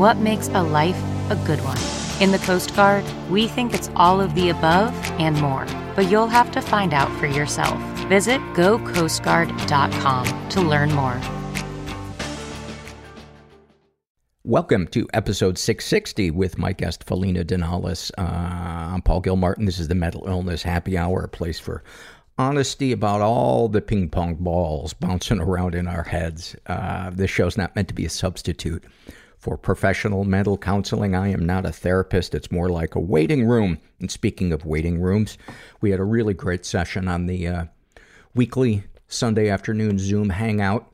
what 0.00 0.16
makes 0.16 0.48
a 0.48 0.62
life 0.62 0.96
a 1.28 1.36
good 1.44 1.60
one? 1.60 1.76
In 2.22 2.32
the 2.32 2.38
Coast 2.38 2.74
Guard, 2.74 3.04
we 3.28 3.46
think 3.46 3.74
it's 3.74 3.90
all 3.94 4.18
of 4.18 4.34
the 4.34 4.48
above 4.48 4.94
and 5.20 5.38
more, 5.38 5.66
but 5.94 6.10
you'll 6.10 6.26
have 6.26 6.50
to 6.52 6.62
find 6.62 6.94
out 6.94 7.12
for 7.20 7.26
yourself. 7.26 7.78
Visit 8.08 8.40
gocoastguard.com 8.54 10.48
to 10.48 10.60
learn 10.62 10.90
more. 10.94 11.20
Welcome 14.42 14.86
to 14.88 15.06
episode 15.12 15.58
660 15.58 16.30
with 16.30 16.56
my 16.56 16.72
guest 16.72 17.04
Felina 17.04 17.44
Danalis. 17.44 18.10
Uh, 18.16 18.22
I'm 18.22 19.02
Paul 19.02 19.20
Gilmartin. 19.20 19.66
This 19.66 19.78
is 19.78 19.88
the 19.88 19.94
Mental 19.94 20.26
Illness 20.26 20.62
Happy 20.62 20.96
Hour, 20.96 21.24
a 21.24 21.28
place 21.28 21.60
for 21.60 21.84
honesty 22.38 22.92
about 22.92 23.20
all 23.20 23.68
the 23.68 23.82
ping 23.82 24.08
pong 24.08 24.36
balls 24.36 24.94
bouncing 24.94 25.40
around 25.40 25.74
in 25.74 25.86
our 25.86 26.04
heads. 26.04 26.56
Uh, 26.68 27.10
this 27.10 27.30
show's 27.30 27.58
not 27.58 27.76
meant 27.76 27.88
to 27.88 27.94
be 27.94 28.06
a 28.06 28.10
substitute 28.10 28.82
for 29.40 29.56
professional 29.56 30.24
mental 30.24 30.58
counseling. 30.58 31.14
I 31.14 31.28
am 31.28 31.44
not 31.44 31.64
a 31.64 31.72
therapist. 31.72 32.34
It's 32.34 32.52
more 32.52 32.68
like 32.68 32.94
a 32.94 33.00
waiting 33.00 33.46
room. 33.46 33.78
And 33.98 34.10
speaking 34.10 34.52
of 34.52 34.66
waiting 34.66 35.00
rooms, 35.00 35.38
we 35.80 35.90
had 35.90 35.98
a 35.98 36.04
really 36.04 36.34
great 36.34 36.66
session 36.66 37.08
on 37.08 37.26
the 37.26 37.48
uh, 37.48 37.64
weekly 38.34 38.84
Sunday 39.08 39.48
afternoon 39.48 39.98
Zoom 39.98 40.28
hangout. 40.28 40.92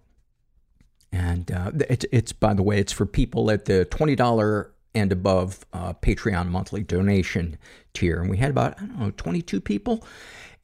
And 1.13 1.51
uh, 1.51 1.73
it's, 1.91 2.07
it's, 2.13 2.33
by 2.33 2.55
the 2.55 2.63
way, 2.63 2.79
it's 2.79 2.93
for 2.93 3.05
people 3.05 3.51
at 3.51 3.65
the 3.65 3.87
$20 3.91 4.71
and 4.95 5.13
above 5.13 5.67
uh, 5.73 5.93
Patreon 5.95 6.49
monthly 6.49 6.83
donation 6.83 7.59
tier. 7.95 8.21
And 8.21 8.31
we 8.31 8.37
had 8.37 8.51
about, 8.51 8.81
I 8.81 8.87
don't 8.87 8.99
know, 8.99 9.11
22 9.17 9.61
people. 9.61 10.05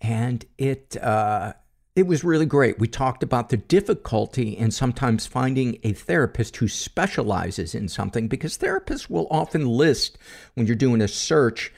And 0.01 0.45
it, 0.57 0.97
uh, 1.03 1.55
it 1.95 2.07
was 2.07 2.25
really 2.25 2.47
great. 2.47 2.79
We 2.79 2.89
talked 2.89 3.23
about 3.23 3.51
the 3.51 3.59
difficulty 3.59 4.57
in 4.57 4.71
sometimes 4.71 5.27
finding 5.27 5.79
a 5.83 5.93
therapist 5.93 6.57
who 6.57 6.69
specializes 6.69 7.75
in 7.75 7.89
something 7.89 8.29
because 8.29 8.57
therapists 8.57 9.11
will 9.11 9.27
often 9.31 9.67
list, 9.67 10.17
when 10.55 10.67
you're 10.67 10.75
doing 10.75 11.03
a 11.03 11.09
search, 11.09 11.71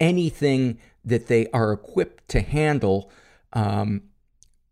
anything 0.00 0.78
that 1.04 1.28
they 1.28 1.46
are 1.48 1.72
equipped 1.72 2.28
to 2.28 2.40
handle. 2.40 3.10
Um, 3.52 4.02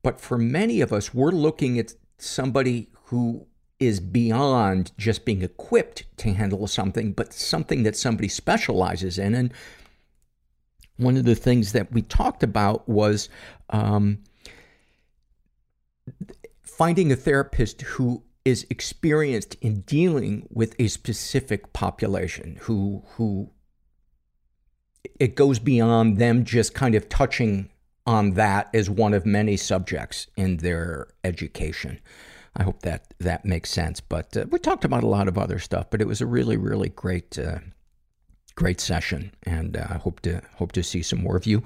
but 0.02 0.20
for 0.20 0.36
many 0.36 0.80
of 0.80 0.92
us, 0.92 1.14
we're 1.14 1.30
looking 1.30 1.78
at 1.78 1.94
somebody 2.18 2.88
who 3.04 3.46
is 3.78 4.00
beyond 4.00 4.90
just 4.98 5.24
being 5.24 5.42
equipped 5.42 6.04
to 6.16 6.32
handle 6.32 6.66
something, 6.66 7.12
but 7.12 7.32
something 7.32 7.84
that 7.84 7.96
somebody 7.96 8.28
specializes 8.28 9.16
in. 9.16 9.34
And 9.34 9.52
one 10.96 11.16
of 11.16 11.24
the 11.24 11.36
things 11.36 11.70
that 11.72 11.92
we 11.92 12.02
talked 12.02 12.42
about 12.42 12.88
was 12.88 13.28
um, 13.70 14.18
finding 16.62 17.10
a 17.10 17.16
therapist 17.16 17.82
who 17.82 18.22
is 18.44 18.66
experienced 18.70 19.56
in 19.60 19.80
dealing 19.82 20.46
with 20.50 20.74
a 20.78 20.88
specific 20.88 21.72
population 21.72 22.56
who 22.62 23.02
who 23.16 23.50
it 25.18 25.34
goes 25.34 25.58
beyond 25.58 26.18
them 26.18 26.44
just 26.44 26.74
kind 26.74 26.94
of 26.94 27.08
touching 27.08 27.68
on 28.06 28.32
that 28.34 28.70
as 28.72 28.88
one 28.88 29.12
of 29.12 29.26
many 29.26 29.56
subjects 29.56 30.26
in 30.36 30.58
their 30.58 31.08
education. 31.24 32.00
I 32.56 32.62
hope 32.62 32.80
that 32.82 33.12
that 33.18 33.44
makes 33.44 33.70
sense. 33.70 34.00
But 34.00 34.36
uh, 34.36 34.46
we 34.50 34.58
talked 34.58 34.84
about 34.84 35.02
a 35.02 35.08
lot 35.08 35.28
of 35.28 35.36
other 35.36 35.58
stuff, 35.58 35.90
but 35.90 36.00
it 36.00 36.06
was 36.06 36.20
a 36.20 36.26
really, 36.26 36.56
really 36.56 36.88
great, 36.88 37.38
uh, 37.38 37.58
great 38.54 38.80
session, 38.80 39.32
and 39.44 39.76
I 39.76 39.80
uh, 39.80 39.98
hope 39.98 40.20
to 40.20 40.40
hope 40.56 40.72
to 40.72 40.82
see 40.82 41.02
some 41.02 41.22
more 41.22 41.36
of 41.36 41.46
you. 41.46 41.62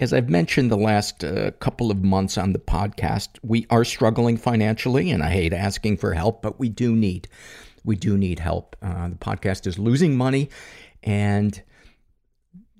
As 0.00 0.12
I've 0.12 0.28
mentioned 0.28 0.72
the 0.72 0.76
last 0.76 1.22
uh, 1.22 1.52
couple 1.60 1.92
of 1.92 2.02
months 2.02 2.36
on 2.36 2.52
the 2.52 2.58
podcast, 2.58 3.38
we 3.44 3.64
are 3.70 3.84
struggling 3.84 4.36
financially, 4.36 5.08
and 5.12 5.22
I 5.22 5.30
hate 5.30 5.52
asking 5.52 5.98
for 5.98 6.14
help, 6.14 6.42
but 6.42 6.58
we 6.58 6.68
do 6.68 6.96
need 6.96 7.28
we 7.84 7.94
do 7.94 8.16
need 8.16 8.38
help. 8.40 8.76
Uh, 8.82 9.10
the 9.10 9.14
podcast 9.14 9.66
is 9.68 9.78
losing 9.78 10.16
money, 10.16 10.48
and 11.04 11.62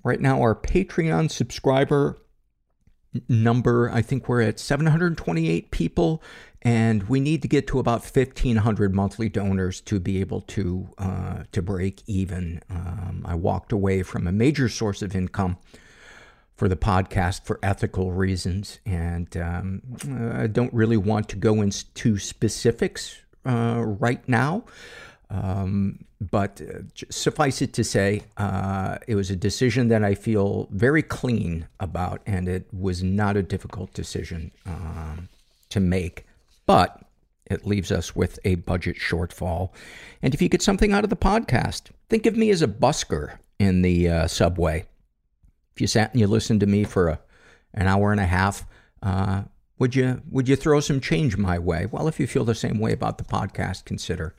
right 0.03 0.19
now 0.19 0.41
our 0.41 0.55
Patreon 0.55 1.31
subscriber 1.31 2.17
number, 3.29 3.89
I 3.91 4.01
think 4.01 4.27
we're 4.27 4.41
at 4.41 4.59
728 4.59 5.71
people, 5.71 6.21
and 6.63 7.03
we 7.03 7.21
need 7.21 7.41
to 7.43 7.47
get 7.47 7.67
to 7.67 7.79
about 7.79 8.01
1,500 8.01 8.93
monthly 8.93 9.29
donors 9.29 9.79
to 9.81 10.01
be 10.01 10.19
able 10.19 10.41
to 10.41 10.89
uh, 10.97 11.43
to 11.53 11.61
break 11.61 12.03
even. 12.07 12.61
Um, 12.69 13.23
I 13.25 13.35
walked 13.35 13.71
away 13.71 14.03
from 14.03 14.27
a 14.27 14.33
major 14.33 14.67
source 14.67 15.01
of 15.01 15.15
income 15.15 15.55
for 16.55 16.69
the 16.69 16.75
podcast 16.75 17.43
for 17.43 17.59
ethical 17.61 18.11
reasons, 18.11 18.79
and 18.85 19.35
um, 19.37 19.81
I 20.39 20.47
don't 20.47 20.73
really 20.73 20.97
want 20.97 21.27
to 21.29 21.35
go 21.35 21.61
into 21.61 22.17
specifics 22.17 23.21
uh, 23.45 23.83
right 23.85 24.27
now. 24.27 24.63
Um, 25.29 26.05
but 26.21 26.61
uh, 26.61 26.79
suffice 27.09 27.61
it 27.61 27.73
to 27.73 27.83
say, 27.83 28.21
uh, 28.37 28.97
it 29.07 29.15
was 29.15 29.29
a 29.29 29.35
decision 29.35 29.89
that 29.89 30.03
I 30.03 30.15
feel 30.15 30.69
very 30.71 31.01
clean 31.01 31.67
about, 31.79 32.21
and 32.25 32.47
it 32.47 32.67
was 32.73 33.03
not 33.03 33.35
a 33.35 33.43
difficult 33.43 33.93
decision 33.93 34.51
um, 34.65 35.27
to 35.69 35.79
make. 35.79 36.25
But 36.65 37.01
it 37.47 37.65
leaves 37.67 37.91
us 37.91 38.15
with 38.15 38.39
a 38.45 38.55
budget 38.55 38.95
shortfall. 38.95 39.71
And 40.21 40.33
if 40.33 40.41
you 40.41 40.49
get 40.49 40.61
something 40.61 40.93
out 40.93 41.03
of 41.03 41.09
the 41.09 41.15
podcast, 41.15 41.91
think 42.09 42.25
of 42.25 42.37
me 42.37 42.49
as 42.49 42.61
a 42.61 42.67
busker 42.67 43.37
in 43.59 43.81
the 43.81 44.09
uh, 44.09 44.27
subway 44.27 44.85
if 45.75 45.81
you 45.81 45.87
sat 45.87 46.11
and 46.11 46.21
you 46.21 46.27
listened 46.27 46.61
to 46.61 46.65
me 46.65 46.85
for 46.85 47.09
a, 47.09 47.19
an 47.73 47.87
hour 47.87 48.11
and 48.11 48.21
a 48.21 48.25
half, 48.25 48.65
uh, 49.03 49.43
would 49.77 49.93
you 49.93 50.21
would 50.31 50.47
you 50.47 50.55
throw 50.55 50.79
some 50.79 51.01
change 51.01 51.35
my 51.35 51.59
way? 51.59 51.85
Well, 51.85 52.07
if 52.07 52.19
you 52.19 52.27
feel 52.27 52.45
the 52.45 52.55
same 52.55 52.79
way 52.79 52.93
about 52.93 53.17
the 53.17 53.25
podcast, 53.25 53.83
consider 53.83 54.33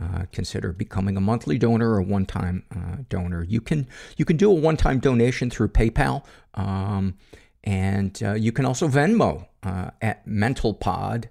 uh, 0.00 0.26
consider 0.32 0.72
becoming 0.72 1.16
a 1.16 1.20
monthly 1.20 1.58
donor 1.58 1.90
or 1.94 2.02
one 2.02 2.24
time 2.24 2.62
uh, 2.74 2.98
donor. 3.08 3.42
You 3.42 3.60
can 3.60 3.88
you 4.16 4.24
can 4.24 4.36
do 4.36 4.48
a 4.50 4.54
one 4.54 4.76
time 4.76 5.00
donation 5.00 5.50
through 5.50 5.68
PayPal, 5.68 6.24
um, 6.54 7.16
and 7.64 8.20
uh, 8.22 8.34
you 8.34 8.52
can 8.52 8.64
also 8.64 8.86
Venmo 8.86 9.48
uh, 9.64 9.90
at 10.00 10.24
mentalpod 10.26 11.24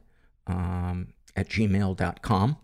um, 0.48 1.14
at 1.38 1.48
gmail.com. 1.48 2.58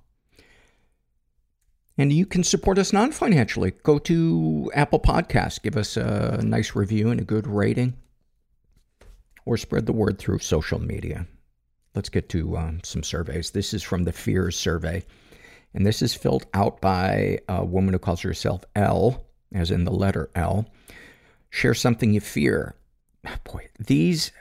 And 1.98 2.12
you 2.12 2.26
can 2.26 2.44
support 2.44 2.78
us 2.78 2.92
non-financially. 2.92 3.72
Go 3.84 4.00
to 4.00 4.70
Apple 4.76 5.00
Podcasts, 5.00 5.62
give 5.62 5.78
us 5.78 5.96
a 5.96 6.42
nice 6.44 6.76
review 6.76 7.10
and 7.10 7.22
a 7.22 7.24
good 7.24 7.48
rating, 7.48 7.94
or 9.46 9.56
spread 9.56 9.86
the 9.86 9.94
word 9.94 10.20
through 10.20 10.40
social 10.40 10.80
media. 10.80 11.26
Let's 11.94 12.10
get 12.10 12.28
to 12.30 12.58
um, 12.58 12.82
some 12.84 13.02
surveys. 13.02 13.52
This 13.52 13.74
is 13.74 13.82
from 13.82 14.04
the 14.04 14.12
Fears 14.12 14.58
survey, 14.58 15.06
and 15.74 15.86
this 15.86 16.02
is 16.02 16.14
filled 16.14 16.46
out 16.54 16.82
by 16.82 17.40
a 17.48 17.64
woman 17.64 17.94
who 17.94 18.00
calls 18.00 18.22
herself 18.22 18.66
L, 18.76 19.26
as 19.54 19.72
in 19.72 19.86
the 19.86 19.94
letter 19.94 20.30
L. 20.36 20.66
Share 21.50 21.74
something 21.74 22.14
you 22.14 22.20
fear. 22.20 22.76
Boy, 23.46 23.70
these, 23.80 24.34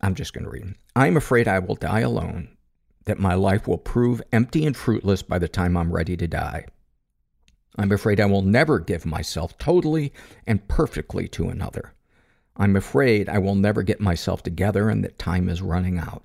I'm 0.00 0.16
just 0.16 0.32
going 0.32 0.44
to 0.44 0.50
read 0.50 0.62
them. 0.62 0.74
I'm 0.96 1.16
afraid 1.16 1.46
I 1.46 1.60
will 1.60 1.76
die 1.76 2.00
alone, 2.00 2.48
that 3.04 3.20
my 3.20 3.34
life 3.34 3.68
will 3.68 3.78
prove 3.78 4.20
empty 4.32 4.66
and 4.66 4.76
fruitless 4.76 5.22
by 5.22 5.38
the 5.38 5.46
time 5.46 5.76
I'm 5.76 5.92
ready 5.92 6.16
to 6.16 6.26
die. 6.26 6.66
I'm 7.78 7.92
afraid 7.92 8.20
I 8.20 8.26
will 8.26 8.42
never 8.42 8.78
give 8.78 9.06
myself 9.06 9.56
totally 9.56 10.12
and 10.46 10.66
perfectly 10.68 11.28
to 11.28 11.48
another. 11.48 11.94
I'm 12.56 12.76
afraid 12.76 13.28
I 13.28 13.38
will 13.38 13.54
never 13.54 13.82
get 13.82 14.00
myself 14.00 14.42
together 14.42 14.90
and 14.90 15.02
that 15.04 15.18
time 15.18 15.48
is 15.48 15.62
running 15.62 15.96
out. 15.96 16.24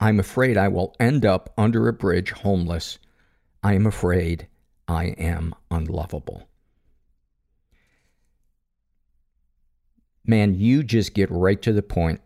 I'm 0.00 0.18
afraid 0.18 0.56
I 0.56 0.68
will 0.68 0.96
end 0.98 1.24
up 1.24 1.52
under 1.56 1.86
a 1.86 1.92
bridge 1.92 2.30
homeless. 2.30 2.98
I 3.62 3.74
am 3.74 3.86
afraid 3.86 4.48
I 4.88 5.06
am 5.18 5.54
unlovable. 5.70 6.48
man, 10.28 10.54
you 10.54 10.84
just 10.84 11.14
get 11.14 11.30
right 11.30 11.60
to 11.62 11.72
the 11.72 11.82
point. 11.82 12.20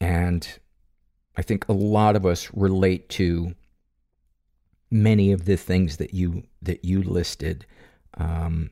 And 0.00 0.48
I 1.36 1.42
think 1.42 1.68
a 1.68 1.72
lot 1.72 2.16
of 2.16 2.24
us 2.24 2.48
relate 2.54 3.08
to 3.10 3.54
many 4.90 5.32
of 5.32 5.44
the 5.44 5.56
things 5.56 5.98
that 5.98 6.14
you 6.14 6.44
that 6.62 6.84
you 6.84 7.02
listed. 7.02 7.66
Um, 8.14 8.70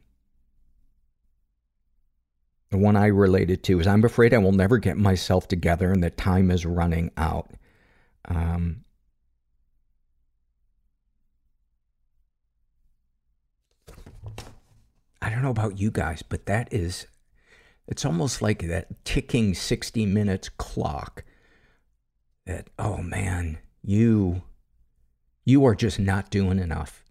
the 2.70 2.78
one 2.78 2.96
I 2.96 3.06
related 3.06 3.62
to 3.64 3.80
is 3.80 3.86
I'm 3.86 4.04
afraid 4.04 4.34
I 4.34 4.38
will 4.38 4.52
never 4.52 4.78
get 4.78 4.96
myself 4.98 5.48
together 5.48 5.90
and 5.90 6.02
that 6.02 6.18
time 6.18 6.50
is 6.50 6.66
running 6.66 7.10
out. 7.16 7.50
Um, 8.26 8.84
I 15.22 15.30
don't 15.30 15.42
know 15.42 15.50
about 15.50 15.78
you 15.78 15.90
guys, 15.90 16.22
but 16.22 16.46
that 16.46 16.72
is, 16.72 17.06
it's 17.86 18.04
almost 18.04 18.42
like 18.42 18.62
that 18.68 19.04
ticking 19.04 19.54
60 19.54 20.04
minutes 20.06 20.50
clock 20.50 21.24
that, 22.44 22.68
oh 22.78 22.98
man, 22.98 23.58
you, 23.82 24.42
you 25.48 25.64
are 25.64 25.74
just 25.74 25.98
not 25.98 26.28
doing 26.28 26.58
enough. 26.58 27.02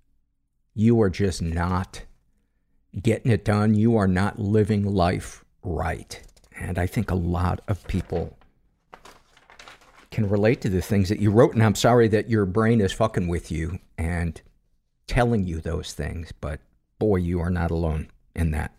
You 0.75 1.01
are 1.01 1.10
just 1.10 1.42
not 1.42 2.04
getting 3.01 3.31
it 3.31 3.44
done. 3.44 3.74
You 3.74 3.98
are 3.98 4.07
not 4.07 4.38
living 4.38 4.86
life 4.86 5.44
right. 5.63 6.22
And 6.56 6.78
I 6.78 6.86
think 6.86 7.10
a 7.10 7.16
lot 7.16 7.62
of 7.68 7.88
people 7.88 8.38
can 10.12 10.30
relate 10.30 10.62
to 10.62 10.69
the 10.69 10.84
things 10.84 11.10
that 11.10 11.19
you 11.19 11.31
wrote. 11.31 11.56
And 11.56 11.63
I'm 11.63 11.74
sorry 11.74 12.07
that 12.10 12.30
your 12.30 12.45
brain 12.45 12.80
is 12.80 12.94
fucking 12.94 13.28
with 13.28 13.51
you 13.51 13.80
and 13.98 14.40
telling 15.07 15.44
you 15.44 15.60
those 15.60 15.94
things, 15.94 16.31
but 16.40 16.60
boy, 17.00 17.16
you 17.16 17.40
are 17.40 17.50
not 17.50 17.72
alone 17.72 18.07
in 18.36 18.51
that. 18.51 18.72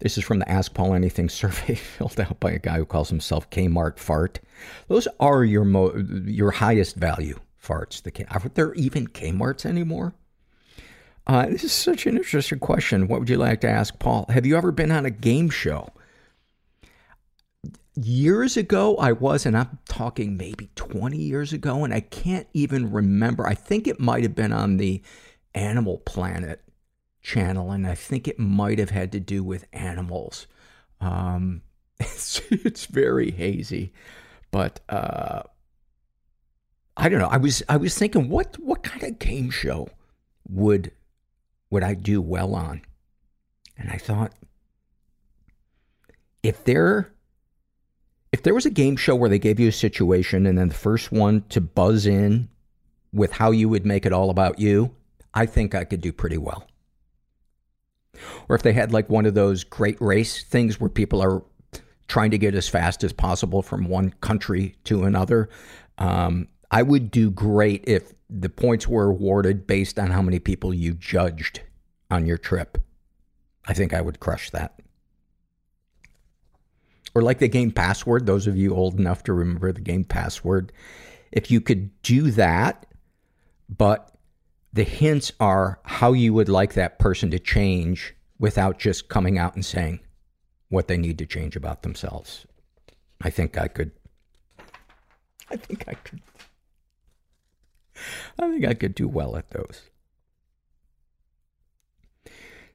This 0.00 0.18
is 0.18 0.24
from 0.24 0.40
the 0.40 0.50
Ask 0.50 0.74
Paul 0.74 0.92
Anything 0.92 1.28
survey 1.28 1.76
filled 1.76 2.18
out 2.18 2.40
by 2.40 2.50
a 2.50 2.58
guy 2.58 2.78
who 2.78 2.84
calls 2.84 3.10
himself 3.10 3.48
Kmart 3.48 4.00
Fart. 4.00 4.40
Those 4.88 5.06
are 5.20 5.44
your 5.44 5.64
mo- 5.64 5.94
your 6.24 6.50
highest 6.50 6.96
value 6.96 7.38
farts. 7.66 8.02
The 8.02 8.26
are 8.30 8.48
there 8.54 8.74
even 8.74 9.08
Kmarts 9.08 9.66
anymore? 9.66 10.14
Uh, 11.26 11.46
this 11.46 11.64
is 11.64 11.72
such 11.72 12.06
an 12.06 12.16
interesting 12.16 12.60
question. 12.60 13.08
What 13.08 13.18
would 13.20 13.28
you 13.28 13.36
like 13.36 13.60
to 13.62 13.68
ask 13.68 13.98
Paul? 13.98 14.26
Have 14.28 14.46
you 14.46 14.56
ever 14.56 14.70
been 14.70 14.92
on 14.92 15.04
a 15.04 15.10
game 15.10 15.50
show? 15.50 15.88
Years 17.94 18.56
ago, 18.56 18.96
I 18.98 19.12
was, 19.12 19.46
and 19.46 19.56
I'm 19.56 19.78
talking 19.88 20.36
maybe 20.36 20.70
20 20.76 21.16
years 21.16 21.52
ago, 21.52 21.82
and 21.82 21.92
I 21.92 22.00
can't 22.00 22.46
even 22.52 22.92
remember. 22.92 23.46
I 23.46 23.54
think 23.54 23.88
it 23.88 23.98
might 23.98 24.22
have 24.22 24.34
been 24.34 24.52
on 24.52 24.76
the 24.76 25.02
Animal 25.54 25.98
Planet 25.98 26.62
channel, 27.22 27.72
and 27.72 27.86
I 27.86 27.94
think 27.94 28.28
it 28.28 28.38
might 28.38 28.78
have 28.78 28.90
had 28.90 29.10
to 29.12 29.20
do 29.20 29.42
with 29.42 29.66
animals. 29.72 30.46
Um, 31.00 31.62
it's, 32.00 32.40
it's 32.50 32.86
very 32.86 33.32
hazy, 33.32 33.92
but 34.52 34.78
uh, 34.88 35.42
I 36.96 37.08
don't 37.08 37.20
know. 37.20 37.28
I 37.28 37.36
was 37.36 37.62
I 37.68 37.76
was 37.76 37.96
thinking, 37.96 38.28
what 38.28 38.56
what 38.58 38.82
kind 38.82 39.02
of 39.02 39.18
game 39.18 39.50
show 39.50 39.88
would 40.48 40.92
would 41.70 41.82
I 41.82 41.94
do 41.94 42.22
well 42.22 42.54
on? 42.54 42.82
And 43.76 43.90
I 43.90 43.98
thought, 43.98 44.32
if 46.42 46.64
there 46.64 47.12
if 48.32 48.42
there 48.42 48.54
was 48.54 48.66
a 48.66 48.70
game 48.70 48.96
show 48.96 49.14
where 49.14 49.30
they 49.30 49.38
gave 49.38 49.60
you 49.60 49.68
a 49.68 49.72
situation 49.72 50.46
and 50.46 50.58
then 50.58 50.68
the 50.68 50.74
first 50.74 51.12
one 51.12 51.42
to 51.50 51.60
buzz 51.60 52.06
in 52.06 52.48
with 53.12 53.32
how 53.32 53.50
you 53.50 53.68
would 53.68 53.86
make 53.86 54.04
it 54.04 54.12
all 54.12 54.30
about 54.30 54.58
you, 54.58 54.94
I 55.34 55.46
think 55.46 55.74
I 55.74 55.84
could 55.84 56.00
do 56.00 56.12
pretty 56.12 56.38
well. 56.38 56.66
Or 58.48 58.56
if 58.56 58.62
they 58.62 58.72
had 58.72 58.92
like 58.92 59.10
one 59.10 59.26
of 59.26 59.34
those 59.34 59.64
great 59.64 60.00
race 60.00 60.42
things 60.42 60.80
where 60.80 60.90
people 60.90 61.22
are 61.22 61.42
trying 62.08 62.30
to 62.30 62.38
get 62.38 62.54
as 62.54 62.68
fast 62.68 63.04
as 63.04 63.12
possible 63.12 63.62
from 63.62 63.88
one 63.88 64.10
country 64.20 64.76
to 64.84 65.04
another, 65.04 65.48
um, 65.98 66.48
I 66.70 66.82
would 66.82 67.10
do 67.10 67.30
great 67.30 67.84
if 67.86 68.12
the 68.28 68.48
points 68.48 68.88
were 68.88 69.04
awarded 69.04 69.66
based 69.66 69.98
on 69.98 70.10
how 70.10 70.22
many 70.22 70.38
people 70.38 70.74
you 70.74 70.94
judged 70.94 71.60
on 72.10 72.26
your 72.26 72.38
trip. 72.38 72.78
I 73.66 73.74
think 73.74 73.94
I 73.94 74.00
would 74.00 74.20
crush 74.20 74.50
that. 74.50 74.80
Or 77.14 77.22
like 77.22 77.38
the 77.38 77.48
game 77.48 77.70
password, 77.70 78.26
those 78.26 78.46
of 78.46 78.56
you 78.56 78.74
old 78.74 78.98
enough 78.98 79.22
to 79.24 79.32
remember 79.32 79.72
the 79.72 79.80
game 79.80 80.04
password. 80.04 80.72
If 81.32 81.50
you 81.50 81.60
could 81.60 81.90
do 82.02 82.30
that, 82.32 82.86
but 83.68 84.12
the 84.72 84.84
hints 84.84 85.32
are 85.40 85.80
how 85.84 86.12
you 86.12 86.34
would 86.34 86.48
like 86.48 86.74
that 86.74 86.98
person 86.98 87.30
to 87.30 87.38
change 87.38 88.14
without 88.38 88.78
just 88.78 89.08
coming 89.08 89.38
out 89.38 89.54
and 89.54 89.64
saying 89.64 90.00
what 90.68 90.88
they 90.88 90.96
need 90.96 91.18
to 91.18 91.26
change 91.26 91.56
about 91.56 91.82
themselves. 91.82 92.46
I 93.22 93.30
think 93.30 93.56
I 93.56 93.68
could. 93.68 93.92
I 95.50 95.56
think 95.56 95.84
I 95.88 95.94
could. 95.94 96.20
I 98.38 98.50
think 98.50 98.66
I 98.66 98.74
could 98.74 98.94
do 98.94 99.08
well 99.08 99.36
at 99.36 99.50
those. 99.50 99.82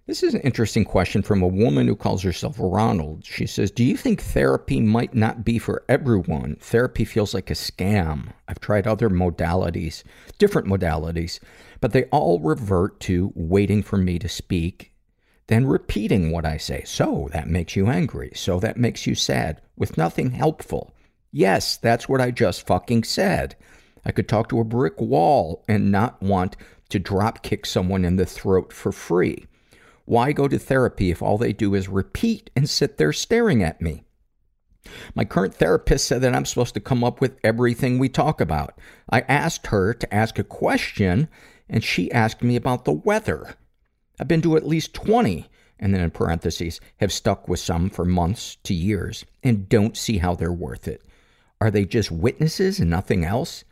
This 0.08 0.24
is 0.24 0.34
an 0.34 0.42
interesting 0.42 0.84
question 0.84 1.22
from 1.22 1.42
a 1.42 1.48
woman 1.48 1.88
who 1.88 1.96
calls 1.96 2.24
herself 2.24 2.56
Ronald. 2.60 3.24
She 3.24 3.46
says, 3.46 3.70
Do 3.70 3.84
you 3.84 3.96
think 3.96 4.22
therapy 4.22 4.82
might 4.82 5.14
not 5.14 5.46
be 5.46 5.60
for 5.60 5.86
everyone? 5.88 6.58
Therapy 6.60 7.06
feels 7.06 7.34
like 7.34 7.52
a 7.52 7.54
scam. 7.54 8.34
I've 8.48 8.60
tried 8.60 8.88
other 8.88 9.10
modalities, 9.10 10.04
different 10.40 10.68
modalities, 10.68 11.40
but 11.82 11.94
they 11.94 12.06
all 12.06 12.40
revert 12.40 13.00
to 13.02 13.32
waiting 13.36 13.84
for 13.84 13.98
me 13.98 14.18
to 14.20 14.28
speak, 14.28 14.92
then 15.48 15.68
repeating 15.68 16.32
what 16.32 16.46
I 16.46 16.58
say. 16.58 16.84
So 16.84 17.30
that 17.32 17.48
makes 17.48 17.76
you 17.76 17.88
angry. 17.88 18.32
So 18.34 18.60
that 18.60 18.78
makes 18.78 19.06
you 19.06 19.14
sad, 19.14 19.62
with 19.78 19.98
nothing 19.98 20.32
helpful. 20.32 20.94
Yes, 21.32 21.78
that's 21.78 22.10
what 22.10 22.20
I 22.20 22.32
just 22.32 22.66
fucking 22.66 23.04
said. 23.04 23.56
I 24.06 24.12
could 24.12 24.28
talk 24.28 24.50
to 24.50 24.60
a 24.60 24.66
brick 24.66 25.00
wall 25.00 25.64
and 25.68 25.92
not 25.92 26.22
want 26.22 26.58
to 26.90 27.00
drop 27.00 27.44
kick 27.44 27.66
someone 27.66 28.04
in 28.04 28.16
the 28.16 28.26
throat 28.26 28.74
for 28.74 28.92
free. 28.92 29.46
Why 30.06 30.32
go 30.32 30.48
to 30.48 30.60
therapy 30.60 31.12
if 31.12 31.22
all 31.22 31.38
they 31.38 31.54
do 31.54 31.74
is 31.76 31.88
repeat 31.88 32.50
and 32.56 32.70
sit 32.70 32.98
there 32.98 33.14
staring 33.14 33.64
at 33.64 33.82
me? 33.82 34.04
My 35.14 35.26
current 35.26 35.54
therapist 35.54 36.08
said 36.08 36.22
that 36.22 36.34
I'm 36.34 36.46
supposed 36.46 36.74
to 36.74 36.80
come 36.80 37.04
up 37.04 37.22
with 37.22 37.38
everything 37.44 38.00
we 38.00 38.10
talk 38.10 38.42
about. 38.42 38.78
I 39.10 39.22
asked 39.22 39.68
her 39.68 39.94
to 39.94 40.14
ask 40.14 40.40
a 40.40 40.44
question, 40.44 41.30
and 41.70 41.84
she 41.84 42.12
asked 42.12 42.42
me 42.42 42.56
about 42.56 42.86
the 42.86 42.92
weather. 42.92 43.56
I've 44.20 44.28
been 44.28 44.42
to 44.42 44.58
at 44.58 44.68
least 44.68 44.94
20, 44.94 45.48
and 45.80 45.94
then 45.94 46.02
in 46.02 46.12
parentheses, 46.12 46.82
have 46.98 47.14
stuck 47.14 47.48
with 47.48 47.60
some 47.60 47.90
for 47.90 48.06
months 48.06 48.58
to 48.64 48.74
years, 48.74 49.24
and 49.44 49.70
don't 49.70 49.96
see 49.96 50.18
how 50.18 50.36
they're 50.36 50.52
worth 50.52 50.88
it. 50.88 51.04
Are 51.62 51.72
they 51.72 51.86
just 51.86 52.12
witnesses 52.12 52.80
and 52.80 52.90
nothing 52.90 53.24
else? 53.24 53.64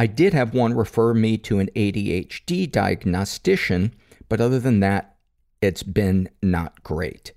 I 0.00 0.06
did 0.06 0.32
have 0.32 0.54
one 0.54 0.72
refer 0.72 1.12
me 1.12 1.36
to 1.36 1.58
an 1.58 1.68
ADHD 1.76 2.72
diagnostician, 2.72 3.94
but 4.30 4.40
other 4.40 4.58
than 4.58 4.80
that, 4.80 5.16
it's 5.60 5.82
been 5.82 6.30
not 6.42 6.82
great. 6.82 7.34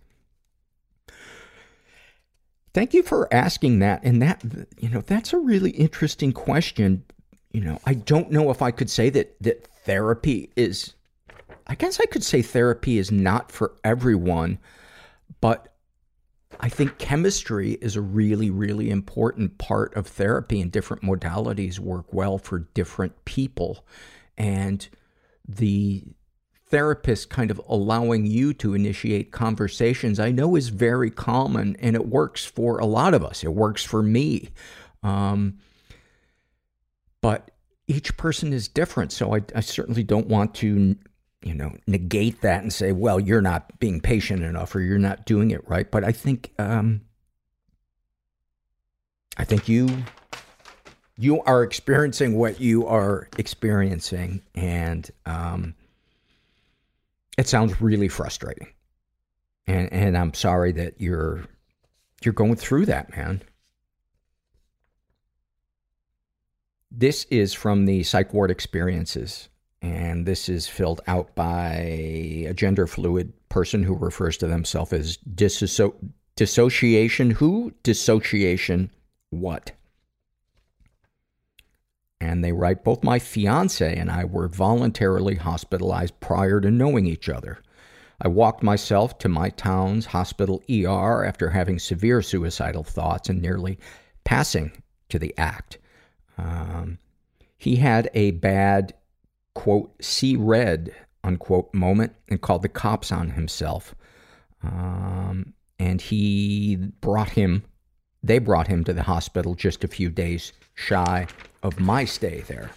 Thank 2.73 2.93
you 2.93 3.03
for 3.03 3.27
asking 3.33 3.79
that. 3.79 4.01
And 4.05 4.21
that, 4.21 4.45
you 4.79 4.87
know, 4.87 5.01
that's 5.01 5.33
a 5.33 5.39
really 5.39 5.71
interesting 5.71 6.31
question. 6.31 7.03
You 7.51 7.59
know, 7.59 7.79
I 7.85 7.95
don't 7.95 8.31
know 8.31 8.49
if 8.49 8.61
I 8.61 8.71
could 8.71 8.89
say 8.89 9.09
that, 9.09 9.35
that 9.41 9.67
therapy 9.83 10.49
is, 10.55 10.93
I 11.67 11.75
guess 11.75 11.99
I 11.99 12.05
could 12.05 12.23
say 12.23 12.41
therapy 12.41 12.97
is 12.97 13.11
not 13.11 13.51
for 13.51 13.75
everyone, 13.83 14.57
but 15.41 15.72
I 16.63 16.69
think 16.69 16.97
chemistry 16.97 17.73
is 17.81 17.97
a 17.97 18.01
really, 18.01 18.49
really 18.49 18.89
important 18.89 19.57
part 19.57 19.93
of 19.97 20.07
therapy 20.07 20.61
and 20.61 20.71
different 20.71 21.03
modalities 21.03 21.77
work 21.77 22.13
well 22.13 22.37
for 22.37 22.59
different 22.59 23.25
people. 23.25 23.85
And 24.37 24.87
the 25.45 26.05
therapist 26.67 27.29
kind 27.29 27.51
of 27.51 27.59
allowing 27.67 28.25
you 28.25 28.53
to 28.53 28.75
initiate 28.75 29.33
conversations, 29.33 30.21
I 30.21 30.31
know 30.31 30.55
is 30.55 30.69
very 30.69 31.11
common 31.11 31.75
and 31.81 31.97
it 31.97 32.07
works 32.07 32.45
for 32.45 32.79
a 32.79 32.85
lot 32.85 33.13
of 33.13 33.25
us. 33.25 33.43
It 33.43 33.53
works 33.53 33.83
for 33.83 34.01
me. 34.01 34.47
Um, 35.03 35.57
but 37.19 37.51
each 37.87 38.15
person 38.15 38.53
is 38.53 38.69
different. 38.69 39.11
So 39.11 39.35
I, 39.35 39.41
I 39.53 39.59
certainly 39.59 40.03
don't 40.03 40.27
want 40.27 40.55
to, 40.55 40.95
you 41.43 41.53
know, 41.53 41.75
negate 41.87 42.41
that 42.41 42.61
and 42.61 42.71
say, 42.71 42.91
well, 42.91 43.19
you're 43.19 43.41
not 43.41 43.79
being 43.79 43.99
patient 43.99 44.43
enough 44.43 44.75
or 44.75 44.79
you're 44.79 44.97
not 44.97 45.25
doing 45.25 45.51
it 45.51 45.67
right. 45.67 45.89
But 45.89 46.03
I 46.03 46.11
think, 46.11 46.51
um, 46.57 47.01
I 49.37 49.45
think 49.45 49.67
you 49.67 49.89
you 51.17 51.41
are 51.43 51.63
experiencing 51.63 52.35
what 52.35 52.59
you 52.59 52.87
are 52.87 53.27
experiencing 53.37 54.41
and 54.55 55.09
um, 55.25 55.75
it 57.37 57.47
sounds 57.47 57.81
really 57.81 58.07
frustrating. 58.07 58.67
And 59.67 59.91
and 59.93 60.17
I'm 60.17 60.33
sorry 60.33 60.71
that 60.73 60.99
you're 60.99 61.45
you're 62.23 62.33
going 62.33 62.55
through 62.55 62.87
that, 62.87 63.15
man. 63.15 63.41
This 66.91 67.25
is 67.25 67.53
from 67.53 67.85
the 67.85 68.03
Psych 68.03 68.33
Ward 68.33 68.51
Experiences, 68.51 69.49
and 69.83 70.25
this 70.25 70.47
is 70.47 70.65
filled 70.65 71.01
out 71.07 71.35
by 71.35 71.75
a 72.47 72.53
gender 72.55 72.87
fluid 72.87 73.33
person 73.49 73.83
who 73.83 73.93
refers 73.93 74.37
to 74.37 74.47
themselves 74.47 74.93
as 74.93 75.17
disso- 75.17 75.93
dissociation 76.35 77.31
who? 77.31 77.73
Dissociation 77.83 78.89
what? 79.29 79.73
And 82.21 82.43
they 82.43 82.53
write, 82.53 82.85
both 82.85 83.03
my 83.03 83.19
fiance 83.19 83.95
and 83.95 84.09
I 84.09 84.23
were 84.23 84.47
voluntarily 84.47 85.35
hospitalized 85.35 86.17
prior 86.21 86.61
to 86.61 86.71
knowing 86.71 87.05
each 87.05 87.27
other. 87.27 87.59
I 88.21 88.29
walked 88.29 88.63
myself 88.63 89.17
to 89.17 89.27
my 89.27 89.49
town's 89.49 90.05
hospital 90.05 90.63
ER 90.71 91.25
after 91.25 91.49
having 91.49 91.77
severe 91.77 92.21
suicidal 92.21 92.85
thoughts 92.85 93.27
and 93.27 93.41
nearly 93.41 93.77
passing 94.23 94.71
to 95.09 95.19
the 95.19 95.37
act. 95.37 95.77
Um, 96.37 96.99
he 97.57 97.75
had 97.75 98.09
a 98.13 98.31
bad, 98.31 98.93
quote, 99.55 99.93
see 100.03 100.35
red, 100.35 100.93
unquote, 101.23 101.73
moment 101.73 102.13
and 102.29 102.41
called 102.41 102.61
the 102.61 102.69
cops 102.69 103.11
on 103.11 103.31
himself. 103.31 103.95
Um, 104.63 105.53
and 105.79 106.01
he 106.01 106.77
brought 107.01 107.29
him, 107.29 107.63
they 108.21 108.39
brought 108.39 108.67
him 108.67 108.83
to 108.85 108.93
the 108.93 109.03
hospital 109.03 109.55
just 109.55 109.83
a 109.83 109.87
few 109.87 110.09
days 110.09 110.53
shy 110.75 111.27
of 111.61 111.79
my 111.79 112.05
stay 112.05 112.41
there. 112.47 112.71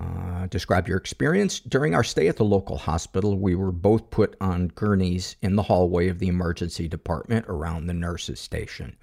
Uh, 0.00 0.46
describe 0.46 0.86
your 0.86 0.96
experience. 0.96 1.58
During 1.58 1.94
our 1.94 2.04
stay 2.04 2.28
at 2.28 2.36
the 2.36 2.44
local 2.44 2.78
hospital, 2.78 3.36
we 3.36 3.56
were 3.56 3.72
both 3.72 4.10
put 4.10 4.36
on 4.40 4.68
gurneys 4.68 5.34
in 5.42 5.56
the 5.56 5.62
hallway 5.62 6.08
of 6.08 6.20
the 6.20 6.28
emergency 6.28 6.86
department 6.86 7.46
around 7.48 7.86
the 7.86 7.94
nurse's 7.94 8.38
station. 8.38 8.96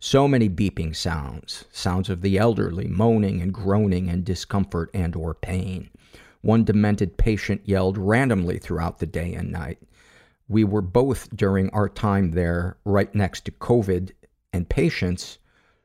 So 0.00 0.28
many 0.28 0.48
beeping 0.48 0.94
sounds, 0.94 1.64
sounds 1.72 2.08
of 2.08 2.20
the 2.20 2.38
elderly 2.38 2.86
moaning 2.86 3.42
and 3.42 3.52
groaning 3.52 4.06
in 4.06 4.22
discomfort 4.22 4.90
and 4.94 5.16
or 5.16 5.34
pain. 5.34 5.90
One 6.40 6.62
demented 6.62 7.16
patient 7.16 7.62
yelled 7.64 7.98
randomly 7.98 8.58
throughout 8.58 9.00
the 9.00 9.06
day 9.06 9.34
and 9.34 9.50
night. 9.50 9.82
We 10.46 10.62
were 10.62 10.82
both, 10.82 11.36
during 11.36 11.68
our 11.70 11.88
time 11.88 12.30
there, 12.30 12.76
right 12.84 13.12
next 13.12 13.44
to 13.46 13.50
COVID 13.50 14.12
and 14.52 14.68
patients 14.68 15.38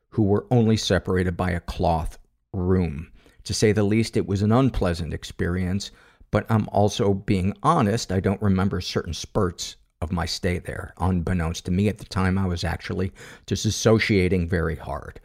who 0.10 0.22
were 0.22 0.46
only 0.52 0.78
separated 0.78 1.36
by 1.36 1.50
a 1.50 1.60
cloth 1.60 2.20
room. 2.54 3.12
To 3.46 3.54
say 3.56 3.72
the 3.72 3.82
least, 3.82 4.16
it 4.16 4.28
was 4.28 4.44
an 4.44 4.52
unpleasant 4.52 5.12
experience, 5.12 5.90
but 6.30 6.46
I'm 6.52 6.70
also 6.70 7.16
being 7.16 7.58
honest, 7.64 8.12
I 8.12 8.20
don't 8.20 8.42
remember 8.44 8.80
certain 8.80 9.16
spurts 9.16 9.78
of 10.04 10.12
my 10.12 10.26
stay 10.26 10.60
there. 10.60 10.94
Unbeknownst 10.98 11.66
to 11.66 11.72
me 11.72 11.88
at 11.88 11.98
the 11.98 12.06
time, 12.06 12.38
I 12.38 12.46
was 12.46 12.64
actually 12.64 13.12
disassociating 13.48 14.48
very 14.48 14.76
hard. 14.76 15.20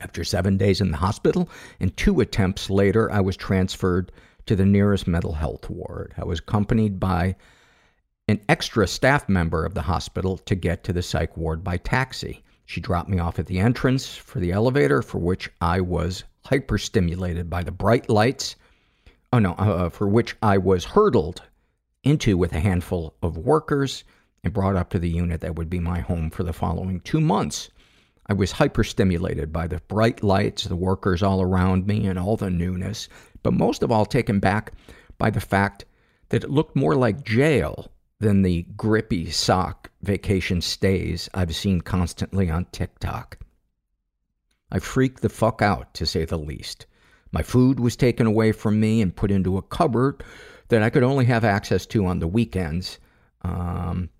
After 0.00 0.22
seven 0.22 0.56
days 0.56 0.80
in 0.80 0.90
the 0.90 0.98
hospital 0.98 1.48
and 1.80 1.96
two 1.96 2.20
attempts 2.20 2.68
later, 2.68 3.10
I 3.10 3.20
was 3.20 3.36
transferred 3.36 4.12
to 4.46 4.54
the 4.54 4.66
nearest 4.66 5.06
mental 5.06 5.32
health 5.32 5.68
ward. 5.70 6.14
I 6.16 6.24
was 6.24 6.38
accompanied 6.38 7.00
by 7.00 7.36
an 8.28 8.40
extra 8.48 8.86
staff 8.86 9.28
member 9.28 9.64
of 9.64 9.74
the 9.74 9.82
hospital 9.82 10.36
to 10.38 10.54
get 10.54 10.84
to 10.84 10.92
the 10.92 11.02
psych 11.02 11.36
ward 11.36 11.64
by 11.64 11.78
taxi. 11.78 12.44
She 12.66 12.80
dropped 12.80 13.08
me 13.08 13.18
off 13.18 13.38
at 13.38 13.46
the 13.46 13.58
entrance 13.58 14.14
for 14.14 14.40
the 14.40 14.52
elevator, 14.52 15.00
for 15.00 15.18
which 15.18 15.50
I 15.60 15.80
was 15.80 16.24
hyperstimulated 16.44 17.48
by 17.48 17.62
the 17.62 17.72
bright 17.72 18.10
lights. 18.10 18.56
Oh 19.32 19.38
no, 19.38 19.52
uh, 19.54 19.88
for 19.88 20.06
which 20.06 20.36
I 20.42 20.58
was 20.58 20.84
hurtled 20.84 21.42
into 22.08 22.36
with 22.36 22.52
a 22.52 22.60
handful 22.60 23.14
of 23.22 23.36
workers 23.36 24.04
and 24.42 24.52
brought 24.52 24.76
up 24.76 24.90
to 24.90 24.98
the 24.98 25.08
unit 25.08 25.40
that 25.40 25.56
would 25.56 25.70
be 25.70 25.80
my 25.80 26.00
home 26.00 26.30
for 26.30 26.42
the 26.42 26.52
following 26.52 27.00
two 27.00 27.20
months. 27.20 27.70
I 28.26 28.34
was 28.34 28.52
hyperstimulated 28.52 29.52
by 29.52 29.66
the 29.66 29.80
bright 29.88 30.22
lights, 30.22 30.64
the 30.64 30.76
workers 30.76 31.22
all 31.22 31.40
around 31.40 31.86
me, 31.86 32.06
and 32.06 32.18
all 32.18 32.36
the 32.36 32.50
newness, 32.50 33.08
but 33.42 33.54
most 33.54 33.82
of 33.82 33.90
all 33.90 34.04
taken 34.04 34.38
back 34.38 34.72
by 35.16 35.30
the 35.30 35.40
fact 35.40 35.84
that 36.28 36.44
it 36.44 36.50
looked 36.50 36.76
more 36.76 36.94
like 36.94 37.24
jail 37.24 37.90
than 38.20 38.42
the 38.42 38.62
grippy 38.76 39.30
sock 39.30 39.90
vacation 40.02 40.60
stays 40.60 41.28
I've 41.34 41.54
seen 41.54 41.80
constantly 41.80 42.50
on 42.50 42.66
TikTok. 42.66 43.38
I 44.70 44.78
freaked 44.78 45.22
the 45.22 45.28
fuck 45.28 45.62
out, 45.62 45.94
to 45.94 46.04
say 46.04 46.24
the 46.24 46.38
least. 46.38 46.86
My 47.32 47.42
food 47.42 47.80
was 47.80 47.96
taken 47.96 48.26
away 48.26 48.52
from 48.52 48.80
me 48.80 49.00
and 49.00 49.16
put 49.16 49.30
into 49.30 49.56
a 49.56 49.62
cupboard 49.62 50.22
that 50.68 50.82
I 50.82 50.90
could 50.90 51.02
only 51.02 51.24
have 51.26 51.44
access 51.44 51.86
to 51.86 52.06
on 52.06 52.18
the 52.18 52.28
weekends. 52.28 52.98
Um, 53.42 54.10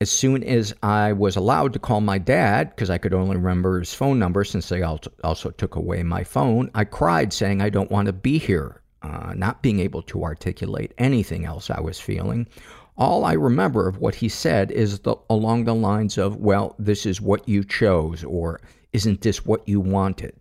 as 0.00 0.10
soon 0.10 0.42
as 0.42 0.74
I 0.82 1.12
was 1.12 1.36
allowed 1.36 1.72
to 1.74 1.78
call 1.78 2.00
my 2.00 2.18
dad, 2.18 2.70
because 2.70 2.90
I 2.90 2.98
could 2.98 3.14
only 3.14 3.36
remember 3.36 3.78
his 3.78 3.94
phone 3.94 4.18
number 4.18 4.42
since 4.42 4.68
they 4.68 4.82
also 4.82 5.50
took 5.50 5.76
away 5.76 6.02
my 6.02 6.24
phone, 6.24 6.70
I 6.74 6.84
cried 6.84 7.32
saying 7.32 7.62
I 7.62 7.70
don't 7.70 7.90
want 7.90 8.06
to 8.06 8.12
be 8.12 8.38
here, 8.38 8.82
uh, 9.02 9.32
not 9.36 9.62
being 9.62 9.78
able 9.78 10.02
to 10.02 10.24
articulate 10.24 10.92
anything 10.98 11.44
else 11.44 11.70
I 11.70 11.80
was 11.80 12.00
feeling. 12.00 12.48
All 12.96 13.24
I 13.24 13.34
remember 13.34 13.88
of 13.88 13.98
what 13.98 14.16
he 14.16 14.28
said 14.28 14.72
is 14.72 14.98
the, 14.98 15.14
along 15.30 15.64
the 15.64 15.74
lines 15.74 16.18
of, 16.18 16.36
well, 16.36 16.74
this 16.80 17.06
is 17.06 17.20
what 17.20 17.48
you 17.48 17.62
chose, 17.62 18.24
or 18.24 18.60
isn't 18.92 19.20
this 19.20 19.46
what 19.46 19.66
you 19.68 19.80
wanted? 19.80 20.34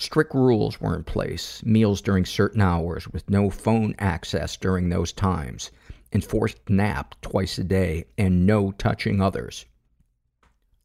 Strict 0.00 0.32
rules 0.32 0.80
were 0.80 0.94
in 0.94 1.02
place, 1.02 1.60
meals 1.64 2.00
during 2.00 2.24
certain 2.24 2.60
hours 2.60 3.08
with 3.08 3.28
no 3.28 3.50
phone 3.50 3.96
access 3.98 4.56
during 4.56 4.88
those 4.88 5.12
times, 5.12 5.72
enforced 6.12 6.58
nap 6.70 7.16
twice 7.20 7.58
a 7.58 7.64
day, 7.64 8.04
and 8.16 8.46
no 8.46 8.70
touching 8.70 9.20
others. 9.20 9.66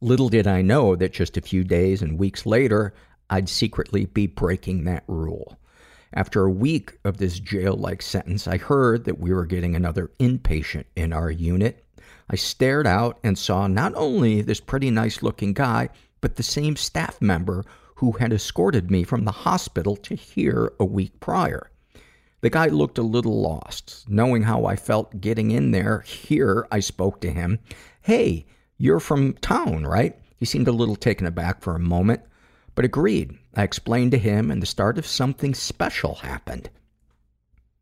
Little 0.02 0.30
did 0.30 0.48
I 0.48 0.64
know 0.64 0.96
that 0.96 1.14
just 1.14 1.38
a 1.38 1.42
few 1.42 1.64
days 1.64 2.02
and 2.02 2.18
weeks 2.18 2.48
later, 2.48 2.96
I'd 3.30 3.48
secretly 3.48 4.06
be 4.06 4.26
breaking 4.26 4.84
that 4.86 5.04
rule. 5.08 5.60
After 6.14 6.44
a 6.44 6.52
week 6.52 6.98
of 7.06 7.18
this 7.18 7.40
jail-like 7.40 8.02
sentence, 8.02 8.48
I 8.48 8.58
heard 8.58 9.06
that 9.06 9.20
we 9.20 9.32
were 9.32 9.46
getting 9.46 9.76
another 9.76 10.12
inpatient 10.20 10.86
in 10.96 11.14
our 11.14 11.30
unit. 11.30 11.86
I 12.32 12.36
stared 12.36 12.88
out 12.88 13.20
and 13.24 13.38
saw 13.38 13.68
not 13.68 13.94
only 13.96 14.42
this 14.42 14.60
pretty 14.60 14.90
nice-looking 14.90 15.54
guy, 15.54 15.90
but 16.20 16.36
the 16.36 16.44
same 16.44 16.76
staff 16.76 17.22
member 17.22 17.64
who 17.96 18.14
had 18.14 18.34
escorted 18.34 18.90
me 18.90 19.04
from 19.04 19.26
the 19.26 19.32
hospital 19.32 19.96
to 19.98 20.16
here 20.16 20.74
a 20.80 20.86
week 20.86 21.20
prior. 21.20 21.70
The 22.42 22.50
guy 22.50 22.68
looked 22.68 22.98
a 22.98 23.04
little 23.04 23.42
lost. 23.42 24.04
Knowing 24.10 24.44
how 24.44 24.66
I 24.66 24.76
felt 24.76 25.22
getting 25.22 25.52
in 25.52 25.72
there, 25.72 26.02
here 26.02 26.68
I 26.72 26.82
spoke 26.82 27.22
to 27.22 27.32
him. 27.32 27.60
Hey, 28.02 28.46
you're 28.78 29.00
from 29.00 29.34
town, 29.36 29.88
right? 29.88 30.20
He 30.36 30.46
seemed 30.46 30.68
a 30.68 30.74
little 30.74 30.98
taken 30.98 31.26
aback 31.26 31.62
for 31.62 31.74
a 31.74 31.80
moment, 31.80 32.22
but 32.76 32.84
agreed. 32.84 33.38
I 33.56 33.64
explained 33.64 34.12
to 34.12 34.18
him, 34.18 34.52
and 34.52 34.62
the 34.62 34.66
start 34.66 34.98
of 34.98 35.08
something 35.08 35.54
special 35.54 36.16
happened. 36.16 36.70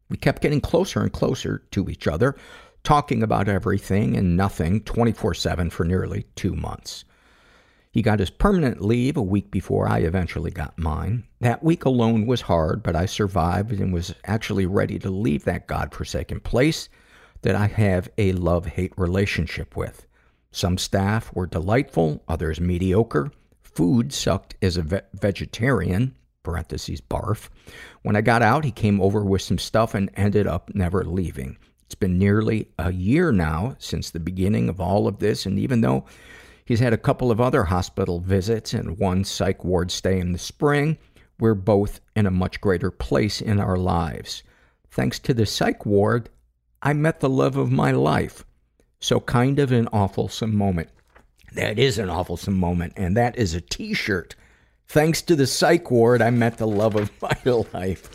We 0.09 0.17
kept 0.17 0.43
getting 0.43 0.61
closer 0.61 1.01
and 1.01 1.11
closer 1.11 1.63
to 1.71 1.89
each 1.89 2.05
other, 2.05 2.35
talking 2.83 3.23
about 3.23 3.47
everything 3.47 4.15
and 4.15 4.37
nothing 4.37 4.81
24 4.81 5.33
7 5.33 5.69
for 5.71 5.85
nearly 5.85 6.25
two 6.35 6.53
months. 6.53 7.05
He 7.91 8.01
got 8.01 8.19
his 8.19 8.29
permanent 8.29 8.81
leave 8.81 9.17
a 9.17 9.21
week 9.21 9.51
before 9.51 9.87
I 9.87 9.99
eventually 9.99 10.51
got 10.51 10.77
mine. 10.77 11.25
That 11.41 11.63
week 11.63 11.85
alone 11.85 12.25
was 12.25 12.41
hard, 12.41 12.83
but 12.83 12.95
I 12.95 13.05
survived 13.05 13.73
and 13.73 13.93
was 13.93 14.15
actually 14.25 14.65
ready 14.65 14.97
to 14.99 15.09
leave 15.09 15.43
that 15.43 15.67
godforsaken 15.67 16.39
place 16.39 16.87
that 17.41 17.55
I 17.55 17.67
have 17.67 18.09
a 18.17 18.31
love 18.31 18.65
hate 18.65 18.93
relationship 18.97 19.75
with. 19.75 20.07
Some 20.51 20.77
staff 20.77 21.33
were 21.35 21.47
delightful, 21.47 22.23
others 22.27 22.61
mediocre 22.61 23.31
food 23.73 24.11
sucked 24.13 24.55
as 24.61 24.77
a 24.77 24.81
ve- 24.81 24.99
vegetarian, 25.13 26.15
parentheses, 26.43 27.01
barf. 27.01 27.49
When 28.01 28.15
I 28.15 28.21
got 28.21 28.41
out, 28.41 28.65
he 28.65 28.71
came 28.71 29.01
over 29.01 29.23
with 29.23 29.41
some 29.41 29.57
stuff 29.57 29.93
and 29.93 30.09
ended 30.15 30.47
up 30.47 30.73
never 30.73 31.03
leaving. 31.03 31.57
It's 31.85 31.95
been 31.95 32.17
nearly 32.17 32.69
a 32.77 32.91
year 32.91 33.31
now 33.31 33.75
since 33.79 34.09
the 34.09 34.19
beginning 34.19 34.69
of 34.69 34.79
all 34.79 35.07
of 35.07 35.19
this, 35.19 35.45
and 35.45 35.59
even 35.59 35.81
though 35.81 36.05
he's 36.71 36.79
had 36.79 36.93
a 36.93 36.97
couple 36.97 37.31
of 37.31 37.41
other 37.41 37.65
hospital 37.65 38.21
visits 38.21 38.73
and 38.73 38.97
one 38.97 39.25
psych 39.25 39.65
ward 39.65 39.91
stay 39.91 40.17
in 40.17 40.31
the 40.31 40.39
spring, 40.39 40.97
we're 41.37 41.53
both 41.53 41.99
in 42.15 42.25
a 42.25 42.31
much 42.31 42.61
greater 42.61 42.89
place 42.89 43.41
in 43.41 43.59
our 43.59 43.75
lives. 43.75 44.41
Thanks 44.89 45.19
to 45.19 45.33
the 45.33 45.45
psych 45.45 45.85
ward, 45.85 46.29
I 46.81 46.93
met 46.93 47.19
the 47.19 47.27
love 47.27 47.57
of 47.57 47.73
my 47.73 47.91
life. 47.91 48.45
So 49.01 49.19
kind 49.19 49.59
of 49.59 49.73
an 49.73 49.89
awful 49.91 50.31
moment. 50.47 50.87
That 51.55 51.77
is 51.77 51.97
an 51.97 52.09
awful 52.09 52.39
moment, 52.49 52.93
and 52.95 53.17
that 53.17 53.37
is 53.37 53.53
a 53.53 53.59
t-shirt. 53.59 54.35
Thanks 54.87 55.21
to 55.23 55.35
the 55.35 55.47
psych 55.47 55.91
ward, 55.91 56.21
I 56.21 56.29
met 56.29 56.57
the 56.57 56.67
love 56.67 56.95
of 56.95 57.11
my 57.21 57.37
life. 57.73 58.09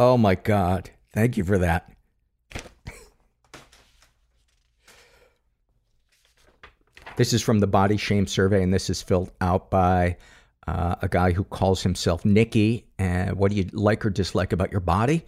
Oh 0.00 0.18
my 0.18 0.34
God. 0.34 0.90
Thank 1.12 1.36
you 1.36 1.44
for 1.44 1.58
that. 1.58 1.93
This 7.16 7.32
is 7.32 7.42
from 7.42 7.60
the 7.60 7.66
body 7.66 7.96
shame 7.96 8.26
survey, 8.26 8.62
and 8.62 8.72
this 8.72 8.90
is 8.90 9.02
filled 9.02 9.30
out 9.40 9.70
by 9.70 10.16
uh, 10.66 10.96
a 11.02 11.08
guy 11.08 11.32
who 11.32 11.44
calls 11.44 11.82
himself 11.82 12.24
Nikki. 12.24 12.86
And 12.98 13.36
what 13.36 13.50
do 13.50 13.56
you 13.56 13.68
like 13.72 14.04
or 14.04 14.10
dislike 14.10 14.52
about 14.52 14.72
your 14.72 14.80
body? 14.80 15.24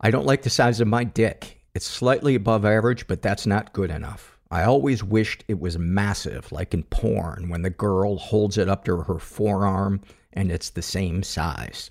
I 0.00 0.10
don't 0.10 0.26
like 0.26 0.42
the 0.42 0.50
size 0.50 0.80
of 0.80 0.88
my 0.88 1.04
dick. 1.04 1.60
It's 1.74 1.86
slightly 1.86 2.34
above 2.34 2.64
average, 2.64 3.06
but 3.06 3.22
that's 3.22 3.46
not 3.46 3.72
good 3.72 3.90
enough. 3.90 4.38
I 4.50 4.64
always 4.64 5.04
wished 5.04 5.44
it 5.46 5.60
was 5.60 5.78
massive, 5.78 6.50
like 6.50 6.74
in 6.74 6.82
porn, 6.84 7.48
when 7.48 7.62
the 7.62 7.70
girl 7.70 8.16
holds 8.16 8.58
it 8.58 8.68
up 8.68 8.84
to 8.86 8.96
her 8.96 9.18
forearm 9.18 10.00
and 10.32 10.50
it's 10.50 10.70
the 10.70 10.82
same 10.82 11.22
size. 11.22 11.90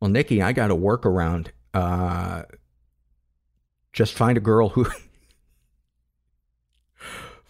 Well, 0.00 0.10
Nikki, 0.10 0.40
I 0.42 0.52
got 0.52 0.70
a 0.70 0.76
workaround 0.76 1.48
Uh, 1.74 2.42
just 3.92 4.14
find 4.14 4.36
a 4.36 4.40
girl 4.40 4.68
who 4.68 4.86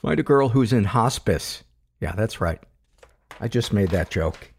find 0.03 0.19
a 0.19 0.25
girl 0.25 0.49
who's 0.49 0.73
in 0.73 0.85
hospice. 0.85 1.63
Yeah, 2.01 2.13
that's 2.13 2.41
right. 2.41 2.61
I 3.41 3.49
just 3.49 3.73
made 3.73 3.91
that 3.91 4.11
joke. 4.11 4.53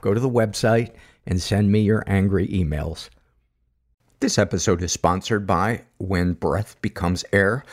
Go 0.00 0.14
to 0.14 0.20
the 0.20 0.28
website 0.28 0.92
and 1.26 1.40
send 1.40 1.72
me 1.72 1.80
your 1.80 2.04
angry 2.06 2.46
emails. 2.48 3.08
This 4.20 4.38
episode 4.38 4.82
is 4.82 4.92
sponsored 4.92 5.46
by 5.46 5.82
When 5.98 6.34
Breath 6.34 6.80
Becomes 6.82 7.24
Air. 7.32 7.64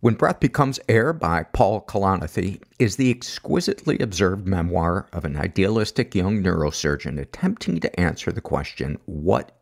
When 0.00 0.14
Breath 0.14 0.40
Becomes 0.40 0.80
Air 0.88 1.12
by 1.12 1.44
Paul 1.44 1.84
Kalanithi 1.84 2.60
is 2.78 2.96
the 2.96 3.10
exquisitely 3.10 3.98
observed 3.98 4.46
memoir 4.46 5.06
of 5.12 5.24
an 5.24 5.36
idealistic 5.36 6.14
young 6.14 6.42
neurosurgeon 6.42 7.20
attempting 7.20 7.78
to 7.80 8.00
answer 8.00 8.32
the 8.32 8.40
question, 8.40 8.98
what 9.04 9.61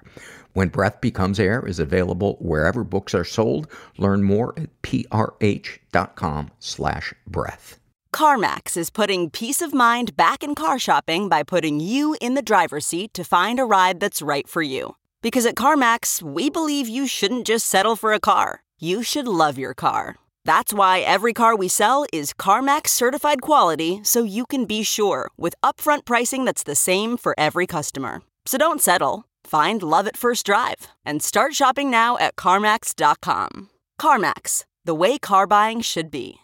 When 0.53 0.69
Breath 0.69 1.01
Becomes 1.01 1.39
Air 1.39 1.65
is 1.65 1.79
available 1.79 2.37
wherever 2.39 2.83
books 2.83 3.15
are 3.15 3.23
sold. 3.23 3.67
Learn 3.97 4.23
more 4.23 4.53
at 4.57 4.69
prh.com 4.81 6.51
slash 6.59 7.13
breath. 7.25 7.79
CarMax 8.13 8.75
is 8.75 8.89
putting 8.89 9.29
peace 9.29 9.61
of 9.61 9.73
mind 9.73 10.17
back 10.17 10.43
in 10.43 10.53
car 10.53 10.77
shopping 10.77 11.29
by 11.29 11.43
putting 11.43 11.79
you 11.79 12.15
in 12.19 12.33
the 12.33 12.41
driver's 12.41 12.85
seat 12.85 13.13
to 13.13 13.23
find 13.23 13.59
a 13.59 13.63
ride 13.65 13.99
that's 14.01 14.21
right 14.21 14.47
for 14.47 14.61
you. 14.61 14.97
Because 15.21 15.45
at 15.45 15.55
CarMax, 15.55 16.21
we 16.21 16.49
believe 16.49 16.89
you 16.89 17.07
shouldn't 17.07 17.47
just 17.47 17.67
settle 17.67 17.95
for 17.95 18.11
a 18.11 18.19
car, 18.19 18.63
you 18.79 19.03
should 19.03 19.27
love 19.27 19.57
your 19.57 19.73
car. 19.73 20.17
That's 20.43 20.73
why 20.73 20.99
every 21.01 21.33
car 21.33 21.55
we 21.55 21.67
sell 21.67 22.05
is 22.11 22.33
CarMax 22.33 22.87
certified 22.87 23.41
quality 23.41 24.01
so 24.03 24.23
you 24.23 24.45
can 24.45 24.65
be 24.65 24.83
sure 24.83 25.29
with 25.37 25.55
upfront 25.63 26.05
pricing 26.05 26.45
that's 26.45 26.63
the 26.63 26.75
same 26.75 27.15
for 27.15 27.35
every 27.37 27.67
customer. 27.67 28.23
So 28.45 28.57
don't 28.57 28.81
settle. 28.81 29.25
Find 29.43 29.83
love 29.83 30.07
at 30.07 30.17
first 30.17 30.45
drive 30.45 30.87
and 31.05 31.21
start 31.21 31.53
shopping 31.53 31.91
now 31.91 32.17
at 32.17 32.35
CarMax.com. 32.35 33.69
CarMax, 33.99 34.65
the 34.85 34.95
way 34.95 35.17
car 35.17 35.47
buying 35.47 35.81
should 35.81 36.09
be. 36.09 36.37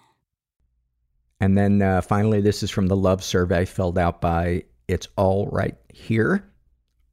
And 1.40 1.58
then 1.58 1.82
uh, 1.82 2.02
finally, 2.02 2.42
this 2.42 2.64
is 2.64 2.72
from 2.72 2.88
the 2.88 2.96
love 2.96 3.24
survey 3.24 3.66
filled 3.66 3.98
out 3.98 4.22
by 4.22 4.64
It's 4.88 5.08
All 5.16 5.48
Right 5.48 5.76
Here. 5.94 6.44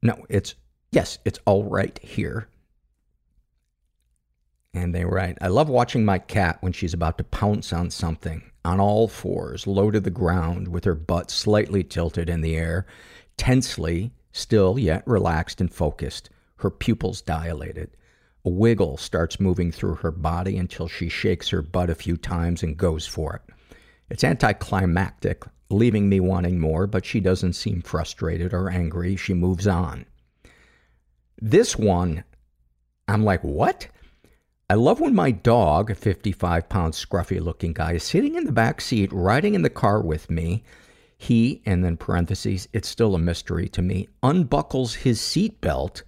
No, 0.01 0.25
it's, 0.29 0.55
yes, 0.91 1.19
it's 1.25 1.39
all 1.45 1.63
right 1.63 1.97
here. 2.03 2.47
And 4.73 4.93
they 4.93 5.05
write, 5.05 5.37
I 5.41 5.47
love 5.47 5.69
watching 5.69 6.03
my 6.03 6.19
cat 6.19 6.57
when 6.61 6.73
she's 6.73 6.93
about 6.93 7.17
to 7.17 7.23
pounce 7.23 7.71
on 7.71 7.89
something, 7.89 8.51
on 8.65 8.79
all 8.79 9.07
fours, 9.07 9.65
low 9.65 9.89
to 9.89 9.99
the 9.99 10.09
ground, 10.09 10.67
with 10.67 10.83
her 10.83 10.95
butt 10.95 11.31
slightly 11.31 11.83
tilted 11.83 12.29
in 12.29 12.41
the 12.41 12.55
air, 12.57 12.85
tensely, 13.37 14.11
still 14.35 14.77
yet 14.77 15.01
relaxed 15.07 15.61
and 15.61 15.73
focused, 15.73 16.29
her 16.57 16.69
pupils 16.69 17.21
dilated. 17.21 17.95
A 18.43 18.49
wiggle 18.49 18.97
starts 18.97 19.39
moving 19.39 19.71
through 19.71 19.95
her 19.95 20.11
body 20.11 20.57
until 20.57 20.87
she 20.87 21.07
shakes 21.07 21.49
her 21.49 21.61
butt 21.61 21.89
a 21.89 21.95
few 21.95 22.17
times 22.17 22.61
and 22.61 22.77
goes 22.77 23.07
for 23.07 23.35
it. 23.35 23.55
It's 24.09 24.23
anticlimactic, 24.23 25.45
leaving 25.69 26.09
me 26.09 26.19
wanting 26.19 26.59
more, 26.59 26.85
but 26.85 27.05
she 27.05 27.19
doesn't 27.19 27.53
seem 27.53 27.81
frustrated 27.81 28.53
or 28.53 28.69
angry. 28.69 29.15
She 29.15 29.33
moves 29.33 29.67
on. 29.67 30.05
This 31.41 31.77
one, 31.77 32.23
I'm 33.07 33.23
like, 33.23 33.43
what? 33.43 33.87
I 34.69 34.73
love 34.73 34.99
when 34.99 35.15
my 35.15 35.31
dog, 35.31 35.89
a 35.91 35.95
55 35.95 36.67
pound 36.67 36.93
scruffy 36.93 37.39
looking 37.39 37.71
guy, 37.71 37.93
is 37.93 38.03
sitting 38.03 38.35
in 38.35 38.43
the 38.43 38.51
back 38.51 38.81
seat, 38.81 39.11
riding 39.13 39.55
in 39.55 39.61
the 39.61 39.69
car 39.69 40.01
with 40.01 40.29
me. 40.29 40.63
He, 41.17 41.61
and 41.65 41.83
then 41.83 41.97
parentheses, 41.97 42.67
it's 42.73 42.89
still 42.89 43.15
a 43.15 43.19
mystery 43.19 43.69
to 43.69 43.81
me, 43.81 44.09
unbuckles 44.21 44.95
his 44.95 45.19
seatbelt, 45.19 46.03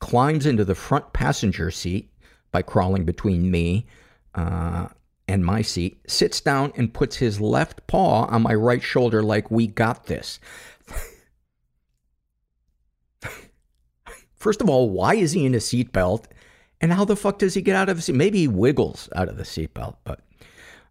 climbs 0.00 0.46
into 0.46 0.64
the 0.64 0.74
front 0.74 1.12
passenger 1.12 1.70
seat 1.70 2.10
by 2.50 2.62
crawling 2.62 3.04
between 3.04 3.50
me, 3.50 3.86
uh, 4.34 4.88
and 5.28 5.44
my 5.44 5.62
seat, 5.62 6.00
sits 6.06 6.40
down 6.40 6.72
and 6.76 6.94
puts 6.94 7.16
his 7.16 7.40
left 7.40 7.86
paw 7.86 8.24
on 8.24 8.42
my 8.42 8.54
right 8.54 8.82
shoulder 8.82 9.22
like 9.22 9.50
we 9.50 9.66
got 9.66 10.06
this. 10.06 10.40
First 14.36 14.62
of 14.62 14.70
all, 14.70 14.90
why 14.90 15.14
is 15.14 15.32
he 15.32 15.44
in 15.44 15.54
a 15.54 15.58
seatbelt? 15.58 16.24
And 16.80 16.92
how 16.92 17.04
the 17.04 17.16
fuck 17.16 17.38
does 17.38 17.54
he 17.54 17.62
get 17.62 17.76
out 17.76 17.88
of 17.88 17.96
the 17.96 18.02
seat? 18.02 18.14
Maybe 18.14 18.38
he 18.38 18.48
wiggles 18.48 19.08
out 19.14 19.28
of 19.28 19.36
the 19.36 19.42
seatbelt, 19.42 19.96
but 20.04 20.20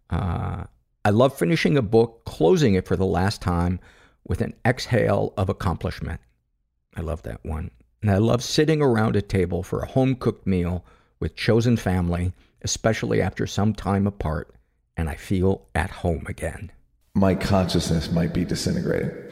uh, 0.09 0.65
I 1.07 1.09
love 1.09 1.37
finishing 1.37 1.77
a 1.77 1.81
book, 1.81 2.25
closing 2.25 2.73
it 2.73 2.85
for 2.85 2.97
the 2.97 3.05
last 3.05 3.41
time 3.41 3.79
with 4.27 4.41
an 4.41 4.53
exhale 4.65 5.33
of 5.37 5.47
accomplishment. 5.47 6.19
I 6.97 6.99
love 6.99 7.23
that 7.23 7.45
one. 7.45 7.71
And 8.01 8.11
I 8.11 8.17
love 8.17 8.43
sitting 8.43 8.81
around 8.81 9.15
a 9.15 9.21
table 9.21 9.63
for 9.63 9.79
a 9.79 9.87
home 9.87 10.15
cooked 10.15 10.45
meal 10.45 10.83
with 11.17 11.37
chosen 11.37 11.77
family 11.77 12.33
especially 12.61 13.21
after 13.21 13.47
some 13.47 13.73
time 13.73 14.05
apart, 14.05 14.53
and 14.97 15.09
I 15.09 15.15
feel 15.15 15.69
at 15.73 15.89
home 15.89 16.25
again. 16.27 16.73
My 17.15 17.35
consciousness 17.35 18.11
might 18.11 18.33
be 18.33 18.43
disintegrating. 18.43 19.31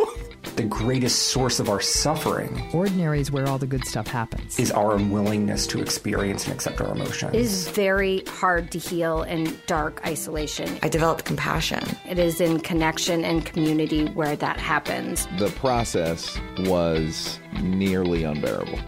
The 0.55 0.63
greatest 0.63 1.29
source 1.29 1.59
of 1.59 1.69
our 1.69 1.79
suffering. 1.79 2.69
Ordinary 2.73 3.19
is 3.19 3.31
where 3.31 3.47
all 3.47 3.57
the 3.57 3.67
good 3.67 3.85
stuff 3.85 4.07
happens. 4.07 4.59
Is 4.59 4.71
our 4.71 4.95
unwillingness 4.95 5.67
to 5.67 5.81
experience 5.81 6.45
and 6.45 6.53
accept 6.53 6.81
our 6.81 6.91
emotions. 6.91 7.33
It 7.33 7.41
is 7.41 7.67
very 7.69 8.23
hard 8.25 8.71
to 8.71 8.79
heal 8.79 9.23
in 9.23 9.57
dark 9.67 10.01
isolation. 10.05 10.79
I 10.83 10.89
developed 10.89 11.25
compassion. 11.25 11.83
It 12.07 12.19
is 12.19 12.41
in 12.41 12.59
connection 12.59 13.23
and 13.23 13.45
community 13.45 14.07
where 14.09 14.35
that 14.35 14.59
happens. 14.59 15.27
The 15.37 15.49
process 15.51 16.37
was 16.59 17.39
nearly 17.61 18.23
unbearable. 18.23 18.79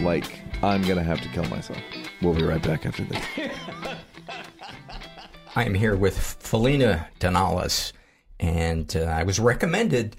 Like, 0.00 0.40
I'm 0.62 0.82
going 0.82 0.98
to 0.98 1.04
have 1.04 1.20
to 1.22 1.28
kill 1.28 1.44
myself. 1.44 1.78
We'll 2.22 2.34
be 2.34 2.44
right 2.44 2.62
back 2.62 2.86
after 2.86 3.04
this. 3.04 3.24
I 5.56 5.64
am 5.64 5.74
here 5.74 5.96
with 5.96 6.16
Felina 6.16 7.08
Danalis, 7.18 7.92
and 8.38 8.94
uh, 8.96 9.00
I 9.00 9.24
was 9.24 9.40
recommended 9.40 10.16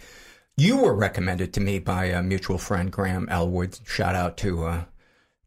you 0.57 0.77
were 0.77 0.93
recommended 0.93 1.53
to 1.53 1.59
me 1.59 1.79
by 1.79 2.05
a 2.05 2.23
mutual 2.23 2.57
friend, 2.57 2.91
Graham 2.91 3.27
Elwood. 3.29 3.79
Shout 3.85 4.15
out 4.15 4.37
to 4.37 4.65
uh, 4.65 4.83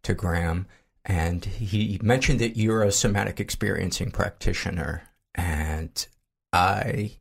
to 0.02 0.14
Graham. 0.14 0.66
And 1.04 1.44
he 1.44 1.98
mentioned 2.02 2.38
that 2.40 2.56
you're 2.56 2.82
a 2.82 2.90
somatic 2.90 3.38
experiencing 3.38 4.10
practitioner, 4.10 5.10
and 5.34 6.06
I 6.52 7.16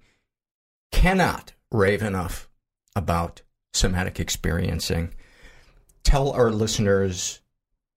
cannot 0.92 1.54
rave 1.70 2.02
enough 2.02 2.48
about 2.96 3.42
somatic 3.74 4.20
experiencing. 4.20 5.14
Tell 6.04 6.32
our 6.32 6.52
listeners 6.52 7.42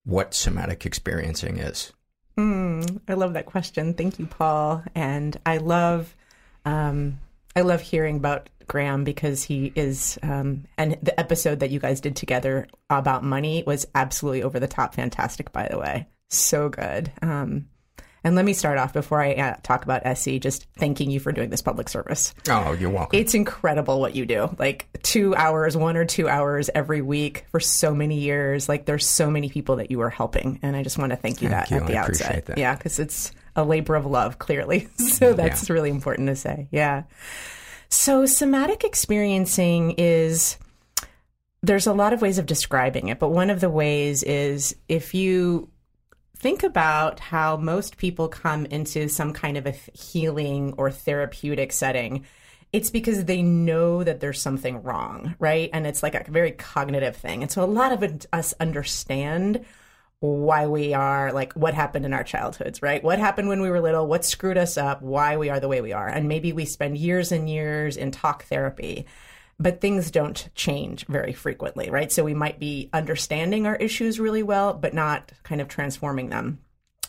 what 0.03 0.33
somatic 0.33 0.85
experiencing 0.85 1.57
is. 1.57 1.93
Mm, 2.37 3.01
I 3.07 3.13
love 3.13 3.33
that 3.33 3.45
question. 3.45 3.93
Thank 3.93 4.19
you, 4.19 4.25
Paul. 4.25 4.83
And 4.93 5.37
I 5.45 5.57
love 5.57 6.15
um, 6.65 7.19
I 7.55 7.61
love 7.61 7.81
hearing 7.81 8.17
about 8.17 8.49
Graham 8.67 9.03
because 9.03 9.43
he 9.43 9.71
is, 9.75 10.17
um, 10.23 10.65
and 10.77 10.97
the 11.01 11.17
episode 11.19 11.59
that 11.59 11.71
you 11.71 11.79
guys 11.79 12.01
did 12.01 12.15
together 12.15 12.67
about 12.89 13.23
money 13.23 13.63
was 13.65 13.87
absolutely 13.95 14.43
over 14.43 14.59
the 14.59 14.67
top, 14.67 14.95
fantastic. 14.95 15.51
By 15.51 15.67
the 15.69 15.79
way, 15.79 16.07
so 16.29 16.69
good. 16.69 17.11
Um, 17.21 17.67
and 18.23 18.35
let 18.35 18.43
me 18.43 18.51
start 18.53 18.77
off 18.77 18.91
before 18.91 19.21
I 19.21 19.33
uh, 19.35 19.55
talk 19.63 19.83
about 19.85 20.05
SE, 20.05 20.39
just 20.39 20.67
thanking 20.77 21.09
you 21.09 21.19
for 21.19 21.31
doing 21.31 21.49
this 21.49 21.61
public 21.61 21.87
service. 21.87 22.33
Oh, 22.49 22.73
you're 22.73 22.89
welcome. 22.89 23.17
It's 23.17 23.33
incredible 23.33 24.01
what 24.01 24.15
you 24.15 24.25
do. 24.25 24.53
Like 24.59 24.87
two 25.01 25.33
hours, 25.35 25.77
one 25.77 25.95
or 25.95 26.03
two 26.03 26.27
hours 26.27 26.69
every 26.75 27.01
week 27.01 27.45
for 27.51 27.61
so 27.61 27.93
many 27.93 28.19
years. 28.19 28.67
Like 28.67 28.85
there's 28.85 29.07
so 29.07 29.31
many 29.31 29.49
people 29.49 29.77
that 29.77 29.91
you 29.91 30.01
are 30.01 30.09
helping, 30.09 30.59
and 30.61 30.75
I 30.75 30.83
just 30.83 30.97
want 30.97 31.11
to 31.11 31.15
thank 31.15 31.41
you 31.41 31.47
Thank 31.49 31.69
that 31.69 31.71
you. 31.73 31.81
at 31.81 31.87
the 31.87 31.95
I 31.95 31.99
outset. 31.99 32.21
appreciate 32.21 32.45
that. 32.47 32.57
Yeah, 32.57 32.75
because 32.75 32.99
it's 32.99 33.31
a 33.55 33.63
labor 33.63 33.95
of 33.95 34.05
love, 34.05 34.39
clearly. 34.39 34.89
so 34.97 35.33
that's 35.33 35.69
really 35.69 35.89
important 35.89 36.27
to 36.27 36.35
say. 36.35 36.67
Yeah. 36.71 37.03
So 37.89 38.25
somatic 38.25 38.83
experiencing 38.83 39.91
is 39.97 40.57
there's 41.63 41.87
a 41.87 41.93
lot 41.93 42.13
of 42.13 42.21
ways 42.21 42.37
of 42.37 42.45
describing 42.45 43.07
it, 43.07 43.19
but 43.19 43.29
one 43.29 43.49
of 43.49 43.59
the 43.59 43.69
ways 43.69 44.23
is 44.23 44.75
if 44.87 45.13
you 45.13 45.69
think 46.37 46.63
about 46.63 47.19
how 47.19 47.57
most 47.57 47.97
people 47.97 48.27
come 48.27 48.65
into 48.67 49.07
some 49.07 49.33
kind 49.33 49.57
of 49.57 49.65
a 49.65 49.73
healing 49.93 50.73
or 50.77 50.91
therapeutic 50.91 51.71
setting 51.71 52.25
it's 52.73 52.89
because 52.89 53.25
they 53.25 53.41
know 53.41 54.03
that 54.03 54.19
there's 54.19 54.41
something 54.41 54.83
wrong 54.83 55.35
right? 55.39 55.69
And 55.73 55.87
it's 55.87 56.03
like 56.03 56.15
a 56.15 56.29
very 56.29 56.51
cognitive 56.51 57.15
thing. 57.15 57.41
And 57.41 57.51
so 57.51 57.63
a 57.63 57.65
lot 57.65 57.91
of 57.91 58.27
us 58.33 58.53
understand 58.59 59.65
why 60.19 60.65
we 60.65 60.93
are 60.93 61.31
like 61.31 61.53
what 61.53 61.75
happened 61.75 62.03
in 62.05 62.13
our 62.13 62.23
childhoods 62.23 62.81
right 62.81 63.03
what 63.03 63.19
happened 63.19 63.47
when 63.47 63.61
we 63.61 63.69
were 63.69 63.79
little 63.79 64.07
what 64.07 64.25
screwed 64.25 64.57
us 64.57 64.75
up 64.75 65.01
why 65.01 65.37
we 65.37 65.49
are 65.49 65.59
the 65.59 65.67
way 65.67 65.79
we 65.79 65.93
are 65.93 66.07
and 66.07 66.27
maybe 66.27 66.51
we 66.51 66.65
spend 66.65 66.97
years 66.97 67.31
and 67.31 67.47
years 67.47 67.95
in 67.95 68.09
talk 68.09 68.43
therapy 68.45 69.05
but 69.59 69.81
things 69.81 70.11
don't 70.11 70.49
change 70.53 71.05
very 71.07 71.33
frequently, 71.33 71.89
right? 71.89 72.11
So 72.11 72.23
we 72.23 72.33
might 72.33 72.59
be 72.59 72.89
understanding 72.93 73.65
our 73.65 73.75
issues 73.77 74.19
really 74.19 74.43
well, 74.43 74.73
but 74.73 74.93
not 74.93 75.31
kind 75.43 75.61
of 75.61 75.67
transforming 75.67 76.29
them. 76.29 76.59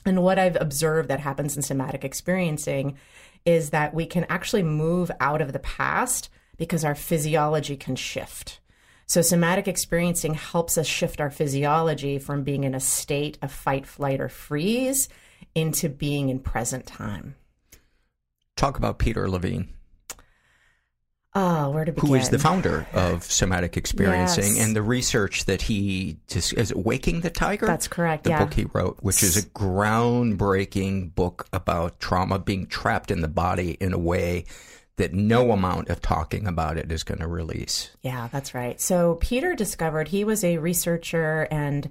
And 0.07 0.23
what 0.23 0.39
I've 0.39 0.57
observed 0.59 1.11
that 1.11 1.21
happens 1.21 1.57
in 1.57 1.63
somatic 1.63 2.05
experiencing 2.05 2.97
is 3.45 3.71
that 3.71 3.93
we 3.93 4.07
can 4.07 4.25
actually 4.31 4.63
move 4.63 5.11
out 5.21 5.43
of 5.43 5.53
the 5.53 5.59
past 5.59 6.31
because 6.57 6.85
our 6.85 6.95
physiology 6.95 7.77
can 7.77 7.97
shift. 7.97 8.61
So, 9.09 9.23
somatic 9.23 9.67
experiencing 9.67 10.35
helps 10.35 10.77
us 10.77 10.87
shift 10.87 11.19
our 11.21 11.31
physiology 11.31 12.19
from 12.19 12.43
being 12.45 12.65
in 12.65 12.75
a 12.75 12.81
state 12.81 13.39
of 13.41 13.51
fight, 13.51 13.87
flight, 13.87 14.21
or 14.21 14.29
freeze 14.29 15.09
into 15.55 15.89
being 15.89 16.29
in 16.29 16.41
present 16.41 16.85
time. 16.87 17.35
Talk 18.55 18.77
about 18.77 18.99
Peter 18.99 19.27
Levine. 19.29 19.71
Oh, 21.35 21.71
where 21.71 21.85
to 21.87 21.93
begin? 21.93 22.09
Who 22.09 22.15
is 22.17 22.29
the 22.29 22.39
founder 22.39 22.87
of 22.93 23.23
somatic 23.23 23.77
experiencing 23.77 24.57
Yes. 24.57 24.67
and 24.67 24.77
the 24.77 24.83
research 24.83 25.45
that 25.47 25.63
he 25.63 26.19
dis- 26.27 26.53
is 26.53 26.75
Waking 26.75 27.21
the 27.21 27.31
Tiger? 27.31 27.67
That's 27.67 27.89
correct, 27.89 28.25
The 28.25 28.31
yeah. 28.31 28.45
book 28.45 28.55
he 28.55 28.67
wrote, 28.73 28.99
which 29.01 29.23
is 29.23 29.37
a 29.37 29.43
groundbreaking 29.43 31.15
book 31.15 31.47
about 31.53 32.01
trauma 32.01 32.39
being 32.39 32.67
trapped 32.67 33.11
in 33.11 33.21
the 33.21 33.29
body 33.29 33.73
in 33.81 33.93
a 33.93 33.99
way 33.99 34.45
that 34.99 35.15
no 35.15 35.51
amount 35.53 35.89
of 35.89 36.01
talking 36.01 36.47
about 36.47 36.77
it 36.77 36.93
is 36.93 37.03
going 37.03 37.21
to 37.21 37.27
release. 37.27 37.91
Yeah, 38.03 38.29
that's 38.31 38.55
right. 38.55 38.81
So 38.81 39.17
Peter 39.21 39.55
discovered 39.55 40.09
he 40.09 40.25
was 40.25 40.45
a 40.45 40.59
researcher 40.59 41.49
and 41.51 41.91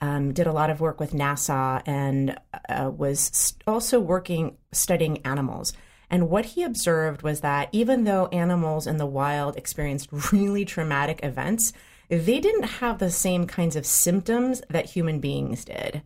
um, 0.00 0.32
did 0.32 0.46
a 0.46 0.52
lot 0.52 0.70
of 0.70 0.80
work 0.80 1.00
with 1.00 1.12
NASA 1.12 1.82
and 1.86 2.38
uh, 2.68 2.90
was 2.90 3.54
also 3.66 3.98
working 3.98 4.56
studying 4.72 5.18
animals. 5.24 5.72
And 6.10 6.30
what 6.30 6.46
he 6.46 6.62
observed 6.62 7.22
was 7.22 7.40
that 7.40 7.68
even 7.72 8.04
though 8.04 8.26
animals 8.26 8.86
in 8.86 8.96
the 8.96 9.06
wild 9.06 9.56
experienced 9.56 10.08
really 10.32 10.64
traumatic 10.64 11.20
events, 11.22 11.72
they 12.08 12.40
didn't 12.40 12.64
have 12.64 12.98
the 12.98 13.10
same 13.10 13.46
kinds 13.46 13.76
of 13.76 13.84
symptoms 13.84 14.62
that 14.70 14.86
human 14.86 15.20
beings 15.20 15.64
did. 15.64 16.02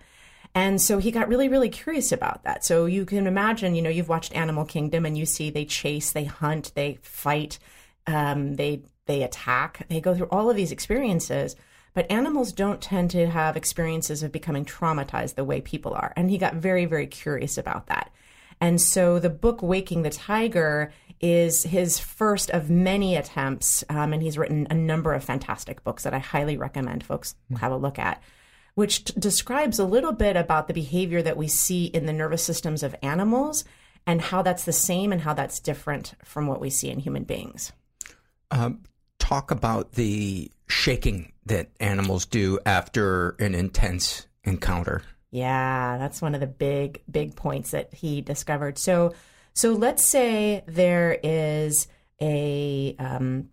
And 0.54 0.80
so 0.80 0.98
he 0.98 1.10
got 1.10 1.28
really, 1.28 1.48
really 1.48 1.70
curious 1.70 2.12
about 2.12 2.44
that. 2.44 2.64
So 2.64 2.84
you 2.84 3.06
can 3.06 3.26
imagine, 3.26 3.74
you 3.74 3.82
know, 3.82 3.90
you've 3.90 4.08
watched 4.08 4.34
Animal 4.34 4.64
Kingdom 4.64 5.06
and 5.06 5.16
you 5.16 5.24
see 5.24 5.50
they 5.50 5.64
chase, 5.64 6.12
they 6.12 6.24
hunt, 6.24 6.72
they 6.74 6.98
fight, 7.02 7.58
um, 8.06 8.54
they 8.56 8.82
they 9.06 9.22
attack, 9.22 9.86
they 9.88 10.00
go 10.00 10.14
through 10.14 10.28
all 10.30 10.50
of 10.50 10.56
these 10.56 10.72
experiences. 10.72 11.56
But 11.94 12.10
animals 12.10 12.52
don't 12.52 12.80
tend 12.80 13.10
to 13.10 13.28
have 13.28 13.56
experiences 13.56 14.22
of 14.22 14.32
becoming 14.32 14.64
traumatized 14.64 15.34
the 15.34 15.44
way 15.44 15.60
people 15.60 15.92
are. 15.92 16.12
And 16.16 16.30
he 16.30 16.38
got 16.38 16.54
very, 16.54 16.86
very 16.86 17.06
curious 17.06 17.58
about 17.58 17.88
that. 17.88 18.10
And 18.60 18.80
so 18.80 19.18
the 19.18 19.28
book 19.28 19.62
Waking 19.62 20.02
the 20.02 20.10
Tiger 20.10 20.92
is 21.20 21.64
his 21.64 21.98
first 21.98 22.50
of 22.50 22.70
many 22.70 23.16
attempts. 23.16 23.84
Um, 23.88 24.12
and 24.12 24.22
he's 24.22 24.38
written 24.38 24.66
a 24.70 24.74
number 24.74 25.12
of 25.12 25.22
fantastic 25.22 25.84
books 25.84 26.04
that 26.04 26.14
I 26.14 26.18
highly 26.18 26.56
recommend 26.56 27.04
folks 27.04 27.34
have 27.58 27.72
a 27.72 27.76
look 27.76 27.98
at, 27.98 28.22
which 28.74 29.04
t- 29.04 29.14
describes 29.18 29.78
a 29.78 29.84
little 29.84 30.12
bit 30.12 30.36
about 30.36 30.68
the 30.68 30.74
behavior 30.74 31.22
that 31.22 31.36
we 31.36 31.48
see 31.48 31.86
in 31.86 32.06
the 32.06 32.12
nervous 32.12 32.42
systems 32.42 32.82
of 32.82 32.94
animals 33.02 33.64
and 34.06 34.20
how 34.20 34.42
that's 34.42 34.64
the 34.64 34.72
same 34.72 35.12
and 35.12 35.20
how 35.20 35.34
that's 35.34 35.60
different 35.60 36.14
from 36.24 36.46
what 36.46 36.60
we 36.60 36.70
see 36.70 36.90
in 36.90 36.98
human 36.98 37.24
beings. 37.24 37.72
Um, 38.50 38.82
talk 39.18 39.50
about 39.50 39.92
the 39.92 40.50
shaking 40.68 41.32
that 41.46 41.68
animals 41.80 42.26
do 42.26 42.58
after 42.66 43.30
an 43.38 43.54
intense 43.54 44.26
encounter. 44.44 45.02
Yeah, 45.30 45.96
that's 45.98 46.20
one 46.20 46.34
of 46.34 46.40
the 46.40 46.46
big 46.46 47.02
big 47.10 47.36
points 47.36 47.70
that 47.70 47.94
he 47.94 48.20
discovered. 48.20 48.78
So 48.78 49.14
so 49.54 49.72
let's 49.72 50.04
say 50.04 50.64
there 50.66 51.18
is 51.22 51.88
a 52.20 52.94
um, 52.98 53.48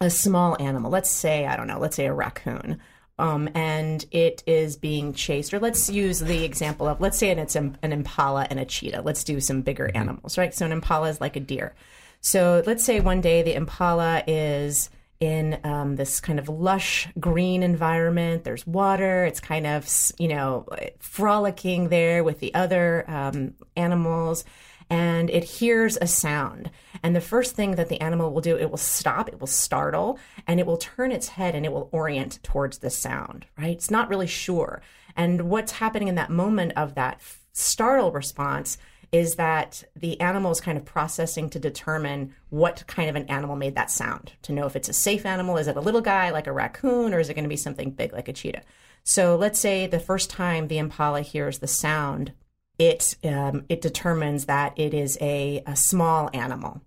a 0.00 0.10
small 0.10 0.60
animal. 0.60 0.90
Let's 0.90 1.10
say 1.10 1.46
I 1.46 1.56
don't 1.56 1.66
know. 1.66 1.78
Let's 1.78 1.96
say 1.96 2.06
a 2.06 2.14
raccoon. 2.14 2.80
Um, 3.20 3.48
and 3.54 4.04
it 4.10 4.42
is 4.46 4.76
being 4.76 5.12
chased, 5.12 5.52
or 5.52 5.60
let's 5.60 5.90
use 5.90 6.20
the 6.20 6.42
example 6.42 6.88
of, 6.88 7.00
let's 7.00 7.18
say 7.18 7.30
it's 7.30 7.54
an, 7.54 7.76
an 7.82 7.92
impala 7.92 8.46
and 8.48 8.58
a 8.58 8.64
cheetah. 8.64 9.02
Let's 9.02 9.22
do 9.24 9.40
some 9.40 9.60
bigger 9.62 9.90
animals, 9.94 10.38
right? 10.38 10.54
So 10.54 10.64
an 10.64 10.72
impala 10.72 11.10
is 11.10 11.20
like 11.20 11.36
a 11.36 11.40
deer. 11.40 11.74
So 12.20 12.62
let's 12.66 12.84
say 12.84 13.00
one 13.00 13.20
day 13.20 13.42
the 13.42 13.54
impala 13.54 14.22
is 14.26 14.90
in 15.20 15.60
um, 15.64 15.96
this 15.96 16.18
kind 16.18 16.38
of 16.38 16.48
lush 16.48 17.08
green 17.20 17.62
environment. 17.62 18.42
There's 18.44 18.66
water. 18.66 19.24
It's 19.26 19.40
kind 19.40 19.66
of, 19.66 19.86
you 20.18 20.28
know, 20.28 20.66
frolicking 20.98 21.90
there 21.90 22.24
with 22.24 22.40
the 22.40 22.54
other 22.54 23.04
um, 23.06 23.52
animals. 23.76 24.44
And 24.90 25.30
it 25.30 25.44
hears 25.44 25.96
a 26.00 26.06
sound. 26.06 26.70
And 27.02 27.14
the 27.14 27.20
first 27.20 27.54
thing 27.54 27.76
that 27.76 27.88
the 27.88 28.00
animal 28.00 28.32
will 28.32 28.40
do, 28.40 28.58
it 28.58 28.70
will 28.70 28.76
stop, 28.76 29.28
it 29.28 29.40
will 29.40 29.46
startle, 29.46 30.18
and 30.46 30.58
it 30.58 30.66
will 30.66 30.76
turn 30.76 31.12
its 31.12 31.28
head 31.28 31.54
and 31.54 31.64
it 31.64 31.72
will 31.72 31.88
orient 31.92 32.42
towards 32.42 32.78
the 32.78 32.90
sound, 32.90 33.46
right? 33.56 33.70
It's 33.70 33.90
not 33.90 34.08
really 34.08 34.26
sure. 34.26 34.82
And 35.16 35.48
what's 35.48 35.72
happening 35.72 36.08
in 36.08 36.16
that 36.16 36.30
moment 36.30 36.72
of 36.76 36.96
that 36.96 37.20
startle 37.52 38.10
response 38.10 38.78
is 39.12 39.36
that 39.36 39.82
the 39.96 40.20
animal 40.20 40.52
is 40.52 40.60
kind 40.60 40.78
of 40.78 40.84
processing 40.84 41.50
to 41.50 41.58
determine 41.58 42.34
what 42.50 42.84
kind 42.86 43.10
of 43.10 43.16
an 43.16 43.26
animal 43.26 43.56
made 43.56 43.74
that 43.74 43.90
sound 43.90 44.32
to 44.42 44.52
know 44.52 44.66
if 44.66 44.76
it's 44.76 44.88
a 44.88 44.92
safe 44.92 45.26
animal. 45.26 45.56
Is 45.56 45.66
it 45.66 45.76
a 45.76 45.80
little 45.80 46.00
guy 46.00 46.30
like 46.30 46.46
a 46.46 46.52
raccoon 46.52 47.12
or 47.12 47.18
is 47.18 47.28
it 47.28 47.34
going 47.34 47.44
to 47.44 47.48
be 47.48 47.56
something 47.56 47.90
big 47.90 48.12
like 48.12 48.28
a 48.28 48.32
cheetah? 48.32 48.62
So 49.02 49.34
let's 49.34 49.58
say 49.58 49.86
the 49.86 49.98
first 49.98 50.30
time 50.30 50.68
the 50.68 50.78
impala 50.78 51.22
hears 51.22 51.58
the 51.58 51.66
sound, 51.66 52.32
it, 52.80 53.14
um, 53.24 53.66
it 53.68 53.82
determines 53.82 54.46
that 54.46 54.76
it 54.78 54.94
is 54.94 55.18
a, 55.20 55.62
a 55.66 55.76
small 55.76 56.30
animal. 56.32 56.80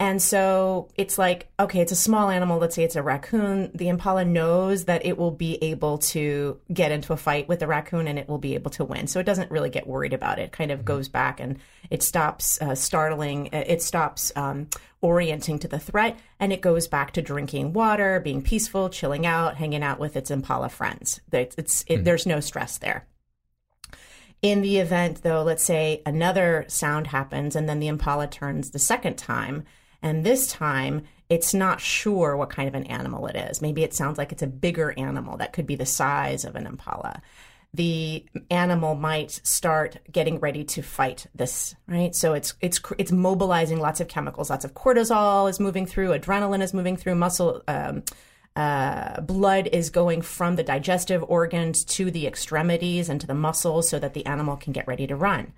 And 0.00 0.20
so 0.20 0.88
it's 0.96 1.18
like, 1.18 1.52
okay, 1.60 1.80
it's 1.80 1.92
a 1.92 1.96
small 1.96 2.28
animal. 2.28 2.58
Let's 2.58 2.74
say 2.74 2.82
it's 2.82 2.96
a 2.96 3.02
raccoon. 3.02 3.70
The 3.74 3.88
impala 3.88 4.24
knows 4.24 4.86
that 4.86 5.06
it 5.06 5.16
will 5.16 5.30
be 5.30 5.62
able 5.62 5.98
to 5.98 6.58
get 6.72 6.90
into 6.90 7.12
a 7.12 7.16
fight 7.16 7.46
with 7.46 7.60
the 7.60 7.68
raccoon 7.68 8.08
and 8.08 8.18
it 8.18 8.28
will 8.28 8.38
be 8.38 8.54
able 8.54 8.72
to 8.72 8.84
win. 8.84 9.06
So 9.06 9.20
it 9.20 9.24
doesn't 9.24 9.52
really 9.52 9.70
get 9.70 9.86
worried 9.86 10.12
about 10.12 10.40
it. 10.40 10.44
it 10.44 10.52
kind 10.52 10.72
of 10.72 10.84
goes 10.84 11.08
back 11.08 11.38
and 11.38 11.58
it 11.90 12.02
stops 12.02 12.60
uh, 12.60 12.74
startling. 12.74 13.50
It 13.52 13.82
stops 13.82 14.32
um, 14.34 14.68
orienting 15.00 15.60
to 15.60 15.68
the 15.68 15.78
threat 15.78 16.18
and 16.40 16.52
it 16.52 16.60
goes 16.60 16.88
back 16.88 17.12
to 17.12 17.22
drinking 17.22 17.74
water, 17.74 18.18
being 18.18 18.42
peaceful, 18.42 18.88
chilling 18.88 19.26
out, 19.26 19.56
hanging 19.56 19.82
out 19.82 20.00
with 20.00 20.16
its 20.16 20.30
impala 20.30 20.70
friends. 20.70 21.20
It's, 21.30 21.54
it's 21.56 21.84
it, 21.86 22.04
there's 22.04 22.26
no 22.26 22.40
stress 22.40 22.78
there. 22.78 23.06
In 24.44 24.60
the 24.60 24.76
event, 24.76 25.22
though, 25.22 25.42
let's 25.42 25.62
say 25.62 26.02
another 26.04 26.66
sound 26.68 27.06
happens 27.06 27.56
and 27.56 27.66
then 27.66 27.80
the 27.80 27.88
impala 27.88 28.26
turns 28.26 28.72
the 28.72 28.78
second 28.78 29.16
time, 29.16 29.64
and 30.02 30.22
this 30.22 30.52
time 30.52 31.04
it's 31.30 31.54
not 31.54 31.80
sure 31.80 32.36
what 32.36 32.50
kind 32.50 32.68
of 32.68 32.74
an 32.74 32.84
animal 32.84 33.26
it 33.26 33.36
is. 33.36 33.62
Maybe 33.62 33.82
it 33.84 33.94
sounds 33.94 34.18
like 34.18 34.32
it's 34.32 34.42
a 34.42 34.46
bigger 34.46 34.92
animal 34.98 35.38
that 35.38 35.54
could 35.54 35.66
be 35.66 35.76
the 35.76 35.86
size 35.86 36.44
of 36.44 36.56
an 36.56 36.66
impala. 36.66 37.22
The 37.72 38.26
animal 38.50 38.94
might 38.94 39.30
start 39.30 39.96
getting 40.12 40.38
ready 40.40 40.62
to 40.64 40.82
fight 40.82 41.26
this, 41.34 41.74
right? 41.88 42.14
So 42.14 42.34
it's 42.34 42.52
it's 42.60 42.82
it's 42.98 43.12
mobilizing 43.12 43.80
lots 43.80 44.00
of 44.00 44.08
chemicals. 44.08 44.50
Lots 44.50 44.66
of 44.66 44.74
cortisol 44.74 45.48
is 45.48 45.58
moving 45.58 45.86
through, 45.86 46.10
adrenaline 46.10 46.62
is 46.62 46.74
moving 46.74 46.98
through, 46.98 47.14
muscle 47.14 47.62
um, 47.66 48.02
uh, 48.56 49.20
blood 49.20 49.68
is 49.72 49.90
going 49.90 50.22
from 50.22 50.56
the 50.56 50.62
digestive 50.62 51.24
organs 51.28 51.84
to 51.84 52.10
the 52.10 52.26
extremities 52.26 53.08
and 53.08 53.20
to 53.20 53.26
the 53.26 53.34
muscles 53.34 53.88
so 53.88 53.98
that 53.98 54.14
the 54.14 54.26
animal 54.26 54.56
can 54.56 54.72
get 54.72 54.86
ready 54.86 55.06
to 55.06 55.16
run. 55.16 55.52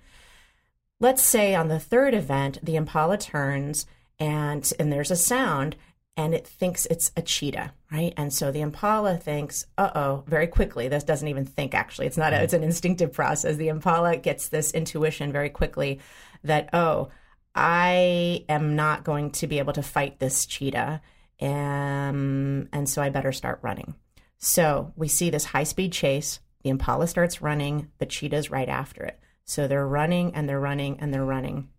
Let's 0.99 1.21
say 1.21 1.53
on 1.53 1.67
the 1.67 1.79
third 1.79 2.15
event, 2.15 2.57
the 2.63 2.75
impala 2.75 3.17
turns 3.17 3.85
and 4.19 4.71
and 4.79 4.91
there's 4.91 5.11
a 5.11 5.15
sound 5.15 5.75
and 6.15 6.33
it 6.33 6.47
thinks 6.47 6.87
it's 6.87 7.11
a 7.15 7.21
cheetah, 7.21 7.71
right? 7.91 8.11
And 8.17 8.33
so 8.33 8.51
the 8.51 8.61
impala 8.61 9.17
thinks, 9.17 9.67
"Uh 9.77 9.91
oh!" 9.93 10.23
Very 10.25 10.47
quickly. 10.47 10.87
This 10.87 11.03
doesn't 11.03 11.27
even 11.27 11.45
think. 11.45 11.75
Actually, 11.75 12.07
it's 12.07 12.17
not. 12.17 12.33
A, 12.33 12.41
it's 12.41 12.53
an 12.53 12.63
instinctive 12.63 13.13
process. 13.13 13.55
The 13.55 13.67
impala 13.67 14.17
gets 14.17 14.49
this 14.49 14.71
intuition 14.71 15.31
very 15.31 15.49
quickly 15.49 15.99
that, 16.43 16.71
"Oh, 16.73 17.09
I 17.53 18.45
am 18.49 18.75
not 18.75 19.03
going 19.03 19.31
to 19.31 19.47
be 19.47 19.59
able 19.59 19.73
to 19.73 19.83
fight 19.83 20.17
this 20.19 20.47
cheetah, 20.47 21.01
um, 21.41 22.69
and 22.73 22.89
so 22.89 23.01
I 23.01 23.09
better 23.09 23.31
start 23.31 23.59
running." 23.61 23.95
So 24.37 24.93
we 24.95 25.07
see 25.07 25.29
this 25.29 25.45
high 25.45 25.63
speed 25.63 25.91
chase. 25.93 26.39
The 26.63 26.69
impala 26.69 27.07
starts 27.07 27.41
running. 27.41 27.91
The 27.97 28.05
cheetah's 28.05 28.51
right 28.51 28.69
after 28.69 29.03
it. 29.03 29.19
So 29.45 29.67
they're 29.67 29.87
running 29.87 30.35
and 30.35 30.47
they're 30.47 30.59
running 30.59 30.99
and 30.99 31.13
they're 31.13 31.25
running. 31.25 31.69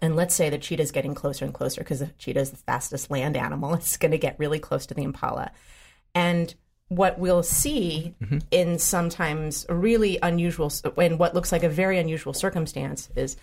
And 0.00 0.16
let's 0.16 0.34
say 0.34 0.48
the 0.48 0.58
cheetah 0.58 0.82
is 0.82 0.92
getting 0.92 1.14
closer 1.14 1.44
and 1.44 1.52
closer 1.52 1.80
because 1.82 2.00
the 2.00 2.06
cheetah 2.18 2.40
is 2.40 2.50
the 2.50 2.56
fastest 2.56 3.10
land 3.10 3.36
animal. 3.36 3.74
It's 3.78 3.96
going 3.96 4.12
to 4.12 4.18
get 4.18 4.38
really 4.38 4.58
close 4.58 4.86
to 4.86 4.94
the 4.94 5.02
impala. 5.02 5.52
And 6.14 6.54
what 6.88 7.18
we'll 7.18 7.42
see 7.42 8.14
mm-hmm. 8.22 8.38
in 8.50 8.78
sometimes 8.78 9.66
really 9.68 10.18
unusual, 10.22 10.72
in 10.96 11.18
what 11.18 11.34
looks 11.34 11.52
like 11.52 11.62
a 11.62 11.68
very 11.68 11.98
unusual 11.98 12.32
circumstance, 12.32 13.10
is 13.14 13.36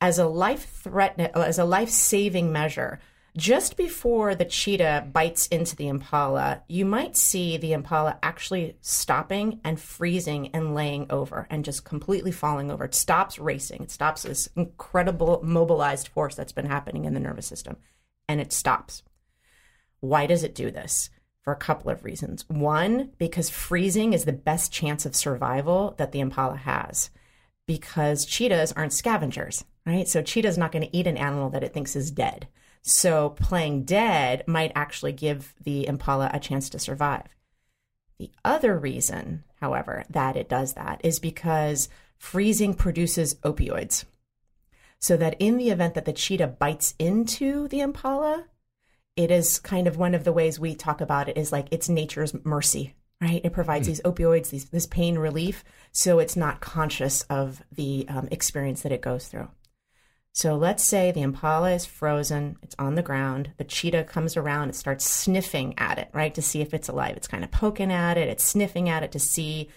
as 0.00 0.18
a 0.18 0.26
life 0.26 0.70
threat, 0.82 1.18
as 1.34 1.58
a 1.58 1.64
life 1.64 1.90
saving 1.90 2.52
measure, 2.52 3.00
just 3.36 3.76
before 3.76 4.34
the 4.34 4.44
cheetah 4.44 5.08
bites 5.12 5.46
into 5.48 5.76
the 5.76 5.88
impala, 5.88 6.62
you 6.68 6.84
might 6.84 7.16
see 7.16 7.56
the 7.56 7.72
impala 7.72 8.18
actually 8.22 8.76
stopping 8.80 9.60
and 9.62 9.78
freezing 9.78 10.48
and 10.54 10.74
laying 10.74 11.06
over 11.10 11.46
and 11.50 11.64
just 11.64 11.84
completely 11.84 12.32
falling 12.32 12.70
over. 12.70 12.84
It 12.84 12.94
stops 12.94 13.38
racing. 13.38 13.82
It 13.82 13.90
stops 13.90 14.22
this 14.22 14.48
incredible 14.56 15.40
mobilized 15.44 16.08
force 16.08 16.34
that's 16.34 16.52
been 16.52 16.66
happening 16.66 17.04
in 17.04 17.14
the 17.14 17.20
nervous 17.20 17.46
system 17.46 17.76
and 18.28 18.40
it 18.40 18.52
stops. 18.52 19.02
Why 20.00 20.26
does 20.26 20.42
it 20.42 20.54
do 20.54 20.70
this? 20.70 21.10
For 21.42 21.52
a 21.52 21.56
couple 21.56 21.92
of 21.92 22.02
reasons. 22.02 22.44
One, 22.48 23.12
because 23.18 23.48
freezing 23.50 24.14
is 24.14 24.24
the 24.24 24.32
best 24.32 24.72
chance 24.72 25.06
of 25.06 25.14
survival 25.14 25.94
that 25.96 26.10
the 26.10 26.18
impala 26.18 26.56
has 26.56 27.10
because 27.66 28.24
cheetahs 28.24 28.72
aren't 28.72 28.92
scavengers, 28.92 29.64
right? 29.84 30.08
So 30.08 30.22
cheetah's 30.22 30.58
not 30.58 30.72
going 30.72 30.84
to 30.84 30.96
eat 30.96 31.06
an 31.06 31.16
animal 31.16 31.50
that 31.50 31.62
it 31.62 31.72
thinks 31.72 31.94
is 31.94 32.10
dead. 32.10 32.48
So 32.88 33.30
playing 33.30 33.82
dead 33.82 34.44
might 34.46 34.70
actually 34.76 35.12
give 35.12 35.54
the 35.60 35.88
impala 35.88 36.30
a 36.32 36.38
chance 36.38 36.70
to 36.70 36.78
survive. 36.78 37.26
The 38.18 38.30
other 38.44 38.78
reason, 38.78 39.42
however, 39.60 40.04
that 40.08 40.36
it 40.36 40.48
does 40.48 40.74
that 40.74 41.00
is 41.02 41.18
because 41.18 41.88
freezing 42.16 42.74
produces 42.74 43.34
opioids. 43.36 44.04
So 45.00 45.16
that 45.16 45.34
in 45.40 45.58
the 45.58 45.70
event 45.70 45.94
that 45.94 46.04
the 46.04 46.12
cheetah 46.12 46.46
bites 46.46 46.94
into 46.96 47.66
the 47.68 47.80
impala, 47.80 48.44
it 49.16 49.32
is 49.32 49.58
kind 49.58 49.88
of 49.88 49.96
one 49.96 50.14
of 50.14 50.22
the 50.22 50.32
ways 50.32 50.60
we 50.60 50.76
talk 50.76 51.00
about 51.00 51.28
it 51.28 51.36
is 51.36 51.50
like 51.50 51.66
it's 51.72 51.88
nature's 51.88 52.34
mercy, 52.44 52.94
right? 53.20 53.40
It 53.42 53.52
provides 53.52 53.86
mm. 53.86 53.90
these 53.90 54.00
opioids, 54.02 54.50
these, 54.50 54.66
this 54.66 54.86
pain 54.86 55.18
relief, 55.18 55.64
so 55.90 56.20
it's 56.20 56.36
not 56.36 56.60
conscious 56.60 57.22
of 57.22 57.64
the 57.72 58.06
um, 58.08 58.28
experience 58.30 58.82
that 58.82 58.92
it 58.92 59.02
goes 59.02 59.26
through. 59.26 59.48
So 60.36 60.54
let's 60.54 60.84
say 60.84 61.12
the 61.12 61.22
impala 61.22 61.72
is 61.72 61.86
frozen, 61.86 62.58
it's 62.62 62.76
on 62.78 62.94
the 62.94 63.02
ground, 63.02 63.52
the 63.56 63.64
cheetah 63.64 64.04
comes 64.04 64.36
around, 64.36 64.68
it 64.68 64.74
starts 64.74 65.08
sniffing 65.08 65.72
at 65.78 65.98
it, 65.98 66.10
right, 66.12 66.34
to 66.34 66.42
see 66.42 66.60
if 66.60 66.74
it's 66.74 66.90
alive. 66.90 67.16
It's 67.16 67.26
kind 67.26 67.42
of 67.42 67.50
poking 67.50 67.90
at 67.90 68.18
it, 68.18 68.28
it's 68.28 68.44
sniffing 68.44 68.90
at 68.90 69.02
it 69.02 69.12
to 69.12 69.18
see 69.18 69.70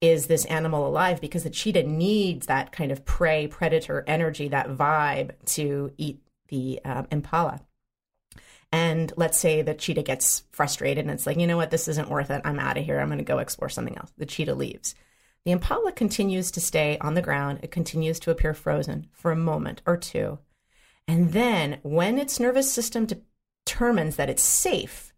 is 0.00 0.26
this 0.26 0.46
animal 0.46 0.84
alive 0.84 1.20
because 1.20 1.44
the 1.44 1.48
cheetah 1.50 1.84
needs 1.84 2.48
that 2.48 2.72
kind 2.72 2.90
of 2.90 3.04
prey 3.04 3.46
predator 3.46 4.02
energy, 4.08 4.48
that 4.48 4.70
vibe 4.70 5.30
to 5.44 5.92
eat 5.96 6.20
the 6.48 6.80
um, 6.84 7.06
impala. 7.12 7.60
And 8.72 9.12
let's 9.16 9.38
say 9.38 9.62
the 9.62 9.74
cheetah 9.74 10.02
gets 10.02 10.42
frustrated 10.50 11.04
and 11.04 11.12
it's 11.12 11.26
like, 11.26 11.38
you 11.38 11.46
know 11.46 11.56
what, 11.56 11.70
this 11.70 11.86
isn't 11.86 12.10
worth 12.10 12.32
it. 12.32 12.42
I'm 12.44 12.58
out 12.58 12.78
of 12.78 12.84
here. 12.84 12.98
I'm 12.98 13.08
going 13.08 13.18
to 13.18 13.24
go 13.24 13.38
explore 13.38 13.68
something 13.68 13.96
else. 13.96 14.12
The 14.18 14.26
cheetah 14.26 14.56
leaves. 14.56 14.96
The 15.44 15.52
impala 15.52 15.92
continues 15.92 16.50
to 16.50 16.60
stay 16.60 16.98
on 17.00 17.14
the 17.14 17.22
ground. 17.22 17.60
It 17.62 17.70
continues 17.70 18.20
to 18.20 18.30
appear 18.30 18.52
frozen 18.52 19.06
for 19.12 19.32
a 19.32 19.36
moment 19.36 19.80
or 19.86 19.96
two. 19.96 20.38
And 21.08 21.32
then, 21.32 21.78
when 21.82 22.18
its 22.18 22.38
nervous 22.38 22.70
system 22.70 23.06
determines 23.64 24.16
that 24.16 24.28
it's 24.30 24.42
safe, 24.42 25.12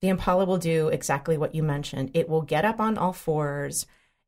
the 0.00 0.08
impala 0.08 0.44
will 0.44 0.58
do 0.58 0.88
exactly 0.88 1.36
what 1.36 1.54
you 1.54 1.62
mentioned. 1.62 2.12
It 2.14 2.28
will 2.28 2.42
get 2.42 2.64
up 2.64 2.78
on 2.80 2.96
all 2.96 3.12
fours 3.12 3.84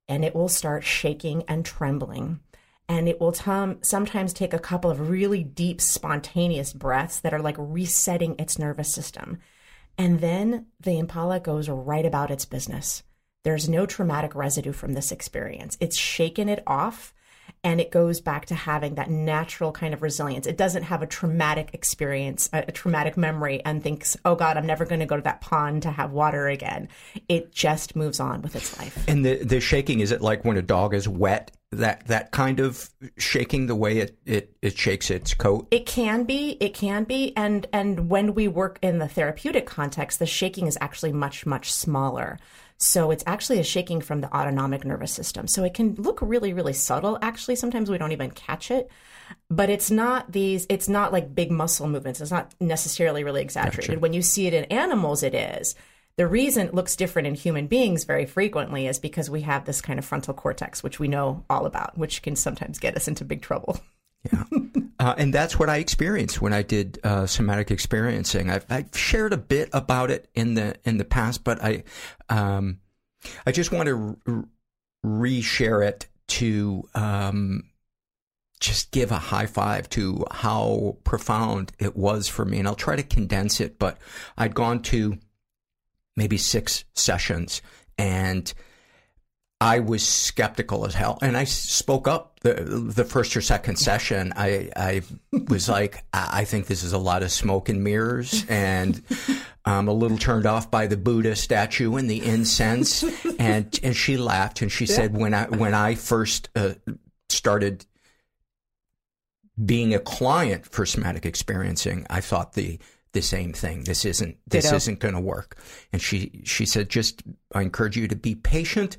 and 0.09 0.25
it 0.25 0.35
will 0.35 0.49
start 0.49 0.83
shaking 0.83 1.45
and 1.47 1.64
trembling. 1.64 2.40
And 2.88 3.09
it 3.09 3.21
will 3.21 3.33
sometimes 3.33 4.33
take 4.33 4.53
a 4.53 4.59
couple 4.59 4.90
of 4.90 5.09
really 5.09 5.45
deep, 5.45 5.81
spontaneous 5.81 6.73
breaths 6.73 7.21
that 7.21 7.33
are 7.33 7.40
like 7.40 7.55
resetting 7.57 8.35
its 8.37 8.59
nervous 8.59 8.93
system. 8.93 9.38
And 9.97 10.19
then 10.19 10.66
the 10.81 10.99
impala 10.99 11.38
goes 11.38 11.69
right 11.69 12.05
about 12.05 12.33
its 12.33 12.45
business. 12.45 13.05
There's 13.42 13.68
no 13.68 13.87
traumatic 13.87 14.35
residue 14.35 14.72
from 14.72 14.92
this 14.92 15.11
experience. 15.12 15.79
It's 15.81 15.96
shaken 15.96 16.48
it 16.48 16.62
off 16.66 17.14
and 17.64 17.81
it 17.81 17.90
goes 17.90 18.20
back 18.20 18.46
to 18.46 18.55
having 18.55 18.94
that 18.94 19.11
natural 19.11 19.72
kind 19.72 19.92
of 19.92 20.03
resilience. 20.03 20.46
It 20.46 20.57
doesn't 20.57 20.85
have 20.85 21.03
a 21.03 21.07
traumatic 21.07 21.70
experience, 21.72 22.48
a, 22.53 22.64
a 22.68 22.72
traumatic 22.72 23.16
memory, 23.16 23.62
and 23.64 23.83
thinks, 23.83 24.16
oh 24.24 24.35
God, 24.35 24.57
I'm 24.57 24.66
never 24.66 24.85
going 24.85 25.00
to 25.00 25.07
go 25.07 25.16
to 25.16 25.22
that 25.22 25.40
pond 25.40 25.83
to 25.83 25.90
have 25.90 26.12
water 26.12 26.48
again. 26.48 26.88
It 27.29 27.53
just 27.53 27.96
moves 27.96 28.20
on 28.20 28.42
with 28.42 28.57
its 28.57 28.79
life. 28.79 29.05
And 29.09 29.24
the, 29.24 29.42
the 29.42 29.61
shaking, 29.61 30.00
is 30.00 30.12
it 30.12 30.22
like 30.22 30.44
when 30.44 30.57
a 30.57 30.62
dog 30.62 30.94
is 30.94 31.09
wet? 31.09 31.50
That 31.73 32.09
that 32.09 32.33
kind 32.33 32.59
of 32.59 32.91
shaking 33.17 33.67
the 33.67 33.77
way 33.77 33.99
it, 33.99 34.19
it, 34.27 34.57
it 34.61 34.77
shakes 34.77 35.09
its 35.09 35.35
coat? 35.35 35.69
It 35.71 35.87
can 35.87 36.25
be, 36.25 36.57
it 36.61 36.75
can 36.75 37.05
be. 37.05 37.33
And 37.37 37.67
and 37.73 38.11
when 38.11 38.35
we 38.35 38.49
work 38.49 38.81
in 38.83 38.99
the 38.99 39.07
therapeutic 39.07 39.67
context, 39.67 40.19
the 40.19 40.27
shaking 40.27 40.67
is 40.67 40.77
actually 40.81 41.13
much, 41.13 41.47
much 41.47 41.73
smaller. 41.73 42.39
So 42.79 43.11
it's 43.11 43.23
actually 43.27 43.61
a 43.61 43.63
shaking 43.63 44.01
from 44.01 44.21
the 44.21 44.35
autonomic 44.35 44.85
nervous 44.85 45.13
system. 45.13 45.47
So 45.47 45.63
it 45.63 45.75
can 45.75 45.95
look 45.95 46.19
really, 46.23 46.53
really 46.53 46.73
subtle. 46.73 47.19
Actually, 47.23 47.57
sometimes 47.57 47.91
we 47.91 47.99
don't 47.99 48.13
even 48.13 48.31
catch 48.31 48.71
it. 48.71 48.91
But 49.49 49.71
it's 49.71 49.91
not 49.91 50.33
these, 50.33 50.67
it's 50.69 50.89
not 50.89 51.13
like 51.13 51.35
big 51.35 51.53
muscle 51.53 51.87
movements. 51.87 52.21
It's 52.21 52.31
not 52.33 52.53
necessarily 52.59 53.23
really 53.23 53.43
exaggerated. 53.43 53.91
Gotcha. 53.91 54.01
When 54.01 54.13
you 54.13 54.23
see 54.23 54.47
it 54.47 54.55
in 54.55 54.65
animals, 54.65 55.23
it 55.23 55.35
is. 55.35 55.77
The 56.16 56.27
reason 56.27 56.66
it 56.66 56.75
looks 56.75 56.96
different 56.96 57.29
in 57.29 57.35
human 57.35 57.66
beings 57.66 58.05
very 58.05 58.27
frequently 58.27 58.87
is 58.87 58.99
because 58.99 59.31
we 59.31 59.42
have 59.42 59.64
this 59.64 59.81
kind 59.81 59.99
of 59.99 60.05
frontal 60.05 60.35
cortex, 60.35 60.83
which 60.83 60.99
we 60.99 61.09
know 61.09 61.44
all 61.49 61.66
about, 61.66 61.96
which 61.96 62.23
can 62.23 62.37
sometimes 62.37 62.79
get 62.79 62.96
us 62.96 63.09
into 63.09 63.25
big 63.25 63.42
trouble. 63.42 63.81
Yeah. 64.31 64.44
Uh, 65.01 65.14
and 65.16 65.33
that's 65.33 65.59
what 65.59 65.70
I 65.70 65.79
experienced 65.79 66.42
when 66.42 66.53
I 66.53 66.61
did 66.61 66.99
uh, 67.03 67.25
somatic 67.25 67.70
experiencing. 67.70 68.51
I've, 68.51 68.66
I've, 68.68 68.94
shared 68.94 69.33
a 69.33 69.38
bit 69.38 69.70
about 69.73 70.11
it 70.11 70.29
in 70.35 70.53
the 70.53 70.77
in 70.85 70.99
the 70.99 71.07
past, 71.07 71.42
but 71.42 71.59
I 71.64 71.85
um, 72.29 72.81
I 73.46 73.53
just 73.53 73.73
want 73.73 73.87
to 73.87 74.18
re- 74.27 74.42
reshare 75.03 75.88
it 75.88 76.07
to 76.27 76.87
um, 76.94 77.64
just 78.61 78.90
give 78.90 79.11
a 79.11 79.16
high 79.16 79.46
five 79.46 79.88
to 79.90 80.27
how 80.31 80.99
profound 81.03 81.73
it 81.79 81.96
was 81.96 82.29
for 82.29 82.44
me. 82.44 82.59
And 82.59 82.68
I'll 82.68 82.75
try 82.75 82.96
to 82.96 83.03
condense 83.03 83.59
it, 83.59 83.79
but 83.79 83.96
I'd 84.37 84.55
gone 84.55 84.83
to 84.83 85.16
maybe 86.21 86.37
six 86.37 86.85
sessions 86.95 87.63
and 87.97 88.53
I 89.61 89.81
was 89.81 90.07
skeptical 90.07 90.87
as 90.87 90.95
hell, 90.95 91.19
and 91.21 91.37
I 91.37 91.45
spoke 91.45 92.09
up 92.09 92.41
the 92.41 92.55
the 92.55 93.05
first 93.05 93.37
or 93.37 93.43
second 93.43 93.77
session. 93.77 94.33
I 94.35 94.71
I 94.75 95.03
was 95.49 95.69
like, 95.69 96.03
I 96.15 96.47
think 96.47 96.67
this 96.67 96.83
is 96.83 96.95
a 96.95 96.99
lot 96.99 97.23
of 97.23 97.31
smoke 97.31 97.69
and 97.69 97.85
mirrors, 97.85 98.47
and 98.49 99.03
I'm 99.67 99.87
a 99.87 99.93
little 99.93 100.17
turned 100.17 100.47
off 100.47 100.71
by 100.71 100.87
the 100.87 100.97
Buddha 100.97 101.37
statue 101.37 101.97
and 101.97 102.09
the 102.09 102.25
incense. 102.25 103.05
and 103.39 103.79
and 103.83 103.95
she 103.95 104.17
laughed 104.17 104.63
and 104.63 104.73
she 104.73 104.87
yeah. 104.87 104.95
said, 104.95 105.15
when 105.15 105.35
I 105.35 105.45
when 105.45 105.75
I 105.75 105.95
first 105.95 106.49
uh, 106.57 106.75
started 107.29 107.85
being 109.63 109.93
a 109.93 109.99
client 109.99 110.65
for 110.65 110.87
somatic 110.87 111.27
experiencing, 111.27 112.07
I 112.09 112.23
thought 112.23 112.55
the 112.55 112.79
the 113.12 113.23
same 113.23 113.53
thing. 113.53 113.85
This 113.85 114.05
isn't 114.05 114.37
this 114.46 114.64
Ditto. 114.64 114.77
isn't 114.77 115.01
going 115.01 115.14
to 115.14 115.20
work. 115.20 115.59
And 115.92 116.01
she 116.01 116.42
she 116.44 116.66
said, 116.66 116.88
just 116.88 117.23
I 117.55 117.62
encourage 117.62 117.96
you 117.96 118.09
to 118.09 118.16
be 118.16 118.35
patient. 118.35 118.96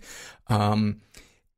Um, 0.47 1.02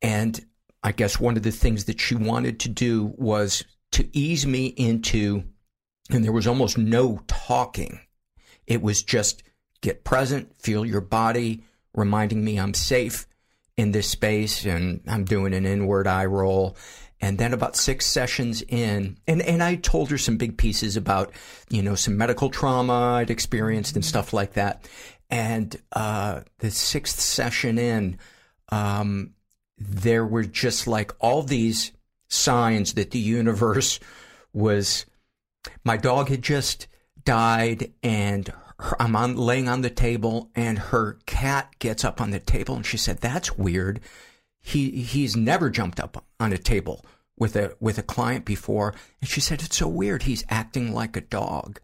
and 0.02 0.46
I 0.84 0.92
guess 0.92 1.20
one 1.20 1.38
of 1.38 1.44
the 1.44 1.52
things 1.52 1.86
that 1.86 2.00
she 2.00 2.16
wanted 2.16 2.60
to 2.62 2.70
do 2.70 3.14
was 3.18 3.64
to 3.94 4.10
ease 4.18 4.46
me 4.46 4.68
into, 4.68 5.44
and 6.10 6.24
there 6.24 6.32
was 6.32 6.48
almost 6.48 6.78
no 6.78 7.22
talking. 7.28 8.00
It 8.68 8.82
was 8.82 9.02
just 9.02 9.44
get 9.82 10.04
present, 10.04 10.56
feel 10.58 10.86
your 10.86 11.02
body, 11.02 11.64
reminding 11.94 12.44
me 12.44 12.60
I'm 12.60 12.74
safe 12.74 13.28
in 13.78 13.92
this 13.92 14.10
space, 14.10 14.66
and 14.66 15.02
I'm 15.08 15.26
doing 15.26 15.54
an 15.54 15.66
inward 15.66 16.08
eye 16.08 16.26
roll. 16.26 16.76
And 17.24 17.38
then 17.38 17.54
about 17.54 17.78
six 17.78 18.06
sessions 18.06 18.62
in, 18.68 19.16
and, 19.26 19.42
and 19.42 19.64
I 19.64 19.76
told 19.76 20.12
her 20.12 20.18
some 20.18 20.36
big 20.36 20.58
pieces 20.58 20.98
about, 20.98 21.32
you 21.70 21.82
know, 21.82 21.96
some 21.96 22.18
medical 22.18 22.50
trauma 22.50 23.14
I'd 23.16 23.30
experienced 23.30 23.96
and 23.96 24.04
stuff 24.04 24.34
like 24.34 24.56
that. 24.56 24.90
And 25.30 25.74
uh, 25.94 26.42
the 26.60 26.70
sixth 26.70 27.22
session 27.22 27.78
in, 27.78 28.20
um, 28.74 29.36
there 29.78 30.26
were 30.26 30.44
just 30.44 30.86
like 30.86 31.14
all 31.22 31.44
these 31.44 31.94
signs 32.28 32.96
that 32.96 33.12
the 33.12 33.20
universe 33.20 34.02
was 34.52 35.06
my 35.86 35.96
dog 35.96 36.28
had 36.28 36.42
just 36.42 36.88
died 37.24 37.94
and 38.04 38.52
her, 38.80 39.02
I'm 39.02 39.16
on 39.16 39.38
laying 39.38 39.70
on 39.70 39.80
the 39.80 39.90
table 39.90 40.52
and 40.56 40.78
her 40.78 41.20
cat 41.26 41.74
gets 41.80 42.04
up 42.04 42.20
on 42.20 42.32
the 42.32 42.42
table 42.42 42.76
and 42.76 42.86
she 42.86 42.98
said, 42.98 43.20
"That's 43.20 43.58
weird. 43.58 44.02
He 44.64 44.90
he's 45.04 45.36
never 45.36 45.70
jumped 45.70 46.00
up 46.00 46.24
on 46.40 46.52
a 46.54 46.58
table 46.58 47.06
with 47.38 47.56
a 47.56 47.76
with 47.80 47.98
a 48.00 48.04
client 48.04 48.46
before." 48.46 48.96
And 49.22 49.30
she 49.30 49.40
said, 49.42 49.62
"It's 49.62 49.78
so 49.78 49.88
weird. 49.88 50.24
He's 50.24 50.44
acting 50.50 50.94
like 50.94 51.16
a 51.16 51.22
dog." 51.22 51.80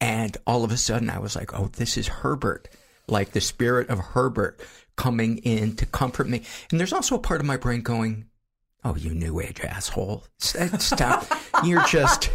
And 0.00 0.36
all 0.48 0.64
of 0.64 0.72
a 0.72 0.76
sudden 0.76 1.10
I 1.10 1.18
was 1.20 1.36
like, 1.36 1.54
"Oh, 1.54 1.68
this 1.76 1.96
is 1.96 2.08
Herbert." 2.08 2.68
Like 3.08 3.32
the 3.32 3.40
spirit 3.40 3.88
of 3.90 3.98
Herbert 3.98 4.60
coming 4.96 5.38
in 5.38 5.74
to 5.76 5.86
comfort 5.86 6.28
me. 6.28 6.42
And 6.70 6.78
there's 6.80 6.92
also 6.92 7.16
a 7.16 7.18
part 7.20 7.40
of 7.40 7.46
my 7.46 7.56
brain 7.56 7.82
going, 7.82 8.26
Oh, 8.84 8.94
you 8.96 9.10
new 9.14 9.40
age 9.40 9.60
asshole. 9.60 10.24
Eh, 10.56 10.76
stop. 10.78 11.26
You're 11.64 11.84
just 11.86 12.30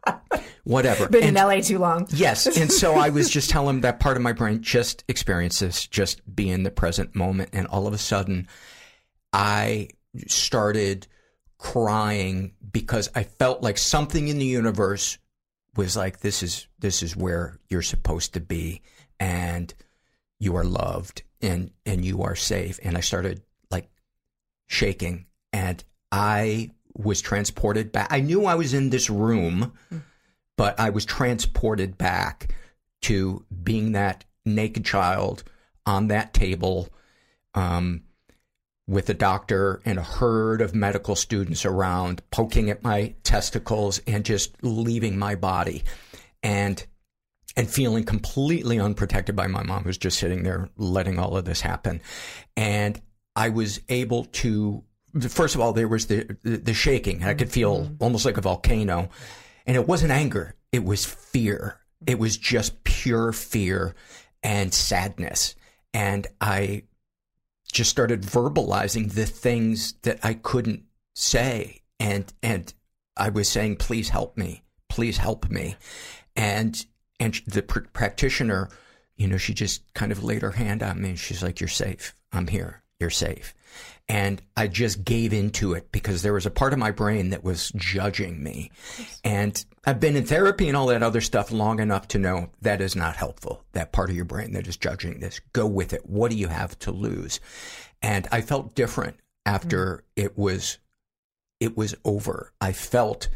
whatever. 0.64 1.08
Been 1.08 1.22
And- 1.24 1.36
in 1.36 1.42
LA 1.44 1.60
too 1.60 1.78
long. 1.78 2.06
Yes. 2.10 2.46
And 2.60 2.72
so 2.72 2.94
I 2.94 3.08
was 3.10 3.30
just 3.30 3.50
telling 3.50 3.76
him 3.76 3.80
that 3.82 4.00
part 4.00 4.16
of 4.16 4.22
my 4.22 4.32
brain 4.32 4.62
just 4.62 5.04
experience 5.08 5.60
this, 5.60 5.86
just 5.86 6.20
be 6.34 6.50
in 6.50 6.62
the 6.64 6.70
present 6.70 7.14
moment. 7.14 7.50
And 7.52 7.66
all 7.68 7.86
of 7.86 7.94
a 7.94 7.98
sudden, 7.98 8.48
I 9.32 9.88
started 10.26 11.06
crying 11.58 12.52
because 12.72 13.10
I 13.14 13.22
felt 13.24 13.62
like 13.62 13.78
something 13.78 14.28
in 14.28 14.38
the 14.38 14.46
universe 14.46 15.18
was 15.76 15.96
like, 15.96 16.20
this 16.20 16.42
is, 16.42 16.66
this 16.78 17.02
is 17.02 17.16
where 17.16 17.58
you're 17.68 17.82
supposed 17.82 18.34
to 18.34 18.40
be. 18.40 18.82
And 19.18 19.72
you 20.38 20.56
are 20.56 20.64
loved 20.64 21.22
and, 21.40 21.70
and 21.84 22.04
you 22.04 22.22
are 22.22 22.34
safe. 22.34 22.80
And 22.82 22.96
I 22.96 23.00
started 23.00 23.42
like 23.70 23.90
shaking 24.68 25.26
and 25.52 25.82
I 26.10 26.70
was 26.94 27.20
transported 27.20 27.92
back. 27.92 28.08
I 28.10 28.20
knew 28.20 28.46
I 28.46 28.54
was 28.54 28.74
in 28.74 28.90
this 28.90 29.10
room, 29.10 29.72
but 30.56 30.78
I 30.80 30.90
was 30.90 31.04
transported 31.04 31.98
back 31.98 32.54
to 33.02 33.44
being 33.62 33.92
that 33.92 34.24
naked 34.44 34.84
child 34.84 35.44
on 35.86 36.08
that 36.08 36.34
table 36.34 36.88
um, 37.54 38.02
with 38.90 39.08
a 39.08 39.14
doctor 39.14 39.80
and 39.84 40.00
a 40.00 40.02
herd 40.02 40.60
of 40.60 40.74
medical 40.74 41.14
students 41.14 41.64
around, 41.64 42.20
poking 42.32 42.70
at 42.70 42.82
my 42.82 43.14
testicles 43.22 44.00
and 44.04 44.24
just 44.24 44.56
leaving 44.62 45.16
my 45.16 45.36
body. 45.36 45.84
And 46.42 46.84
and 47.56 47.68
feeling 47.68 48.04
completely 48.04 48.78
unprotected 48.78 49.34
by 49.34 49.48
my 49.48 49.62
mom 49.64 49.82
who's 49.82 49.98
just 49.98 50.18
sitting 50.18 50.44
there 50.44 50.68
letting 50.76 51.18
all 51.18 51.36
of 51.36 51.44
this 51.44 51.60
happen. 51.60 52.00
And 52.56 53.00
I 53.34 53.48
was 53.48 53.80
able 53.88 54.24
to 54.24 54.84
first 55.28 55.56
of 55.56 55.60
all 55.60 55.72
there 55.72 55.88
was 55.88 56.06
the 56.06 56.36
the, 56.42 56.58
the 56.58 56.74
shaking. 56.74 57.24
I 57.24 57.34
could 57.34 57.50
feel 57.50 57.82
mm-hmm. 57.82 57.94
almost 58.00 58.24
like 58.24 58.38
a 58.38 58.42
volcano. 58.42 59.10
And 59.66 59.76
it 59.76 59.86
wasn't 59.86 60.12
anger, 60.12 60.54
it 60.72 60.84
was 60.84 61.04
fear. 61.04 61.80
It 62.06 62.18
was 62.18 62.36
just 62.36 62.82
pure 62.82 63.32
fear 63.32 63.94
and 64.42 64.72
sadness. 64.72 65.54
And 65.92 66.26
I 66.40 66.84
just 67.70 67.90
started 67.90 68.22
verbalizing 68.22 69.12
the 69.12 69.26
things 69.26 69.94
that 70.02 70.18
I 70.22 70.34
couldn't 70.34 70.84
say 71.14 71.80
and 71.98 72.32
and 72.42 72.72
I 73.16 73.28
was 73.28 73.48
saying 73.48 73.76
please 73.76 74.08
help 74.08 74.36
me. 74.36 74.62
Please 74.88 75.18
help 75.18 75.50
me. 75.50 75.76
And 76.34 76.84
and 77.20 77.40
the 77.46 77.62
pr- 77.62 77.80
practitioner, 77.92 78.70
you 79.16 79.28
know, 79.28 79.36
she 79.36 79.52
just 79.52 79.92
kind 79.94 80.10
of 80.10 80.24
laid 80.24 80.42
her 80.42 80.52
hand 80.52 80.82
on 80.82 81.02
me 81.02 81.10
and 81.10 81.18
she's 81.18 81.42
like, 81.42 81.60
You're 81.60 81.68
safe. 81.68 82.14
I'm 82.32 82.46
here. 82.46 82.82
You're 82.98 83.10
safe. 83.10 83.54
And 84.10 84.42
I 84.56 84.66
just 84.66 85.04
gave 85.04 85.32
into 85.32 85.72
it 85.74 85.92
because 85.92 86.22
there 86.22 86.32
was 86.32 86.44
a 86.44 86.50
part 86.50 86.72
of 86.72 86.80
my 86.80 86.90
brain 86.90 87.30
that 87.30 87.44
was 87.44 87.70
judging 87.76 88.42
me. 88.42 88.72
And 89.22 89.64
I've 89.84 90.00
been 90.00 90.16
in 90.16 90.26
therapy 90.26 90.66
and 90.66 90.76
all 90.76 90.88
that 90.88 91.04
other 91.04 91.20
stuff 91.20 91.52
long 91.52 91.78
enough 91.78 92.08
to 92.08 92.18
know 92.18 92.50
that 92.60 92.80
is 92.80 92.96
not 92.96 93.14
helpful. 93.14 93.62
That 93.70 93.92
part 93.92 94.10
of 94.10 94.16
your 94.16 94.24
brain 94.24 94.52
that 94.54 94.66
is 94.66 94.76
judging 94.76 95.20
this. 95.20 95.40
Go 95.52 95.64
with 95.64 95.92
it. 95.92 96.10
What 96.10 96.32
do 96.32 96.36
you 96.36 96.48
have 96.48 96.76
to 96.80 96.90
lose? 96.90 97.38
And 98.02 98.26
I 98.32 98.40
felt 98.40 98.74
different 98.74 99.16
after 99.46 99.98
mm. 99.98 100.24
it 100.24 100.36
was 100.36 100.78
it 101.60 101.76
was 101.76 101.94
over. 102.04 102.52
I 102.60 102.72
felt 102.72 103.28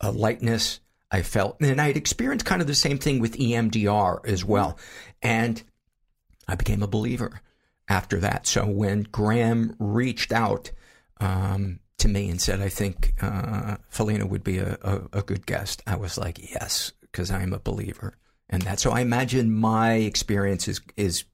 a 0.00 0.10
lightness. 0.10 0.80
I 1.08 1.22
felt, 1.22 1.60
and 1.60 1.80
I 1.80 1.86
had 1.86 1.96
experienced 1.96 2.46
kind 2.46 2.60
of 2.60 2.66
the 2.66 2.74
same 2.74 2.98
thing 2.98 3.20
with 3.20 3.38
EMDR 3.38 4.26
as 4.26 4.44
well. 4.44 4.72
Mm. 4.72 4.78
And 5.22 5.62
I 6.48 6.56
became 6.56 6.82
a 6.82 6.88
believer 6.88 7.42
after 7.88 8.18
that. 8.20 8.46
So 8.46 8.66
when 8.66 9.02
Graham 9.02 9.76
reached 9.78 10.32
out 10.32 10.70
um, 11.20 11.80
to 11.98 12.08
me 12.08 12.28
and 12.28 12.40
said, 12.40 12.60
I 12.60 12.68
think 12.68 13.14
uh, 13.20 13.76
Felina 13.88 14.26
would 14.26 14.44
be 14.44 14.58
a, 14.58 14.78
a, 14.82 15.18
a 15.18 15.22
good 15.22 15.46
guest, 15.46 15.82
I 15.86 15.96
was 15.96 16.18
like, 16.18 16.50
yes, 16.50 16.92
because 17.02 17.30
I'm 17.30 17.52
a 17.52 17.58
believer. 17.58 18.14
And 18.48 18.62
that, 18.62 18.80
so 18.80 18.92
I 18.92 19.00
imagine 19.00 19.52
my 19.52 19.94
experience 19.94 20.68
is, 20.68 20.80
is 20.96 21.24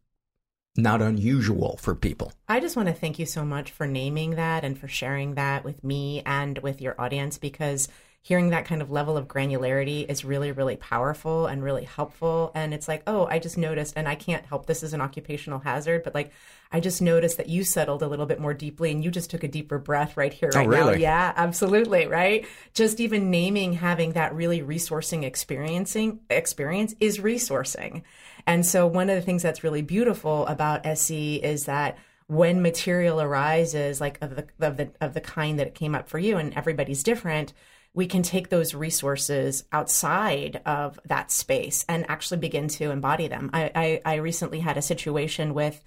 not 0.77 1.03
unusual 1.03 1.79
for 1.81 1.95
people. 1.95 2.33
I 2.49 2.61
just 2.61 2.77
want 2.77 2.88
to 2.88 2.95
thank 2.95 3.19
you 3.19 3.27
so 3.27 3.45
much 3.45 3.71
for 3.71 3.87
naming 3.87 4.37
that 4.37 4.65
and 4.65 4.79
for 4.79 4.88
sharing 4.88 5.35
that 5.35 5.65
with 5.65 5.85
me 5.85 6.23
and 6.25 6.59
with 6.59 6.81
your 6.81 6.99
audience 6.99 7.38
because 7.38 7.88
hearing 8.25 8.51
that 8.51 8.65
kind 8.65 8.81
of 8.81 8.91
level 8.91 9.17
of 9.17 9.27
granularity 9.27 10.09
is 10.09 10.25
really, 10.25 10.53
really 10.53 10.77
powerful 10.77 11.47
and 11.47 11.63
really 11.63 11.83
helpful. 11.83 12.53
And 12.55 12.73
it's 12.73 12.87
like, 12.87 13.03
oh, 13.09 13.27
I 13.27 13.41
just 13.41 13.59
noticed, 13.59 13.95
and 13.97 14.09
I 14.09 14.15
can't 14.15 14.47
help 14.47 14.67
this 14.67 14.85
is 14.85 14.95
an 14.95 15.01
occupational 15.01 15.59
hazard, 15.59 16.05
but 16.05 16.15
like, 16.15 16.33
I 16.71 16.79
just 16.79 17.03
noticed 17.03 17.37
that 17.39 17.49
you 17.49 17.65
settled 17.65 18.01
a 18.01 18.07
little 18.07 18.27
bit 18.27 18.39
more 18.39 18.55
deeply 18.55 18.93
and 18.93 19.03
you 19.03 19.11
just 19.11 19.29
took 19.29 19.43
a 19.43 19.49
deeper 19.49 19.77
breath 19.77 20.17
right 20.17 20.33
here, 20.33 20.51
Oh, 20.55 20.65
right 20.65 20.69
now. 20.69 20.91
Yeah, 20.93 21.33
absolutely. 21.35 22.07
Right. 22.07 22.47
Just 22.75 23.01
even 23.01 23.31
naming 23.31 23.73
having 23.73 24.13
that 24.13 24.35
really 24.35 24.63
resourcing 24.63 25.25
experiencing 25.25 26.21
experience 26.31 26.95
is 27.01 27.19
resourcing. 27.19 28.03
And 28.47 28.65
so 28.65 28.87
one 28.87 29.11
of 29.11 29.17
the 29.17 29.23
things 29.23 29.43
that's 29.43 29.65
really 29.65 29.83
beautiful 29.83 30.47
about 30.47 30.87
SE 30.87 31.37
is 31.37 31.65
that 31.67 31.99
when 32.29 32.63
material 32.63 33.21
arises, 33.21 34.01
like 34.01 34.19
of 34.23 34.37
the 34.37 34.47
of 34.61 34.77
the 34.77 34.91
of 35.01 35.13
the 35.13 35.21
kind 35.21 35.59
that 35.59 35.67
it 35.67 35.75
came 35.75 35.95
up 35.95 36.09
for 36.09 36.19
you, 36.19 36.39
and 36.39 36.55
everybody's 36.55 37.03
different, 37.03 37.53
we 37.94 38.07
can 38.07 38.22
take 38.22 38.48
those 38.48 38.74
resources 38.74 39.64
outside 39.72 40.62
of 40.64 40.98
that 41.05 41.31
space 41.31 41.85
and 41.88 42.09
actually 42.09 42.38
begin 42.38 42.68
to 42.68 42.90
embody 42.90 43.28
them. 43.28 43.50
I 43.52 43.70
I, 43.74 44.00
I 44.05 44.14
recently 44.16 44.61
had 44.61 44.76
a 44.76 44.83
situation 44.83 45.55
with 45.55 45.83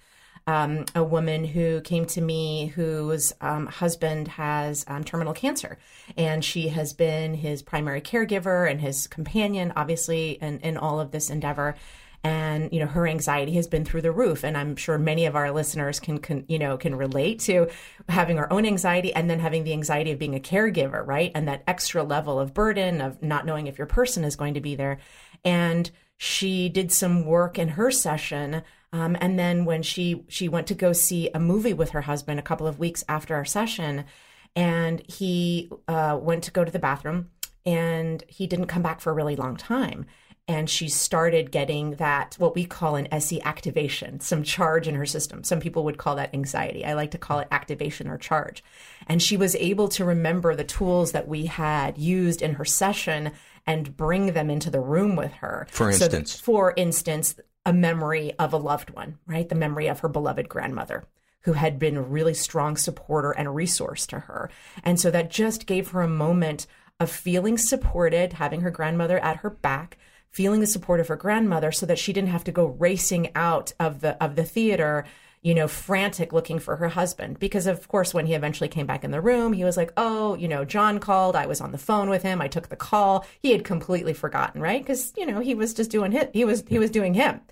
um, 0.46 0.84
a 0.94 1.02
woman 1.02 1.44
who 1.44 1.80
came 1.80 2.04
to 2.06 2.20
me 2.20 2.66
whose 2.66 3.32
um, 3.40 3.66
husband 3.66 4.28
has 4.28 4.84
um, 4.86 5.02
terminal 5.02 5.34
cancer, 5.34 5.78
and 6.16 6.44
she 6.44 6.68
has 6.68 6.92
been 6.92 7.34
his 7.34 7.62
primary 7.62 8.00
caregiver 8.00 8.70
and 8.70 8.80
his 8.80 9.08
companion, 9.08 9.72
obviously, 9.74 10.32
in, 10.40 10.60
in 10.60 10.76
all 10.76 11.00
of 11.00 11.10
this 11.10 11.30
endeavor. 11.30 11.74
And 12.26 12.72
you 12.72 12.80
know, 12.80 12.86
her 12.86 13.06
anxiety 13.06 13.52
has 13.52 13.68
been 13.68 13.84
through 13.84 14.02
the 14.02 14.10
roof, 14.10 14.42
and 14.42 14.56
I'm 14.56 14.74
sure 14.74 14.98
many 14.98 15.26
of 15.26 15.36
our 15.36 15.52
listeners 15.52 16.00
can, 16.00 16.18
can 16.18 16.44
you 16.48 16.58
know 16.58 16.76
can 16.76 16.94
relate 16.96 17.38
to 17.40 17.68
having 18.08 18.38
our 18.38 18.52
own 18.52 18.66
anxiety 18.66 19.14
and 19.14 19.30
then 19.30 19.38
having 19.38 19.62
the 19.62 19.72
anxiety 19.72 20.10
of 20.10 20.18
being 20.18 20.34
a 20.34 20.40
caregiver, 20.40 21.06
right? 21.06 21.30
And 21.34 21.46
that 21.46 21.62
extra 21.66 22.02
level 22.02 22.40
of 22.40 22.54
burden 22.54 23.00
of 23.00 23.22
not 23.22 23.46
knowing 23.46 23.66
if 23.66 23.78
your 23.78 23.86
person 23.86 24.24
is 24.24 24.34
going 24.34 24.54
to 24.54 24.60
be 24.60 24.74
there. 24.74 24.98
And 25.44 25.90
she 26.16 26.68
did 26.68 26.90
some 26.90 27.26
work 27.26 27.58
in 27.58 27.68
her 27.68 27.90
session 27.90 28.62
um, 28.92 29.16
and 29.20 29.38
then 29.38 29.64
when 29.64 29.82
she 29.82 30.24
she 30.28 30.48
went 30.48 30.66
to 30.68 30.74
go 30.74 30.92
see 30.92 31.30
a 31.34 31.40
movie 31.40 31.74
with 31.74 31.90
her 31.90 32.02
husband 32.02 32.38
a 32.38 32.42
couple 32.42 32.66
of 32.66 32.78
weeks 32.78 33.04
after 33.08 33.34
our 33.34 33.44
session, 33.44 34.04
and 34.54 35.02
he 35.06 35.70
uh, 35.88 36.18
went 36.20 36.44
to 36.44 36.50
go 36.50 36.64
to 36.64 36.70
the 36.70 36.78
bathroom, 36.78 37.30
and 37.64 38.24
he 38.28 38.46
didn't 38.46 38.66
come 38.66 38.82
back 38.82 39.00
for 39.00 39.10
a 39.10 39.14
really 39.14 39.36
long 39.36 39.56
time. 39.56 40.06
And 40.48 40.70
she 40.70 40.88
started 40.88 41.50
getting 41.50 41.92
that 41.96 42.36
what 42.38 42.54
we 42.54 42.64
call 42.64 42.94
an 42.94 43.08
SE 43.12 43.40
activation, 43.42 44.20
some 44.20 44.44
charge 44.44 44.86
in 44.86 44.94
her 44.94 45.06
system. 45.06 45.42
Some 45.42 45.58
people 45.58 45.82
would 45.84 45.98
call 45.98 46.14
that 46.16 46.32
anxiety. 46.34 46.84
I 46.84 46.92
like 46.94 47.10
to 47.12 47.18
call 47.18 47.40
it 47.40 47.48
activation 47.50 48.06
or 48.06 48.16
charge. 48.16 48.62
And 49.08 49.20
she 49.20 49.36
was 49.36 49.56
able 49.56 49.88
to 49.88 50.04
remember 50.04 50.54
the 50.54 50.62
tools 50.62 51.10
that 51.12 51.26
we 51.26 51.46
had 51.46 51.98
used 51.98 52.42
in 52.42 52.54
her 52.54 52.64
session 52.64 53.32
and 53.66 53.96
bring 53.96 54.34
them 54.34 54.48
into 54.48 54.70
the 54.70 54.78
room 54.80 55.16
with 55.16 55.32
her. 55.34 55.66
For 55.70 55.90
So- 55.92 56.04
instance? 56.04 56.38
for 56.38 56.72
instance, 56.76 57.34
a 57.64 57.72
memory 57.72 58.32
of 58.38 58.52
a 58.52 58.56
loved 58.58 58.90
one, 58.90 59.18
right? 59.26 59.48
The 59.48 59.56
memory 59.56 59.88
of 59.88 59.98
her 60.00 60.08
beloved 60.08 60.48
grandmother 60.48 61.02
who 61.40 61.54
had 61.54 61.78
been 61.80 61.96
a 61.96 62.02
really 62.02 62.34
strong 62.34 62.76
supporter 62.76 63.32
and 63.32 63.52
resource 63.54 64.06
to 64.06 64.20
her. 64.20 64.48
And 64.84 65.00
so 65.00 65.10
that 65.10 65.30
just 65.30 65.66
gave 65.66 65.90
her 65.90 66.02
a 66.02 66.08
moment 66.08 66.68
of 67.00 67.10
feeling 67.10 67.58
supported, 67.58 68.34
having 68.34 68.60
her 68.60 68.70
grandmother 68.70 69.18
at 69.18 69.38
her 69.38 69.50
back, 69.50 69.98
feeling 70.30 70.60
the 70.60 70.66
support 70.66 71.00
of 71.00 71.08
her 71.08 71.16
grandmother 71.16 71.72
so 71.72 71.86
that 71.86 71.98
she 71.98 72.12
didn't 72.12 72.30
have 72.30 72.44
to 72.44 72.52
go 72.52 72.66
racing 72.66 73.30
out 73.34 73.72
of 73.80 74.00
the 74.00 74.22
of 74.22 74.36
the 74.36 74.44
theater 74.44 75.04
you 75.46 75.54
know, 75.54 75.68
frantic 75.68 76.32
looking 76.32 76.58
for 76.58 76.74
her 76.74 76.88
husband. 76.88 77.38
Because, 77.38 77.68
of 77.68 77.86
course, 77.86 78.12
when 78.12 78.26
he 78.26 78.34
eventually 78.34 78.66
came 78.68 78.84
back 78.84 79.04
in 79.04 79.12
the 79.12 79.20
room, 79.20 79.52
he 79.52 79.62
was 79.62 79.76
like, 79.76 79.92
Oh, 79.96 80.34
you 80.34 80.48
know, 80.48 80.64
John 80.64 80.98
called. 80.98 81.36
I 81.36 81.46
was 81.46 81.60
on 81.60 81.70
the 81.70 81.78
phone 81.78 82.10
with 82.10 82.24
him. 82.24 82.42
I 82.42 82.48
took 82.48 82.68
the 82.68 82.74
call. 82.74 83.24
He 83.40 83.52
had 83.52 83.62
completely 83.62 84.12
forgotten, 84.12 84.60
right? 84.60 84.82
Because, 84.82 85.12
you 85.16 85.24
know, 85.24 85.38
he 85.38 85.54
was 85.54 85.72
just 85.72 85.92
doing 85.92 86.10
hit. 86.10 86.30
He 86.32 86.44
was, 86.44 86.64
he 86.66 86.80
was 86.80 86.90
doing 86.90 87.14
him. 87.14 87.42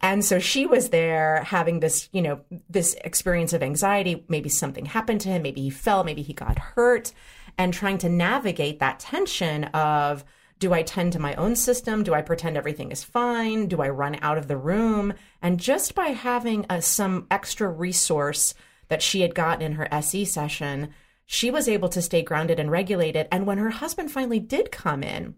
And 0.00 0.24
so 0.24 0.38
she 0.38 0.64
was 0.64 0.88
there 0.88 1.42
having 1.44 1.80
this, 1.80 2.08
you 2.12 2.22
know, 2.22 2.40
this 2.70 2.94
experience 3.04 3.52
of 3.52 3.62
anxiety. 3.62 4.24
Maybe 4.26 4.48
something 4.48 4.86
happened 4.86 5.20
to 5.20 5.28
him. 5.28 5.42
Maybe 5.42 5.60
he 5.60 5.68
fell. 5.68 6.02
Maybe 6.02 6.22
he 6.22 6.32
got 6.32 6.58
hurt 6.58 7.12
and 7.58 7.74
trying 7.74 7.98
to 7.98 8.08
navigate 8.08 8.78
that 8.78 9.00
tension 9.00 9.64
of, 9.64 10.24
Do 10.58 10.72
I 10.72 10.82
tend 10.82 11.12
to 11.12 11.18
my 11.18 11.34
own 11.34 11.56
system? 11.56 12.02
Do 12.02 12.14
I 12.14 12.22
pretend 12.22 12.56
everything 12.56 12.90
is 12.90 13.04
fine? 13.04 13.66
Do 13.66 13.82
I 13.82 13.88
run 13.88 14.18
out 14.22 14.38
of 14.38 14.48
the 14.48 14.56
room? 14.56 15.14
And 15.42 15.60
just 15.60 15.94
by 15.94 16.08
having 16.08 16.64
a, 16.70 16.80
some 16.80 17.26
extra 17.30 17.68
resource 17.68 18.54
that 18.88 19.02
she 19.02 19.22
had 19.22 19.34
gotten 19.34 19.62
in 19.62 19.72
her 19.72 19.88
SE 19.92 20.24
session, 20.24 20.90
she 21.26 21.50
was 21.50 21.68
able 21.68 21.88
to 21.90 22.02
stay 22.02 22.22
grounded 22.22 22.58
and 22.58 22.70
regulated. 22.70 23.28
And 23.30 23.46
when 23.46 23.58
her 23.58 23.70
husband 23.70 24.10
finally 24.10 24.40
did 24.40 24.70
come 24.70 25.02
in, 25.02 25.34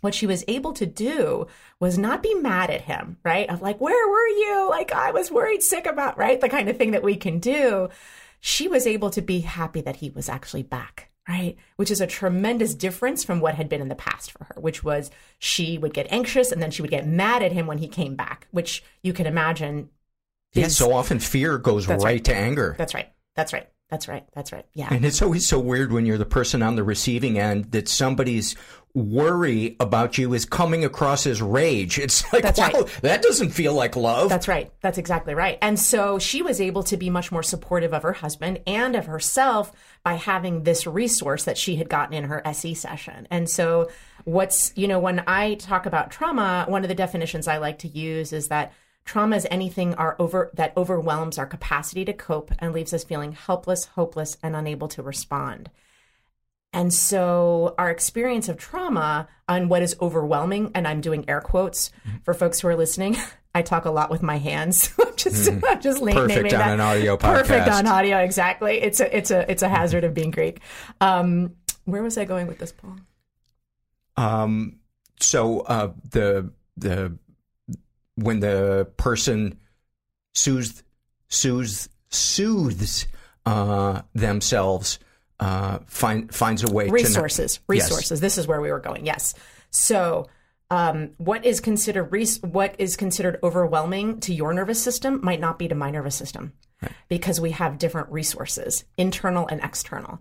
what 0.00 0.14
she 0.14 0.26
was 0.26 0.44
able 0.46 0.72
to 0.74 0.86
do 0.86 1.46
was 1.80 1.98
not 1.98 2.22
be 2.22 2.34
mad 2.34 2.70
at 2.70 2.82
him, 2.82 3.18
right? 3.24 3.48
Of 3.48 3.62
like, 3.62 3.80
where 3.80 4.08
were 4.08 4.28
you? 4.28 4.68
Like, 4.70 4.92
I 4.92 5.10
was 5.10 5.30
worried 5.30 5.62
sick 5.62 5.86
about, 5.86 6.18
right? 6.18 6.40
The 6.40 6.48
kind 6.48 6.68
of 6.68 6.76
thing 6.76 6.92
that 6.92 7.02
we 7.02 7.16
can 7.16 7.38
do. 7.38 7.88
She 8.40 8.68
was 8.68 8.86
able 8.86 9.10
to 9.10 9.22
be 9.22 9.40
happy 9.40 9.80
that 9.80 9.96
he 9.96 10.10
was 10.10 10.28
actually 10.28 10.62
back, 10.62 11.10
right? 11.28 11.56
Which 11.76 11.90
is 11.90 12.00
a 12.00 12.06
tremendous 12.06 12.74
difference 12.74 13.24
from 13.24 13.40
what 13.40 13.54
had 13.54 13.68
been 13.68 13.80
in 13.80 13.88
the 13.88 13.94
past 13.94 14.32
for 14.32 14.44
her, 14.44 14.60
which 14.60 14.84
was 14.84 15.10
she 15.38 15.78
would 15.78 15.94
get 15.94 16.06
anxious 16.10 16.52
and 16.52 16.62
then 16.62 16.70
she 16.70 16.82
would 16.82 16.90
get 16.90 17.06
mad 17.06 17.42
at 17.42 17.52
him 17.52 17.66
when 17.66 17.78
he 17.78 17.88
came 17.88 18.14
back, 18.14 18.46
which 18.50 18.82
you 19.02 19.12
can 19.12 19.26
imagine. 19.26 19.90
Yeah, 20.52 20.68
so 20.68 20.92
often 20.92 21.18
fear 21.18 21.58
goes 21.58 21.86
right, 21.86 22.00
right. 22.00 22.24
to 22.24 22.34
anger. 22.34 22.74
That's 22.78 22.94
right. 22.94 23.12
That's 23.34 23.52
right. 23.52 23.68
That's 23.88 24.08
right. 24.08 24.26
That's 24.34 24.52
right. 24.52 24.66
Yeah. 24.74 24.88
And 24.90 25.04
it's 25.04 25.22
always 25.22 25.46
so 25.46 25.60
weird 25.60 25.92
when 25.92 26.06
you're 26.06 26.18
the 26.18 26.24
person 26.24 26.60
on 26.62 26.74
the 26.74 26.82
receiving 26.82 27.38
end 27.38 27.70
that 27.70 27.88
somebody's 27.88 28.56
worry 28.94 29.76
about 29.78 30.16
you 30.16 30.32
is 30.32 30.44
coming 30.44 30.84
across 30.84 31.26
as 31.26 31.40
rage. 31.40 31.98
It's 31.98 32.32
like, 32.32 32.42
That's 32.42 32.58
wow, 32.58 32.70
right. 32.72 32.98
that 33.02 33.22
doesn't 33.22 33.50
feel 33.50 33.74
like 33.74 33.94
love. 33.94 34.28
That's 34.28 34.48
right. 34.48 34.72
That's 34.80 34.98
exactly 34.98 35.34
right. 35.34 35.58
And 35.60 35.78
so 35.78 36.18
she 36.18 36.42
was 36.42 36.60
able 36.60 36.82
to 36.84 36.96
be 36.96 37.10
much 37.10 37.30
more 37.30 37.42
supportive 37.42 37.92
of 37.92 38.02
her 38.02 38.14
husband 38.14 38.60
and 38.66 38.96
of 38.96 39.06
herself 39.06 39.72
by 40.02 40.14
having 40.14 40.64
this 40.64 40.86
resource 40.86 41.44
that 41.44 41.58
she 41.58 41.76
had 41.76 41.88
gotten 41.88 42.14
in 42.14 42.24
her 42.24 42.42
SE 42.46 42.74
session. 42.74 43.28
And 43.30 43.48
so, 43.48 43.90
what's, 44.24 44.72
you 44.76 44.88
know, 44.88 44.98
when 44.98 45.22
I 45.26 45.54
talk 45.54 45.86
about 45.86 46.10
trauma, 46.10 46.64
one 46.66 46.82
of 46.82 46.88
the 46.88 46.94
definitions 46.94 47.46
I 47.46 47.58
like 47.58 47.80
to 47.80 47.88
use 47.88 48.32
is 48.32 48.48
that 48.48 48.72
trauma 49.06 49.36
is 49.36 49.46
anything 49.50 49.94
our 49.94 50.16
over 50.18 50.50
that 50.54 50.76
overwhelms 50.76 51.38
our 51.38 51.46
capacity 51.46 52.04
to 52.04 52.12
cope 52.12 52.52
and 52.58 52.74
leaves 52.74 52.92
us 52.92 53.04
feeling 53.04 53.32
helpless, 53.32 53.86
hopeless, 53.86 54.36
and 54.42 54.54
unable 54.54 54.88
to 54.88 55.02
respond. 55.02 55.70
And 56.72 56.92
so 56.92 57.74
our 57.78 57.90
experience 57.90 58.50
of 58.50 58.58
trauma 58.58 59.28
on 59.48 59.68
what 59.68 59.80
is 59.80 59.96
overwhelming, 60.00 60.72
and 60.74 60.86
I'm 60.86 61.00
doing 61.00 61.24
air 61.28 61.40
quotes 61.40 61.90
for 62.24 62.34
folks 62.34 62.60
who 62.60 62.68
are 62.68 62.76
listening. 62.76 63.16
I 63.54 63.62
talk 63.62 63.86
a 63.86 63.90
lot 63.90 64.10
with 64.10 64.22
my 64.22 64.36
hands. 64.36 64.92
I'm 65.00 65.16
just, 65.16 65.48
I'm 65.50 65.80
just 65.80 66.02
Perfect 66.02 66.28
naming 66.28 66.52
on 66.52 66.58
that. 66.58 66.74
an 66.74 66.80
audio 66.80 67.16
podcast. 67.16 67.20
Perfect 67.46 67.68
on 67.68 67.86
audio, 67.86 68.18
exactly. 68.18 68.82
It's 68.82 69.00
a, 69.00 69.16
it's 69.16 69.30
a, 69.30 69.50
it's 69.50 69.62
a 69.62 69.68
hazard 69.68 70.04
of 70.04 70.12
being 70.12 70.30
Greek. 70.30 70.60
Um, 71.00 71.54
where 71.86 72.02
was 72.02 72.18
I 72.18 72.26
going 72.26 72.48
with 72.48 72.58
this, 72.58 72.72
Paul? 72.72 72.98
Um, 74.18 74.80
so 75.20 75.60
uh, 75.60 75.92
the 76.10 76.52
the 76.76 77.16
when 78.16 78.40
the 78.40 78.88
person 78.96 79.58
soothes 80.34 80.82
soothes 81.28 81.88
soothes 82.08 83.06
uh, 83.44 84.02
themselves, 84.14 84.98
uh, 85.40 85.78
find 85.86 86.34
finds 86.34 86.64
a 86.64 86.72
way 86.72 86.88
resources 86.88 87.56
to 87.56 87.60
Yes. 87.72 87.90
resources 87.90 88.20
this 88.20 88.38
is 88.38 88.46
where 88.46 88.60
we 88.60 88.70
were 88.70 88.80
going 88.80 89.04
yes 89.06 89.34
so 89.70 90.26
um, 90.70 91.10
what 91.18 91.44
is 91.44 91.60
considered 91.60 92.10
res- 92.10 92.42
what 92.42 92.74
is 92.78 92.96
considered 92.96 93.38
overwhelming 93.42 94.18
to 94.20 94.34
your 94.34 94.52
nervous 94.52 94.82
system 94.82 95.20
might 95.22 95.40
not 95.40 95.58
be 95.58 95.68
to 95.68 95.74
my 95.74 95.90
nervous 95.90 96.16
system 96.16 96.52
because 97.08 97.40
we 97.40 97.50
have 97.52 97.78
different 97.78 98.10
resources 98.10 98.84
internal 98.96 99.46
and 99.48 99.60
external 99.62 100.20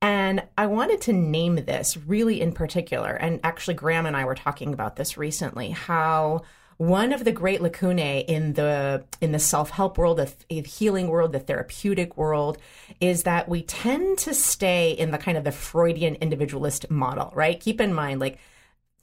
and 0.00 0.42
I 0.58 0.66
wanted 0.66 1.00
to 1.02 1.12
name 1.14 1.56
this 1.56 1.96
really 1.96 2.38
in 2.38 2.52
particular. 2.52 3.12
And 3.14 3.40
actually, 3.42 3.72
Graham 3.72 4.04
and 4.04 4.14
I 4.14 4.26
were 4.26 4.34
talking 4.34 4.74
about 4.74 4.96
this 4.96 5.16
recently. 5.16 5.70
How 5.70 6.42
one 6.76 7.12
of 7.12 7.24
the 7.24 7.32
great 7.32 7.60
lacunae 7.60 8.24
in 8.26 8.54
the 8.54 9.04
in 9.20 9.32
the 9.32 9.38
self 9.38 9.70
help 9.70 9.98
world, 9.98 10.18
the 10.18 10.32
th- 10.48 10.66
healing 10.66 11.08
world, 11.08 11.32
the 11.32 11.38
therapeutic 11.40 12.16
world, 12.16 12.58
is 13.00 13.22
that 13.24 13.48
we 13.48 13.62
tend 13.62 14.18
to 14.18 14.34
stay 14.34 14.92
in 14.92 15.10
the 15.10 15.18
kind 15.18 15.38
of 15.38 15.44
the 15.44 15.52
Freudian 15.52 16.16
individualist 16.16 16.90
model. 16.90 17.32
Right? 17.34 17.58
Keep 17.58 17.80
in 17.80 17.94
mind, 17.94 18.20
like 18.20 18.38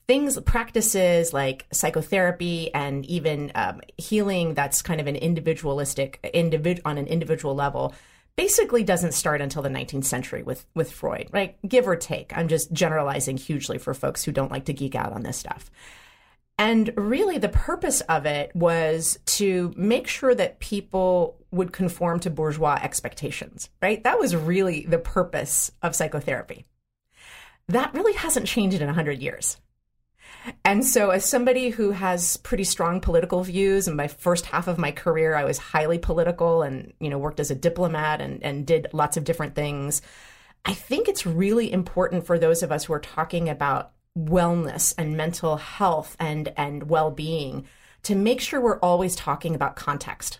things 0.07 0.39
practices 0.41 1.31
like 1.31 1.65
psychotherapy 1.71 2.73
and 2.73 3.05
even 3.05 3.51
um, 3.55 3.81
healing 3.97 4.53
that's 4.53 4.81
kind 4.81 4.99
of 4.99 5.07
an 5.07 5.15
individualistic 5.15 6.19
individ- 6.33 6.81
on 6.83 6.97
an 6.97 7.07
individual 7.07 7.55
level 7.55 7.93
basically 8.35 8.83
doesn't 8.83 9.13
start 9.13 9.41
until 9.41 9.61
the 9.61 9.69
19th 9.69 10.05
century 10.05 10.43
with 10.43 10.65
with 10.73 10.91
Freud, 10.91 11.29
right? 11.31 11.57
Give 11.67 11.87
or 11.87 11.95
take. 11.95 12.35
I'm 12.35 12.47
just 12.47 12.71
generalizing 12.71 13.37
hugely 13.37 13.77
for 13.77 13.93
folks 13.93 14.23
who 14.23 14.31
don't 14.31 14.51
like 14.51 14.65
to 14.65 14.73
geek 14.73 14.95
out 14.95 15.13
on 15.13 15.23
this 15.23 15.37
stuff. 15.37 15.69
And 16.57 16.93
really 16.95 17.37
the 17.37 17.49
purpose 17.49 18.01
of 18.01 18.25
it 18.25 18.55
was 18.55 19.17
to 19.25 19.73
make 19.75 20.07
sure 20.07 20.35
that 20.35 20.59
people 20.59 21.37
would 21.51 21.73
conform 21.73 22.19
to 22.21 22.29
bourgeois 22.29 22.79
expectations, 22.81 23.69
right? 23.81 24.03
That 24.03 24.19
was 24.19 24.35
really 24.35 24.85
the 24.85 24.99
purpose 24.99 25.71
of 25.81 25.95
psychotherapy. 25.95 26.65
That 27.67 27.93
really 27.93 28.13
hasn't 28.13 28.47
changed 28.47 28.79
in 28.79 28.85
100 28.85 29.19
years. 29.19 29.57
And 30.65 30.85
so, 30.85 31.11
as 31.11 31.25
somebody 31.25 31.69
who 31.69 31.91
has 31.91 32.37
pretty 32.37 32.63
strong 32.63 32.99
political 32.99 33.43
views, 33.43 33.87
in 33.87 33.95
my 33.95 34.07
first 34.07 34.45
half 34.45 34.67
of 34.67 34.77
my 34.77 34.91
career, 34.91 35.35
I 35.35 35.43
was 35.43 35.57
highly 35.57 35.99
political 35.99 36.63
and, 36.63 36.93
you 36.99 37.09
know, 37.09 37.19
worked 37.19 37.39
as 37.39 37.51
a 37.51 37.55
diplomat 37.55 38.21
and, 38.21 38.41
and 38.43 38.65
did 38.65 38.87
lots 38.91 39.17
of 39.17 39.23
different 39.23 39.55
things. 39.55 40.01
I 40.65 40.73
think 40.73 41.07
it's 41.07 41.25
really 41.25 41.71
important 41.71 42.25
for 42.25 42.39
those 42.39 42.63
of 42.63 42.71
us 42.71 42.85
who 42.85 42.93
are 42.93 42.99
talking 42.99 43.49
about 43.49 43.91
wellness 44.17 44.93
and 44.97 45.15
mental 45.15 45.57
health 45.57 46.15
and, 46.19 46.51
and 46.57 46.89
well 46.89 47.11
being 47.11 47.65
to 48.03 48.15
make 48.15 48.41
sure 48.41 48.59
we're 48.59 48.79
always 48.79 49.15
talking 49.15 49.55
about 49.55 49.75
context. 49.75 50.39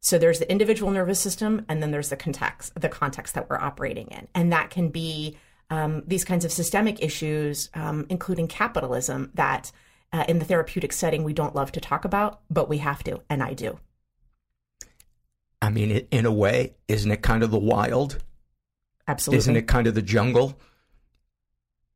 So 0.00 0.18
there's 0.18 0.38
the 0.38 0.50
individual 0.50 0.90
nervous 0.92 1.18
system, 1.18 1.64
and 1.68 1.82
then 1.82 1.90
there's 1.90 2.10
the 2.10 2.16
context, 2.16 2.72
the 2.80 2.88
context 2.88 3.34
that 3.34 3.50
we're 3.50 3.58
operating 3.58 4.06
in, 4.08 4.28
and 4.34 4.52
that 4.52 4.70
can 4.70 4.88
be 4.88 5.36
um, 5.68 6.04
these 6.06 6.24
kinds 6.24 6.44
of 6.44 6.52
systemic 6.52 7.02
issues, 7.02 7.70
um, 7.74 8.06
including 8.08 8.46
capitalism, 8.46 9.32
that 9.34 9.72
uh, 10.12 10.24
in 10.28 10.38
the 10.38 10.44
therapeutic 10.44 10.92
setting 10.92 11.24
we 11.24 11.32
don't 11.32 11.54
love 11.54 11.72
to 11.72 11.80
talk 11.80 12.04
about, 12.04 12.40
but 12.48 12.68
we 12.68 12.78
have 12.78 13.02
to, 13.04 13.20
and 13.28 13.42
I 13.42 13.54
do. 13.54 13.78
I 15.60 15.70
mean, 15.70 16.06
in 16.10 16.26
a 16.26 16.32
way, 16.32 16.76
isn't 16.86 17.10
it 17.10 17.22
kind 17.22 17.42
of 17.42 17.50
the 17.50 17.58
wild? 17.58 18.22
Absolutely. 19.08 19.38
Isn't 19.38 19.56
it 19.56 19.66
kind 19.66 19.86
of 19.86 19.94
the 19.94 20.02
jungle? 20.02 20.58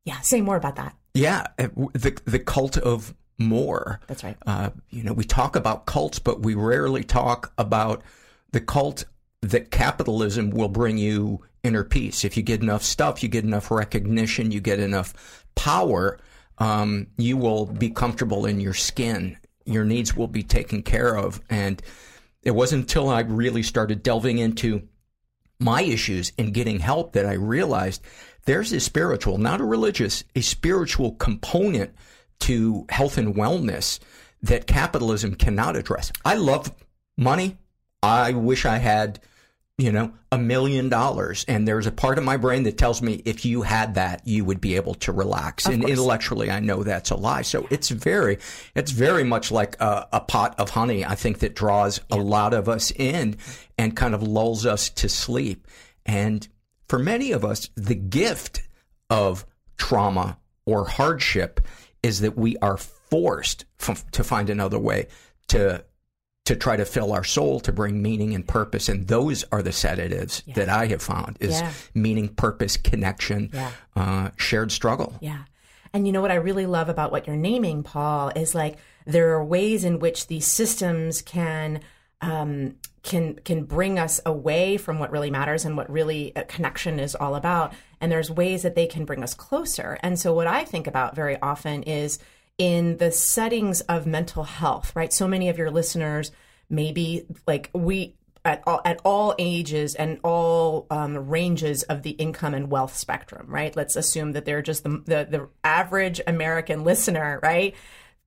Yeah. 0.03 0.19
Say 0.21 0.41
more 0.41 0.57
about 0.57 0.75
that. 0.77 0.95
Yeah, 1.13 1.47
uh, 1.59 1.67
the 1.93 2.19
the 2.25 2.39
cult 2.39 2.77
of 2.77 3.13
more. 3.37 3.99
That's 4.07 4.23
right. 4.23 4.37
Uh, 4.45 4.69
you 4.89 5.03
know, 5.03 5.13
we 5.13 5.23
talk 5.23 5.55
about 5.55 5.85
cults, 5.85 6.19
but 6.19 6.41
we 6.41 6.55
rarely 6.55 7.03
talk 7.03 7.51
about 7.57 8.03
the 8.51 8.61
cult 8.61 9.05
that 9.41 9.71
capitalism 9.71 10.51
will 10.51 10.69
bring 10.69 10.97
you 10.97 11.41
inner 11.63 11.83
peace. 11.83 12.23
If 12.23 12.37
you 12.37 12.43
get 12.43 12.61
enough 12.61 12.83
stuff, 12.83 13.23
you 13.23 13.29
get 13.29 13.43
enough 13.43 13.71
recognition, 13.71 14.51
you 14.51 14.61
get 14.61 14.79
enough 14.79 15.45
power, 15.55 16.19
um, 16.57 17.07
you 17.17 17.37
will 17.37 17.65
be 17.65 17.89
comfortable 17.89 18.45
in 18.45 18.59
your 18.59 18.73
skin. 18.73 19.37
Your 19.65 19.83
needs 19.83 20.15
will 20.15 20.27
be 20.27 20.43
taken 20.43 20.83
care 20.83 21.15
of. 21.15 21.41
And 21.49 21.81
it 22.43 22.51
wasn't 22.51 22.83
until 22.83 23.09
I 23.09 23.21
really 23.21 23.63
started 23.63 24.03
delving 24.03 24.37
into 24.37 24.87
my 25.61 25.81
issues 25.83 26.31
and 26.37 26.53
getting 26.53 26.79
help 26.79 27.13
that 27.13 27.25
I 27.25 27.33
realized 27.33 28.01
there's 28.45 28.71
a 28.71 28.79
spiritual, 28.79 29.37
not 29.37 29.61
a 29.61 29.65
religious, 29.65 30.23
a 30.35 30.41
spiritual 30.41 31.13
component 31.13 31.93
to 32.41 32.85
health 32.89 33.17
and 33.17 33.35
wellness 33.35 33.99
that 34.41 34.67
capitalism 34.67 35.35
cannot 35.35 35.75
address. 35.75 36.11
I 36.25 36.35
love 36.35 36.73
money. 37.17 37.57
I 38.01 38.33
wish 38.33 38.65
I 38.65 38.77
had, 38.77 39.19
you 39.81 39.91
know, 39.91 40.13
a 40.31 40.37
million 40.37 40.89
dollars. 40.89 41.43
And 41.47 41.67
there's 41.67 41.87
a 41.87 41.91
part 41.91 42.19
of 42.19 42.23
my 42.23 42.37
brain 42.37 42.63
that 42.63 42.77
tells 42.77 43.01
me 43.01 43.23
if 43.25 43.45
you 43.45 43.63
had 43.63 43.95
that, 43.95 44.21
you 44.27 44.45
would 44.45 44.61
be 44.61 44.75
able 44.75 44.93
to 44.95 45.11
relax. 45.11 45.65
Of 45.65 45.73
and 45.73 45.81
course. 45.81 45.91
intellectually, 45.91 46.51
I 46.51 46.59
know 46.59 46.83
that's 46.83 47.09
a 47.09 47.15
lie. 47.15 47.41
So 47.41 47.65
it's 47.71 47.89
very, 47.89 48.37
it's 48.75 48.91
very 48.91 49.23
much 49.23 49.51
like 49.51 49.75
a, 49.81 50.07
a 50.13 50.19
pot 50.19 50.59
of 50.59 50.69
honey. 50.69 51.03
I 51.03 51.15
think 51.15 51.39
that 51.39 51.55
draws 51.55 51.99
a 52.11 52.17
lot 52.17 52.53
of 52.53 52.69
us 52.69 52.91
in 52.91 53.37
and 53.75 53.97
kind 53.97 54.13
of 54.13 54.21
lulls 54.21 54.67
us 54.67 54.87
to 54.91 55.09
sleep. 55.09 55.67
And 56.05 56.47
for 56.87 56.99
many 56.99 57.31
of 57.31 57.43
us, 57.43 57.67
the 57.75 57.95
gift 57.95 58.61
of 59.09 59.47
trauma 59.77 60.37
or 60.67 60.85
hardship 60.85 61.59
is 62.03 62.19
that 62.19 62.37
we 62.37 62.55
are 62.57 62.77
forced 62.77 63.65
f- 63.79 64.05
to 64.11 64.23
find 64.23 64.51
another 64.51 64.77
way 64.77 65.07
to 65.47 65.83
to 66.51 66.55
try 66.57 66.75
to 66.75 66.85
fill 66.85 67.13
our 67.13 67.23
soul 67.23 67.59
to 67.61 67.71
bring 67.71 68.01
meaning 68.01 68.35
and 68.35 68.45
purpose 68.47 68.89
and 68.89 69.07
those 69.07 69.45
are 69.53 69.61
the 69.61 69.71
sedatives 69.71 70.43
that 70.55 70.67
i 70.69 70.85
have 70.87 71.01
found 71.01 71.37
is 71.39 71.59
Yeah. 71.61 71.71
meaning 71.93 72.27
purpose 72.27 72.75
connection 72.77 73.49
Yeah. 73.53 73.71
uh, 73.95 74.29
shared 74.37 74.71
struggle 74.71 75.13
Yeah. 75.21 75.43
And 75.93 76.05
you 76.07 76.13
know 76.13 76.21
what 76.21 76.31
I 76.31 76.35
really 76.35 76.65
love 76.67 76.87
about 76.87 77.11
what 77.11 77.27
you're 77.27 77.35
naming, 77.35 77.83
Paul, 77.83 78.31
is 78.33 78.55
like 78.55 78.77
there 79.05 79.31
are 79.35 79.43
ways 79.43 79.83
in 79.83 79.99
which 79.99 80.27
these 80.27 80.47
systems 80.47 81.21
can 81.21 81.81
um, 82.21 82.75
can 83.03 83.35
can 83.43 83.65
bring 83.65 83.99
us 83.99 84.21
away 84.25 84.77
from 84.77 84.99
what 84.99 85.11
really 85.11 85.29
matters 85.31 85.65
and 85.65 85.75
what 85.75 85.91
really 85.91 86.31
connection 86.47 86.97
is 86.97 87.13
all 87.13 87.35
about, 87.35 87.73
and 87.99 88.09
there's 88.09 88.31
ways 88.31 88.61
that 88.61 88.75
they 88.75 88.87
can 88.87 89.03
bring 89.03 89.21
us 89.21 89.33
closer. 89.33 89.97
And 90.01 90.17
so, 90.17 90.33
what 90.33 90.47
I 90.47 90.63
think 90.63 90.87
about 90.87 91.13
very 91.13 91.37
often 91.41 91.83
is 91.83 92.19
in 92.57 92.95
the 92.97 93.11
settings 93.11 93.81
of 93.81 94.05
mental 94.05 94.43
health, 94.45 94.95
right? 94.95 95.11
So 95.11 95.27
many 95.27 95.49
of 95.49 95.57
your 95.57 95.71
listeners, 95.71 96.31
maybe 96.71 97.25
like 97.45 97.69
we, 97.73 98.15
at 98.43 98.63
all, 98.65 98.81
at 98.85 98.99
all 99.05 99.35
ages 99.37 99.93
and 99.95 100.19
all 100.23 100.87
um, 100.89 101.29
ranges 101.29 101.83
of 101.83 102.01
the 102.03 102.11
income 102.11 102.53
and 102.53 102.71
wealth 102.71 102.95
spectrum, 102.95 103.45
right? 103.47 103.75
Let's 103.75 103.95
assume 103.95 104.31
that 104.31 104.45
they're 104.45 104.61
just 104.61 104.83
the, 104.83 105.01
the, 105.05 105.27
the 105.29 105.49
average 105.63 106.21
American 106.25 106.83
listener, 106.85 107.39
right? 107.43 107.75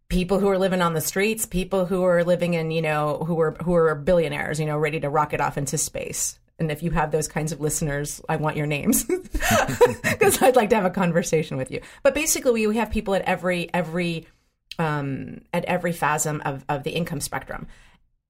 People 0.08 0.38
who 0.38 0.48
are 0.48 0.58
living 0.58 0.82
on 0.82 0.94
the 0.94 1.00
streets, 1.00 1.46
people 1.46 1.86
who 1.86 2.04
are 2.04 2.22
living 2.22 2.54
in, 2.54 2.70
you 2.70 2.82
know, 2.82 3.24
who 3.26 3.40
are 3.40 3.52
who 3.64 3.74
are 3.74 3.94
billionaires, 3.94 4.60
you 4.60 4.66
know, 4.66 4.78
ready 4.78 5.00
to 5.00 5.08
rocket 5.08 5.40
off 5.40 5.58
into 5.58 5.78
space. 5.78 6.38
And 6.58 6.70
if 6.70 6.82
you 6.82 6.92
have 6.92 7.10
those 7.10 7.26
kinds 7.26 7.50
of 7.50 7.60
listeners, 7.60 8.20
I 8.28 8.36
want 8.36 8.56
your 8.56 8.66
names 8.66 9.04
because 10.02 10.40
I'd 10.40 10.56
like 10.56 10.70
to 10.70 10.76
have 10.76 10.84
a 10.84 10.90
conversation 10.90 11.56
with 11.56 11.70
you. 11.70 11.80
But 12.02 12.14
basically, 12.14 12.66
we 12.66 12.76
have 12.76 12.90
people 12.90 13.14
at 13.14 13.22
every 13.22 13.72
every 13.74 14.26
um, 14.78 15.40
at 15.52 15.64
every 15.64 15.92
phasm 15.92 16.42
of 16.44 16.64
of 16.68 16.84
the 16.84 16.90
income 16.90 17.20
spectrum. 17.20 17.66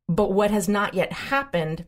But 0.09 0.33
what 0.33 0.51
has 0.51 0.69
not 0.69 0.95
yet 0.95 1.13
happened, 1.13 1.87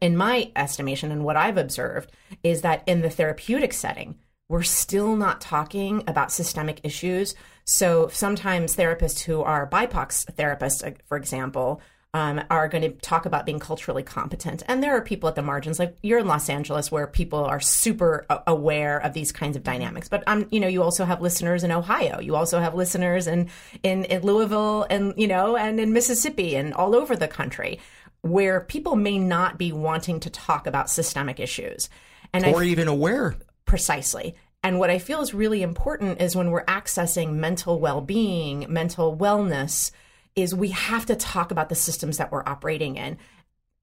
in 0.00 0.16
my 0.16 0.52
estimation, 0.54 1.10
and 1.10 1.24
what 1.24 1.36
I've 1.36 1.56
observed, 1.56 2.12
is 2.42 2.62
that 2.62 2.82
in 2.86 3.00
the 3.00 3.10
therapeutic 3.10 3.72
setting, 3.72 4.18
we're 4.48 4.62
still 4.62 5.16
not 5.16 5.40
talking 5.40 6.04
about 6.06 6.30
systemic 6.30 6.80
issues. 6.84 7.34
So 7.64 8.08
sometimes 8.08 8.76
therapists 8.76 9.20
who 9.22 9.40
are 9.42 9.66
BIPOC 9.68 10.34
therapists, 10.34 10.86
uh, 10.86 10.94
for 11.06 11.16
example, 11.16 11.80
um, 12.14 12.42
are 12.50 12.68
going 12.68 12.82
to 12.82 12.90
talk 12.90 13.24
about 13.24 13.46
being 13.46 13.58
culturally 13.58 14.02
competent. 14.02 14.62
And 14.68 14.82
there 14.82 14.94
are 14.94 15.00
people 15.00 15.28
at 15.30 15.34
the 15.34 15.42
margins, 15.42 15.78
like 15.78 15.96
you're 16.02 16.18
in 16.18 16.26
Los 16.26 16.50
Angeles, 16.50 16.92
where 16.92 17.06
people 17.06 17.42
are 17.42 17.60
super 17.60 18.26
aware 18.46 18.98
of 18.98 19.14
these 19.14 19.32
kinds 19.32 19.56
of 19.56 19.62
dynamics. 19.62 20.08
But 20.08 20.22
um, 20.26 20.46
you 20.50 20.60
know, 20.60 20.68
you 20.68 20.82
also 20.82 21.06
have 21.06 21.22
listeners 21.22 21.64
in 21.64 21.72
Ohio. 21.72 22.20
You 22.20 22.36
also 22.36 22.60
have 22.60 22.74
listeners 22.74 23.26
in 23.26 23.48
in, 23.82 24.04
in 24.04 24.22
Louisville, 24.22 24.86
and 24.90 25.14
you 25.16 25.26
know, 25.26 25.56
and 25.56 25.80
in 25.80 25.92
Mississippi, 25.92 26.54
and 26.54 26.74
all 26.74 26.94
over 26.94 27.16
the 27.16 27.28
country, 27.28 27.80
where 28.20 28.60
people 28.60 28.94
may 28.94 29.18
not 29.18 29.56
be 29.56 29.72
wanting 29.72 30.20
to 30.20 30.30
talk 30.30 30.66
about 30.66 30.90
systemic 30.90 31.40
issues, 31.40 31.88
and 32.34 32.44
or 32.44 32.62
I, 32.62 32.66
even 32.66 32.88
aware 32.88 33.36
precisely. 33.64 34.34
And 34.62 34.78
what 34.78 34.90
I 34.90 34.98
feel 34.98 35.22
is 35.22 35.34
really 35.34 35.62
important 35.62 36.20
is 36.20 36.36
when 36.36 36.50
we're 36.50 36.64
accessing 36.66 37.34
mental 37.36 37.80
well 37.80 38.02
being, 38.02 38.66
mental 38.68 39.16
wellness 39.16 39.90
is 40.34 40.54
we 40.54 40.68
have 40.68 41.06
to 41.06 41.16
talk 41.16 41.50
about 41.50 41.68
the 41.68 41.74
systems 41.74 42.18
that 42.18 42.32
we're 42.32 42.42
operating 42.46 42.96
in. 42.96 43.18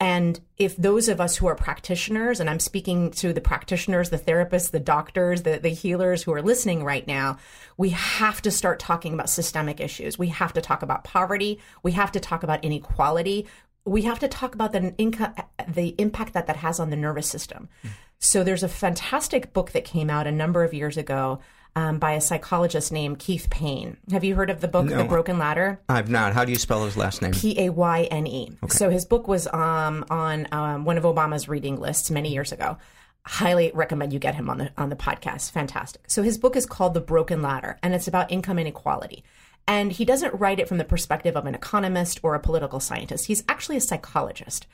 And 0.01 0.39
if 0.57 0.77
those 0.77 1.09
of 1.09 1.19
us 1.19 1.35
who 1.35 1.47
are 1.47 1.55
practitioners, 1.55 2.39
and 2.39 2.49
I'm 2.49 2.61
speaking 2.61 3.11
to 3.11 3.33
the 3.33 3.41
practitioners, 3.41 4.09
the 4.09 4.17
therapists, 4.17 4.71
the 4.71 4.79
doctors, 4.79 5.41
the, 5.43 5.59
the 5.59 5.69
healers 5.69 6.23
who 6.23 6.31
are 6.33 6.41
listening 6.41 6.85
right 6.85 7.05
now, 7.05 7.37
we 7.75 7.89
have 7.89 8.41
to 8.43 8.51
start 8.51 8.79
talking 8.79 9.13
about 9.13 9.29
systemic 9.29 9.81
issues. 9.81 10.17
We 10.17 10.29
have 10.29 10.53
to 10.53 10.61
talk 10.61 10.83
about 10.83 11.03
poverty. 11.03 11.59
We 11.83 11.91
have 11.93 12.13
to 12.13 12.19
talk 12.21 12.43
about 12.43 12.63
inequality. 12.63 13.45
We 13.83 14.03
have 14.03 14.19
to 14.19 14.29
talk 14.29 14.55
about 14.55 14.71
the, 14.71 14.95
inca- 14.97 15.47
the 15.67 15.95
impact 15.97 16.33
that 16.33 16.47
that 16.47 16.57
has 16.57 16.79
on 16.79 16.91
the 16.91 16.95
nervous 16.95 17.27
system. 17.27 17.67
Mm. 17.83 17.89
So 18.19 18.43
there's 18.43 18.63
a 18.63 18.69
fantastic 18.69 19.51
book 19.51 19.71
that 19.71 19.83
came 19.83 20.09
out 20.09 20.27
a 20.27 20.31
number 20.31 20.63
of 20.63 20.73
years 20.73 20.95
ago 20.95 21.39
um, 21.75 21.99
by 21.99 22.13
a 22.13 22.21
psychologist 22.21 22.91
named 22.91 23.19
Keith 23.19 23.49
Payne. 23.49 23.97
Have 24.11 24.23
you 24.23 24.35
heard 24.35 24.49
of 24.49 24.61
the 24.61 24.67
book 24.67 24.85
no, 24.85 24.97
The 24.97 25.03
Broken 25.03 25.37
Ladder? 25.37 25.79
I've 25.87 26.09
not. 26.09 26.33
How 26.33 26.45
do 26.45 26.51
you 26.51 26.57
spell 26.57 26.85
his 26.85 26.97
last 26.97 27.21
name? 27.21 27.31
P 27.31 27.59
A 27.59 27.69
Y 27.69 28.03
N 28.11 28.27
E. 28.27 28.51
So 28.69 28.89
his 28.89 29.05
book 29.05 29.27
was 29.27 29.47
um, 29.47 30.05
on 30.09 30.47
um, 30.51 30.85
one 30.85 30.97
of 30.97 31.03
Obama's 31.03 31.47
reading 31.47 31.79
lists 31.79 32.11
many 32.11 32.33
years 32.33 32.51
ago. 32.51 32.77
Highly 33.25 33.71
recommend 33.73 34.13
you 34.13 34.19
get 34.19 34.35
him 34.35 34.49
on 34.49 34.57
the 34.57 34.71
on 34.77 34.89
the 34.89 34.95
podcast. 34.95 35.51
Fantastic. 35.51 36.03
So 36.07 36.23
his 36.23 36.37
book 36.37 36.55
is 36.55 36.65
called 36.65 36.93
The 36.93 37.01
Broken 37.01 37.41
Ladder, 37.41 37.77
and 37.83 37.93
it's 37.93 38.07
about 38.07 38.31
income 38.31 38.59
inequality. 38.59 39.23
And 39.67 39.91
he 39.91 40.03
doesn't 40.03 40.33
write 40.33 40.59
it 40.59 40.67
from 40.67 40.79
the 40.79 40.83
perspective 40.83 41.37
of 41.37 41.45
an 41.45 41.53
economist 41.53 42.19
or 42.23 42.33
a 42.33 42.39
political 42.39 42.79
scientist. 42.79 43.27
He's 43.27 43.43
actually 43.47 43.77
a 43.77 43.81
psychologist. 43.81 44.65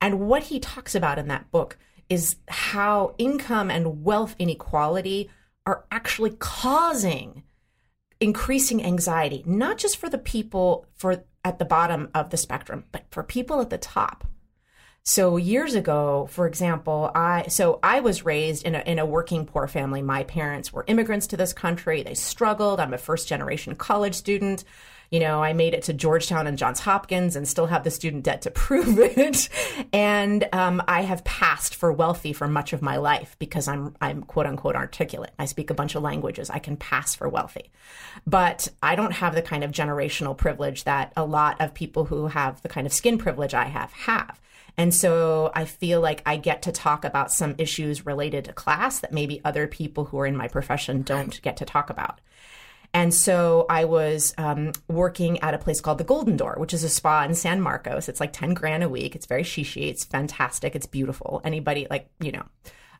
And 0.00 0.20
what 0.20 0.44
he 0.44 0.58
talks 0.58 0.94
about 0.94 1.18
in 1.18 1.28
that 1.28 1.50
book 1.50 1.76
is 2.08 2.36
how 2.48 3.14
income 3.18 3.70
and 3.70 4.04
wealth 4.04 4.34
inequality 4.38 5.28
are 5.68 5.84
actually 5.90 6.30
causing 6.38 7.42
increasing 8.20 8.82
anxiety, 8.82 9.42
not 9.46 9.76
just 9.76 9.98
for 9.98 10.08
the 10.08 10.16
people 10.16 10.86
for 10.96 11.24
at 11.44 11.58
the 11.58 11.64
bottom 11.66 12.08
of 12.14 12.30
the 12.30 12.38
spectrum, 12.38 12.84
but 12.90 13.04
for 13.10 13.22
people 13.22 13.60
at 13.60 13.68
the 13.68 13.76
top. 13.76 14.26
So 15.04 15.36
years 15.36 15.74
ago, 15.74 16.26
for 16.30 16.46
example, 16.46 17.10
I 17.14 17.48
so 17.48 17.80
I 17.82 18.00
was 18.00 18.24
raised 18.24 18.64
in 18.64 18.74
a 18.74 18.80
in 18.80 18.98
a 18.98 19.04
working 19.04 19.44
poor 19.44 19.68
family. 19.68 20.00
My 20.00 20.24
parents 20.24 20.72
were 20.72 20.84
immigrants 20.86 21.26
to 21.28 21.36
this 21.36 21.52
country. 21.52 22.02
They 22.02 22.14
struggled. 22.14 22.80
I'm 22.80 22.94
a 22.94 22.98
first 22.98 23.28
generation 23.28 23.74
college 23.76 24.14
student 24.14 24.64
you 25.10 25.20
know, 25.20 25.42
I 25.42 25.52
made 25.52 25.74
it 25.74 25.84
to 25.84 25.92
Georgetown 25.92 26.46
and 26.46 26.58
Johns 26.58 26.80
Hopkins 26.80 27.34
and 27.34 27.48
still 27.48 27.66
have 27.66 27.84
the 27.84 27.90
student 27.90 28.24
debt 28.24 28.42
to 28.42 28.50
prove 28.52 28.98
it. 28.98 29.48
and 29.92 30.48
um, 30.52 30.82
I 30.86 31.02
have 31.02 31.24
passed 31.24 31.74
for 31.74 31.92
wealthy 31.92 32.32
for 32.32 32.46
much 32.46 32.72
of 32.72 32.82
my 32.82 32.96
life 32.96 33.36
because 33.38 33.68
I'm 33.68 33.94
I'm 34.00 34.22
quote 34.22 34.46
unquote 34.46 34.76
articulate. 34.76 35.32
I 35.38 35.46
speak 35.46 35.70
a 35.70 35.74
bunch 35.74 35.94
of 35.94 36.02
languages. 36.02 36.50
I 36.50 36.58
can 36.58 36.76
pass 36.76 37.14
for 37.14 37.28
wealthy, 37.28 37.70
but 38.26 38.68
I 38.82 38.96
don't 38.96 39.12
have 39.12 39.34
the 39.34 39.42
kind 39.42 39.64
of 39.64 39.70
generational 39.70 40.36
privilege 40.36 40.84
that 40.84 41.12
a 41.16 41.24
lot 41.24 41.60
of 41.60 41.74
people 41.74 42.04
who 42.04 42.26
have 42.28 42.60
the 42.62 42.68
kind 42.68 42.86
of 42.86 42.92
skin 42.92 43.18
privilege 43.18 43.54
I 43.54 43.64
have 43.64 43.92
have. 43.92 44.40
And 44.76 44.94
so 44.94 45.50
I 45.56 45.64
feel 45.64 46.00
like 46.00 46.22
I 46.24 46.36
get 46.36 46.62
to 46.62 46.72
talk 46.72 47.04
about 47.04 47.32
some 47.32 47.56
issues 47.58 48.06
related 48.06 48.44
to 48.44 48.52
class 48.52 49.00
that 49.00 49.12
maybe 49.12 49.40
other 49.44 49.66
people 49.66 50.04
who 50.04 50.20
are 50.20 50.26
in 50.26 50.36
my 50.36 50.46
profession 50.46 51.02
don't 51.02 51.42
get 51.42 51.56
to 51.56 51.64
talk 51.64 51.90
about. 51.90 52.20
And 52.98 53.14
so 53.14 53.64
I 53.70 53.84
was 53.84 54.34
um, 54.38 54.72
working 54.88 55.38
at 55.38 55.54
a 55.54 55.58
place 55.58 55.80
called 55.80 55.98
the 55.98 56.04
Golden 56.04 56.36
Door, 56.36 56.56
which 56.58 56.74
is 56.74 56.82
a 56.82 56.88
spa 56.88 57.22
in 57.22 57.32
San 57.32 57.60
Marcos. 57.60 58.08
It's 58.08 58.18
like 58.18 58.32
10 58.32 58.54
grand 58.54 58.82
a 58.82 58.88
week. 58.88 59.14
It's 59.14 59.26
very 59.26 59.44
shishi. 59.44 59.88
It's 59.88 60.04
fantastic. 60.04 60.74
It's 60.74 60.84
beautiful. 60.86 61.40
Anybody, 61.44 61.86
like, 61.88 62.10
you 62.18 62.32
know. 62.32 62.44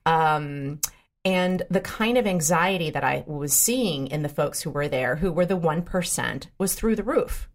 Um, 0.06 0.80
and 1.24 1.64
the 1.68 1.80
kind 1.80 2.16
of 2.16 2.28
anxiety 2.28 2.90
that 2.90 3.02
I 3.02 3.24
was 3.26 3.52
seeing 3.52 4.06
in 4.06 4.22
the 4.22 4.28
folks 4.28 4.62
who 4.62 4.70
were 4.70 4.86
there, 4.86 5.16
who 5.16 5.32
were 5.32 5.44
the 5.44 5.58
1%, 5.58 6.46
was 6.58 6.74
through 6.76 6.94
the 6.94 7.02
roof. 7.02 7.48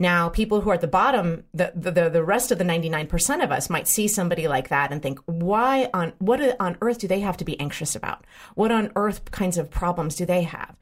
Now, 0.00 0.30
people 0.30 0.62
who 0.62 0.70
are 0.70 0.74
at 0.74 0.80
the 0.80 0.88
bottom, 0.88 1.44
the, 1.54 1.70
the, 1.76 2.10
the 2.10 2.24
rest 2.24 2.50
of 2.50 2.58
the 2.58 2.64
99% 2.64 3.44
of 3.44 3.52
us 3.52 3.70
might 3.70 3.86
see 3.86 4.08
somebody 4.08 4.48
like 4.48 4.70
that 4.70 4.90
and 4.90 5.00
think, 5.00 5.20
why 5.26 5.88
on, 5.94 6.12
what 6.18 6.40
on 6.58 6.76
earth 6.80 6.98
do 6.98 7.06
they 7.06 7.20
have 7.20 7.36
to 7.36 7.44
be 7.44 7.60
anxious 7.60 7.94
about? 7.94 8.26
What 8.56 8.72
on 8.72 8.90
earth 8.96 9.30
kinds 9.30 9.58
of 9.58 9.70
problems 9.70 10.16
do 10.16 10.26
they 10.26 10.42
have? 10.42 10.74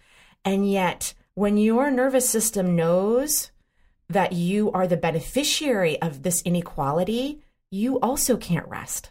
And 0.45 0.71
yet, 0.71 1.15
when 1.35 1.57
your 1.57 1.91
nervous 1.91 2.29
system 2.29 2.77
knows 2.77 3.51
that 4.09 4.33
you 4.33 4.73
are 4.73 4.87
the 4.87 4.97
beneficiary 4.97 6.01
of 6.03 6.23
this 6.23 6.43
inequality, 6.43 7.43
you 7.71 8.01
also 8.01 8.37
can't 8.37 8.69
rest. 8.69 9.11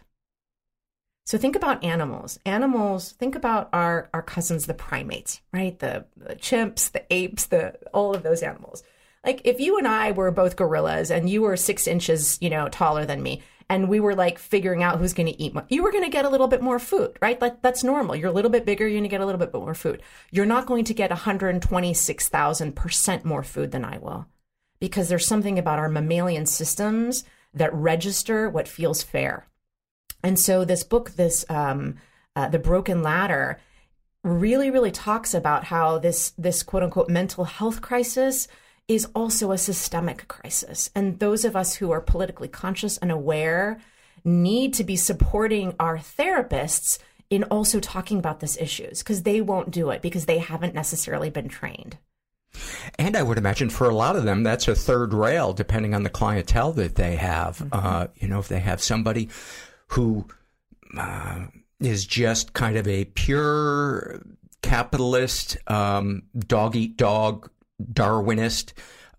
So 1.24 1.38
think 1.38 1.54
about 1.54 1.84
animals. 1.84 2.38
Animals, 2.44 3.12
think 3.12 3.36
about 3.36 3.68
our, 3.72 4.10
our 4.12 4.22
cousins, 4.22 4.66
the 4.66 4.74
primates, 4.74 5.40
right? 5.52 5.78
The, 5.78 6.04
the 6.16 6.34
chimps, 6.34 6.90
the 6.90 7.04
apes, 7.10 7.46
the 7.46 7.78
all 7.94 8.14
of 8.14 8.22
those 8.22 8.42
animals. 8.42 8.82
Like 9.24 9.42
if 9.44 9.60
you 9.60 9.78
and 9.78 9.86
I 9.86 10.12
were 10.12 10.30
both 10.30 10.56
gorillas 10.56 11.10
and 11.10 11.30
you 11.30 11.42
were 11.42 11.56
six 11.56 11.86
inches, 11.86 12.38
you 12.40 12.50
know, 12.50 12.68
taller 12.68 13.06
than 13.06 13.22
me, 13.22 13.42
and 13.70 13.88
we 13.88 14.00
were 14.00 14.16
like 14.16 14.40
figuring 14.40 14.82
out 14.82 14.98
who's 14.98 15.14
going 15.14 15.28
to 15.28 15.40
eat 15.40 15.54
more. 15.54 15.64
You 15.68 15.84
were 15.84 15.92
going 15.92 16.02
to 16.02 16.10
get 16.10 16.24
a 16.24 16.28
little 16.28 16.48
bit 16.48 16.60
more 16.60 16.80
food, 16.80 17.16
right? 17.22 17.40
Like 17.40 17.62
that's 17.62 17.84
normal. 17.84 18.16
You're 18.16 18.30
a 18.30 18.32
little 18.32 18.50
bit 18.50 18.66
bigger, 18.66 18.84
you're 18.86 18.98
going 18.98 19.04
to 19.04 19.08
get 19.08 19.20
a 19.20 19.26
little 19.26 19.38
bit 19.38 19.54
more 19.54 19.74
food. 19.74 20.02
You're 20.32 20.44
not 20.44 20.66
going 20.66 20.84
to 20.86 20.92
get 20.92 21.12
126,000% 21.12 23.24
more 23.24 23.44
food 23.44 23.70
than 23.70 23.84
I 23.84 23.98
will 23.98 24.26
because 24.80 25.08
there's 25.08 25.26
something 25.26 25.56
about 25.56 25.78
our 25.78 25.88
mammalian 25.88 26.46
systems 26.46 27.22
that 27.54 27.72
register 27.72 28.50
what 28.50 28.66
feels 28.66 29.04
fair. 29.04 29.46
And 30.24 30.36
so 30.38 30.64
this 30.64 30.82
book, 30.82 31.12
this 31.12 31.44
um, 31.48 31.94
uh, 32.34 32.48
the 32.48 32.58
Broken 32.58 33.04
Ladder, 33.04 33.60
really, 34.24 34.70
really 34.70 34.90
talks 34.90 35.32
about 35.32 35.62
how 35.64 35.98
this 35.98 36.32
this 36.36 36.64
quote 36.64 36.82
unquote 36.82 37.08
mental 37.08 37.44
health 37.44 37.80
crisis 37.80 38.48
is 38.90 39.06
also 39.14 39.52
a 39.52 39.58
systemic 39.58 40.26
crisis. 40.26 40.90
And 40.96 41.20
those 41.20 41.44
of 41.44 41.54
us 41.54 41.76
who 41.76 41.92
are 41.92 42.00
politically 42.00 42.48
conscious 42.48 42.98
and 42.98 43.12
aware 43.12 43.80
need 44.24 44.74
to 44.74 44.82
be 44.82 44.96
supporting 44.96 45.76
our 45.78 45.96
therapists 45.96 46.98
in 47.30 47.44
also 47.44 47.78
talking 47.78 48.18
about 48.18 48.40
these 48.40 48.56
issues 48.56 48.98
because 48.98 49.22
they 49.22 49.40
won't 49.40 49.70
do 49.70 49.90
it 49.90 50.02
because 50.02 50.26
they 50.26 50.38
haven't 50.38 50.74
necessarily 50.74 51.30
been 51.30 51.48
trained. 51.48 51.98
And 52.98 53.16
I 53.16 53.22
would 53.22 53.38
imagine 53.38 53.70
for 53.70 53.88
a 53.88 53.94
lot 53.94 54.16
of 54.16 54.24
them, 54.24 54.42
that's 54.42 54.66
a 54.66 54.74
third 54.74 55.14
rail, 55.14 55.52
depending 55.52 55.94
on 55.94 56.02
the 56.02 56.10
clientele 56.10 56.72
that 56.72 56.96
they 56.96 57.14
have. 57.14 57.58
Mm-hmm. 57.58 57.68
Uh, 57.72 58.06
you 58.16 58.26
know, 58.26 58.40
if 58.40 58.48
they 58.48 58.58
have 58.58 58.82
somebody 58.82 59.28
who 59.86 60.26
uh, 60.98 61.46
is 61.78 62.04
just 62.04 62.54
kind 62.54 62.76
of 62.76 62.88
a 62.88 63.04
pure 63.04 64.20
capitalist, 64.62 65.58
um, 65.68 66.24
dog 66.36 66.74
eat 66.74 66.96
dog 66.96 67.48
Darwinist, 67.92 68.72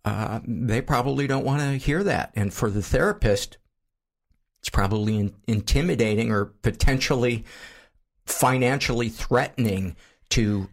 uh, 0.06 0.40
they 0.46 0.82
probably 0.82 1.28
don't 1.28 1.46
want 1.46 1.62
to 1.62 1.78
hear 1.78 2.04
that. 2.04 2.32
And 2.36 2.54
for 2.54 2.70
the 2.70 2.82
therapist, 2.82 3.58
it's 4.60 4.70
probably 4.70 5.18
in, 5.18 5.34
intimidating 5.48 6.32
or 6.32 6.46
potentially 6.46 7.46
financially 8.26 9.10
threatening 9.10 9.96
to 10.30 10.70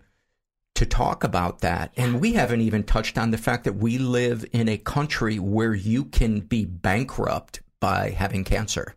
to 0.74 0.86
talk 0.86 1.24
about 1.24 1.61
that. 1.61 1.93
And 1.97 2.20
we 2.20 2.34
haven't 2.34 2.61
even 2.61 2.84
touched 2.84 3.18
on 3.18 3.32
the 3.32 3.39
fact 3.39 3.64
that 3.64 3.72
we 3.72 3.99
live 3.99 4.45
in 4.53 4.68
a 4.68 4.78
country 4.78 5.41
where 5.41 5.74
you 5.74 6.05
can 6.05 6.39
be 6.39 6.64
bankrupt 6.64 7.62
by 7.80 8.11
having 8.11 8.45
cancer. 8.45 8.95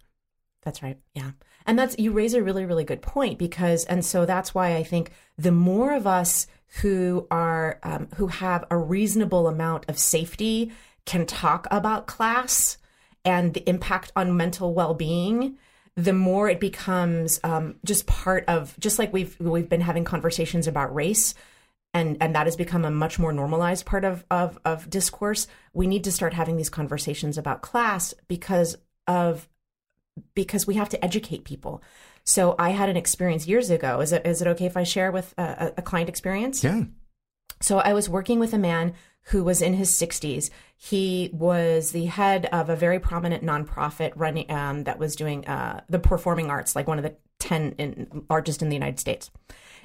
That's 0.62 0.84
right. 0.84 1.00
Yeah. 1.16 1.32
And 1.66 1.80
that's, 1.80 1.98
you 1.98 2.12
raise 2.12 2.36
a 2.36 2.44
really, 2.44 2.66
really 2.66 2.84
good 2.84 3.02
point 3.02 3.40
because, 3.40 3.86
and 3.86 4.06
so 4.06 4.28
that's 4.28 4.54
why 4.54 4.76
I 4.76 4.84
think 4.84 5.12
the 5.40 5.52
more 5.52 5.96
of 5.96 6.06
us 6.06 6.46
who 6.80 7.28
are, 7.30 7.80
um, 7.84 8.08
who 8.16 8.28
have 8.28 8.66
a 8.72 8.78
reasonable 8.78 9.48
amount 9.48 9.86
of 9.90 9.98
safety 9.98 10.72
can 11.06 11.26
talk 11.26 11.68
about 11.72 12.08
class 12.08 12.78
and 13.26 13.54
the 13.54 13.68
impact 13.70 14.12
on 14.16 14.38
mental 14.38 14.74
well 14.74 14.94
being, 14.94 15.58
the 15.96 16.14
more 16.14 16.50
it 16.50 16.60
becomes 16.60 17.40
um, 17.44 17.76
just 17.84 18.08
part 18.08 18.46
of, 18.48 18.76
just 18.80 19.00
like 19.00 19.12
we've, 19.12 19.40
we've 19.40 19.70
been 19.70 19.82
having 19.82 20.04
conversations 20.04 20.68
about 20.68 20.94
race 20.96 21.34
and 21.94 22.18
and 22.22 22.36
that 22.36 22.48
has 22.48 22.56
become 22.56 22.86
a 22.86 22.92
much 22.92 23.20
more 23.20 23.34
normalized 23.34 23.86
part 23.86 24.06
of, 24.06 24.24
of 24.32 24.58
of 24.66 24.90
discourse 24.90 25.48
we 25.74 25.88
need 25.88 26.04
to 26.04 26.12
start 26.12 26.34
having 26.34 26.58
these 26.58 26.70
conversations 26.70 27.38
about 27.38 27.62
class 27.62 28.14
because 28.28 28.78
of 29.08 29.48
because 30.34 30.68
we 30.68 30.76
have 30.76 30.90
to 30.90 31.04
educate 31.04 31.44
people 31.44 31.82
so 32.24 32.56
i 32.60 32.70
had 32.70 32.90
an 32.90 32.98
experience 32.98 33.48
years 33.48 33.70
ago 33.70 34.00
is 34.02 34.12
it 34.12 34.26
is 34.26 34.42
it 34.42 34.48
okay 34.48 34.66
if 34.66 34.78
i 34.78 34.84
share 34.84 35.12
with 35.12 35.34
a, 35.38 35.74
a 35.78 35.82
client 35.82 36.10
experience 36.10 36.64
Yeah. 36.64 36.84
so 37.62 37.80
I 37.80 37.94
was 37.94 38.10
working 38.10 38.40
with 38.40 38.54
a 38.54 38.58
man 38.58 38.94
who 39.26 39.44
was 39.44 39.62
in 39.62 39.76
his 39.76 39.92
60s. 39.92 40.50
He 40.78 41.30
was 41.32 41.92
the 41.92 42.06
head 42.06 42.48
of 42.52 42.70
a 42.70 42.76
very 42.76 43.00
prominent 43.00 43.44
nonprofit 43.44 44.14
running 44.16 44.50
um, 44.50 44.84
that 44.86 44.98
was 44.98 45.16
doing 45.16 45.46
uh, 45.46 45.82
the 45.88 46.00
performing 46.00 46.50
arts, 46.50 46.76
like 46.76 46.88
one 46.88 46.98
of 46.98 47.04
the 47.04 47.14
10 47.38 47.76
in, 47.78 48.26
largest 48.32 48.64
in 48.64 48.70
the 48.70 48.76
United 48.76 49.00
States. 49.00 49.30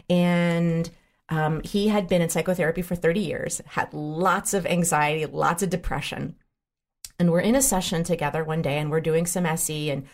And 0.08 0.88
um, 1.28 1.60
he 1.64 1.88
had 1.88 2.08
been 2.08 2.22
in 2.22 2.30
psychotherapy 2.30 2.80
for 2.80 2.94
30 2.94 3.20
years, 3.20 3.60
had 3.66 3.92
lots 3.92 4.54
of 4.54 4.64
anxiety, 4.64 5.26
lots 5.26 5.62
of 5.62 5.68
depression. 5.68 6.36
And 7.18 7.30
we're 7.30 7.40
in 7.40 7.56
a 7.56 7.62
session 7.62 8.04
together 8.04 8.42
one 8.42 8.62
day 8.62 8.78
and 8.78 8.90
we're 8.90 9.00
doing 9.02 9.26
some 9.26 9.44
SE 9.44 9.90
and 9.90 10.06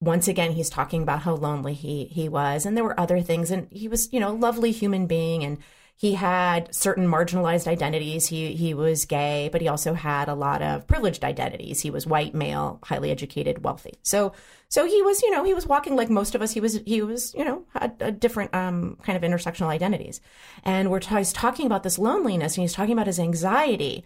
once 0.00 0.28
again 0.28 0.52
he's 0.52 0.70
talking 0.70 1.02
about 1.02 1.22
how 1.22 1.34
lonely 1.34 1.74
he 1.74 2.04
he 2.06 2.28
was 2.28 2.64
and 2.64 2.76
there 2.76 2.84
were 2.84 2.98
other 2.98 3.20
things 3.20 3.50
and 3.50 3.68
he 3.70 3.88
was, 3.88 4.12
you 4.12 4.20
know, 4.20 4.30
a 4.30 4.32
lovely 4.32 4.72
human 4.72 5.06
being 5.06 5.44
and 5.44 5.58
he 6.00 6.14
had 6.14 6.74
certain 6.74 7.06
marginalized 7.06 7.66
identities. 7.66 8.26
He 8.28 8.54
he 8.54 8.72
was 8.72 9.04
gay, 9.04 9.50
but 9.52 9.60
he 9.60 9.68
also 9.68 9.92
had 9.92 10.30
a 10.30 10.34
lot 10.34 10.62
of 10.62 10.86
privileged 10.86 11.24
identities. 11.24 11.82
He 11.82 11.90
was 11.90 12.06
white, 12.06 12.34
male, 12.34 12.78
highly 12.82 13.10
educated, 13.10 13.62
wealthy. 13.62 13.92
So 14.02 14.32
so 14.70 14.86
he 14.86 15.02
was, 15.02 15.20
you 15.20 15.30
know, 15.30 15.44
he 15.44 15.52
was 15.52 15.66
walking 15.66 15.96
like 15.96 16.08
most 16.08 16.34
of 16.34 16.40
us. 16.40 16.52
He 16.52 16.60
was 16.60 16.80
he 16.86 17.02
was, 17.02 17.34
you 17.34 17.44
know, 17.44 17.66
had 17.74 17.96
a 18.00 18.10
different 18.10 18.54
um, 18.54 18.96
kind 19.02 19.22
of 19.22 19.30
intersectional 19.30 19.66
identities. 19.66 20.22
And 20.64 20.90
we're 20.90 21.00
t- 21.00 21.14
he's 21.14 21.34
talking 21.34 21.66
about 21.66 21.82
this 21.82 21.98
loneliness 21.98 22.56
and 22.56 22.62
he's 22.62 22.72
talking 22.72 22.94
about 22.94 23.06
his 23.06 23.20
anxiety. 23.20 24.02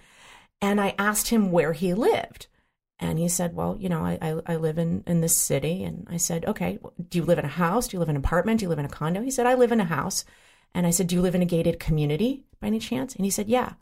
And 0.60 0.80
I 0.80 0.96
asked 0.98 1.28
him 1.28 1.52
where 1.52 1.74
he 1.74 1.94
lived. 1.94 2.48
And 3.00 3.18
he 3.18 3.28
said, 3.28 3.54
Well, 3.54 3.76
you 3.78 3.88
know, 3.88 4.04
I, 4.04 4.18
I, 4.20 4.54
I 4.54 4.56
live 4.56 4.78
in, 4.78 5.02
in 5.06 5.20
this 5.20 5.36
city. 5.36 5.84
And 5.84 6.06
I 6.10 6.16
said, 6.16 6.44
Okay, 6.46 6.78
do 7.08 7.18
you 7.18 7.24
live 7.24 7.38
in 7.38 7.44
a 7.44 7.48
house? 7.48 7.88
Do 7.88 7.96
you 7.96 7.98
live 7.98 8.08
in 8.08 8.16
an 8.16 8.24
apartment? 8.24 8.60
Do 8.60 8.64
you 8.64 8.68
live 8.68 8.78
in 8.78 8.84
a 8.84 8.88
condo? 8.88 9.22
He 9.22 9.30
said, 9.30 9.46
I 9.46 9.54
live 9.54 9.72
in 9.72 9.80
a 9.80 9.84
house. 9.84 10.24
And 10.74 10.86
I 10.86 10.90
said, 10.90 11.08
Do 11.08 11.16
you 11.16 11.22
live 11.22 11.34
in 11.34 11.42
a 11.42 11.46
gated 11.46 11.80
community 11.80 12.44
by 12.60 12.68
any 12.68 12.78
chance? 12.78 13.14
And 13.14 13.24
he 13.24 13.30
said, 13.30 13.48
Yeah. 13.48 13.74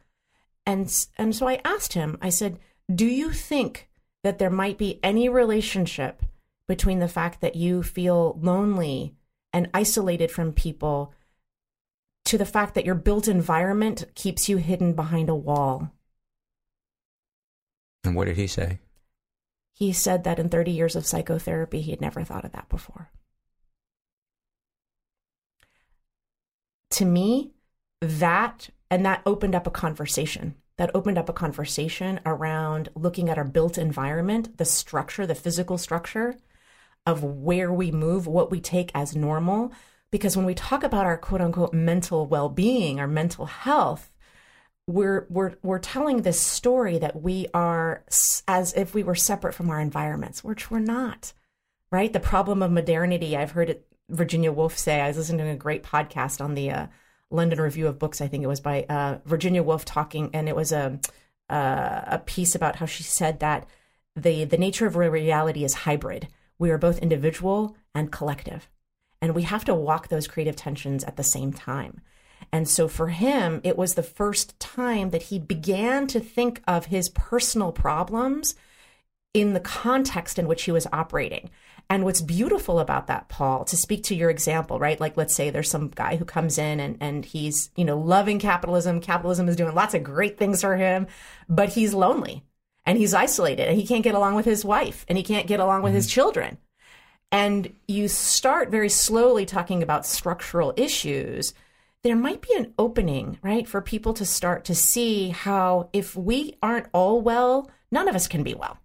And, 0.67 1.07
and 1.19 1.35
so 1.35 1.49
I 1.49 1.61
asked 1.65 1.93
him, 1.93 2.19
I 2.23 2.31
said, 2.31 2.59
Do 2.93 3.07
you 3.07 3.33
think 3.33 3.89
that 4.23 4.39
there 4.39 4.51
might 4.51 4.79
be 4.79 5.01
any 5.03 5.29
relationship 5.29 6.23
between 6.69 7.01
the 7.01 7.09
fact 7.09 7.41
that 7.41 7.57
you 7.57 7.83
feel 7.83 8.39
lonely 8.41 9.15
and 9.53 9.69
isolated 9.75 10.31
from 10.31 10.53
people 10.53 11.13
to 12.25 12.39
the 12.39 12.47
fact 12.47 12.75
that 12.75 12.87
your 12.87 12.95
built 12.95 13.29
environment 13.29 14.05
keeps 14.15 14.49
you 14.49 14.57
hidden 14.57 14.95
behind 14.95 15.29
a 15.29 15.35
wall? 15.35 15.91
And 18.05 18.17
what 18.17 18.27
did 18.27 18.37
he 18.37 18.47
say? 18.47 18.79
He 19.73 19.93
said 19.93 20.25
that 20.25 20.39
in 20.39 20.49
30 20.49 20.71
years 20.71 20.97
of 20.97 21.07
psychotherapy, 21.07 21.81
he 21.81 21.91
had 21.91 22.01
never 22.01 22.23
thought 22.23 22.45
of 22.45 22.53
that 22.53 22.69
before. 22.69 23.11
To 26.93 27.05
me, 27.05 27.53
that 28.01 28.69
and 28.91 29.07
that 29.07 29.23
opened 29.25 29.55
up 29.55 29.67
a 29.67 29.71
conversation. 29.71 30.55
That 30.77 30.91
opened 30.95 31.17
up 31.17 31.29
a 31.29 31.33
conversation 31.33 32.21
around 32.27 32.91
looking 32.95 33.31
at 33.31 33.39
our 33.39 33.45
built 33.45 33.79
environment, 33.79 34.59
the 34.59 34.65
structure, 34.65 35.27
the 35.27 35.35
physical 35.35 35.79
structure 35.79 36.37
of 37.07 37.25
where 37.25 37.73
we 37.73 37.91
move, 37.91 38.27
what 38.27 38.51
we 38.51 38.61
take 38.61 38.91
as 38.95 39.17
normal. 39.17 39.73
Because 40.11 40.37
when 40.37 40.47
we 40.47 40.55
talk 40.55 40.83
about 40.83 41.07
our 41.07 41.17
quote 41.17 41.41
unquote 41.41 41.73
mental 41.73 42.27
well 42.27 42.49
being, 42.49 43.01
our 43.01 43.09
mental 43.09 43.47
health, 43.47 44.12
we're 44.87 45.27
we're 45.31 45.55
we're 45.63 45.79
telling 45.79 46.23
this 46.23 46.41
story 46.41 46.99
that 46.99 47.23
we 47.23 47.47
are 47.55 48.05
as 48.49 48.75
if 48.75 48.95
we 48.95 49.03
were 49.03 49.15
separate 49.15 49.55
from 49.55 49.71
our 49.71 49.81
environments, 49.81 50.43
which 50.43 50.71
we're 50.71 50.81
not. 50.81 51.33
Right? 51.91 52.13
The 52.13 52.21
problem 52.21 52.63
of 52.63 52.73
modernity. 52.73 53.37
I've 53.37 53.51
heard 53.51 53.69
it, 53.69 53.87
Virginia 54.09 54.51
Woolf 54.51 54.79
say. 54.79 55.01
I 55.01 55.09
was 55.09 55.19
listening 55.19 55.47
to 55.47 55.53
a 55.53 55.57
great 55.57 55.83
podcast 55.83 56.41
on 56.41 56.55
the 56.55 56.71
uh, 56.71 56.87
London 57.31 57.61
Review 57.61 57.87
of 57.87 57.99
Books. 57.99 58.21
I 58.21 58.29
think 58.29 58.43
it 58.43 58.49
was 58.49 58.61
by 58.61 58.85
uh, 58.89 59.19
Virginia 59.27 59.63
Woolf 59.63 59.85
talking, 59.85 60.31
and 60.33 60.49
it 60.49 60.57
was 60.57 60.73
a 60.73 60.99
uh, 61.49 62.03
a 62.07 62.19
piece 62.25 62.55
about 62.55 62.77
how 62.77 62.87
she 62.87 63.03
said 63.03 63.41
that 63.41 63.67
the 64.17 64.45
the 64.45 64.59
nature 64.59 64.87
of 64.87 64.97
reality 64.97 65.65
is 65.65 65.75
hybrid. 65.75 66.29
We 66.59 66.71
are 66.71 66.79
both 66.79 66.99
individual 66.99 67.77
and 67.95 68.11
collective, 68.11 68.69
and 69.21 69.35
we 69.35 69.43
have 69.43 69.65
to 69.67 69.75
walk 69.75 70.09
those 70.09 70.27
creative 70.27 70.57
tensions 70.57 71.05
at 71.05 71.17
the 71.17 71.23
same 71.23 71.53
time. 71.53 72.01
And 72.53 72.69
so 72.69 72.87
for 72.87 73.09
him, 73.09 73.61
it 73.65 73.79
was 73.79 73.95
the 73.95 74.03
first 74.03 74.59
time 74.61 75.11
that 75.11 75.25
he 75.25 75.39
began 75.39 76.07
to 76.09 76.21
think 76.21 76.63
of 76.67 76.87
his 76.87 77.09
personal 77.09 77.73
problems 77.73 78.55
in 79.33 79.55
the 79.55 79.61
context 79.61 80.39
in 80.39 80.47
which 80.47 80.65
he 80.65 80.73
was 80.73 80.87
operating. 80.93 81.49
And 81.89 82.05
what's 82.05 82.21
beautiful 82.21 82.79
about 82.79 83.07
that, 83.07 83.29
Paul, 83.29 83.65
to 83.65 83.77
speak 83.77 84.05
to 84.05 84.15
your 84.15 84.31
example, 84.31 84.79
right? 84.79 85.01
Like, 85.01 85.17
let's 85.17 85.35
say 85.35 85.51
there's 85.51 85.71
some 85.71 85.89
guy 85.89 86.17
who 86.17 86.25
comes 86.25 86.59
in 86.59 86.81
and, 86.81 86.97
and 87.01 87.25
he's, 87.25 87.71
you 87.75 87.85
know, 87.85 87.99
loving 87.99 88.39
capitalism. 88.39 89.01
Capitalism 89.01 89.49
is 89.49 89.57
doing 89.57 89.75
lots 89.75 89.95
of 89.95 90.03
great 90.03 90.39
things 90.39 90.61
for 90.61 90.77
him, 90.77 91.07
but 91.49 91.71
he's 91.71 91.95
lonely 91.95 92.45
and 92.85 92.99
he's 92.99 93.15
isolated 93.15 93.69
and 93.69 93.79
he 93.79 93.87
can't 93.87 94.05
get 94.05 94.15
along 94.15 94.35
with 94.35 94.45
his 94.45 94.65
wife 94.65 95.05
and 95.09 95.17
he 95.17 95.25
can't 95.25 95.47
get 95.47 95.61
along 95.61 95.83
with 95.83 95.95
his 95.95 96.07
mm-hmm. 96.07 96.15
children. 96.15 96.59
And 97.31 97.75
you 97.89 98.09
start 98.09 98.71
very 98.71 98.91
slowly 98.91 99.47
talking 99.47 99.83
about 99.83 100.07
structural 100.07 100.75
issues 100.77 101.55
there 102.03 102.17
might 102.17 102.41
be 102.41 102.55
an 102.57 102.75
opening, 102.79 103.39
right, 103.43 103.67
for 103.67 103.81
people 103.81 104.13
to 104.15 104.25
start 104.25 104.65
to 104.65 104.75
see 104.75 105.31
how 105.31 105.89
if 105.93 106.17
we 106.17 106.57
aren't 106.63 106.89
all 106.93 107.21
well, 107.21 107.71
none 107.91 108.09
of 108.09 108.15
us 108.15 108.27
can 108.27 108.43
be 108.43 108.55
well. 108.55 108.79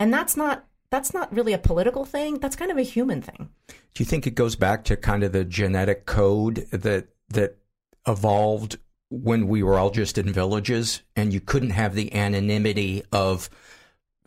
And 0.00 0.12
that's 0.12 0.36
not 0.36 0.64
that's 0.90 1.12
not 1.12 1.32
really 1.34 1.52
a 1.52 1.58
political 1.58 2.04
thing, 2.04 2.38
that's 2.38 2.56
kind 2.56 2.70
of 2.70 2.78
a 2.78 2.82
human 2.82 3.20
thing. 3.20 3.50
Do 3.68 4.02
you 4.02 4.04
think 4.04 4.26
it 4.26 4.34
goes 4.34 4.56
back 4.56 4.84
to 4.84 4.96
kind 4.96 5.22
of 5.22 5.32
the 5.32 5.44
genetic 5.44 6.06
code 6.06 6.66
that 6.70 7.08
that 7.30 7.58
evolved 8.06 8.78
when 9.08 9.46
we 9.46 9.62
were 9.62 9.78
all 9.78 9.90
just 9.90 10.18
in 10.18 10.32
villages 10.32 11.02
and 11.14 11.32
you 11.32 11.40
couldn't 11.40 11.70
have 11.70 11.94
the 11.94 12.12
anonymity 12.14 13.02
of 13.12 13.48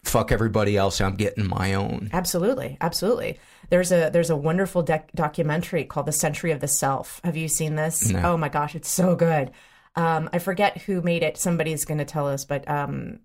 fuck 0.04 0.32
everybody 0.32 0.78
else, 0.78 1.02
I'm 1.02 1.16
getting 1.16 1.48
my 1.48 1.74
own. 1.74 2.10
Absolutely, 2.14 2.78
absolutely. 2.80 3.40
There's 3.70 3.92
a 3.92 4.10
there's 4.12 4.30
a 4.30 4.36
wonderful 4.36 4.84
dec 4.84 5.12
documentary 5.14 5.84
called 5.84 6.06
The 6.06 6.12
Century 6.12 6.52
of 6.52 6.60
the 6.60 6.68
Self. 6.68 7.22
Have 7.24 7.38
you 7.38 7.48
seen 7.48 7.76
this? 7.76 8.10
No. 8.10 8.34
Oh 8.34 8.38
my 8.38 8.50
gosh, 8.50 8.76
it's 8.76 8.90
so 8.90 9.16
good. 9.16 9.52
Um, 9.96 10.30
I 10.32 10.40
forget 10.40 10.80
who 10.84 11.02
made 11.02 11.24
it. 11.24 11.38
Somebody's 11.38 11.86
going 11.86 11.98
to 11.98 12.06
tell 12.06 12.28
us, 12.28 12.46
but 12.46 12.70
um, 12.70 13.20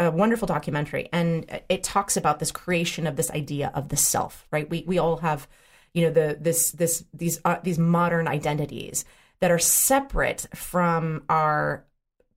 a 0.00 0.10
wonderful 0.10 0.46
documentary, 0.46 1.08
and 1.12 1.60
it 1.68 1.82
talks 1.82 2.16
about 2.16 2.38
this 2.38 2.50
creation 2.50 3.06
of 3.06 3.16
this 3.16 3.30
idea 3.30 3.70
of 3.74 3.88
the 3.88 3.96
self. 3.96 4.46
Right? 4.50 4.68
We 4.68 4.84
we 4.86 4.98
all 4.98 5.18
have, 5.18 5.48
you 5.94 6.04
know, 6.04 6.10
the 6.10 6.36
this 6.40 6.72
this 6.72 7.04
these 7.14 7.40
uh, 7.44 7.58
these 7.62 7.78
modern 7.78 8.28
identities 8.28 9.04
that 9.40 9.50
are 9.50 9.58
separate 9.58 10.46
from 10.54 11.22
our 11.28 11.84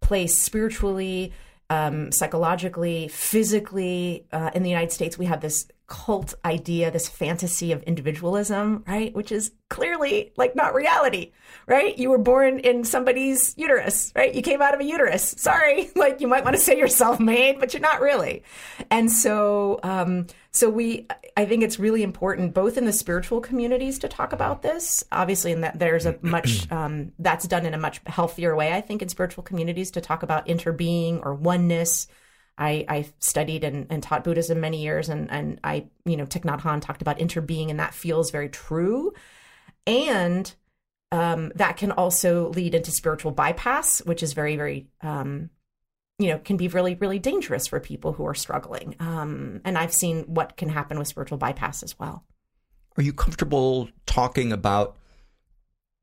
place 0.01 0.39
spiritually, 0.39 1.33
um, 1.69 2.11
psychologically, 2.11 3.07
physically. 3.07 4.25
Uh, 4.31 4.51
in 4.53 4.63
the 4.63 4.69
United 4.69 4.91
States, 4.91 5.17
we 5.17 5.25
have 5.25 5.41
this 5.41 5.67
cult 5.91 6.33
idea, 6.45 6.89
this 6.89 7.09
fantasy 7.09 7.73
of 7.73 7.83
individualism, 7.83 8.81
right? 8.87 9.13
Which 9.13 9.29
is 9.29 9.51
clearly 9.67 10.31
like 10.37 10.55
not 10.55 10.73
reality, 10.73 11.33
right? 11.67 11.97
You 11.97 12.09
were 12.11 12.17
born 12.17 12.59
in 12.59 12.85
somebody's 12.85 13.53
uterus, 13.57 14.13
right? 14.15 14.33
You 14.33 14.41
came 14.41 14.61
out 14.61 14.73
of 14.73 14.79
a 14.79 14.85
uterus. 14.85 15.35
Sorry, 15.37 15.89
like 15.97 16.21
you 16.21 16.29
might 16.29 16.45
want 16.45 16.55
to 16.55 16.61
say 16.61 16.77
you're 16.77 16.87
self-made, 16.87 17.59
but 17.59 17.73
you're 17.73 17.81
not 17.81 17.99
really. 17.99 18.43
And 18.89 19.11
so, 19.11 19.81
um, 19.83 20.27
so 20.51 20.69
we, 20.69 21.07
I 21.35 21.43
think 21.43 21.61
it's 21.61 21.77
really 21.77 22.03
important, 22.03 22.53
both 22.53 22.77
in 22.77 22.85
the 22.85 22.93
spiritual 22.93 23.41
communities, 23.41 23.99
to 23.99 24.07
talk 24.07 24.31
about 24.31 24.61
this. 24.61 25.03
Obviously, 25.11 25.51
and 25.51 25.65
that 25.65 25.77
there's 25.77 26.05
a 26.05 26.17
much 26.21 26.71
um, 26.71 27.11
that's 27.19 27.49
done 27.49 27.65
in 27.65 27.73
a 27.73 27.77
much 27.77 27.99
healthier 28.07 28.55
way. 28.55 28.71
I 28.71 28.79
think 28.79 29.01
in 29.01 29.09
spiritual 29.09 29.43
communities 29.43 29.91
to 29.91 29.99
talk 29.99 30.23
about 30.23 30.45
interbeing 30.45 31.19
or 31.25 31.33
oneness. 31.33 32.07
I, 32.61 32.85
I 32.87 33.05
studied 33.19 33.63
and, 33.63 33.87
and 33.89 34.03
taught 34.03 34.23
Buddhism 34.23 34.59
many 34.59 34.81
years, 34.83 35.09
and 35.09 35.31
and 35.31 35.59
I, 35.63 35.87
you 36.05 36.15
know, 36.17 36.25
Thich 36.25 36.43
Nhat 36.43 36.61
Hanh 36.61 36.81
talked 36.81 37.01
about 37.01 37.19
interbeing, 37.19 37.69
and 37.69 37.79
that 37.79 37.93
feels 37.93 38.31
very 38.31 38.49
true. 38.49 39.13
and 39.87 40.53
um, 41.11 41.51
that 41.55 41.77
can 41.77 41.91
also 41.91 42.49
lead 42.49 42.73
into 42.73 42.91
spiritual 42.91 43.31
bypass, 43.31 43.99
which 44.05 44.23
is 44.23 44.33
very, 44.33 44.55
very, 44.55 44.87
um, 45.01 45.49
you 46.19 46.29
know, 46.29 46.39
can 46.39 46.55
be 46.55 46.69
really, 46.69 46.95
really 46.95 47.19
dangerous 47.19 47.67
for 47.67 47.79
people 47.79 48.13
who 48.13 48.25
are 48.25 48.33
struggling. 48.33 48.95
Um, 48.99 49.59
and 49.65 49.77
I've 49.77 49.93
seen 49.93 50.23
what 50.23 50.55
can 50.55 50.69
happen 50.69 50.97
with 50.97 51.09
spiritual 51.09 51.37
bypass 51.37 51.83
as 51.83 51.99
well. 51.99 52.23
Are 52.97 53.03
you 53.03 53.11
comfortable 53.11 53.89
talking 54.05 54.53
about 54.53 54.95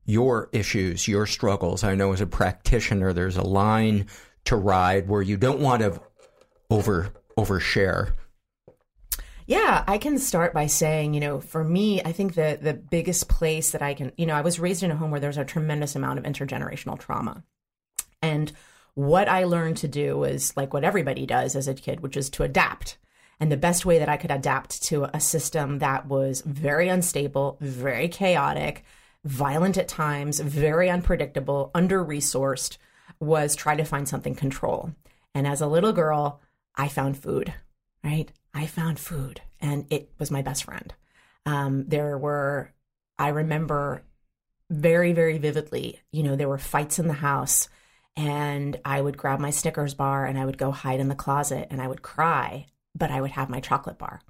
your 0.04 0.50
issues, 0.52 1.08
your 1.08 1.26
struggles? 1.26 1.84
I 1.84 1.94
know 1.94 2.12
as 2.12 2.20
a 2.20 2.26
practitioner, 2.26 3.12
there's 3.12 3.36
a 3.36 3.42
line 3.42 4.06
to 4.44 4.56
ride 4.56 5.08
where 5.08 5.22
you 5.22 5.36
don't 5.36 5.60
want 5.60 5.82
to 5.82 6.00
over 6.70 7.12
overshare. 7.38 8.12
Yeah, 9.46 9.82
I 9.86 9.96
can 9.96 10.18
start 10.18 10.52
by 10.52 10.66
saying, 10.66 11.14
you 11.14 11.20
know, 11.20 11.40
for 11.40 11.64
me, 11.64 12.02
I 12.02 12.12
think 12.12 12.34
the 12.34 12.58
the 12.60 12.74
biggest 12.74 13.28
place 13.28 13.70
that 13.70 13.82
I 13.82 13.94
can, 13.94 14.12
you 14.16 14.26
know, 14.26 14.34
I 14.34 14.42
was 14.42 14.60
raised 14.60 14.82
in 14.82 14.90
a 14.90 14.96
home 14.96 15.10
where 15.10 15.20
there's 15.20 15.38
a 15.38 15.44
tremendous 15.44 15.96
amount 15.96 16.18
of 16.18 16.24
intergenerational 16.24 16.98
trauma. 16.98 17.42
And 18.20 18.52
what 18.94 19.28
I 19.28 19.44
learned 19.44 19.78
to 19.78 19.88
do 19.88 20.18
was 20.18 20.54
like 20.56 20.74
what 20.74 20.84
everybody 20.84 21.24
does 21.24 21.56
as 21.56 21.68
a 21.68 21.74
kid, 21.74 22.00
which 22.00 22.16
is 22.16 22.28
to 22.30 22.42
adapt. 22.42 22.98
And 23.40 23.52
the 23.52 23.56
best 23.56 23.86
way 23.86 24.00
that 24.00 24.08
I 24.08 24.16
could 24.16 24.32
adapt 24.32 24.82
to 24.84 25.04
a 25.16 25.20
system 25.20 25.78
that 25.78 26.08
was 26.08 26.42
very 26.42 26.88
unstable, 26.88 27.56
very 27.60 28.08
chaotic, 28.08 28.84
violent 29.24 29.78
at 29.78 29.86
times, 29.88 30.40
very 30.40 30.90
unpredictable, 30.90 31.70
under 31.74 32.04
resourced, 32.04 32.76
was 33.20 33.54
try 33.54 33.76
to 33.76 33.84
find 33.84 34.08
something 34.08 34.34
control. 34.34 34.92
And 35.34 35.46
as 35.46 35.60
a 35.60 35.68
little 35.68 35.92
girl, 35.92 36.40
I 36.78 36.88
found 36.88 37.18
food, 37.18 37.52
right? 38.04 38.30
I 38.54 38.66
found 38.66 38.98
food 38.98 39.42
and 39.60 39.86
it 39.90 40.10
was 40.18 40.30
my 40.30 40.42
best 40.42 40.64
friend. 40.64 40.94
Um, 41.44 41.84
there 41.88 42.16
were, 42.16 42.72
I 43.18 43.28
remember 43.28 44.04
very, 44.70 45.12
very 45.12 45.38
vividly, 45.38 46.00
you 46.12 46.22
know, 46.22 46.36
there 46.36 46.48
were 46.48 46.58
fights 46.58 46.98
in 46.98 47.08
the 47.08 47.14
house 47.14 47.68
and 48.16 48.78
I 48.84 49.00
would 49.00 49.16
grab 49.16 49.40
my 49.40 49.50
Snickers 49.50 49.94
bar 49.94 50.24
and 50.24 50.38
I 50.38 50.44
would 50.44 50.58
go 50.58 50.70
hide 50.70 51.00
in 51.00 51.08
the 51.08 51.14
closet 51.14 51.68
and 51.70 51.82
I 51.82 51.88
would 51.88 52.02
cry, 52.02 52.66
but 52.94 53.10
I 53.10 53.20
would 53.20 53.32
have 53.32 53.50
my 53.50 53.60
chocolate 53.60 53.98
bar. 53.98 54.20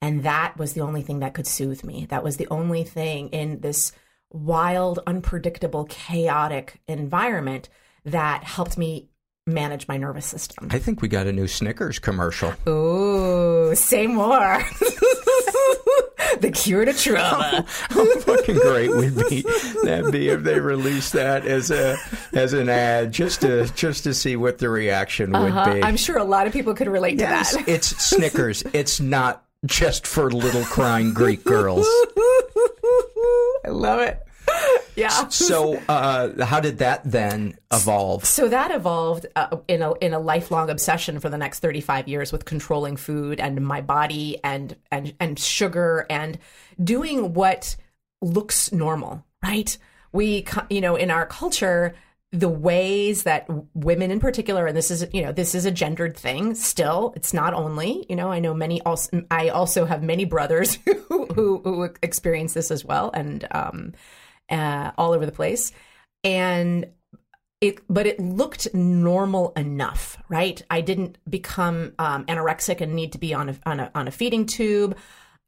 And 0.00 0.22
that 0.22 0.56
was 0.56 0.72
the 0.72 0.80
only 0.80 1.02
thing 1.02 1.20
that 1.20 1.34
could 1.34 1.46
soothe 1.46 1.84
me. 1.84 2.06
That 2.10 2.22
was 2.22 2.36
the 2.36 2.46
only 2.50 2.84
thing 2.84 3.28
in 3.30 3.60
this 3.60 3.92
wild, 4.30 5.00
unpredictable, 5.06 5.84
chaotic 5.86 6.80
environment 6.86 7.68
that 8.04 8.44
helped 8.44 8.78
me 8.78 9.08
manage 9.48 9.88
my 9.88 9.96
nervous 9.96 10.26
system. 10.26 10.68
I 10.70 10.78
think 10.78 11.02
we 11.02 11.08
got 11.08 11.26
a 11.26 11.32
new 11.32 11.48
Snickers 11.48 11.98
commercial. 11.98 12.52
Ooh, 12.68 13.74
say 13.74 14.06
more. 14.06 14.28
the 16.40 16.50
cure 16.54 16.84
to 16.84 16.92
trauma. 16.92 17.64
How 17.88 18.18
fucking 18.20 18.56
great 18.58 18.90
would 18.90 19.16
be 19.28 19.42
that 19.84 20.08
be 20.12 20.28
if 20.28 20.42
they 20.42 20.60
released 20.60 21.14
that 21.14 21.46
as 21.46 21.70
a 21.70 21.96
as 22.32 22.52
an 22.52 22.68
ad 22.68 23.12
just 23.12 23.40
to 23.40 23.66
just 23.74 24.04
to 24.04 24.14
see 24.14 24.36
what 24.36 24.58
the 24.58 24.68
reaction 24.68 25.32
would 25.32 25.52
Uh-huh. 25.52 25.74
be. 25.74 25.82
I'm 25.82 25.96
sure 25.96 26.18
a 26.18 26.24
lot 26.24 26.46
of 26.46 26.52
people 26.52 26.74
could 26.74 26.88
relate 26.88 27.18
Yes, 27.18 27.52
to 27.52 27.58
that. 27.58 27.68
it's 27.68 27.88
Snickers. 28.04 28.62
It's 28.72 29.00
not 29.00 29.44
just 29.64 30.06
for 30.06 30.30
little 30.30 30.64
crying 30.64 31.12
Greek 31.14 31.42
girls. 31.44 31.86
I 33.64 33.70
love 33.70 34.00
it. 34.00 34.20
Yeah. 34.98 35.28
So, 35.28 35.76
uh, 35.88 36.44
how 36.44 36.58
did 36.58 36.78
that 36.78 37.02
then 37.04 37.56
evolve? 37.72 38.24
So 38.24 38.48
that 38.48 38.72
evolved 38.72 39.26
uh, 39.36 39.58
in 39.68 39.80
a 39.80 39.94
in 39.94 40.12
a 40.12 40.18
lifelong 40.18 40.70
obsession 40.70 41.20
for 41.20 41.28
the 41.28 41.38
next 41.38 41.60
35 41.60 42.08
years 42.08 42.32
with 42.32 42.44
controlling 42.44 42.96
food 42.96 43.38
and 43.38 43.64
my 43.64 43.80
body 43.80 44.38
and 44.42 44.74
and 44.90 45.14
and 45.20 45.38
sugar 45.38 46.04
and 46.10 46.36
doing 46.82 47.32
what 47.32 47.76
looks 48.20 48.72
normal, 48.72 49.24
right? 49.40 49.78
We 50.10 50.44
you 50.68 50.80
know, 50.80 50.96
in 50.96 51.12
our 51.12 51.26
culture 51.26 51.94
the 52.30 52.48
ways 52.48 53.22
that 53.22 53.46
women 53.74 54.10
in 54.10 54.20
particular 54.20 54.66
and 54.66 54.76
this 54.76 54.90
is 54.90 55.06
you 55.14 55.22
know 55.22 55.32
this 55.32 55.54
is 55.54 55.64
a 55.64 55.70
gendered 55.70 56.14
thing 56.14 56.54
still 56.54 57.14
it's 57.16 57.32
not 57.32 57.54
only 57.54 58.04
you 58.10 58.14
know 58.14 58.30
i 58.30 58.38
know 58.38 58.52
many 58.52 58.82
also 58.82 59.24
i 59.30 59.48
also 59.48 59.86
have 59.86 60.02
many 60.02 60.26
brothers 60.26 60.74
who 60.84 61.24
who, 61.34 61.58
who 61.64 61.88
experience 62.02 62.52
this 62.52 62.70
as 62.70 62.84
well 62.84 63.10
and 63.14 63.48
um 63.52 63.94
uh, 64.50 64.92
all 64.98 65.12
over 65.12 65.26
the 65.26 65.32
place. 65.32 65.72
And 66.24 66.86
it 67.60 67.80
but 67.88 68.06
it 68.06 68.20
looked 68.20 68.72
normal 68.72 69.52
enough 69.56 70.16
right? 70.28 70.62
I 70.70 70.80
didn't 70.80 71.18
become 71.28 71.92
um, 71.98 72.24
anorexic 72.26 72.80
and 72.80 72.94
need 72.94 73.12
to 73.12 73.18
be 73.18 73.34
on 73.34 73.48
a, 73.48 73.56
on 73.66 73.80
a 73.80 73.90
on 73.94 74.08
a 74.08 74.10
feeding 74.10 74.46
tube. 74.46 74.96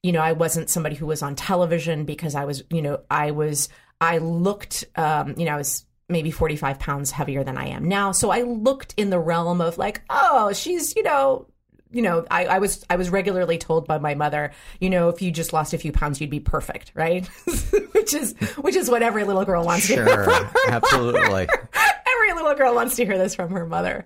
You 0.03 0.13
know 0.13 0.21
i 0.21 0.33
wasn't 0.33 0.71
somebody 0.71 0.97
who 0.97 1.07
was 1.07 1.23
on 1.23 1.35
television 1.35 2.07
because 2.07 2.35
i 2.35 2.47
was 2.47 2.63
you 2.71 2.81
know 2.81 3.01
i 3.11 3.33
was 3.33 3.69
i 4.01 4.17
looked 4.17 4.87
um, 4.97 5.35
you 5.37 5.45
know 5.45 5.53
i 5.53 5.59
was 5.59 5.85
maybe 6.09 6.31
45 6.31 6.79
pounds 6.79 7.11
heavier 7.11 7.45
than 7.45 7.59
i 7.59 7.67
am 7.67 7.87
now. 7.87 8.13
So 8.13 8.31
i 8.31 8.41
looked 8.41 8.95
in 8.97 9.11
the 9.11 9.19
realm 9.21 9.61
of 9.61 9.79
like 9.79 10.03
oh 10.09 10.53
she's 10.53 10.97
you 10.97 11.03
know 11.03 11.47
you 11.93 12.03
know, 12.03 12.25
I, 12.31 12.47
I 12.47 12.59
was 12.59 12.85
I 12.89 12.97
was 12.97 13.11
regularly 13.11 13.59
told 13.59 13.87
by 13.87 13.99
my 13.99 14.15
mother, 14.15 14.53
you 14.79 14.91
know, 14.91 15.09
if 15.09 15.21
you 15.21 15.31
just 15.31 15.53
lost 15.53 15.75
a 15.75 15.79
few 15.79 15.93
pounds, 15.93 16.21
you'd 16.21 16.31
be 16.31 16.41
perfect, 16.41 16.93
right? 16.95 17.27
which 17.93 18.15
is 18.15 18.35
which 18.59 18.77
is 18.77 18.89
what 18.89 19.03
every 19.03 19.25
little 19.25 19.45
girl 19.45 19.65
wants 19.65 19.89
to 19.89 19.95
hear. 19.95 20.25
From 20.25 20.45
her 20.45 20.51
absolutely. 20.69 21.49
every 21.75 22.35
little 22.35 22.55
girl 22.55 22.75
wants 22.75 22.97
to 22.97 23.05
hear 23.05 23.19
this 23.19 23.35
from 23.35 23.51
her 23.51 23.67
mother, 23.67 24.05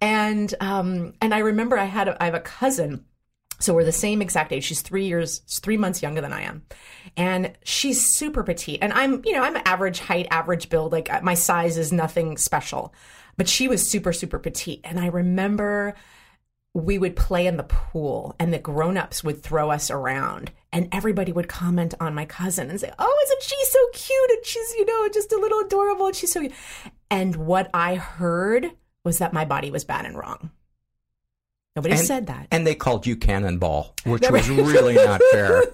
and 0.00 0.54
um 0.60 1.14
and 1.20 1.32
I 1.34 1.38
remember 1.38 1.78
I 1.78 1.84
had 1.84 2.08
a, 2.08 2.22
I 2.22 2.26
have 2.26 2.34
a 2.34 2.40
cousin. 2.40 3.04
So 3.60 3.74
we're 3.74 3.84
the 3.84 3.92
same 3.92 4.20
exact 4.20 4.52
age. 4.52 4.64
She's 4.64 4.82
three 4.82 5.06
years, 5.06 5.38
three 5.48 5.76
months 5.76 6.02
younger 6.02 6.20
than 6.20 6.32
I 6.32 6.42
am, 6.42 6.64
and 7.16 7.52
she's 7.62 8.04
super 8.04 8.42
petite. 8.42 8.80
And 8.82 8.92
I'm, 8.92 9.22
you 9.24 9.34
know, 9.34 9.42
I'm 9.42 9.56
average 9.64 10.00
height, 10.00 10.26
average 10.32 10.68
build. 10.68 10.90
Like 10.90 11.12
uh, 11.12 11.20
my 11.22 11.34
size 11.34 11.78
is 11.78 11.92
nothing 11.92 12.36
special, 12.38 12.92
but 13.36 13.48
she 13.48 13.68
was 13.68 13.88
super, 13.88 14.12
super 14.12 14.40
petite. 14.40 14.80
And 14.82 14.98
I 14.98 15.06
remember 15.06 15.94
we 16.74 16.96
would 16.98 17.14
play 17.16 17.46
in 17.46 17.56
the 17.58 17.62
pool 17.64 18.34
and 18.38 18.52
the 18.52 18.58
grown-ups 18.58 19.22
would 19.22 19.42
throw 19.42 19.70
us 19.70 19.90
around 19.90 20.50
and 20.72 20.88
everybody 20.90 21.30
would 21.30 21.48
comment 21.48 21.92
on 22.00 22.14
my 22.14 22.24
cousin 22.24 22.70
and 22.70 22.80
say 22.80 22.90
oh 22.98 23.20
isn't 23.26 23.42
she 23.42 23.64
so 23.66 23.78
cute 23.92 24.30
and 24.30 24.46
she's 24.46 24.74
you 24.78 24.86
know 24.86 25.08
just 25.12 25.32
a 25.32 25.36
little 25.38 25.60
adorable 25.60 26.06
and 26.06 26.16
she's 26.16 26.32
so 26.32 26.40
cute. 26.40 26.52
and 27.10 27.36
what 27.36 27.68
i 27.74 27.94
heard 27.96 28.70
was 29.04 29.18
that 29.18 29.34
my 29.34 29.44
body 29.44 29.70
was 29.70 29.84
bad 29.84 30.06
and 30.06 30.16
wrong 30.16 30.50
nobody 31.76 31.94
And- 31.94 32.06
said 32.06 32.26
that 32.28 32.48
And 32.50 32.66
they 32.66 32.74
called 32.74 33.06
you 33.06 33.16
Cannonball, 33.16 33.94
which 34.04 34.28
was 34.30 34.48
really 34.48 34.94
not 34.94 35.20
fair. 35.30 35.62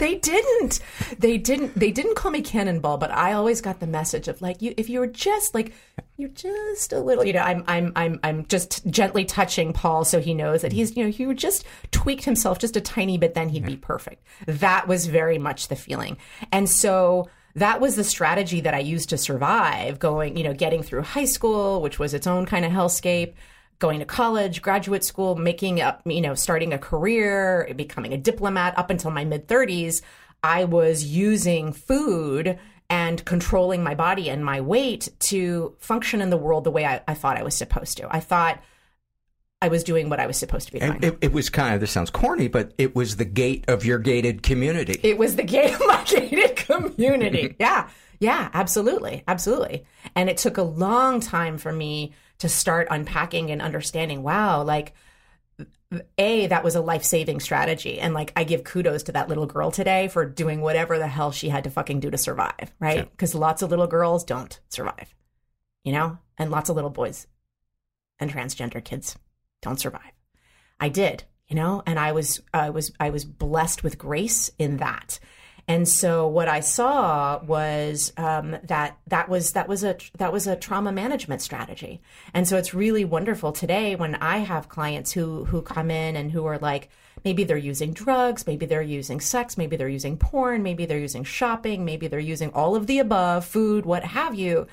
they 0.00 0.16
didn't. 0.16 0.80
They 1.18 1.38
didn't 1.38 1.78
they 1.78 1.92
didn't 1.92 2.16
call 2.16 2.30
me 2.30 2.40
cannonball 2.42 2.98
but 2.98 3.10
i 3.10 3.32
always 3.32 3.60
got 3.60 3.80
the 3.80 3.86
message 3.86 4.28
of 4.28 4.40
like 4.40 4.62
you 4.62 4.74
if 4.76 4.88
you 4.88 5.00
were 5.00 5.06
just 5.06 5.54
like 5.54 5.72
you're 6.16 6.28
just 6.30 6.92
a 6.92 7.00
little 7.00 7.24
you 7.24 7.32
know 7.32 7.40
i'm 7.40 7.64
i'm 7.66 7.92
i'm 7.96 8.20
i'm 8.22 8.46
just 8.46 8.86
gently 8.86 9.24
touching 9.24 9.72
paul 9.72 10.04
so 10.04 10.20
he 10.20 10.34
knows 10.34 10.62
that 10.62 10.72
he's 10.72 10.96
you 10.96 11.04
know 11.04 11.10
he 11.10 11.26
would 11.26 11.36
just 11.38 11.64
tweaked 11.90 12.24
himself 12.24 12.58
just 12.58 12.76
a 12.76 12.80
tiny 12.80 13.18
bit 13.18 13.34
then 13.34 13.48
he'd 13.48 13.66
be 13.66 13.76
perfect. 13.76 14.24
That 14.46 14.88
was 14.88 15.06
very 15.06 15.38
much 15.38 15.68
the 15.68 15.76
feeling. 15.76 16.16
And 16.52 16.68
so 16.68 17.28
that 17.56 17.80
was 17.80 17.96
the 17.96 18.04
strategy 18.04 18.60
that 18.60 18.74
i 18.74 18.78
used 18.78 19.08
to 19.08 19.18
survive 19.18 19.98
going 19.98 20.36
you 20.36 20.44
know 20.44 20.54
getting 20.54 20.84
through 20.84 21.02
high 21.02 21.24
school 21.24 21.82
which 21.82 21.98
was 21.98 22.14
its 22.14 22.28
own 22.28 22.46
kind 22.46 22.64
of 22.64 22.70
hellscape 22.70 23.34
going 23.80 23.98
to 23.98 24.04
college, 24.04 24.62
graduate 24.62 25.02
school, 25.02 25.34
making 25.34 25.80
up, 25.80 26.02
you 26.04 26.20
know, 26.20 26.34
starting 26.34 26.72
a 26.72 26.78
career, 26.78 27.72
becoming 27.74 28.12
a 28.12 28.18
diplomat 28.18 28.78
up 28.78 28.90
until 28.90 29.10
my 29.10 29.24
mid 29.24 29.48
30s, 29.48 30.02
I 30.44 30.64
was 30.64 31.02
using 31.02 31.72
food 31.72 32.58
and 32.88 33.24
controlling 33.24 33.82
my 33.82 33.94
body 33.94 34.30
and 34.30 34.44
my 34.44 34.60
weight 34.60 35.08
to 35.20 35.74
function 35.78 36.20
in 36.20 36.30
the 36.30 36.36
world 36.36 36.64
the 36.64 36.70
way 36.70 36.84
I, 36.84 37.00
I 37.08 37.14
thought 37.14 37.36
I 37.36 37.42
was 37.42 37.56
supposed 37.56 37.96
to. 37.98 38.14
I 38.14 38.20
thought 38.20 38.62
I 39.62 39.68
was 39.68 39.84
doing 39.84 40.08
what 40.08 40.20
I 40.20 40.26
was 40.26 40.36
supposed 40.36 40.66
to 40.68 40.72
be 40.72 40.80
doing. 40.80 41.02
It, 41.02 41.18
it 41.20 41.32
was 41.32 41.50
kind 41.50 41.74
of, 41.74 41.80
this 41.80 41.90
sounds 41.90 42.10
corny, 42.10 42.48
but 42.48 42.72
it 42.78 42.94
was 42.94 43.16
the 43.16 43.24
gate 43.24 43.64
of 43.68 43.84
your 43.84 43.98
gated 43.98 44.42
community. 44.42 44.98
It 45.02 45.18
was 45.18 45.36
the 45.36 45.42
gate 45.42 45.74
of 45.74 45.80
my 45.80 46.04
gated 46.08 46.56
community. 46.56 47.56
yeah. 47.60 47.88
Yeah, 48.18 48.50
absolutely. 48.52 49.24
Absolutely. 49.26 49.84
And 50.14 50.28
it 50.28 50.36
took 50.36 50.58
a 50.58 50.62
long 50.62 51.20
time 51.20 51.56
for 51.56 51.72
me 51.72 52.12
to 52.40 52.48
start 52.48 52.88
unpacking 52.90 53.50
and 53.50 53.62
understanding, 53.62 54.22
wow, 54.22 54.62
like 54.62 54.94
a 56.18 56.46
that 56.46 56.64
was 56.64 56.74
a 56.74 56.80
life-saving 56.80 57.40
strategy 57.40 57.98
and 57.98 58.14
like 58.14 58.32
I 58.36 58.44
give 58.44 58.62
kudos 58.62 59.02
to 59.04 59.12
that 59.12 59.28
little 59.28 59.46
girl 59.46 59.72
today 59.72 60.06
for 60.06 60.24
doing 60.24 60.60
whatever 60.60 60.98
the 60.98 61.08
hell 61.08 61.32
she 61.32 61.48
had 61.48 61.64
to 61.64 61.70
fucking 61.70 61.98
do 62.00 62.10
to 62.10 62.18
survive, 62.18 62.72
right? 62.78 63.16
Cuz 63.16 63.34
lots 63.34 63.62
of 63.62 63.70
little 63.70 63.88
girls 63.88 64.24
don't 64.24 64.60
survive. 64.68 65.14
You 65.84 65.92
know? 65.92 66.18
And 66.38 66.50
lots 66.50 66.70
of 66.70 66.76
little 66.76 66.90
boys 66.90 67.26
and 68.18 68.30
transgender 68.32 68.82
kids 68.82 69.18
don't 69.62 69.80
survive. 69.80 70.12
I 70.78 70.88
did, 70.88 71.24
you 71.48 71.56
know, 71.56 71.82
and 71.86 71.98
I 71.98 72.12
was 72.12 72.40
I 72.54 72.70
was 72.70 72.92
I 73.00 73.10
was 73.10 73.24
blessed 73.24 73.82
with 73.82 73.98
grace 73.98 74.50
in 74.58 74.78
that. 74.78 75.18
And 75.68 75.88
so 75.88 76.26
what 76.26 76.48
I 76.48 76.60
saw 76.60 77.42
was 77.42 78.12
um, 78.16 78.56
that 78.64 78.96
that 79.06 79.28
was 79.28 79.52
that 79.52 79.68
was 79.68 79.84
a 79.84 79.96
that 80.18 80.32
was 80.32 80.46
a 80.46 80.56
trauma 80.56 80.92
management 80.92 81.42
strategy. 81.42 82.00
And 82.34 82.46
so 82.46 82.56
it's 82.56 82.74
really 82.74 83.04
wonderful 83.04 83.52
today 83.52 83.94
when 83.94 84.16
I 84.16 84.38
have 84.38 84.68
clients 84.68 85.12
who 85.12 85.44
who 85.44 85.62
come 85.62 85.90
in 85.90 86.16
and 86.16 86.32
who 86.32 86.46
are 86.46 86.58
like 86.58 86.88
maybe 87.24 87.44
they're 87.44 87.56
using 87.56 87.92
drugs, 87.92 88.46
maybe 88.46 88.66
they're 88.66 88.82
using 88.82 89.20
sex, 89.20 89.58
maybe 89.58 89.76
they're 89.76 89.88
using 89.88 90.16
porn, 90.16 90.62
maybe 90.62 90.86
they're 90.86 90.98
using 90.98 91.24
shopping, 91.24 91.84
maybe 91.84 92.08
they're 92.08 92.18
using 92.18 92.50
all 92.50 92.74
of 92.76 92.86
the 92.86 92.98
above, 92.98 93.44
food, 93.44 93.84
what 93.84 94.04
have 94.04 94.34
you. 94.34 94.66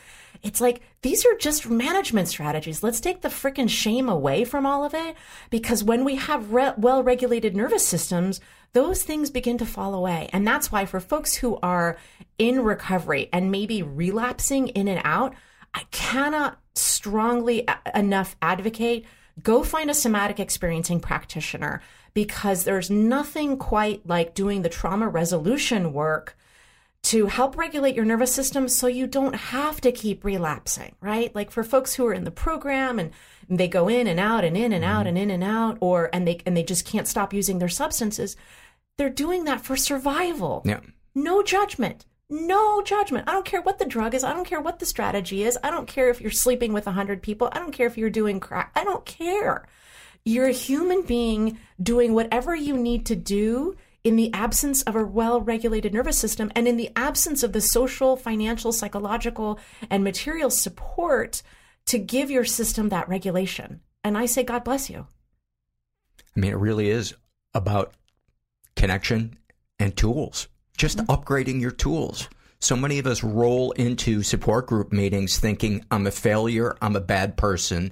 It's 0.43 0.61
like 0.61 0.81
these 1.01 1.25
are 1.25 1.35
just 1.37 1.69
management 1.69 2.27
strategies. 2.27 2.83
Let's 2.83 2.99
take 2.99 3.21
the 3.21 3.29
freaking 3.29 3.69
shame 3.69 4.09
away 4.09 4.43
from 4.43 4.65
all 4.65 4.83
of 4.83 4.93
it 4.93 5.15
because 5.49 5.83
when 5.83 6.03
we 6.03 6.15
have 6.15 6.51
re- 6.53 6.73
well 6.77 7.03
regulated 7.03 7.55
nervous 7.55 7.85
systems, 7.85 8.39
those 8.73 9.03
things 9.03 9.29
begin 9.29 9.57
to 9.59 9.65
fall 9.65 9.93
away. 9.93 10.29
And 10.33 10.45
that's 10.47 10.71
why 10.71 10.85
for 10.85 10.99
folks 10.99 11.35
who 11.35 11.57
are 11.63 11.97
in 12.37 12.63
recovery 12.63 13.29
and 13.33 13.51
maybe 13.51 13.81
relapsing 13.81 14.69
in 14.69 14.87
and 14.87 15.01
out, 15.03 15.33
I 15.73 15.83
cannot 15.91 16.59
strongly 16.75 17.65
a- 17.67 17.97
enough 17.97 18.35
advocate 18.41 19.05
go 19.41 19.63
find 19.63 19.89
a 19.89 19.93
somatic 19.93 20.39
experiencing 20.39 20.99
practitioner 20.99 21.81
because 22.13 22.63
there's 22.63 22.89
nothing 22.89 23.57
quite 23.57 24.05
like 24.07 24.33
doing 24.33 24.61
the 24.61 24.69
trauma 24.69 25.07
resolution 25.07 25.93
work 25.93 26.35
to 27.07 27.27
help 27.27 27.55
regulate 27.55 27.95
your 27.95 28.03
nervous 28.03 28.33
system 28.33 28.67
so 28.67 28.85
you 28.85 29.07
don't 29.07 29.35
have 29.35 29.79
to 29.79 29.93
keep 29.93 30.25
relapsing, 30.25 30.93
right? 30.99 31.33
Like 31.33 31.51
for 31.51 31.63
folks 31.63 31.93
who 31.93 32.05
are 32.05 32.13
in 32.13 32.25
the 32.25 32.31
program 32.31 32.99
and 32.99 33.11
they 33.49 33.69
go 33.69 33.87
in 33.87 34.07
and 34.07 34.19
out 34.19 34.43
and 34.43 34.57
in 34.57 34.73
and 34.73 34.83
out 34.83 35.05
mm-hmm. 35.05 35.07
and 35.07 35.17
in 35.17 35.31
and 35.31 35.43
out 35.43 35.77
or 35.79 36.09
and 36.11 36.27
they 36.27 36.41
and 36.45 36.57
they 36.57 36.63
just 36.63 36.85
can't 36.85 37.07
stop 37.07 37.33
using 37.33 37.59
their 37.59 37.69
substances, 37.69 38.35
they're 38.97 39.09
doing 39.09 39.45
that 39.45 39.61
for 39.61 39.77
survival. 39.77 40.61
Yeah. 40.65 40.81
No 41.15 41.41
judgment. 41.41 42.05
No 42.29 42.81
judgment. 42.81 43.29
I 43.29 43.31
don't 43.31 43.45
care 43.45 43.61
what 43.61 43.79
the 43.79 43.85
drug 43.85 44.13
is. 44.13 44.25
I 44.25 44.33
don't 44.33 44.45
care 44.45 44.59
what 44.59 44.79
the 44.79 44.85
strategy 44.85 45.43
is. 45.43 45.57
I 45.63 45.71
don't 45.71 45.87
care 45.87 46.09
if 46.09 46.19
you're 46.19 46.29
sleeping 46.29 46.73
with 46.73 46.87
100 46.87 47.21
people. 47.21 47.47
I 47.53 47.59
don't 47.59 47.71
care 47.71 47.87
if 47.87 47.97
you're 47.97 48.09
doing 48.09 48.41
crack. 48.41 48.73
I 48.75 48.83
don't 48.83 49.05
care. 49.05 49.65
You're 50.25 50.47
a 50.47 50.51
human 50.51 51.03
being 51.03 51.57
doing 51.81 52.13
whatever 52.13 52.53
you 52.53 52.75
need 52.75 53.05
to 53.05 53.15
do 53.15 53.77
in 54.07 54.15
the 54.15 54.33
absence 54.33 54.83
of 54.83 54.95
a 54.95 55.03
well 55.03 55.41
regulated 55.41 55.93
nervous 55.93 56.17
system 56.17 56.49
and 56.55 56.65
in 56.65 56.77
the 56.77 56.89
absence 56.95 57.43
of 57.43 57.51
the 57.51 57.59
social, 57.59 58.15
financial, 58.15 58.71
psychological, 58.71 59.59
and 59.89 60.01
material 60.01 60.49
support 60.49 61.43
to 61.87 61.99
give 61.99 62.31
your 62.31 62.45
system 62.45 62.87
that 62.87 63.09
regulation. 63.09 63.81
And 64.05 64.17
I 64.17 64.25
say, 64.25 64.43
God 64.43 64.63
bless 64.63 64.89
you. 64.89 65.07
I 66.35 66.39
mean, 66.39 66.51
it 66.51 66.57
really 66.57 66.89
is 66.89 67.15
about 67.53 67.95
connection 68.77 69.37
and 69.77 69.93
tools, 69.97 70.47
just 70.77 70.99
mm-hmm. 70.99 71.11
upgrading 71.11 71.59
your 71.59 71.71
tools. 71.71 72.29
So 72.59 72.77
many 72.77 72.99
of 72.99 73.07
us 73.07 73.25
roll 73.25 73.71
into 73.71 74.23
support 74.23 74.67
group 74.67 74.93
meetings 74.93 75.37
thinking, 75.37 75.83
I'm 75.91 76.07
a 76.07 76.11
failure, 76.11 76.77
I'm 76.81 76.95
a 76.95 77.01
bad 77.01 77.35
person, 77.35 77.91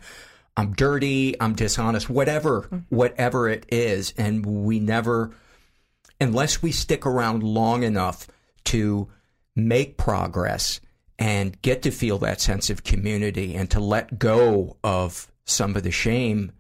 I'm 0.55 0.72
dirty, 0.72 1.39
I'm 1.41 1.55
dishonest, 1.55 2.09
whatever, 2.09 2.61
mm. 2.72 2.86
whatever 2.88 3.49
it 3.49 3.66
is. 3.70 4.13
And 4.18 4.45
we 4.45 4.80
never, 4.80 5.32
unless 6.20 6.61
we 6.61 6.72
stick 6.72 7.05
around 7.05 7.43
long 7.43 7.84
enough 7.84 8.28
to 8.66 9.07
make 9.55 9.97
progress 9.97 10.80
and 11.18 11.61
get 11.61 11.82
to 11.84 11.91
feel 11.91 12.18
that 12.20 12.41
sense 12.41 12.70
of 12.70 12.84
community 12.84 13.55
and 13.55 13.70
to 13.72 13.80
let 13.80 14.20
go 14.20 14.78
of 14.84 15.32
some 15.45 15.76
of 15.76 15.84
the 15.84 15.91
shame, 15.91 16.51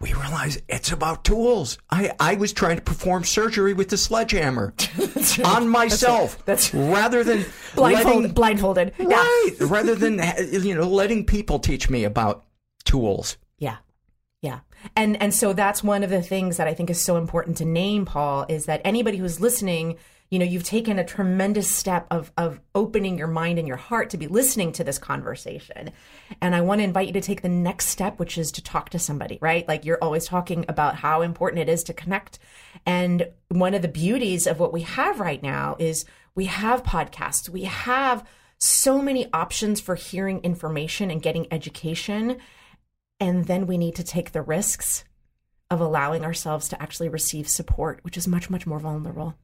we 0.00 0.12
realize 0.14 0.60
it's 0.68 0.90
about 0.90 1.24
tools. 1.24 1.78
I, 1.90 2.12
I 2.18 2.34
was 2.34 2.52
trying 2.52 2.76
to 2.76 2.82
perform 2.82 3.24
surgery 3.24 3.72
with 3.74 3.88
the 3.90 3.96
sledgehammer 3.96 4.74
on 5.44 5.68
myself. 5.68 6.42
That's- 6.44 6.72
rather 6.74 7.22
than 7.22 7.44
Blindfold, 7.74 8.16
letting, 8.16 8.32
blindfolded. 8.32 8.92
Yeah. 8.98 9.26
rather 9.60 9.94
than 9.94 10.20
you 10.50 10.74
know 10.74 10.88
letting 10.88 11.24
people 11.24 11.58
teach 11.58 11.88
me 11.88 12.04
about 12.04 12.44
tools. 12.84 13.36
Yeah. 13.58 13.76
And 14.96 15.20
and 15.22 15.34
so 15.34 15.52
that's 15.52 15.82
one 15.82 16.02
of 16.02 16.10
the 16.10 16.22
things 16.22 16.56
that 16.56 16.68
I 16.68 16.74
think 16.74 16.90
is 16.90 17.02
so 17.02 17.16
important 17.16 17.58
to 17.58 17.64
name, 17.64 18.04
Paul, 18.04 18.46
is 18.48 18.66
that 18.66 18.80
anybody 18.84 19.18
who's 19.18 19.40
listening, 19.40 19.96
you 20.30 20.38
know, 20.38 20.44
you've 20.44 20.64
taken 20.64 20.98
a 20.98 21.04
tremendous 21.04 21.70
step 21.70 22.06
of 22.10 22.32
of 22.36 22.60
opening 22.74 23.18
your 23.18 23.28
mind 23.28 23.58
and 23.58 23.68
your 23.68 23.76
heart 23.76 24.10
to 24.10 24.16
be 24.16 24.26
listening 24.26 24.72
to 24.72 24.84
this 24.84 24.98
conversation. 24.98 25.90
And 26.40 26.54
I 26.54 26.60
want 26.60 26.80
to 26.80 26.84
invite 26.84 27.06
you 27.06 27.12
to 27.14 27.20
take 27.20 27.42
the 27.42 27.48
next 27.48 27.88
step, 27.88 28.18
which 28.18 28.38
is 28.38 28.52
to 28.52 28.62
talk 28.62 28.90
to 28.90 28.98
somebody, 28.98 29.38
right? 29.40 29.66
Like 29.68 29.84
you're 29.84 30.02
always 30.02 30.26
talking 30.26 30.64
about 30.68 30.96
how 30.96 31.22
important 31.22 31.60
it 31.62 31.68
is 31.68 31.84
to 31.84 31.94
connect. 31.94 32.38
And 32.86 33.28
one 33.48 33.74
of 33.74 33.82
the 33.82 33.88
beauties 33.88 34.46
of 34.46 34.58
what 34.58 34.72
we 34.72 34.82
have 34.82 35.20
right 35.20 35.42
now 35.42 35.76
is 35.78 36.04
we 36.34 36.46
have 36.46 36.82
podcasts, 36.82 37.48
we 37.48 37.64
have 37.64 38.26
so 38.58 39.02
many 39.02 39.28
options 39.32 39.80
for 39.80 39.96
hearing 39.96 40.40
information 40.40 41.10
and 41.10 41.20
getting 41.20 41.52
education. 41.52 42.38
And 43.22 43.44
then 43.44 43.68
we 43.68 43.78
need 43.78 43.94
to 43.94 44.02
take 44.02 44.32
the 44.32 44.42
risks 44.42 45.04
of 45.70 45.80
allowing 45.80 46.24
ourselves 46.24 46.68
to 46.70 46.82
actually 46.82 47.08
receive 47.08 47.48
support, 47.48 48.00
which 48.02 48.16
is 48.16 48.26
much, 48.26 48.50
much 48.50 48.66
more 48.66 48.80
vulnerable. 48.80 49.36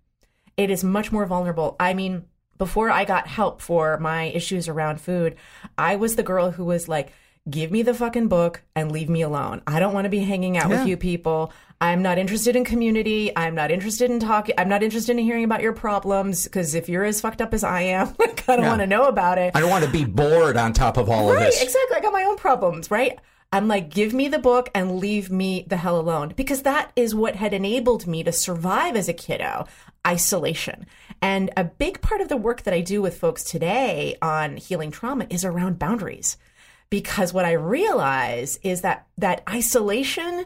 It 0.57 0.69
is 0.69 0.83
much 0.83 1.13
more 1.13 1.25
vulnerable. 1.27 1.77
I 1.79 1.95
mean, 1.95 2.25
before 2.59 2.91
I 2.91 3.05
got 3.05 3.29
help 3.29 3.63
for 3.63 3.97
my 3.99 4.25
issues 4.25 4.67
around 4.67 5.01
food, 5.01 5.37
I 5.79 5.95
was 5.95 6.17
the 6.17 6.25
girl 6.25 6.51
who 6.51 6.65
was 6.65 6.89
like, 6.89 7.13
give 7.49 7.71
me 7.71 7.83
the 7.83 7.95
fucking 7.95 8.27
book 8.27 8.63
and 8.75 8.91
leave 8.91 9.09
me 9.09 9.23
alone. 9.23 9.63
I 9.67 9.79
don't 9.79 9.95
want 9.95 10.07
to 10.07 10.11
be 10.11 10.19
hanging 10.19 10.59
out 10.59 10.69
Yeah. 10.71 10.79
with 10.81 10.89
you 10.89 10.97
people. 10.97 11.53
I'm 11.81 12.03
not 12.03 12.19
interested 12.19 12.57
in 12.57 12.65
community. 12.65 13.31
I'm 13.37 13.55
not 13.55 13.71
interested 13.71 14.11
in 14.11 14.19
talking. 14.19 14.57
I'm 14.59 14.69
not 14.69 14.83
interested 14.83 15.13
in 15.17 15.25
hearing 15.25 15.45
about 15.45 15.63
your 15.63 15.73
problems 15.73 16.45
because 16.45 16.75
if 16.75 16.89
you're 16.89 17.05
as 17.05 17.21
fucked 17.21 17.41
up 17.41 17.55
as 17.55 17.63
I 17.63 17.83
am, 17.83 18.09
like, 18.19 18.43
I 18.49 18.57
don't 18.57 18.65
Yeah. 18.65 18.71
want 18.71 18.81
to 18.81 18.87
know 18.89 19.05
about 19.05 19.39
it. 19.39 19.53
I 19.55 19.61
don't 19.61 19.71
want 19.71 19.85
to 19.85 19.91
be 19.91 20.05
bored 20.05 20.57
on 20.57 20.73
top 20.73 20.97
of 20.97 21.09
all 21.09 21.31
of 21.31 21.37
Right, 21.37 21.45
this. 21.47 21.63
exactly. 21.63 21.97
I 21.97 22.01
got 22.01 22.13
my 22.13 22.25
own 22.25 22.37
problems, 22.37 22.91
right? 22.91 23.19
I'm 23.51 23.67
like, 23.67 23.89
give 23.89 24.13
me 24.13 24.29
the 24.29 24.39
book 24.39 24.69
and 24.75 24.99
leave 24.99 25.31
me 25.31 25.65
the 25.67 25.79
hell 25.79 25.99
alone. 25.99 26.35
Because 26.37 26.63
that 26.63 26.93
is 26.97 27.15
what 27.15 27.37
had 27.37 27.55
enabled 27.55 28.07
me 28.07 28.23
to 28.25 28.33
survive 28.33 28.95
as 28.95 29.09
a 29.09 29.15
kiddo 29.15 29.67
isolation. 30.07 30.87
And 31.23 31.51
a 31.57 31.65
big 31.65 32.01
part 32.01 32.21
of 32.21 32.29
the 32.29 32.37
work 32.37 32.63
that 32.63 32.75
I 32.75 32.81
do 32.81 33.01
with 33.01 33.19
folks 33.19 33.45
today 33.45 34.17
on 34.21 34.57
healing 34.57 34.91
trauma 34.91 35.27
is 35.31 35.45
around 35.45 35.79
boundaries. 35.79 36.37
Because 36.91 37.33
what 37.33 37.45
I 37.45 37.53
realize 37.53 38.59
is 38.63 38.83
that 38.83 39.07
that 39.17 39.43
isolation 39.49 40.45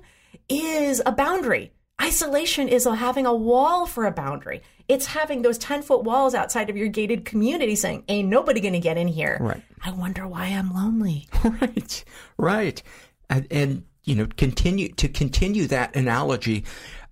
is 0.48 1.02
a 1.04 1.12
boundary. 1.12 1.72
Isolation 2.00 2.68
is 2.68 2.84
having 2.84 3.26
a 3.26 3.34
wall 3.34 3.86
for 3.86 4.06
a 4.06 4.12
boundary. 4.12 4.62
It's 4.88 5.06
having 5.06 5.42
those 5.42 5.58
10 5.58 5.82
foot 5.82 6.04
walls 6.04 6.34
outside 6.34 6.70
of 6.70 6.76
your 6.76 6.88
gated 6.88 7.24
community 7.24 7.76
saying, 7.76 8.04
ain't 8.08 8.28
nobody 8.28 8.60
going 8.60 8.74
to 8.74 8.80
get 8.80 8.96
in 8.96 9.08
here. 9.08 9.38
Right. 9.40 9.62
I 9.84 9.90
wonder 9.92 10.26
why 10.26 10.46
I'm 10.46 10.72
lonely. 10.72 11.28
right 11.60 12.04
right 12.36 12.82
and, 13.30 13.46
and 13.50 13.84
you 14.04 14.14
know 14.14 14.26
continue 14.36 14.88
to 14.88 15.08
continue 15.08 15.66
that 15.66 15.94
analogy 15.96 16.64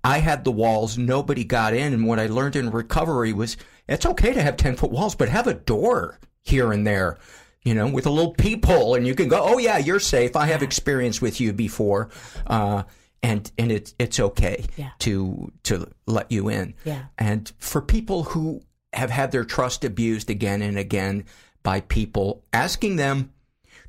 i 0.04 0.18
had 0.18 0.44
the 0.44 0.52
walls 0.52 0.98
nobody 0.98 1.44
got 1.44 1.74
in 1.74 1.92
and 1.92 2.06
what 2.06 2.18
i 2.20 2.26
learned 2.26 2.56
in 2.56 2.70
recovery 2.70 3.32
was 3.32 3.56
it's 3.88 4.06
okay 4.06 4.32
to 4.32 4.42
have 4.42 4.56
10 4.56 4.76
foot 4.76 4.90
walls 4.90 5.14
but 5.14 5.28
have 5.28 5.46
a 5.46 5.54
door 5.54 6.18
here 6.42 6.72
and 6.72 6.86
there 6.86 7.18
you 7.64 7.74
know 7.74 7.88
with 7.88 8.06
a 8.06 8.10
little 8.10 8.34
peephole 8.34 8.94
and 8.94 9.06
you 9.06 9.14
can 9.14 9.28
go 9.28 9.40
oh 9.42 9.58
yeah 9.58 9.78
you're 9.78 10.00
safe 10.00 10.36
i 10.36 10.46
have 10.46 10.62
experience 10.62 11.20
with 11.20 11.40
you 11.40 11.52
before 11.52 12.08
uh, 12.46 12.82
and 13.22 13.50
and 13.58 13.70
it's 13.70 13.94
it's 13.98 14.18
okay 14.18 14.64
Yeah. 14.76 14.90
to 15.00 15.52
to 15.64 15.88
let 16.06 16.30
you 16.32 16.48
in 16.48 16.74
Yeah. 16.84 17.04
and 17.18 17.50
for 17.58 17.80
people 17.82 18.24
who 18.24 18.62
have 18.92 19.10
had 19.10 19.30
their 19.32 19.44
trust 19.44 19.84
abused 19.84 20.30
again 20.30 20.62
and 20.62 20.78
again 20.78 21.24
by 21.62 21.80
people 21.80 22.42
asking 22.52 22.96
them 22.96 23.32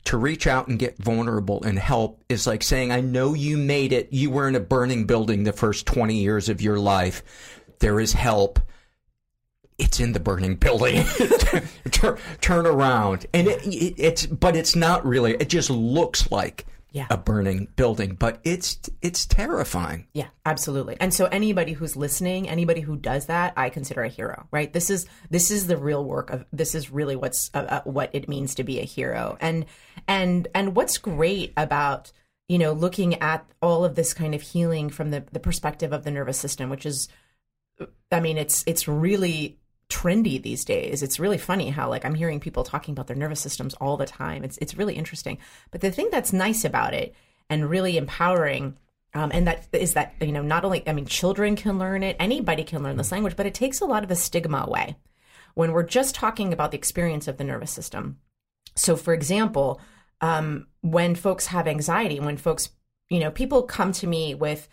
to 0.03 0.17
reach 0.17 0.47
out 0.47 0.67
and 0.67 0.77
get 0.79 0.97
vulnerable 0.97 1.61
and 1.63 1.77
help 1.77 2.23
is 2.27 2.47
like 2.47 2.63
saying, 2.63 2.91
I 2.91 3.01
know 3.01 3.35
you 3.35 3.55
made 3.55 3.93
it. 3.93 4.11
You 4.11 4.31
were 4.31 4.47
in 4.47 4.55
a 4.55 4.59
burning 4.59 5.05
building 5.05 5.43
the 5.43 5.53
first 5.53 5.85
20 5.85 6.15
years 6.15 6.49
of 6.49 6.59
your 6.59 6.79
life. 6.79 7.21
There 7.79 7.99
is 7.99 8.13
help. 8.13 8.59
It's 9.77 9.99
in 9.99 10.13
the 10.13 10.19
burning 10.19 10.55
building. 10.55 11.05
turn, 11.91 12.17
turn 12.41 12.65
around. 12.65 13.27
And 13.33 13.47
it, 13.47 13.63
it, 13.65 13.93
it's, 13.97 14.25
but 14.25 14.55
it's 14.55 14.75
not 14.75 15.05
really, 15.05 15.33
it 15.33 15.49
just 15.49 15.69
looks 15.69 16.31
like 16.31 16.65
Yeah. 16.91 17.07
a 17.09 17.17
burning 17.17 17.69
building, 17.75 18.15
but 18.15 18.39
it's, 18.43 18.77
it's 19.01 19.25
terrifying. 19.25 20.07
Yeah, 20.13 20.27
absolutely. 20.45 20.97
And 20.99 21.13
so 21.13 21.25
anybody 21.25 21.71
who's 21.71 21.95
listening, 21.95 22.49
anybody 22.49 22.81
who 22.81 22.97
does 22.97 23.27
that, 23.27 23.53
I 23.55 23.69
consider 23.69 24.03
a 24.03 24.09
hero, 24.09 24.47
right? 24.51 24.71
This 24.73 24.89
is 24.89 25.05
this 25.29 25.51
is 25.51 25.67
the 25.67 25.77
real 25.77 26.03
work 26.03 26.31
of 26.31 26.45
this 26.51 26.75
is 26.75 26.91
really 26.91 27.15
what's 27.15 27.49
uh, 27.53 27.59
uh, 27.59 27.81
what 27.83 28.09
it 28.13 28.27
means 28.27 28.55
to 28.55 28.63
be 28.63 28.79
a 28.79 28.83
hero. 28.83 29.37
And 29.39 29.65
and 30.07 30.49
and 30.53 30.75
what's 30.75 30.97
great 30.97 31.53
about 31.55 32.11
you 32.49 32.57
know 32.57 32.73
looking 32.73 33.21
at 33.21 33.49
all 33.61 33.85
of 33.85 33.95
this 33.95 34.13
kind 34.13 34.35
of 34.35 34.41
healing 34.41 34.89
from 34.89 35.11
the 35.11 35.23
the 35.31 35.39
perspective 35.39 35.93
of 35.93 36.03
the 36.03 36.11
nervous 36.11 36.37
system, 36.37 36.69
which 36.69 36.85
is 36.85 37.07
I 38.11 38.19
mean, 38.19 38.37
it's 38.37 38.63
it's 38.67 38.87
really 38.87 39.57
trendy 39.97 40.37
these 40.41 40.65
days. 40.65 41.03
It's 41.03 41.19
really 41.23 41.37
funny 41.37 41.69
how 41.77 41.89
like 41.93 42.05
I'm 42.05 42.19
hearing 42.21 42.39
people 42.39 42.63
talking 42.63 42.93
about 42.93 43.07
their 43.07 43.21
nervous 43.23 43.41
systems 43.41 43.73
all 43.75 43.97
the 43.97 44.13
time. 44.23 44.43
It's 44.45 44.57
it's 44.61 44.77
really 44.79 44.95
interesting. 44.95 45.37
But 45.71 45.81
the 45.81 45.91
thing 45.91 46.09
that's 46.11 46.33
nice 46.45 46.63
about 46.65 46.93
it 46.93 47.13
and 47.49 47.69
really 47.69 47.97
empowering 47.97 48.77
Um, 49.13 49.31
and 49.33 49.45
that 49.47 49.67
is 49.73 49.93
that, 49.93 50.13
you 50.21 50.31
know, 50.31 50.41
not 50.41 50.63
only, 50.63 50.81
I 50.87 50.93
mean, 50.93 51.05
children 51.05 51.57
can 51.57 51.77
learn 51.77 52.01
it, 52.01 52.15
anybody 52.17 52.63
can 52.63 52.81
learn 52.81 52.97
this 52.97 53.11
language, 53.11 53.35
but 53.35 53.45
it 53.45 53.53
takes 53.53 53.81
a 53.81 53.85
lot 53.85 54.03
of 54.03 54.09
the 54.09 54.15
stigma 54.15 54.63
away 54.67 54.95
when 55.53 55.73
we're 55.73 55.83
just 55.99 56.15
talking 56.15 56.53
about 56.53 56.71
the 56.71 56.77
experience 56.77 57.27
of 57.27 57.35
the 57.35 57.43
nervous 57.43 57.71
system. 57.71 58.19
So, 58.75 58.95
for 58.95 59.13
example, 59.13 59.81
um, 60.21 60.67
when 60.79 61.15
folks 61.15 61.47
have 61.47 61.67
anxiety, 61.67 62.21
when 62.21 62.37
folks, 62.37 62.69
you 63.09 63.19
know, 63.19 63.31
people 63.31 63.63
come 63.63 63.91
to 63.91 64.07
me 64.07 64.33
with 64.33 64.69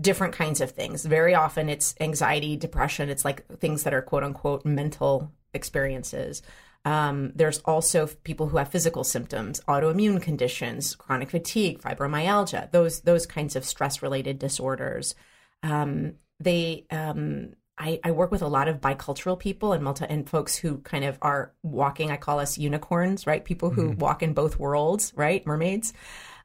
different 0.00 0.34
kinds 0.34 0.60
of 0.60 0.70
things. 0.70 1.04
Very 1.04 1.34
often 1.34 1.68
it's 1.68 1.94
anxiety, 2.00 2.56
depression. 2.56 3.08
It's 3.08 3.24
like 3.24 3.46
things 3.58 3.84
that 3.84 3.94
are 3.94 4.02
quote 4.02 4.24
unquote 4.24 4.64
mental 4.64 5.32
experiences. 5.54 6.42
Um, 6.84 7.32
there's 7.36 7.58
also 7.60 8.06
people 8.24 8.48
who 8.48 8.56
have 8.56 8.68
physical 8.68 9.04
symptoms, 9.04 9.60
autoimmune 9.68 10.20
conditions, 10.20 10.96
chronic 10.96 11.30
fatigue, 11.30 11.80
fibromyalgia, 11.80 12.70
those 12.72 13.00
those 13.00 13.26
kinds 13.26 13.54
of 13.54 13.64
stress 13.64 14.02
related 14.02 14.38
disorders. 14.38 15.14
Um, 15.62 16.14
they 16.40 16.86
um, 16.90 17.54
I, 17.78 18.00
I, 18.02 18.10
work 18.10 18.30
with 18.30 18.42
a 18.42 18.48
lot 18.48 18.68
of 18.68 18.80
bicultural 18.80 19.38
people 19.38 19.72
and 19.72 19.82
multi 19.82 20.06
and 20.08 20.28
folks 20.28 20.56
who 20.56 20.78
kind 20.78 21.04
of 21.04 21.18
are 21.22 21.52
walking. 21.62 22.10
I 22.10 22.16
call 22.16 22.40
us 22.40 22.58
unicorns, 22.58 23.26
right? 23.26 23.44
People 23.44 23.70
who 23.70 23.90
mm-hmm. 23.90 24.00
walk 24.00 24.22
in 24.22 24.34
both 24.34 24.58
worlds, 24.58 25.12
right? 25.16 25.46
Mermaids. 25.46 25.92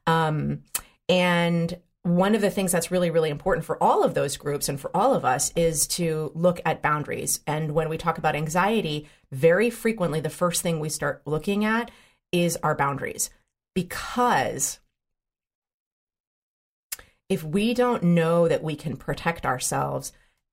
Um, 0.06 0.62
and 1.08 1.78
one 2.08 2.34
of 2.34 2.40
the 2.40 2.50
things 2.50 2.72
that's 2.72 2.90
really, 2.90 3.10
really 3.10 3.30
important 3.30 3.64
for 3.64 3.82
all 3.82 4.02
of 4.02 4.14
those 4.14 4.36
groups 4.36 4.68
and 4.68 4.80
for 4.80 4.90
all 4.96 5.14
of 5.14 5.24
us 5.24 5.52
is 5.54 5.86
to 5.86 6.32
look 6.34 6.60
at 6.64 6.82
boundaries. 6.82 7.40
And 7.46 7.72
when 7.72 7.88
we 7.88 7.98
talk 7.98 8.18
about 8.18 8.34
anxiety, 8.34 9.08
very 9.30 9.70
frequently 9.70 10.20
the 10.20 10.30
first 10.30 10.62
thing 10.62 10.80
we 10.80 10.88
start 10.88 11.22
looking 11.26 11.64
at 11.64 11.90
is 12.32 12.56
our 12.62 12.74
boundaries. 12.74 13.30
Because 13.74 14.80
if 17.28 17.44
we 17.44 17.74
don't 17.74 18.02
know 18.02 18.48
that 18.48 18.62
we 18.62 18.74
can 18.74 18.96
protect 18.96 19.44
ourselves 19.44 20.12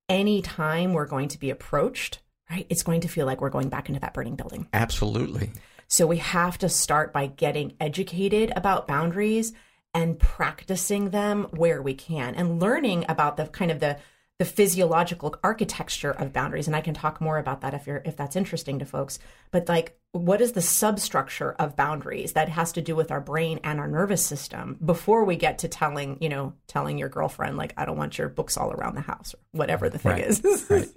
anytime 0.10 0.94
we're 0.94 1.06
going 1.06 1.30
to 1.30 1.40
be 1.40 1.50
approached, 1.50 2.20
right, 2.52 2.68
it's 2.70 2.84
going 2.84 3.02
to 3.02 3.08
feel 3.08 3.26
like 3.26 3.42
we're 3.42 3.50
going 3.50 3.70
back 3.70 3.88
into 3.88 4.02
that 4.02 4.14
burning 4.14 4.36
building. 4.36 4.68
Absolutely. 4.74 5.52
So 5.88 6.06
we 6.06 6.18
have 6.18 6.58
to 6.60 6.70
start 6.70 7.14
by 7.14 7.28
getting 7.28 7.74
educated 7.80 8.52
about 8.56 8.88
boundaries 8.88 9.54
and 9.96 10.20
practicing 10.20 11.10
them 11.10 11.48
where 11.52 11.82
we 11.82 11.94
can 11.94 12.36
and 12.36 12.62
learning 12.62 13.06
about 13.10 13.38
the 13.38 13.48
kind 13.48 13.72
of 13.72 13.80
the 13.80 13.98
the 14.38 14.46
physiological 14.46 15.34
architecture 15.46 16.12
of 16.12 16.34
boundaries 16.34 16.68
and 16.68 16.76
i 16.76 16.82
can 16.82 16.94
talk 16.94 17.22
more 17.22 17.38
about 17.38 17.62
that 17.62 17.74
if 17.74 17.88
you're 17.88 18.02
if 18.06 18.18
that's 18.18 18.36
interesting 18.36 18.78
to 18.78 18.86
folks 18.86 19.18
but 19.52 19.68
like 19.70 19.98
what 20.12 20.42
is 20.42 20.52
the 20.52 20.62
substructure 20.62 21.54
of 21.54 21.78
boundaries 21.78 22.34
that 22.34 22.50
has 22.50 22.74
to 22.74 22.82
do 22.82 22.96
with 22.96 23.12
our 23.12 23.22
brain 23.22 23.60
and 23.64 23.80
our 23.80 23.88
nervous 23.88 24.24
system 24.24 24.78
before 24.84 25.24
we 25.24 25.38
get 25.38 25.60
to 25.60 25.70
telling 25.70 26.18
you 26.20 26.28
know 26.28 26.54
telling 26.68 26.98
your 26.98 27.10
girlfriend 27.10 27.56
like 27.56 27.74
i 27.78 27.86
don't 27.86 27.98
want 27.98 28.18
your 28.18 28.28
books 28.28 28.58
all 28.58 28.72
around 28.74 28.96
the 28.96 29.02
house 29.02 29.34
or 29.34 29.40
whatever 29.54 29.90
the 29.90 29.98
thing 29.98 30.12
right. 30.12 30.24
is 30.26 30.66
right. 30.70 30.90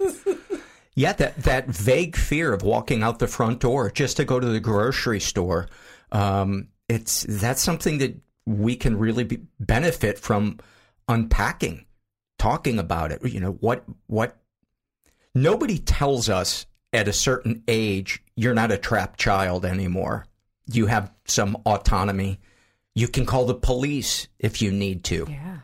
yeah 0.95 1.13
that 1.13 1.37
that 1.37 1.67
vague 1.67 2.17
fear 2.17 2.51
of 2.51 2.63
walking 2.63 3.01
out 3.01 3.19
the 3.19 3.27
front 3.27 3.61
door 3.61 3.89
just 3.89 4.17
to 4.17 4.25
go 4.25 4.39
to 4.39 4.47
the 4.47 4.59
grocery 4.59 5.21
store 5.21 5.69
um, 6.11 6.67
it's 6.89 7.23
that's 7.29 7.61
something 7.61 7.99
that 7.99 8.19
we 8.49 8.75
can 8.75 8.97
really 8.97 9.23
be, 9.23 9.39
benefit 9.59 10.17
from 10.17 10.57
unpacking, 11.07 11.85
talking 12.39 12.79
about 12.79 13.11
it. 13.11 13.23
You 13.23 13.39
know, 13.39 13.51
what, 13.51 13.83
what, 14.07 14.37
nobody 15.35 15.77
tells 15.77 16.29
us 16.29 16.65
at 16.91 17.07
a 17.07 17.13
certain 17.13 17.63
age, 17.67 18.23
you're 18.35 18.55
not 18.55 18.71
a 18.71 18.77
trapped 18.77 19.19
child 19.19 19.65
anymore. 19.65 20.25
You 20.65 20.87
have 20.87 21.11
some 21.25 21.57
autonomy. 21.65 22.39
You 22.95 23.07
can 23.07 23.25
call 23.25 23.45
the 23.45 23.55
police 23.55 24.27
if 24.39 24.61
you 24.61 24.71
need 24.71 25.03
to. 25.05 25.27
Yeah. 25.29 25.59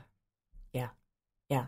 Yeah. 0.71 0.89
Yeah. 1.49 1.65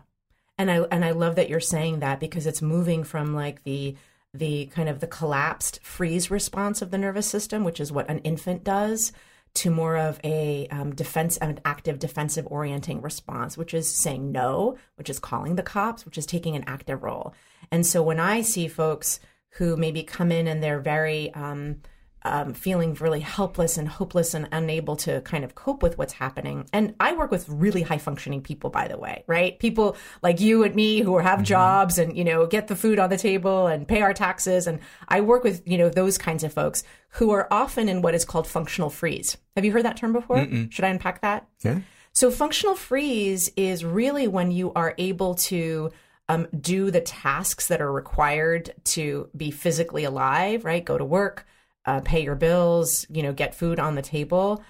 And 0.56 0.70
I 0.70 0.78
and 0.90 1.04
I 1.04 1.10
love 1.10 1.36
that 1.36 1.48
you're 1.48 1.60
saying 1.60 2.00
that 2.00 2.20
because 2.20 2.46
it's 2.46 2.62
moving 2.62 3.04
from 3.04 3.34
like 3.34 3.64
the 3.64 3.96
the 4.34 4.66
kind 4.66 4.88
of 4.88 5.00
the 5.00 5.06
collapsed 5.06 5.80
freeze 5.82 6.30
response 6.30 6.82
of 6.82 6.90
the 6.90 6.98
nervous 6.98 7.28
system, 7.28 7.64
which 7.64 7.80
is 7.80 7.90
what 7.90 8.08
an 8.08 8.18
infant 8.20 8.62
does, 8.62 9.12
to 9.54 9.70
more 9.70 9.96
of 9.96 10.20
a 10.24 10.68
um, 10.70 10.94
defense, 10.94 11.36
an 11.38 11.60
active 11.64 11.98
defensive 11.98 12.46
orienting 12.50 13.00
response, 13.00 13.56
which 13.56 13.74
is 13.74 13.90
saying 13.90 14.30
no, 14.32 14.76
which 14.96 15.10
is 15.10 15.18
calling 15.18 15.56
the 15.56 15.62
cops, 15.62 16.04
which 16.04 16.18
is 16.18 16.26
taking 16.26 16.54
an 16.54 16.64
active 16.66 17.02
role. 17.02 17.34
And 17.70 17.86
so 17.86 18.02
when 18.02 18.20
I 18.20 18.42
see 18.42 18.68
folks 18.68 19.20
who 19.52 19.76
maybe 19.76 20.02
come 20.02 20.30
in 20.30 20.46
and 20.46 20.62
they're 20.62 20.80
very 20.80 21.32
um, 21.34 21.82
um, 22.22 22.54
feeling 22.54 22.94
really 22.94 23.20
helpless 23.20 23.76
and 23.76 23.88
hopeless 23.88 24.34
and 24.34 24.48
unable 24.52 24.96
to 24.96 25.20
kind 25.22 25.44
of 25.44 25.54
cope 25.54 25.82
with 25.82 25.98
what's 25.98 26.14
happening. 26.14 26.66
And 26.72 26.94
I 26.98 27.12
work 27.12 27.30
with 27.30 27.48
really 27.48 27.82
high 27.82 27.98
functioning 27.98 28.42
people, 28.42 28.70
by 28.70 28.88
the 28.88 28.98
way, 28.98 29.24
right? 29.26 29.58
People 29.58 29.96
like 30.22 30.40
you 30.40 30.64
and 30.64 30.74
me 30.74 31.00
who 31.00 31.18
have 31.18 31.38
mm-hmm. 31.38 31.44
jobs 31.44 31.98
and, 31.98 32.16
you 32.16 32.24
know, 32.24 32.46
get 32.46 32.68
the 32.68 32.76
food 32.76 32.98
on 32.98 33.10
the 33.10 33.16
table 33.16 33.66
and 33.66 33.86
pay 33.86 34.02
our 34.02 34.14
taxes. 34.14 34.66
And 34.66 34.80
I 35.08 35.20
work 35.20 35.44
with, 35.44 35.62
you 35.66 35.78
know, 35.78 35.88
those 35.88 36.18
kinds 36.18 36.44
of 36.44 36.52
folks 36.52 36.82
who 37.10 37.30
are 37.30 37.46
often 37.50 37.88
in 37.88 38.02
what 38.02 38.14
is 38.14 38.24
called 38.24 38.46
functional 38.46 38.90
freeze. 38.90 39.36
Have 39.56 39.64
you 39.64 39.72
heard 39.72 39.84
that 39.84 39.96
term 39.96 40.12
before? 40.12 40.38
Mm-mm. 40.38 40.70
Should 40.70 40.84
I 40.84 40.88
unpack 40.88 41.22
that? 41.22 41.46
Yeah. 41.62 41.80
So 42.12 42.30
functional 42.30 42.74
freeze 42.74 43.50
is 43.56 43.84
really 43.84 44.26
when 44.26 44.50
you 44.50 44.72
are 44.74 44.94
able 44.98 45.36
to 45.36 45.92
um, 46.28 46.46
do 46.60 46.90
the 46.90 47.00
tasks 47.00 47.68
that 47.68 47.80
are 47.80 47.92
required 47.92 48.74
to 48.84 49.30
be 49.36 49.50
physically 49.50 50.04
alive, 50.04 50.64
right? 50.64 50.84
Go 50.84 50.98
to 50.98 51.04
work, 51.04 51.46
uh, 51.88 52.00
pay 52.00 52.22
your 52.22 52.34
bills, 52.34 53.06
you 53.08 53.22
know, 53.22 53.32
get 53.32 53.54
food 53.54 53.80
on 53.80 53.94
the 53.94 54.02
table. 54.02 54.62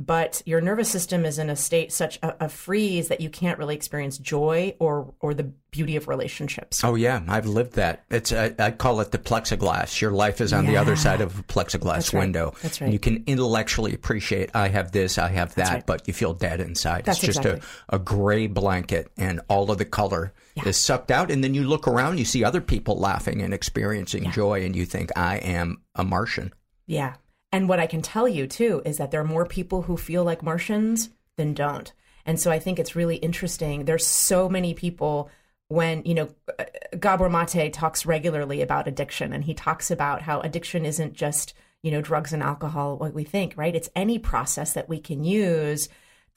But 0.00 0.42
your 0.46 0.60
nervous 0.60 0.88
system 0.88 1.24
is 1.24 1.40
in 1.40 1.50
a 1.50 1.56
state 1.56 1.92
such 1.92 2.20
a, 2.22 2.44
a 2.44 2.48
freeze 2.48 3.08
that 3.08 3.20
you 3.20 3.28
can't 3.28 3.58
really 3.58 3.74
experience 3.74 4.16
joy 4.16 4.76
or 4.78 5.12
or 5.18 5.34
the 5.34 5.50
beauty 5.72 5.96
of 5.96 6.06
relationships. 6.06 6.84
Oh 6.84 6.94
yeah, 6.94 7.20
I've 7.26 7.46
lived 7.46 7.72
that. 7.72 8.04
It's 8.08 8.30
I, 8.30 8.54
I 8.60 8.70
call 8.70 9.00
it 9.00 9.10
the 9.10 9.18
plexiglass. 9.18 10.00
Your 10.00 10.12
life 10.12 10.40
is 10.40 10.52
on 10.52 10.66
yeah. 10.66 10.70
the 10.70 10.76
other 10.76 10.94
side 10.94 11.20
of 11.20 11.40
a 11.40 11.42
plexiglass 11.42 11.94
That's 11.94 12.12
window. 12.12 12.44
Right. 12.44 12.62
That's 12.62 12.80
right. 12.80 12.86
And 12.86 12.92
you 12.92 13.00
can 13.00 13.24
intellectually 13.26 13.92
appreciate 13.92 14.50
I 14.54 14.68
have 14.68 14.92
this, 14.92 15.18
I 15.18 15.30
have 15.30 15.56
that, 15.56 15.72
right. 15.72 15.86
but 15.86 16.06
you 16.06 16.14
feel 16.14 16.32
dead 16.32 16.60
inside. 16.60 17.04
That's 17.04 17.18
it's 17.18 17.26
just 17.26 17.38
exactly. 17.40 17.68
a, 17.88 17.96
a 17.96 17.98
gray 17.98 18.46
blanket 18.46 19.10
and 19.16 19.40
all 19.48 19.68
of 19.72 19.78
the 19.78 19.84
color 19.84 20.32
yeah. 20.62 20.68
is 20.68 20.76
sucked 20.76 21.10
out 21.10 21.30
and 21.30 21.42
then 21.42 21.54
you 21.54 21.64
look 21.64 21.88
around, 21.88 22.18
you 22.18 22.24
see 22.24 22.44
other 22.44 22.60
people 22.60 22.98
laughing 22.98 23.42
and 23.42 23.52
experiencing 23.54 24.24
Yeah. 24.24 24.30
joy 24.32 24.64
and 24.64 24.76
you 24.76 24.84
think 24.84 25.10
I 25.16 25.36
am 25.36 25.82
a 25.94 26.04
Martian. 26.04 26.52
Yeah. 26.86 27.14
And 27.52 27.68
what 27.68 27.80
I 27.80 27.86
can 27.86 28.02
tell 28.02 28.28
you 28.28 28.46
too 28.46 28.82
is 28.84 28.98
that 28.98 29.10
there 29.10 29.20
are 29.20 29.24
more 29.24 29.46
people 29.46 29.82
who 29.82 29.96
feel 29.96 30.24
like 30.24 30.42
Martians 30.42 31.10
than 31.36 31.54
don't. 31.54 31.92
And 32.26 32.38
so 32.38 32.50
I 32.50 32.58
think 32.58 32.78
it's 32.78 32.96
really 32.96 33.16
interesting. 33.16 33.84
There's 33.84 34.06
so 34.06 34.48
many 34.48 34.74
people 34.74 35.30
when, 35.68 36.02
you 36.04 36.14
know, 36.14 36.28
Gabor 36.98 37.30
Mate 37.30 37.72
talks 37.72 38.04
regularly 38.04 38.60
about 38.62 38.88
addiction 38.88 39.32
and 39.32 39.44
he 39.44 39.54
talks 39.54 39.90
about 39.90 40.22
how 40.22 40.40
addiction 40.40 40.84
isn't 40.84 41.14
just, 41.14 41.54
you 41.82 41.90
know, 41.90 42.02
drugs 42.02 42.32
and 42.32 42.42
alcohol, 42.42 42.98
what 42.98 43.14
we 43.14 43.24
think, 43.24 43.54
right? 43.56 43.74
It's 43.74 43.90
any 43.94 44.18
process 44.18 44.72
that 44.74 44.88
we 44.88 44.98
can 44.98 45.24
use 45.24 45.88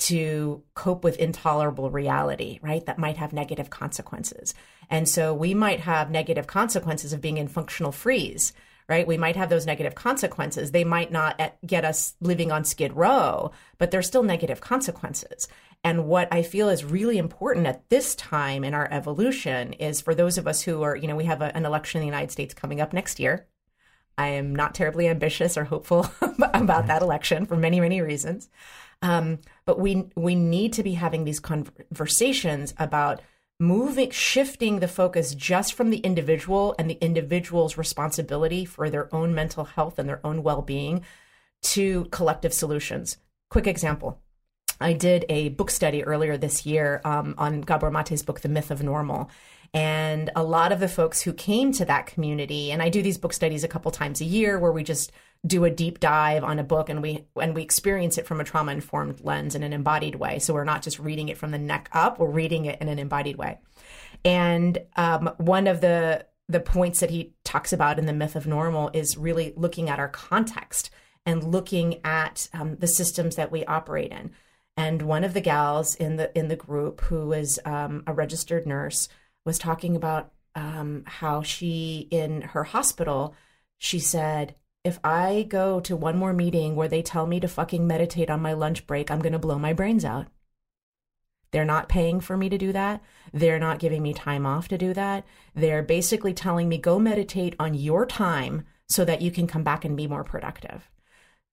to 0.02 0.64
cope 0.74 1.04
with 1.04 1.18
intolerable 1.18 1.92
reality, 1.92 2.60
right? 2.62 2.86
That 2.86 2.98
might 2.98 3.18
have 3.18 3.34
negative 3.34 3.70
consequences. 3.70 4.54
And 4.90 5.08
so 5.08 5.34
we 5.34 5.54
might 5.54 5.82
have 5.82 6.10
negative 6.10 6.48
consequences 6.48 7.14
of 7.14 7.22
being 7.22 7.38
in 7.38 7.48
functional 7.48 7.92
freeze 7.92 8.54
right? 8.90 9.08
We 9.08 9.18
might 9.18 9.38
have 9.38 9.50
those 9.50 9.66
negative 9.66 9.96
consequences. 9.96 10.72
They 10.72 10.84
might 10.84 11.14
not 11.14 11.56
get 11.66 11.86
us 11.86 12.16
living 12.20 12.52
on 12.52 12.66
skid 12.66 12.92
row, 12.92 13.52
but 13.78 13.90
there's 13.90 14.08
still 14.08 14.22
negative 14.22 14.60
consequences. 14.60 15.48
And 15.82 16.08
what 16.08 16.28
I 16.30 16.44
feel 16.44 16.68
is 16.68 16.84
really 16.84 17.18
important 17.18 17.68
at 17.68 17.90
this 17.90 18.16
time 18.16 18.66
in 18.66 18.74
our 18.74 18.92
evolution 18.92 19.72
is 19.74 20.02
for 20.02 20.14
those 20.14 20.38
of 20.38 20.46
us 20.46 20.62
who 20.62 20.82
are, 20.82 20.96
you 20.96 21.08
know, 21.08 21.16
we 21.16 21.24
have 21.24 21.42
a, 21.42 21.56
an 21.56 21.66
election 21.66 22.00
in 22.00 22.02
the 22.02 22.12
United 22.12 22.32
States 22.32 22.54
coming 22.54 22.82
up 22.82 22.92
next 22.92 23.18
year. 23.18 23.48
I 24.18 24.28
am 24.28 24.54
not 24.54 24.76
terribly 24.76 25.08
ambitious 25.08 25.58
or 25.58 25.64
hopeful 25.64 26.12
about 26.54 26.88
that 26.88 27.02
election 27.02 27.46
for 27.46 27.56
many, 27.56 27.80
many 27.80 28.02
reasons. 28.02 28.50
Um, 29.02 29.40
but 29.66 29.80
we 29.80 30.10
we 30.16 30.36
need 30.36 30.74
to 30.74 30.84
be 30.84 30.94
having 30.94 31.24
these 31.24 31.40
conversations 31.40 32.74
about 32.78 33.22
moving 33.60 34.10
shifting 34.10 34.80
the 34.80 34.88
focus 34.88 35.36
just 35.36 35.74
from 35.74 35.92
the 35.92 36.00
individual 36.00 36.74
and 36.80 36.90
the 36.90 36.98
individual's 37.00 37.78
responsibility 37.78 38.66
for 38.66 38.90
their 38.90 39.14
own 39.14 39.36
mental 39.36 39.66
health 39.66 40.00
and 40.00 40.10
their 40.10 40.26
own 40.26 40.42
well-being 40.42 41.04
to 41.62 42.06
collective 42.06 42.54
solutions. 42.54 43.18
Quick 43.50 43.68
example. 43.68 44.20
I 44.80 44.94
did 44.94 45.26
a 45.30 45.50
book 45.50 45.70
study 45.70 46.04
earlier 46.04 46.38
this 46.38 46.66
year 46.66 47.02
um, 47.06 47.36
on 47.38 47.62
gabor 47.62 47.92
mate's 47.92 48.24
book 48.24 48.42
the 48.42 48.50
myth 48.50 48.72
of 48.72 48.82
normal. 48.82 49.30
And 49.76 50.32
a 50.36 50.44
lot 50.44 50.72
of 50.72 50.80
the 50.80 50.88
folks 50.88 51.22
who 51.22 51.32
came 51.32 51.72
to 51.74 51.86
that 51.86 52.06
community 52.08 52.72
and 52.72 52.82
i 52.82 52.90
do 52.90 53.02
these 53.02 53.18
book 53.18 53.32
studies 53.32 53.64
a 53.64 53.70
couple 53.70 53.90
times 53.90 54.20
a 54.20 54.26
year 54.26 54.60
where 54.60 54.72
we 54.72 54.84
just 54.84 55.14
do 55.46 55.66
a 55.66 55.72
deep 55.72 56.00
dive 56.00 56.44
on 56.44 56.60
a 56.60 56.64
book 56.64 56.90
and 56.90 57.02
we 57.02 57.26
and 57.42 57.56
we 57.56 57.64
experience 57.64 58.18
it 58.18 58.28
from 58.28 58.40
a 58.40 58.44
trauma 58.44 58.72
informed 58.72 59.22
lens 59.22 59.56
in 59.56 59.64
an 59.64 59.74
embodied 59.74 60.16
way. 60.16 60.40
So 60.40 60.54
we're 60.54 60.64
not 60.64 60.84
just 60.84 61.00
reading 61.00 61.30
it 61.30 61.38
from 61.38 61.52
the 61.52 61.58
neck 61.58 61.90
up 61.94 62.20
we're 62.20 62.30
reading 62.30 62.66
it 62.66 62.80
in 62.80 62.88
an 62.88 63.00
embodied 63.00 63.38
way. 63.38 63.60
And 64.24 64.78
um, 64.96 65.32
one 65.38 65.68
of 65.68 65.82
the 65.82 66.26
the 66.48 66.60
points 66.60 67.00
that 67.00 67.10
he 67.10 67.34
talks 67.44 67.74
about 67.74 67.98
in 67.98 68.06
the 68.06 68.14
myth 68.14 68.36
of 68.36 68.46
normal 68.46 68.92
is 68.94 69.18
really 69.18 69.54
looking 69.56 69.90
at 69.90 70.00
our 70.00 70.10
context 70.10 70.92
and 71.26 71.44
looking 71.44 72.02
at 72.04 72.48
um, 72.54 72.76
the 72.78 72.88
systems 72.88 73.36
that 73.38 73.52
we 73.52 73.64
operate 73.66 74.12
in. 74.12 74.32
And 74.78 75.02
one 75.04 75.24
of 75.24 75.34
the 75.34 75.42
gals 75.42 75.96
in 75.96 76.18
the 76.18 76.38
in 76.38 76.50
the 76.50 76.56
group 76.56 77.02
who 77.02 77.28
was 77.28 77.58
um, 77.66 78.04
a 78.06 78.14
registered 78.14 78.68
nurse 78.68 79.08
was 79.44 79.58
talking 79.58 79.96
about 79.96 80.34
um, 80.54 81.04
how 81.08 81.42
she 81.42 82.08
in 82.12 82.42
her 82.42 82.64
hospital 82.64 83.34
she 83.80 83.98
said 83.98 84.54
if 84.84 85.00
I 85.04 85.46
go 85.48 85.80
to 85.82 85.96
one 85.96 86.18
more 86.18 86.34
meeting 86.34 86.76
where 86.76 86.88
they 86.88 87.02
tell 87.02 87.28
me 87.28 87.40
to 87.40 87.48
fucking 87.48 87.86
meditate 87.86 88.30
on 88.30 88.42
my 88.42 88.54
lunch 88.54 88.88
break, 88.88 89.12
I'm 89.12 89.20
going 89.20 89.34
to 89.34 89.40
blow 89.40 89.60
my 89.60 89.74
brains 89.74 90.04
out. 90.04 90.28
They're 91.52 91.66
not 91.66 91.90
paying 91.90 92.22
for 92.22 92.38
me 92.38 92.50
to 92.50 92.58
do 92.58 92.72
that. 92.72 93.02
They're 93.34 93.60
not 93.60 93.80
giving 93.80 94.02
me 94.02 94.14
time 94.14 94.46
off 94.46 94.68
to 94.70 94.78
do 94.78 94.94
that. 94.94 95.26
They're 95.54 95.84
basically 95.84 96.34
telling 96.34 96.70
me, 96.70 96.78
go 96.78 96.98
meditate 96.98 97.56
on 97.60 97.74
your 97.74 98.06
time 98.06 98.66
so 98.88 99.06
that 99.06 99.22
you 99.22 99.32
can 99.32 99.48
come 99.48 99.64
back 99.64 99.86
and 99.86 99.96
be 99.98 100.08
more 100.08 100.24
productive. 100.24 100.90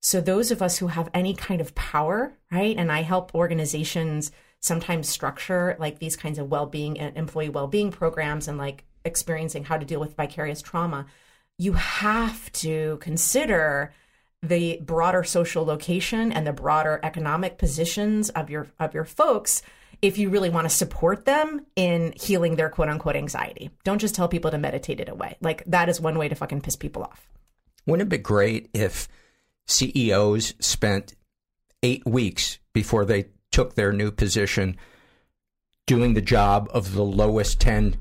So, 0.01 0.21
those 0.21 0.53
of 0.53 0.63
us 0.63 0.79
who 0.79 0.87
have 0.87 1.11
any 1.13 1.35
kind 1.35 1.61
of 1.61 1.75
power, 1.75 2.39
right? 2.53 2.77
And 2.77 2.93
I 2.93 3.03
help 3.03 3.35
organizations 3.35 4.31
sometimes 4.61 5.09
structure 5.09 5.77
like 5.81 5.99
these 5.99 6.17
kinds 6.17 6.39
of 6.39 6.49
well 6.49 6.67
being 6.67 6.99
and 6.99 7.17
employee 7.17 7.49
well 7.49 7.67
being 7.67 7.91
programs 7.91 8.47
and 8.47 8.59
like 8.59 8.85
experiencing 9.05 9.65
how 9.65 9.77
to 9.77 9.87
deal 9.87 10.01
with 10.01 10.17
vicarious 10.17 10.63
trauma. 10.63 11.07
You 11.59 11.73
have 11.73 12.51
to 12.53 12.99
consider 13.01 13.93
the 14.43 14.79
broader 14.83 15.25
social 15.25 15.65
location 15.65 16.31
and 16.31 16.47
the 16.47 16.53
broader 16.53 17.01
economic 17.03 17.59
positions 17.59 18.31
of 18.31 18.49
your 18.49 18.69
of 18.79 18.95
your 18.95 19.05
folks 19.05 19.63
if 20.01 20.17
you 20.17 20.31
really 20.31 20.51
want 20.51 20.65
to 20.69 20.75
support 20.75 21.25
them 21.25 21.67
in 21.75 22.13
healing 22.17 22.55
their 22.55 22.71
quote 22.71 22.89
unquote 22.89 23.17
anxiety. 23.17 23.71
Don't 23.83 23.99
just 23.99 24.15
tell 24.15 24.29
people 24.29 24.51
to 24.53 24.59
meditate 24.59 25.01
it 25.01 25.09
away. 25.09 25.37
Like 25.41 25.65
that 25.67 25.89
is 25.89 26.01
one 26.01 26.19
way 26.19 26.29
to 26.29 26.35
fucking 26.35 26.61
piss 26.61 26.77
people 26.77 27.03
off. 27.03 27.29
Wouldn't 27.87 28.07
it 28.07 28.11
be 28.11 28.19
great 28.19 28.71
if 28.73 29.09
CEOs 29.67 30.55
spent 30.61 31.15
eight 31.83 32.07
weeks 32.07 32.59
before 32.73 33.05
they 33.05 33.27
took 33.51 33.75
their 33.75 33.93
new 33.93 34.11
position 34.11 34.77
doing 35.87 36.15
the 36.15 36.21
job 36.21 36.69
of 36.73 36.93
the 36.95 37.03
lowest 37.03 37.61
10 37.61 37.97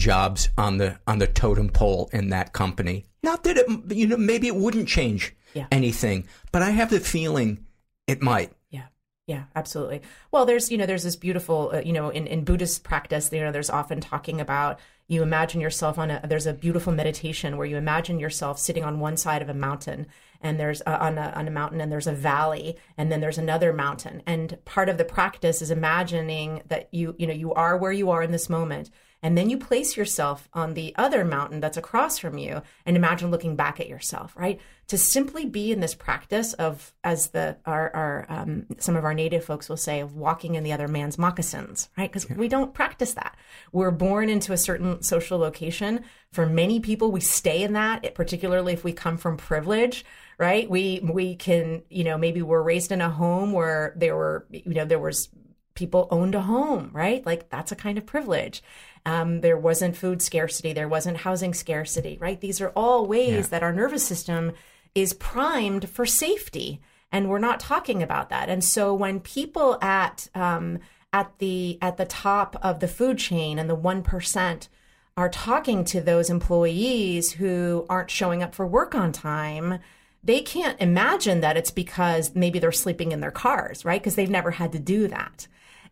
jobs 0.00 0.48
on 0.56 0.78
the 0.78 0.98
on 1.06 1.18
the 1.18 1.26
totem 1.26 1.68
pole 1.68 2.08
in 2.12 2.30
that 2.30 2.52
company 2.52 3.04
not 3.22 3.44
that 3.44 3.56
it 3.56 3.66
you 3.94 4.06
know 4.06 4.16
maybe 4.16 4.46
it 4.46 4.56
wouldn't 4.56 4.88
change 4.88 5.34
Yeah. 5.54 5.66
anything 5.70 6.26
but 6.52 6.62
i 6.62 6.70
have 6.70 6.90
the 6.90 7.00
feeling 7.00 7.66
it 8.06 8.20
might 8.22 8.52
Yeah. 8.70 8.86
Yeah, 9.26 9.44
absolutely. 9.54 10.00
Well, 10.32 10.44
there's, 10.44 10.72
you 10.72 10.78
know, 10.78 10.86
there's 10.86 11.04
this 11.04 11.14
beautiful, 11.14 11.70
uh, 11.72 11.80
you 11.88 11.92
know, 11.92 12.08
in, 12.10 12.26
in 12.26 12.42
Buddhist 12.42 12.82
practice, 12.82 13.30
you 13.32 13.40
know, 13.42 13.52
there's 13.52 13.70
often 13.70 14.00
talking 14.00 14.40
about 14.40 14.80
you 15.06 15.22
imagine 15.22 15.60
yourself 15.60 15.98
on 15.98 16.10
a, 16.10 16.20
there's 16.26 16.46
a 16.48 16.52
beautiful 16.52 16.92
meditation 16.92 17.56
where 17.56 17.66
you 17.70 17.76
imagine 17.76 18.18
yourself 18.18 18.58
sitting 18.58 18.82
on 18.82 18.98
one 18.98 19.16
side 19.16 19.40
of 19.42 19.48
a 19.48 19.54
mountain 19.54 20.06
and 20.40 20.58
there's 20.58 20.80
uh, 20.84 20.98
on 21.00 21.16
a, 21.18 21.32
on 21.36 21.46
a 21.46 21.50
mountain 21.60 21.80
and 21.80 21.92
there's 21.92 22.08
a 22.08 22.12
valley 22.12 22.76
and 22.98 23.12
then 23.12 23.20
there's 23.20 23.38
another 23.38 23.72
mountain. 23.72 24.20
And 24.26 24.58
part 24.64 24.88
of 24.88 24.98
the 24.98 25.04
practice 25.04 25.62
is 25.62 25.70
imagining 25.70 26.62
that 26.66 26.88
you, 26.90 27.14
you 27.16 27.26
know, 27.28 27.34
you 27.44 27.52
are 27.54 27.76
where 27.76 27.92
you 27.92 28.10
are 28.10 28.22
in 28.24 28.32
this 28.32 28.48
moment. 28.48 28.90
And 29.22 29.36
then 29.36 29.50
you 29.50 29.58
place 29.58 29.96
yourself 29.96 30.48
on 30.54 30.72
the 30.74 30.94
other 30.96 31.24
mountain 31.24 31.60
that's 31.60 31.76
across 31.76 32.18
from 32.18 32.38
you 32.38 32.62
and 32.86 32.96
imagine 32.96 33.30
looking 33.30 33.54
back 33.54 33.78
at 33.78 33.88
yourself, 33.88 34.34
right? 34.34 34.58
To 34.88 34.96
simply 34.96 35.44
be 35.44 35.70
in 35.72 35.80
this 35.80 35.94
practice 35.94 36.54
of, 36.54 36.94
as 37.04 37.28
the, 37.28 37.58
our, 37.66 37.94
our 37.94 38.26
um, 38.28 38.66
some 38.78 38.96
of 38.96 39.04
our 39.04 39.12
native 39.12 39.44
folks 39.44 39.68
will 39.68 39.76
say, 39.76 40.00
of 40.00 40.16
walking 40.16 40.54
in 40.54 40.64
the 40.64 40.72
other 40.72 40.88
man's 40.88 41.18
moccasins, 41.18 41.90
right? 41.98 42.10
Because 42.10 42.28
we 42.30 42.48
don't 42.48 42.72
practice 42.72 43.12
that. 43.14 43.36
We're 43.72 43.90
born 43.90 44.30
into 44.30 44.54
a 44.54 44.58
certain 44.58 45.02
social 45.02 45.38
location. 45.38 46.04
For 46.32 46.46
many 46.46 46.80
people, 46.80 47.12
we 47.12 47.20
stay 47.20 47.62
in 47.62 47.74
that, 47.74 48.14
particularly 48.14 48.72
if 48.72 48.84
we 48.84 48.92
come 48.92 49.18
from 49.18 49.36
privilege, 49.36 50.04
right? 50.38 50.68
We, 50.68 51.00
we 51.02 51.36
can, 51.36 51.82
you 51.90 52.04
know, 52.04 52.16
maybe 52.16 52.40
we're 52.40 52.62
raised 52.62 52.90
in 52.90 53.02
a 53.02 53.10
home 53.10 53.52
where 53.52 53.92
there 53.96 54.16
were, 54.16 54.46
you 54.50 54.74
know, 54.74 54.86
there 54.86 54.98
was 54.98 55.28
people 55.74 56.08
owned 56.10 56.34
a 56.34 56.40
home, 56.42 56.90
right? 56.92 57.24
Like 57.24 57.48
that's 57.48 57.72
a 57.72 57.76
kind 57.76 57.96
of 57.96 58.04
privilege. 58.04 58.62
Um, 59.06 59.40
there 59.40 59.56
wasn't 59.56 59.96
food 59.96 60.20
scarcity, 60.20 60.72
there 60.72 60.88
wasn't 60.88 61.18
housing 61.18 61.54
scarcity, 61.54 62.18
right? 62.20 62.40
These 62.40 62.60
are 62.60 62.72
all 62.76 63.06
ways 63.06 63.48
that 63.48 63.62
our 63.62 63.72
nervous 63.72 64.04
system 64.04 64.52
is 64.94 65.14
primed 65.14 65.88
for 65.88 66.04
safety, 66.04 66.80
and 67.10 67.28
we're 67.28 67.38
not 67.38 67.60
talking 67.60 68.02
about 68.02 68.28
that. 68.28 68.48
And 68.48 68.62
so 68.62 68.94
when 68.94 69.20
people 69.20 69.78
at 69.82 70.28
um, 70.34 70.78
at 71.12 71.32
the 71.38 71.78
at 71.80 71.96
the 71.96 72.04
top 72.04 72.56
of 72.62 72.80
the 72.80 72.88
food 72.88 73.18
chain 73.18 73.58
and 73.58 73.70
the 73.70 73.74
one 73.74 74.02
percent 74.02 74.68
are 75.16 75.28
talking 75.28 75.84
to 75.84 76.00
those 76.00 76.30
employees 76.30 77.32
who 77.32 77.86
aren't 77.88 78.10
showing 78.10 78.42
up 78.42 78.54
for 78.54 78.66
work 78.66 78.94
on 78.94 79.12
time, 79.12 79.78
they 80.22 80.40
can't 80.40 80.80
imagine 80.80 81.40
that 81.40 81.56
it's 81.56 81.70
because 81.70 82.34
maybe 82.34 82.58
they're 82.58 82.72
sleeping 82.72 83.12
in 83.12 83.20
their 83.20 83.30
cars, 83.30 83.84
right? 83.84 84.00
Because 84.00 84.14
they've 84.14 84.30
never 84.30 84.52
had 84.52 84.72
to 84.72 84.78
do 84.78 85.08
that. 85.08 85.46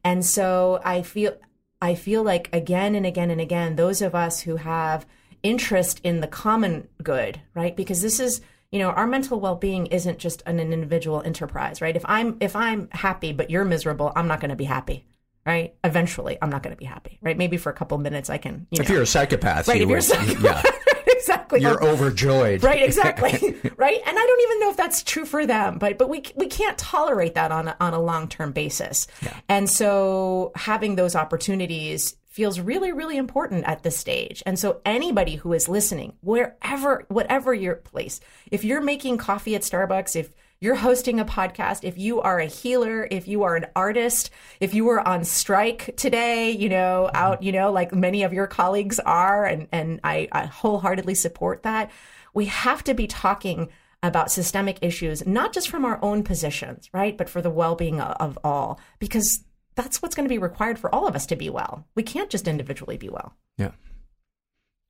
And 0.05 0.25
so 0.25 0.81
I 0.85 1.03
feel 1.03 1.37
I 1.81 1.95
feel 1.95 2.22
like 2.22 2.49
again 2.53 2.95
and 2.95 3.07
again 3.07 3.31
and 3.31 3.41
again, 3.41 3.76
those 3.76 4.03
of 4.03 4.14
us 4.14 4.41
who 4.41 4.57
have 4.57 5.07
interest 5.43 6.01
in 6.03 6.20
the 6.20 6.26
common 6.26 6.89
good, 7.03 7.41
right? 7.55 7.76
Because 7.76 8.03
this 8.03 8.18
is, 8.18 8.41
you 8.72 8.79
know, 8.81 8.91
our 8.91 9.07
mental 9.07 9.39
well-being 9.41 9.87
isn't 9.87 10.18
just 10.18 10.43
an 10.47 10.59
individual 10.59 11.22
enterprise, 11.22 11.81
right? 11.81 11.95
If 11.95 12.05
I'm 12.07 12.37
if 12.41 12.57
I'm 12.57 12.89
happy 12.91 13.33
but 13.33 13.51
you're 13.51 13.64
miserable, 13.64 14.12
I'm 14.16 14.26
not 14.26 14.41
going 14.41 14.51
to 14.51 14.57
be 14.57 14.64
happy, 14.64 15.07
right? 15.47 15.74
Eventually, 15.85 16.37
I'm 16.43 16.51
not 16.51 16.62
going 16.62 16.74
to 16.74 16.79
be 16.79 16.85
happy, 16.85 17.18
right? 17.22 17.39
Maybe 17.39 17.57
for 17.57 17.70
a 17.70 17.74
couple 17.74 17.99
minutes 17.99 18.29
I 18.29 18.39
can. 18.39 18.66
You 18.70 18.81
if 18.81 18.89
know, 18.89 18.95
you're 18.95 19.03
a 19.05 19.07
psychopath 19.07 19.68
right? 19.68 19.79
you 19.79 19.85
If 19.85 19.89
you're 19.89 19.99
a 19.99 20.03
psychopath, 20.03 20.64
yeah 20.64 20.70
exactly. 21.29 21.61
you're 21.61 21.85
overjoyed 21.85 22.62
Right, 22.62 22.83
exactly. 22.83 23.33
right, 23.76 24.01
and 24.07 24.18
I 24.18 24.26
don't 24.26 24.41
even 24.43 24.61
know 24.61 24.70
if 24.70 24.76
that's 24.76 25.03
true 25.03 25.24
for 25.24 25.47
them, 25.47 25.79
but 25.79 25.99
but 25.99 26.09
we 26.09 26.22
we 26.37 26.47
can't 26.47 26.79
tolerate 26.79 27.35
that 27.35 27.53
on 27.53 27.68
a, 27.68 27.76
on 27.81 27.95
a 27.95 28.01
long 28.01 28.29
term 28.29 28.53
basis. 28.53 29.07
And 29.49 29.68
so 29.68 30.53
having 30.55 30.97
those 30.97 31.14
opportunities 31.14 32.16
feels 32.26 32.61
really 32.61 32.93
really 32.93 33.16
important 33.16 33.64
at 33.64 33.83
this 33.83 33.97
stage. 33.97 34.43
And 34.47 34.59
so 34.59 34.81
anybody 34.85 35.37
who 35.37 35.53
is 35.53 35.68
listening, 35.68 36.14
wherever 36.20 37.05
whatever 37.09 37.53
your 37.55 37.76
place, 37.76 38.20
if 38.51 38.64
you're 38.64 38.81
making 38.81 39.18
coffee 39.18 39.55
at 39.55 39.62
Starbucks, 39.62 40.16
if 40.16 40.33
you're 40.61 40.75
hosting 40.75 41.21
a 41.21 41.25
podcast, 41.25 41.85
if 41.85 41.99
you 41.99 42.21
are 42.21 42.41
a 42.41 42.47
healer, 42.47 43.07
if 43.11 43.29
you 43.29 43.43
are 43.45 43.57
an 43.57 43.67
artist, 43.77 44.31
if 44.61 44.75
you 44.75 44.85
were 44.85 45.07
on 45.07 45.25
strike 45.25 45.95
today, 45.97 46.51
you 46.51 46.69
know, 46.69 47.09
mm-hmm. 47.09 47.17
out, 47.17 47.43
you 47.43 47.53
know, 47.53 47.71
like 47.71 47.95
many 47.95 48.23
of 48.23 48.33
your 48.33 48.47
colleagues 48.47 48.99
are, 49.01 49.45
and, 49.45 49.69
and 49.73 50.01
I, 50.03 50.29
I 50.33 50.47
wholeheartedly 50.47 51.15
support 51.15 51.63
that. 51.63 51.91
We 52.35 52.47
have 52.47 52.85
to 52.85 52.95
be 52.95 53.07
talking 53.07 53.69
about 54.03 54.31
systemic 54.31 54.79
issues, 54.83 55.27
not 55.27 55.53
just 55.53 55.69
from 55.69 55.85
our 55.85 55.99
own 56.03 56.23
positions, 56.23 56.89
right? 56.93 57.17
But 57.17 57.29
for 57.29 57.43
the 57.43 57.51
well 57.51 57.75
being 57.75 58.01
of, 58.01 58.17
of 58.21 58.39
all, 58.45 58.81
because 58.99 59.45
that's 59.75 60.03
what's 60.03 60.15
going 60.15 60.29
to 60.29 60.33
be 60.33 60.39
required 60.39 60.79
for 60.79 60.93
all 60.95 61.07
of 61.07 61.15
us 61.15 61.27
to 61.27 61.37
be 61.37 61.51
well. 61.51 61.87
We 61.95 62.03
can't 62.03 62.31
just 62.31 62.49
individually 62.49 62.97
be 62.97 63.09
well. 63.09 63.35
yeah 63.57 63.73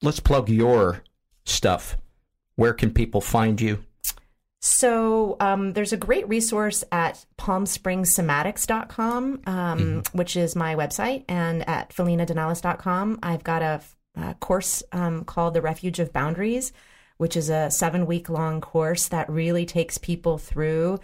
let's 0.03 0.21
plug 0.21 0.49
your 0.49 1.03
stuff 1.45 1.97
where 2.57 2.75
can 2.75 2.93
people 2.93 3.21
find 3.21 3.61
you 3.61 3.85
So 4.61 5.37
um, 5.39 5.75
there's 5.75 5.93
a 5.93 5.97
great 5.97 6.29
resource 6.29 6.83
at 6.91 7.25
palmspringssomatics.com, 7.39 9.43
um, 9.47 10.03
which 10.13 10.37
is 10.37 10.57
my 10.57 10.75
website, 10.75 11.25
and 11.29 11.69
at 11.69 11.91
felinadanalis.com. 11.91 13.21
I've 13.23 13.45
got 13.45 13.63
a, 13.63 13.81
a 14.17 14.35
course 14.35 14.83
um, 14.93 15.23
called 15.25 15.55
The 15.55 15.63
Refuge 15.63 16.01
of 16.01 16.13
Boundaries, 16.13 16.73
which 17.19 17.37
is 17.37 17.51
a 17.51 17.71
seven 17.71 18.07
week 18.07 18.29
long 18.29 18.61
course 18.61 19.07
that 19.09 19.31
really 19.31 19.65
takes 19.65 19.97
people 19.97 20.39
through 20.39 20.99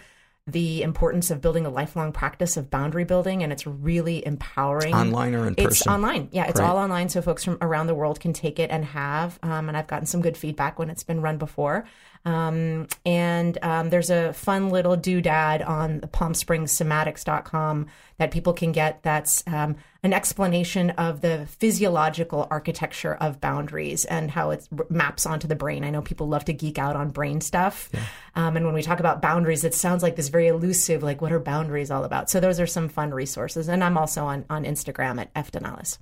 the 0.47 0.83
importance 0.83 1.31
of 1.31 1.41
building 1.41 1.65
a 1.65 1.71
lifelong 1.71 2.13
practice 2.13 2.59
of 2.59 2.71
boundary 2.71 3.05
building, 3.05 3.43
and 3.43 3.51
it's 3.51 3.67
really 3.67 4.25
empowering. 4.27 4.95
Online 4.95 5.35
or 5.35 5.47
in 5.47 5.55
It's 5.57 5.79
person? 5.79 5.93
online. 5.93 6.29
Yeah, 6.33 6.45
it's 6.45 6.61
Great. 6.61 6.67
all 6.67 6.77
online, 6.77 7.09
so 7.09 7.23
folks 7.23 7.45
from 7.45 7.57
around 7.63 7.87
the 7.87 7.95
world 7.95 8.21
can 8.21 8.35
take 8.35 8.59
it 8.59 8.71
and 8.71 8.85
have. 8.85 9.39
Um, 9.43 9.69
and 9.69 9.77
I've 9.77 9.87
gotten 9.87 10.05
some 10.07 10.21
good 10.21 10.37
feedback 10.37 10.79
when 10.79 10.91
it's 10.91 11.03
been 11.03 11.23
run 11.23 11.39
before. 11.39 11.87
Um, 12.27 12.89
and 13.07 13.57
um, 13.63 13.89
there's 13.89 14.11
a 14.11 14.33
fun 14.35 14.69
little 14.69 14.97
doodad 14.97 15.67
on 15.67 16.01
the 16.01 16.09
palmspringssomatics.com 16.09 17.87
that 18.19 18.31
people 18.31 18.53
can 18.53 18.73
get 18.73 19.03
that's 19.03 19.43
um, 19.47 19.77
an 20.05 20.13
explanation 20.13 20.91
of 20.91 21.23
the 21.23 21.47
physiological 21.47 22.47
architecture 22.51 23.15
of 23.15 23.41
boundaries 23.41 24.05
and 24.05 24.31
how 24.31 24.51
it 24.51 24.69
maps 24.91 25.25
onto 25.25 25.49
the 25.49 25.57
brain. 25.57 25.83
I 25.83 25.91
know 25.91 26.03
people 26.03 26.29
love 26.29 26.45
to 26.45 26.53
geek 26.53 26.79
out 26.79 26.95
on 26.95 27.11
brain 27.11 27.41
stuff. 27.41 27.91
Um, 28.37 28.57
and 28.57 28.67
when 28.67 28.75
we 28.75 28.83
talk 28.83 29.01
about 29.01 29.23
boundaries, 29.23 29.65
it 29.65 29.75
sounds 29.75 30.03
like 30.03 30.17
this 30.17 30.29
very 30.29 30.49
elusive, 30.49 31.03
like 31.03 31.23
what 31.23 31.33
are 31.33 31.41
boundaries 31.41 31.91
all 31.91 32.05
about? 32.05 32.29
So 32.29 32.39
those 32.39 32.61
are 32.61 32.67
some 32.67 32.89
fun 32.89 33.13
resources. 33.13 33.69
And 33.69 33.83
I'm 33.83 33.97
also 33.97 34.25
on, 34.25 34.45
on 34.51 34.65
Instagram 34.65 35.21
at 35.21 35.33
fdanalis. 35.35 35.99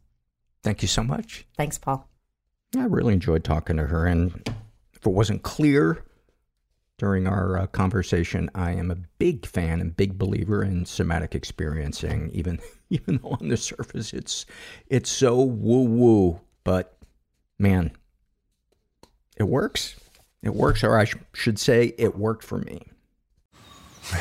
thank 0.63 0.83
you 0.83 0.89
so 0.89 1.03
much 1.03 1.47
Thanks, 1.57 1.79
Paul. 1.79 2.09
I 2.77 2.85
really 2.85 3.13
enjoyed 3.13 3.45
talking 3.45 3.77
to 3.77 3.85
her, 3.87 4.07
and 4.07 4.33
if 4.95 5.07
it 5.07 5.13
wasn't 5.13 5.43
clear 5.43 6.03
during 6.99 7.27
our 7.27 7.59
uh, 7.59 7.67
conversation, 7.67 8.51
I 8.55 8.73
am 8.73 8.91
a 8.91 8.97
big 9.19 9.47
fan 9.47 9.81
and 9.81 9.97
big 9.97 10.19
believer 10.19 10.63
in 10.63 10.85
somatic 10.85 11.35
experiencing. 11.35 12.31
Even 12.33 12.61
even 12.91 13.19
though 13.23 13.37
on 13.41 13.49
the 13.49 13.57
surface 13.57 14.13
it's 14.13 14.47
it's 14.87 15.11
so 15.11 15.41
woo 15.41 15.83
woo, 15.85 16.41
but 16.65 16.97
man, 17.59 17.93
it 19.37 19.45
works. 19.45 19.97
It 20.43 20.55
works, 20.55 20.83
or 20.83 20.99
I 20.99 21.05
sh- 21.05 21.15
should 21.33 21.59
say, 21.59 21.95
it 21.99 22.17
worked 22.17 22.43
for 22.45 22.59
me. 22.59 22.83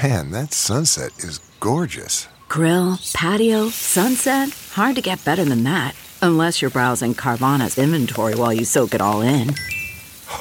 Man, 0.03 0.29
that 0.31 0.53
sunset 0.53 1.11
is 1.17 1.39
gorgeous. 1.59 2.27
Grill, 2.47 2.99
patio, 3.13 3.69
sunset. 3.69 4.49
Hard 4.73 4.95
to 4.97 5.01
get 5.01 5.25
better 5.25 5.43
than 5.43 5.63
that. 5.63 5.95
Unless 6.21 6.61
you're 6.61 6.69
browsing 6.69 7.15
Carvana's 7.15 7.79
inventory 7.79 8.35
while 8.35 8.53
you 8.53 8.65
soak 8.65 8.93
it 8.93 9.01
all 9.01 9.21
in. 9.21 9.55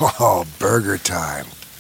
Oh, 0.01 0.45
burger 0.59 0.99
time. 0.99 1.47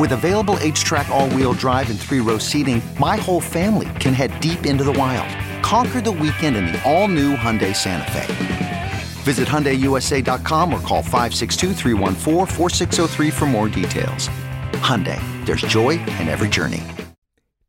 With 0.00 0.12
available 0.12 0.54
HTRAC, 0.54 1.10
all 1.10 1.28
wheel 1.30 1.52
drive, 1.52 1.90
and 1.90 2.00
three 2.00 2.20
row 2.20 2.38
seating, 2.38 2.80
my 2.98 3.16
whole 3.16 3.40
family 3.40 3.90
can 4.00 4.14
head 4.14 4.40
deep 4.40 4.64
into 4.64 4.84
the 4.84 4.92
wild. 4.92 5.28
Conquer 5.62 6.00
the 6.00 6.10
weekend 6.10 6.56
in 6.56 6.64
the 6.66 6.82
all 6.90 7.08
new 7.08 7.36
Hyundai 7.36 7.76
Santa 7.76 8.10
Fe. 8.10 8.92
Visit 9.22 9.48
HyundaiUSA.com 9.48 10.72
or 10.72 10.80
call 10.80 11.02
562-314-4603 11.02 13.32
for 13.32 13.44
more 13.46 13.68
details. 13.68 14.28
Hyundai, 14.80 15.20
there's 15.44 15.60
joy 15.62 15.90
in 15.90 16.28
every 16.28 16.48
journey. 16.48 16.82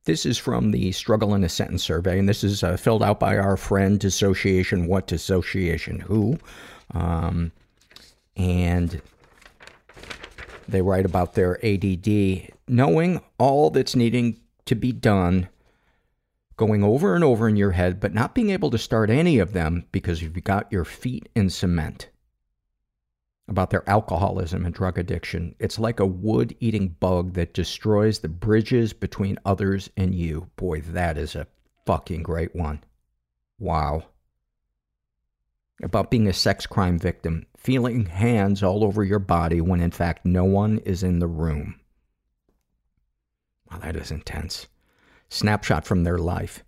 This 0.05 0.25
is 0.25 0.37
from 0.37 0.71
the 0.71 0.91
Struggle 0.93 1.35
in 1.35 1.43
a 1.43 1.49
Sentence 1.49 1.83
survey, 1.83 2.19
and 2.19 2.27
this 2.27 2.43
is 2.43 2.63
uh, 2.63 2.75
filled 2.77 3.03
out 3.03 3.19
by 3.19 3.37
our 3.37 3.57
friend 3.57 3.99
Dissociation 3.99 4.87
What 4.87 5.07
Dissociation 5.07 5.99
Who. 5.99 6.39
Um, 6.93 7.51
and 8.35 9.01
they 10.67 10.81
write 10.81 11.05
about 11.05 11.33
their 11.33 11.63
ADD. 11.65 12.49
Knowing 12.67 13.21
all 13.37 13.69
that's 13.69 13.95
needing 13.95 14.39
to 14.65 14.75
be 14.75 14.91
done, 14.91 15.49
going 16.57 16.83
over 16.83 17.15
and 17.15 17.23
over 17.23 17.47
in 17.47 17.55
your 17.55 17.71
head, 17.71 17.99
but 17.99 18.13
not 18.13 18.35
being 18.35 18.49
able 18.49 18.69
to 18.69 18.77
start 18.77 19.09
any 19.09 19.39
of 19.39 19.53
them 19.53 19.85
because 19.91 20.21
you've 20.21 20.43
got 20.43 20.71
your 20.71 20.85
feet 20.85 21.29
in 21.35 21.49
cement. 21.49 22.09
About 23.47 23.71
their 23.71 23.87
alcoholism 23.89 24.65
and 24.65 24.73
drug 24.73 24.97
addiction. 24.97 25.55
It's 25.59 25.77
like 25.77 25.99
a 25.99 26.05
wood 26.05 26.55
eating 26.59 26.95
bug 26.99 27.33
that 27.33 27.53
destroys 27.53 28.19
the 28.19 28.29
bridges 28.29 28.93
between 28.93 29.37
others 29.45 29.89
and 29.97 30.15
you. 30.15 30.49
Boy, 30.55 30.79
that 30.81 31.17
is 31.17 31.35
a 31.35 31.47
fucking 31.85 32.23
great 32.23 32.55
one. 32.55 32.83
Wow. 33.59 34.05
About 35.81 36.09
being 36.09 36.27
a 36.27 36.33
sex 36.33 36.65
crime 36.65 36.97
victim, 36.97 37.45
feeling 37.63 38.05
hands 38.05 38.61
all 38.61 38.83
over 38.83 39.03
your 39.03 39.19
body 39.19 39.61
when 39.61 39.81
in 39.81 39.91
fact 39.91 40.25
no 40.25 40.43
one 40.43 40.79
is 40.79 41.03
in 41.03 41.19
the 41.19 41.27
room. 41.27 41.79
Wow, 43.71 43.79
that 43.79 43.95
is 43.95 44.11
intense. 44.11 44.67
Snapshot 45.29 45.85
from 45.85 46.03
their 46.03 46.17
life. 46.17 46.63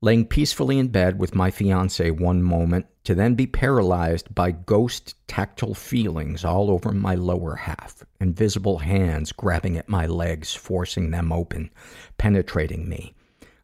Laying 0.00 0.26
peacefully 0.26 0.78
in 0.78 0.88
bed 0.88 1.18
with 1.18 1.34
my 1.34 1.50
fiance 1.50 2.08
one 2.12 2.42
moment 2.42 2.86
to 3.02 3.14
then 3.16 3.34
be 3.34 3.46
paralyzed 3.48 4.32
by 4.32 4.52
ghost 4.52 5.16
tactile 5.26 5.74
feelings 5.74 6.44
all 6.44 6.70
over 6.70 6.92
my 6.92 7.16
lower 7.16 7.56
half. 7.56 8.04
Invisible 8.20 8.78
hands 8.78 9.32
grabbing 9.32 9.76
at 9.76 9.88
my 9.88 10.06
legs, 10.06 10.54
forcing 10.54 11.10
them 11.10 11.32
open, 11.32 11.70
penetrating 12.16 12.88
me. 12.88 13.14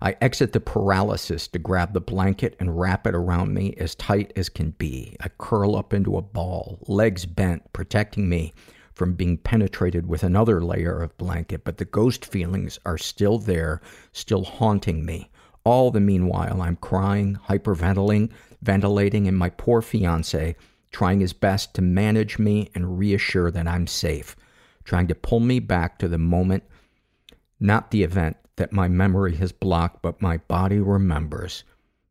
I 0.05 0.17
exit 0.21 0.53
the 0.53 0.61
paralysis 0.61 1.49
to 1.49 1.59
grab 1.59 1.95
the 1.95 2.01
blanket 2.01 2.57
and 2.61 2.79
wrap 2.79 3.07
it 3.07 3.15
around 3.15 3.55
me 3.55 3.75
as 3.79 3.95
tight 3.95 4.35
as 4.37 4.51
can 4.51 4.73
be. 4.73 5.17
I 5.19 5.31
curl 5.39 5.75
up 5.75 5.95
into 5.95 6.19
a 6.19 6.23
ball, 6.23 6.79
legs 6.87 7.25
bent, 7.25 7.73
protecting 7.73 8.29
me 8.29 8.53
from 8.93 9.15
being 9.15 9.39
penetrated 9.39 10.07
with 10.07 10.23
another 10.23 10.63
layer 10.63 11.03
of 11.03 11.17
blanket, 11.17 11.65
but 11.65 11.79
the 11.79 11.87
ghost 11.87 12.27
feelings 12.27 12.79
are 12.85 12.99
still 12.99 13.39
there, 13.39 13.81
still 14.13 14.45
haunting 14.45 15.07
me. 15.07 15.31
All 15.65 15.91
the 15.91 16.01
meanwhile, 16.01 16.61
I'm 16.61 16.77
crying, 16.77 17.39
hyperventilating, 17.49 18.31
ventilating, 18.61 19.27
and 19.27 19.39
my 19.39 19.49
poor 19.49 19.81
fiance 19.81 20.55
trying 20.91 21.21
his 21.21 21.33
best 21.33 21.73
to 21.77 21.83
manage 21.83 22.39
me 22.39 22.71
and 22.75 22.99
reassure 22.99 23.51
that 23.51 23.67
I'm 23.67 23.87
safe, 23.87 24.37
trying 24.85 25.07
to 25.07 25.15
pull 25.15 25.41
me 25.41 25.61
back 25.61 25.99
to 26.01 26.09
the 26.09 26.19
moment, 26.19 26.65
not 27.59 27.91
the 27.91 28.03
event 28.03 28.37
that 28.57 28.73
my 28.73 28.89
memory 28.89 29.37
has 29.37 29.53
blocked, 29.53 30.03
but 30.03 30.23
my 30.23 30.39
body 30.39 30.79
remembers. 30.79 31.65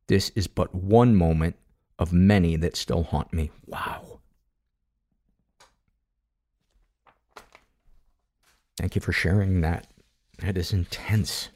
This 0.08 0.30
is 0.32 0.48
but 0.48 0.74
one 0.76 1.16
moment 1.16 1.56
of 2.00 2.12
many 2.12 2.56
that 2.58 2.76
still 2.76 3.04
haunt 3.04 3.32
me. 3.34 3.52
Wow. 3.66 4.20
Thank 8.78 8.96
you 8.96 9.02
for 9.02 9.14
sharing 9.14 9.62
that. 9.62 9.88
That 10.40 10.58
is 10.58 10.74
intense. 10.74 11.50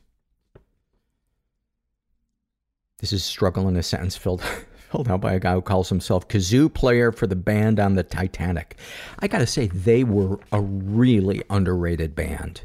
This 2.99 3.11
is 3.11 3.23
struggle 3.23 3.67
in 3.67 3.75
a 3.75 3.83
sentence 3.83 4.15
filled 4.15 4.41
filled 4.91 5.09
out 5.09 5.19
by 5.19 5.33
a 5.33 5.39
guy 5.39 5.53
who 5.53 5.61
calls 5.61 5.89
himself 5.89 6.27
kazoo 6.29 6.73
player 6.73 7.11
for 7.11 7.27
the 7.27 7.35
band 7.35 7.79
on 7.79 7.95
the 7.95 8.03
Titanic. 8.03 8.77
I 9.19 9.27
got 9.27 9.39
to 9.39 9.47
say 9.47 9.67
they 9.67 10.03
were 10.03 10.39
a 10.51 10.61
really 10.61 11.43
underrated 11.49 12.15
band. 12.15 12.61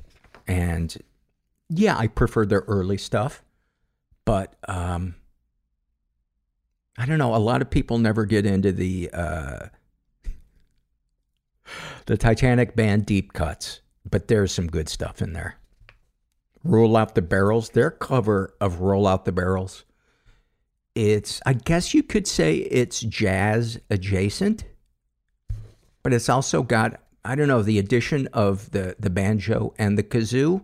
And 0.47 0.97
yeah, 1.75 1.97
I 1.97 2.07
prefer 2.07 2.47
their 2.47 2.65
early 2.69 2.99
stuff, 2.99 3.43
but 4.25 4.55
um 4.69 5.15
I 6.99 7.07
don't 7.07 7.19
know, 7.19 7.35
a 7.35 7.39
lot 7.39 7.63
of 7.63 7.71
people 7.71 7.99
never 7.99 8.25
get 8.27 8.47
into 8.47 8.73
the 8.73 9.11
uh 9.13 9.67
the 12.07 12.17
Titanic 12.17 12.77
band 12.77 13.07
deep 13.07 13.33
cuts, 13.33 13.81
but 14.09 14.29
there's 14.29 14.53
some 14.53 14.67
good 14.67 14.89
stuff 14.89 15.23
in 15.23 15.33
there. 15.33 15.57
Roll 16.65 16.97
Out 16.97 17.15
the 17.15 17.23
Barrels, 17.23 17.71
their 17.71 17.91
cover 17.91 18.55
of 18.61 18.81
Roll 18.81 19.07
Out 19.07 19.25
the 19.25 19.33
Barrels 19.33 19.85
it's 20.95 21.41
i 21.47 21.53
guess 21.53 21.95
you 21.95 22.03
could 22.03 22.27
say 22.27 22.57
it's 22.57 23.01
jazz 23.01 23.81
adjacent 23.89 24.65
but 26.03 26.13
it's 26.13 26.29
also 26.29 26.63
got 26.63 27.01
i 27.25 27.35
don't 27.35 27.49
know 27.49 27.63
the 27.63 27.79
addition 27.79 28.27
of 28.33 28.71
the 28.73 28.95
the 28.99 29.11
banjo 29.11 29.73
and 29.79 29.97
the 29.97 30.03
kazoo 30.03 30.63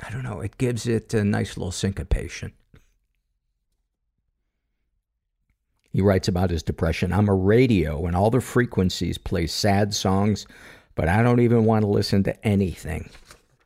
i 0.00 0.10
don't 0.10 0.22
know 0.22 0.40
it 0.40 0.58
gives 0.58 0.86
it 0.86 1.12
a 1.14 1.24
nice 1.24 1.56
little 1.56 1.72
syncopation 1.72 2.52
he 5.90 6.00
writes 6.00 6.28
about 6.28 6.50
his 6.50 6.62
depression 6.62 7.12
i'm 7.12 7.28
a 7.28 7.34
radio 7.34 8.06
and 8.06 8.16
all 8.16 8.30
the 8.30 8.40
frequencies 8.40 9.18
play 9.18 9.46
sad 9.46 9.94
songs 9.94 10.46
but 10.94 11.08
i 11.08 11.22
don't 11.22 11.40
even 11.40 11.64
want 11.64 11.82
to 11.82 11.88
listen 11.88 12.22
to 12.22 12.46
anything 12.46 13.08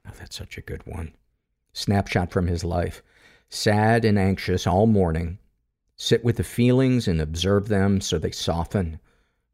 oh, 0.06 0.12
that's 0.18 0.36
such 0.36 0.58
a 0.58 0.62
good 0.62 0.86
one 0.86 1.12
snapshot 1.72 2.30
from 2.30 2.46
his 2.46 2.64
life 2.64 3.02
sad 3.50 4.04
and 4.04 4.18
anxious 4.18 4.66
all 4.66 4.86
morning. 4.86 5.38
Sit 5.96 6.24
with 6.24 6.36
the 6.36 6.44
feelings 6.44 7.08
and 7.08 7.20
observe 7.20 7.68
them 7.68 8.00
so 8.00 8.18
they 8.18 8.30
soften. 8.30 9.00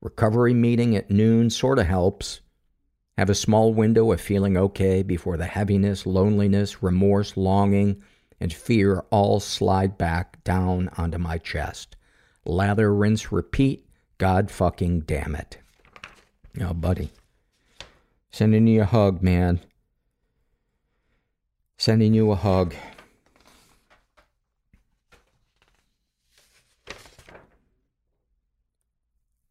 Recovery 0.01 0.53
meeting 0.53 0.97
at 0.97 1.11
noon 1.11 1.49
sort 1.49 1.79
of 1.79 1.87
helps. 1.87 2.41
Have 3.17 3.31
a 3.31 3.35
small 3.35 3.73
window 3.73 4.11
of 4.11 4.21
feeling 4.21 4.57
okay 4.57 5.03
before 5.03 5.37
the 5.37 5.47
heaviness, 5.47 6.05
loneliness, 6.05 6.83
remorse, 6.83 7.37
longing, 7.37 8.03
and 8.41 8.53
fear 8.53 9.05
all 9.11 9.39
slide 9.39 9.97
back 9.97 10.43
down 10.43 10.91
onto 10.97 11.19
my 11.19 11.39
chest. 11.39 11.97
Lather, 12.45 12.93
rinse, 12.93 13.31
repeat. 13.31 13.87
God 14.19 14.51
fucking 14.51 15.01
damn 15.01 15.37
it. 15.37 15.59
Oh, 16.61 16.75
buddy. 16.75 17.11
Sending 18.33 18.67
you 18.67 18.83
a 18.83 18.85
hug, 18.85 19.23
man. 19.23 19.61
Sending 21.77 22.15
you 22.15 22.33
a 22.33 22.37
hug. 22.37 22.75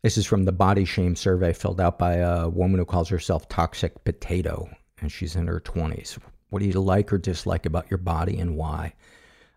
This 0.03 0.17
is 0.17 0.25
from 0.25 0.43
the 0.43 0.51
body 0.51 0.83
shame 0.83 1.15
survey 1.15 1.53
filled 1.53 1.79
out 1.79 1.97
by 1.97 2.15
a 2.15 2.49
woman 2.49 2.77
who 2.77 2.83
calls 2.83 3.07
herself 3.07 3.47
Toxic 3.47 4.03
Potato, 4.03 4.69
and 4.99 5.09
she's 5.09 5.37
in 5.37 5.47
her 5.47 5.61
20s. 5.61 6.17
What 6.49 6.59
do 6.59 6.65
you 6.65 6.81
like 6.81 7.13
or 7.13 7.17
dislike 7.17 7.65
about 7.65 7.89
your 7.89 7.99
body 7.99 8.37
and 8.37 8.57
why? 8.57 8.95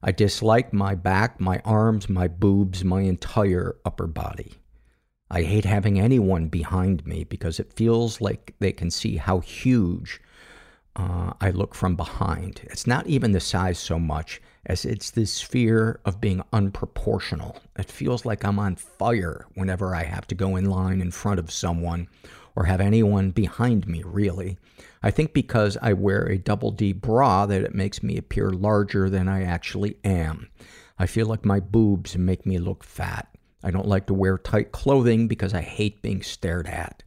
I 0.04 0.12
dislike 0.12 0.72
my 0.72 0.94
back, 0.94 1.40
my 1.40 1.60
arms, 1.64 2.08
my 2.08 2.28
boobs, 2.28 2.84
my 2.84 3.00
entire 3.00 3.74
upper 3.84 4.06
body. 4.06 4.54
I 5.28 5.42
hate 5.42 5.64
having 5.64 5.98
anyone 5.98 6.46
behind 6.46 7.04
me 7.04 7.24
because 7.24 7.58
it 7.58 7.72
feels 7.72 8.20
like 8.20 8.54
they 8.60 8.70
can 8.70 8.92
see 8.92 9.16
how 9.16 9.40
huge 9.40 10.20
uh, 10.94 11.32
I 11.40 11.50
look 11.50 11.74
from 11.74 11.96
behind. 11.96 12.60
It's 12.62 12.86
not 12.86 13.08
even 13.08 13.32
the 13.32 13.40
size 13.40 13.80
so 13.80 13.98
much 13.98 14.40
as 14.66 14.84
it's 14.84 15.10
this 15.12 15.40
fear 15.40 16.00
of 16.04 16.20
being 16.20 16.42
unproportional. 16.52 17.56
It 17.78 17.90
feels 17.90 18.24
like 18.24 18.44
I'm 18.44 18.58
on 18.58 18.76
fire 18.76 19.46
whenever 19.54 19.94
I 19.94 20.02
have 20.02 20.26
to 20.28 20.34
go 20.34 20.56
in 20.56 20.68
line 20.68 21.00
in 21.00 21.12
front 21.12 21.38
of 21.38 21.52
someone 21.52 22.08
or 22.56 22.64
have 22.64 22.80
anyone 22.80 23.30
behind 23.30 23.86
me, 23.86 24.02
really. 24.04 24.58
I 25.02 25.10
think 25.10 25.32
because 25.32 25.78
I 25.80 25.92
wear 25.92 26.24
a 26.24 26.38
double 26.38 26.72
D 26.72 26.92
bra 26.92 27.46
that 27.46 27.62
it 27.62 27.74
makes 27.74 28.02
me 28.02 28.16
appear 28.16 28.50
larger 28.50 29.08
than 29.08 29.28
I 29.28 29.44
actually 29.44 29.96
am. 30.04 30.48
I 30.98 31.06
feel 31.06 31.26
like 31.26 31.44
my 31.44 31.60
boobs 31.60 32.16
make 32.16 32.44
me 32.44 32.58
look 32.58 32.82
fat. 32.82 33.28
I 33.62 33.70
don't 33.70 33.86
like 33.86 34.06
to 34.06 34.14
wear 34.14 34.38
tight 34.38 34.72
clothing 34.72 35.28
because 35.28 35.54
I 35.54 35.60
hate 35.60 36.02
being 36.02 36.22
stared 36.22 36.66
at. 36.66 37.02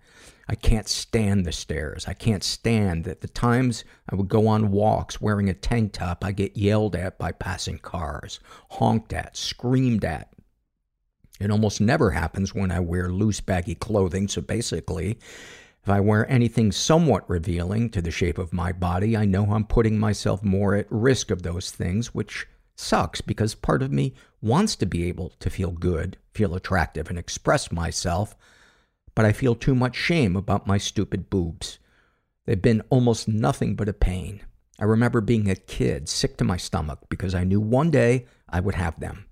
I 0.50 0.56
can't 0.56 0.88
stand 0.88 1.46
the 1.46 1.52
stares. 1.52 2.08
I 2.08 2.14
can't 2.14 2.44
stand 2.44 3.04
that 3.04 3.22
the 3.22 3.28
times 3.28 3.84
I 4.12 4.16
would 4.16 4.30
go 4.30 4.48
on 4.48 4.72
walks 4.72 5.22
wearing 5.22 5.48
a 5.48 5.54
tank 5.54 5.94
top, 5.94 6.26
I 6.26 6.32
get 6.32 6.58
yelled 6.58 6.96
at 6.96 7.20
by 7.20 7.34
passing 7.34 7.78
cars, 7.78 8.40
honked 8.72 9.14
at, 9.14 9.38
screamed 9.38 10.04
at. 10.04 10.34
It 11.40 11.52
almost 11.52 11.80
never 11.80 12.10
happens 12.10 12.56
when 12.56 12.72
I 12.72 12.80
wear 12.80 13.10
loose, 13.10 13.42
baggy 13.42 13.76
clothing, 13.76 14.28
so 14.28 14.42
basically, 14.42 15.20
if 15.84 15.88
I 15.88 16.00
wear 16.00 16.28
anything 16.28 16.72
somewhat 16.72 17.30
revealing 17.30 17.92
to 17.92 18.02
the 18.02 18.10
shape 18.10 18.40
of 18.40 18.52
my 18.52 18.72
body, 18.72 19.16
I 19.16 19.26
know 19.26 19.54
I'm 19.54 19.66
putting 19.66 20.00
myself 20.00 20.44
more 20.44 20.74
at 20.74 20.88
risk 20.90 21.30
of 21.30 21.44
those 21.44 21.70
things, 21.70 22.16
which 22.16 22.48
sucks 22.76 23.22
because 23.22 23.54
part 23.54 23.84
of 23.84 23.92
me 23.92 24.16
wants 24.42 24.76
to 24.78 24.88
be 24.88 25.04
able 25.10 25.30
to 25.42 25.52
feel 25.52 25.72
good, 25.72 26.18
feel 26.34 26.56
attractive, 26.56 27.08
and 27.08 27.20
express 27.20 27.72
myself 27.72 28.36
but 29.20 29.26
I 29.26 29.34
feel 29.34 29.54
too 29.54 29.76
much 29.76 29.98
shame 29.98 30.38
about 30.38 30.66
my 30.66 30.78
stupid 30.78 31.30
boobs. 31.30 31.78
They've 32.46 32.62
been 32.62 32.84
almost 32.90 33.28
nothing 33.28 33.76
but 33.76 33.90
a 33.90 33.94
pain. 33.94 34.44
I 34.80 34.86
remember 34.86 35.20
being 35.20 35.50
a 35.50 35.58
kid, 35.58 36.08
sick 36.08 36.38
to 36.38 36.46
my 36.46 36.56
stomach, 36.56 37.00
because 37.10 37.36
I 37.36 37.44
knew 37.44 37.60
one 37.60 37.91
day 37.91 38.28
I 38.48 38.62
would 38.62 38.76
have 38.76 38.98
them. 38.98 39.26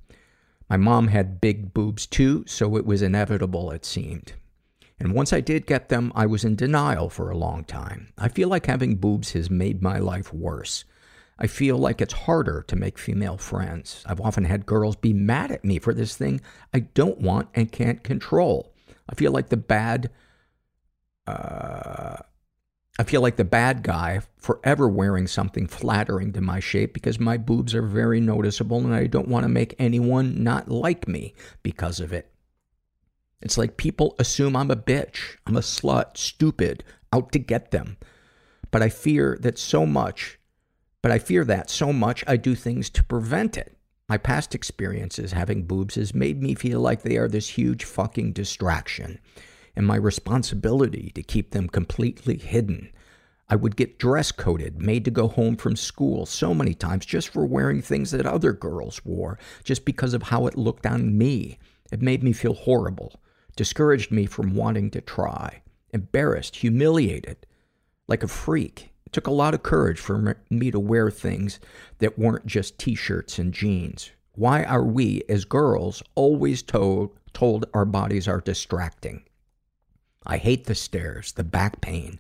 My 0.69 0.75
mom 0.75 1.07
had 1.07 1.39
big 1.39 1.73
boobs 1.73 2.05
too, 2.05 2.43
so 2.47 2.75
it 2.75 2.85
was 2.85 3.01
inevitable, 3.01 3.71
it 3.71 3.85
seemed. 3.85 4.33
And 4.99 5.13
once 5.13 5.31
I 5.31 5.39
did 5.39 5.65
get 5.65 5.87
them, 5.87 6.11
I 6.13 6.25
was 6.25 6.43
in 6.43 6.57
denial 6.57 7.09
for 7.09 7.29
a 7.29 7.37
long 7.37 7.63
time. 7.63 8.11
I 8.17 8.27
feel 8.27 8.49
like 8.49 8.65
having 8.65 8.95
boobs 8.95 9.31
has 9.31 9.49
made 9.49 9.81
my 9.81 9.99
life 9.99 10.33
worse. 10.33 10.83
I 11.39 11.47
feel 11.47 11.77
like 11.77 12.01
it's 12.01 12.13
harder 12.13 12.65
to 12.67 12.75
make 12.75 12.99
female 12.99 13.37
friends. 13.37 14.03
I've 14.05 14.19
often 14.19 14.43
had 14.43 14.65
girls 14.65 14.97
be 14.97 15.13
mad 15.13 15.49
at 15.49 15.63
me 15.63 15.79
for 15.79 15.93
this 15.93 16.17
thing 16.17 16.41
I 16.73 16.79
don't 16.79 17.21
want 17.21 17.47
and 17.53 17.71
can't 17.71 18.03
control. 18.03 18.73
I 19.09 19.15
feel 19.15 19.31
like 19.31 19.49
the 19.49 19.57
bad, 19.57 20.09
uh, 21.25 22.17
I 22.99 23.03
feel 23.03 23.21
like 23.21 23.37
the 23.37 23.45
bad 23.45 23.83
guy 23.83 24.21
forever 24.37 24.87
wearing 24.87 25.27
something 25.27 25.67
flattering 25.67 26.33
to 26.33 26.41
my 26.41 26.59
shape 26.59 26.93
because 26.93 27.19
my 27.19 27.37
boobs 27.37 27.75
are 27.75 27.81
very 27.81 28.19
noticeable 28.19 28.79
and 28.79 28.93
I 28.93 29.07
don't 29.07 29.27
want 29.27 29.43
to 29.43 29.49
make 29.49 29.75
anyone 29.79 30.43
not 30.43 30.69
like 30.69 31.07
me 31.07 31.33
because 31.63 31.99
of 31.99 32.11
it. 32.11 32.31
It's 33.41 33.57
like 33.57 33.77
people 33.77 34.15
assume 34.17 34.55
I'm 34.55 34.71
a 34.71 34.75
bitch, 34.75 35.37
I'm 35.45 35.55
a 35.55 35.61
slut, 35.61 36.17
stupid, 36.17 36.83
out 37.13 37.31
to 37.33 37.39
get 37.39 37.71
them. 37.71 37.97
But 38.71 38.81
I 38.81 38.89
fear 38.89 39.37
that 39.41 39.57
so 39.59 39.85
much, 39.85 40.39
but 41.01 41.11
I 41.11 41.19
fear 41.19 41.45
that 41.45 41.69
so 41.69 41.93
much 41.93 42.23
I 42.27 42.35
do 42.35 42.55
things 42.55 42.89
to 42.91 43.03
prevent 43.03 43.57
it. 43.57 43.76
My 44.09 44.17
past 44.17 44.55
experiences 44.55 45.33
having 45.33 45.63
boobs 45.63 45.95
has 45.95 46.15
made 46.15 46.41
me 46.41 46.55
feel 46.55 46.79
like 46.79 47.01
they 47.01 47.17
are 47.17 47.27
this 47.27 47.49
huge 47.49 47.83
fucking 47.83 48.31
distraction 48.31 49.19
and 49.75 49.85
my 49.85 49.97
responsibility 49.97 51.11
to 51.13 51.21
keep 51.21 51.51
them 51.51 51.67
completely 51.67 52.37
hidden. 52.37 52.89
I 53.49 53.57
would 53.57 53.75
get 53.75 53.99
dress 53.99 54.31
coded, 54.31 54.81
made 54.81 55.03
to 55.05 55.11
go 55.11 55.27
home 55.27 55.57
from 55.57 55.75
school 55.75 56.25
so 56.25 56.53
many 56.53 56.73
times 56.73 57.05
just 57.05 57.29
for 57.29 57.45
wearing 57.45 57.81
things 57.81 58.11
that 58.11 58.25
other 58.25 58.53
girls 58.53 59.03
wore, 59.03 59.37
just 59.63 59.83
because 59.83 60.13
of 60.13 60.23
how 60.23 60.47
it 60.47 60.57
looked 60.57 60.85
on 60.85 61.17
me. 61.17 61.59
It 61.91 62.01
made 62.01 62.23
me 62.23 62.31
feel 62.31 62.53
horrible, 62.53 63.19
discouraged 63.55 64.11
me 64.11 64.25
from 64.25 64.55
wanting 64.55 64.89
to 64.91 65.01
try, 65.01 65.61
embarrassed, 65.93 66.57
humiliated, 66.57 67.45
like 68.07 68.23
a 68.23 68.27
freak. 68.27 68.93
Took 69.17 69.25
a 69.25 69.31
lot 69.31 69.55
of 69.55 69.63
courage 69.63 69.99
for 69.99 70.37
me 70.51 70.69
to 70.69 70.79
wear 70.79 71.09
things 71.09 71.59
that 71.97 72.19
weren't 72.19 72.45
just 72.45 72.77
t-shirts 72.77 73.39
and 73.39 73.51
jeans. 73.51 74.11
Why 74.33 74.63
are 74.63 74.83
we, 74.83 75.23
as 75.27 75.43
girls, 75.43 76.03
always 76.13 76.61
told, 76.61 77.17
told 77.33 77.65
our 77.73 77.83
bodies 77.83 78.27
are 78.27 78.41
distracting? 78.41 79.23
I 80.23 80.37
hate 80.37 80.65
the 80.65 80.75
stares, 80.75 81.31
the 81.31 81.43
back 81.43 81.81
pain, 81.81 82.19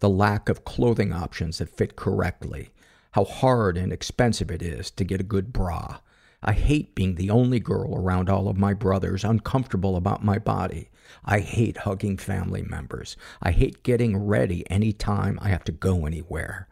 the 0.00 0.10
lack 0.10 0.50
of 0.50 0.66
clothing 0.66 1.14
options 1.14 1.56
that 1.56 1.74
fit 1.74 1.96
correctly, 1.96 2.68
how 3.12 3.24
hard 3.24 3.78
and 3.78 3.90
expensive 3.90 4.50
it 4.50 4.60
is 4.60 4.90
to 4.90 5.04
get 5.04 5.22
a 5.22 5.24
good 5.24 5.50
bra. 5.50 5.96
I 6.42 6.52
hate 6.52 6.94
being 6.94 7.14
the 7.14 7.30
only 7.30 7.58
girl 7.58 7.96
around 7.96 8.28
all 8.28 8.48
of 8.48 8.58
my 8.58 8.74
brothers 8.74 9.24
uncomfortable 9.24 9.96
about 9.96 10.22
my 10.22 10.38
body. 10.38 10.90
I 11.24 11.40
hate 11.40 11.78
hugging 11.78 12.16
family 12.16 12.62
members. 12.62 13.16
I 13.42 13.50
hate 13.50 13.82
getting 13.82 14.16
ready 14.16 14.68
any 14.70 14.92
time 14.92 15.38
I 15.42 15.48
have 15.48 15.64
to 15.64 15.72
go 15.72 16.06
anywhere. 16.06 16.68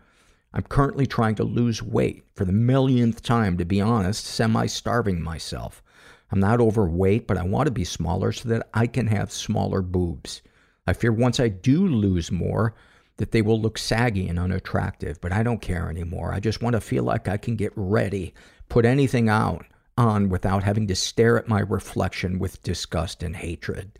I'm 0.55 0.65
currently 0.65 1.07
trying 1.07 1.35
to 1.37 1.45
lose 1.45 1.83
weight 1.83 2.25
for 2.35 2.45
the 2.45 2.53
millionth 2.53 3.23
time, 3.23 3.57
to 3.59 3.65
be 3.65 3.81
honest, 3.81 4.27
semi 4.27 4.67
starving 4.67 5.23
myself. 5.23 5.83
I'm 6.31 6.41
not 6.41 6.61
overweight, 6.61 7.27
but 7.27 7.37
I 7.37 7.45
want 7.45 7.67
to 7.67 7.73
be 7.73 7.85
smaller 7.85 8.33
so 8.33 8.49
that 8.49 8.69
I 8.73 8.87
can 8.87 9.07
have 9.07 9.33
smaller 9.33 9.83
boobs. 9.83 10.43
I 10.87 10.93
fear 10.93 11.13
once 11.13 11.39
I 11.39 11.49
do 11.49 11.87
lose 11.87 12.33
more, 12.33 12.75
that 13.19 13.33
they 13.33 13.43
will 13.43 13.61
look 13.61 13.79
saggy 13.79 14.29
and 14.29 14.39
unattractive, 14.39 15.21
but 15.21 15.33
I 15.33 15.43
don't 15.43 15.61
care 15.61 15.89
anymore. 15.89 16.33
I 16.33 16.41
just 16.41 16.63
want 16.63 16.75
to 16.75 16.81
feel 16.81 17.05
like 17.05 17.29
I 17.29 17.37
can 17.37 17.57
get 17.57 17.73
ready, 17.77 18.35
put 18.69 18.85
anything 18.85 19.29
out 19.29 19.67
on 19.97 20.29
without 20.29 20.65
having 20.65 20.87
to 20.89 20.95
stare 20.95 21.39
at 21.39 21.49
my 21.49 21.61
reflection 21.61 22.39
with 22.39 22.63
disgust 22.63 23.23
and 23.23 23.37
hatred. 23.37 23.93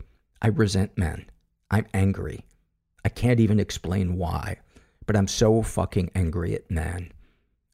I 0.43 0.47
resent 0.47 0.97
men. 0.97 1.25
I'm 1.71 1.87
angry. 1.93 2.45
I 3.05 3.09
can't 3.09 3.39
even 3.39 3.59
explain 3.59 4.17
why, 4.17 4.57
but 5.05 5.15
I'm 5.15 5.27
so 5.27 5.61
fucking 5.61 6.11
angry 6.13 6.53
at 6.53 6.69
men. 6.69 7.11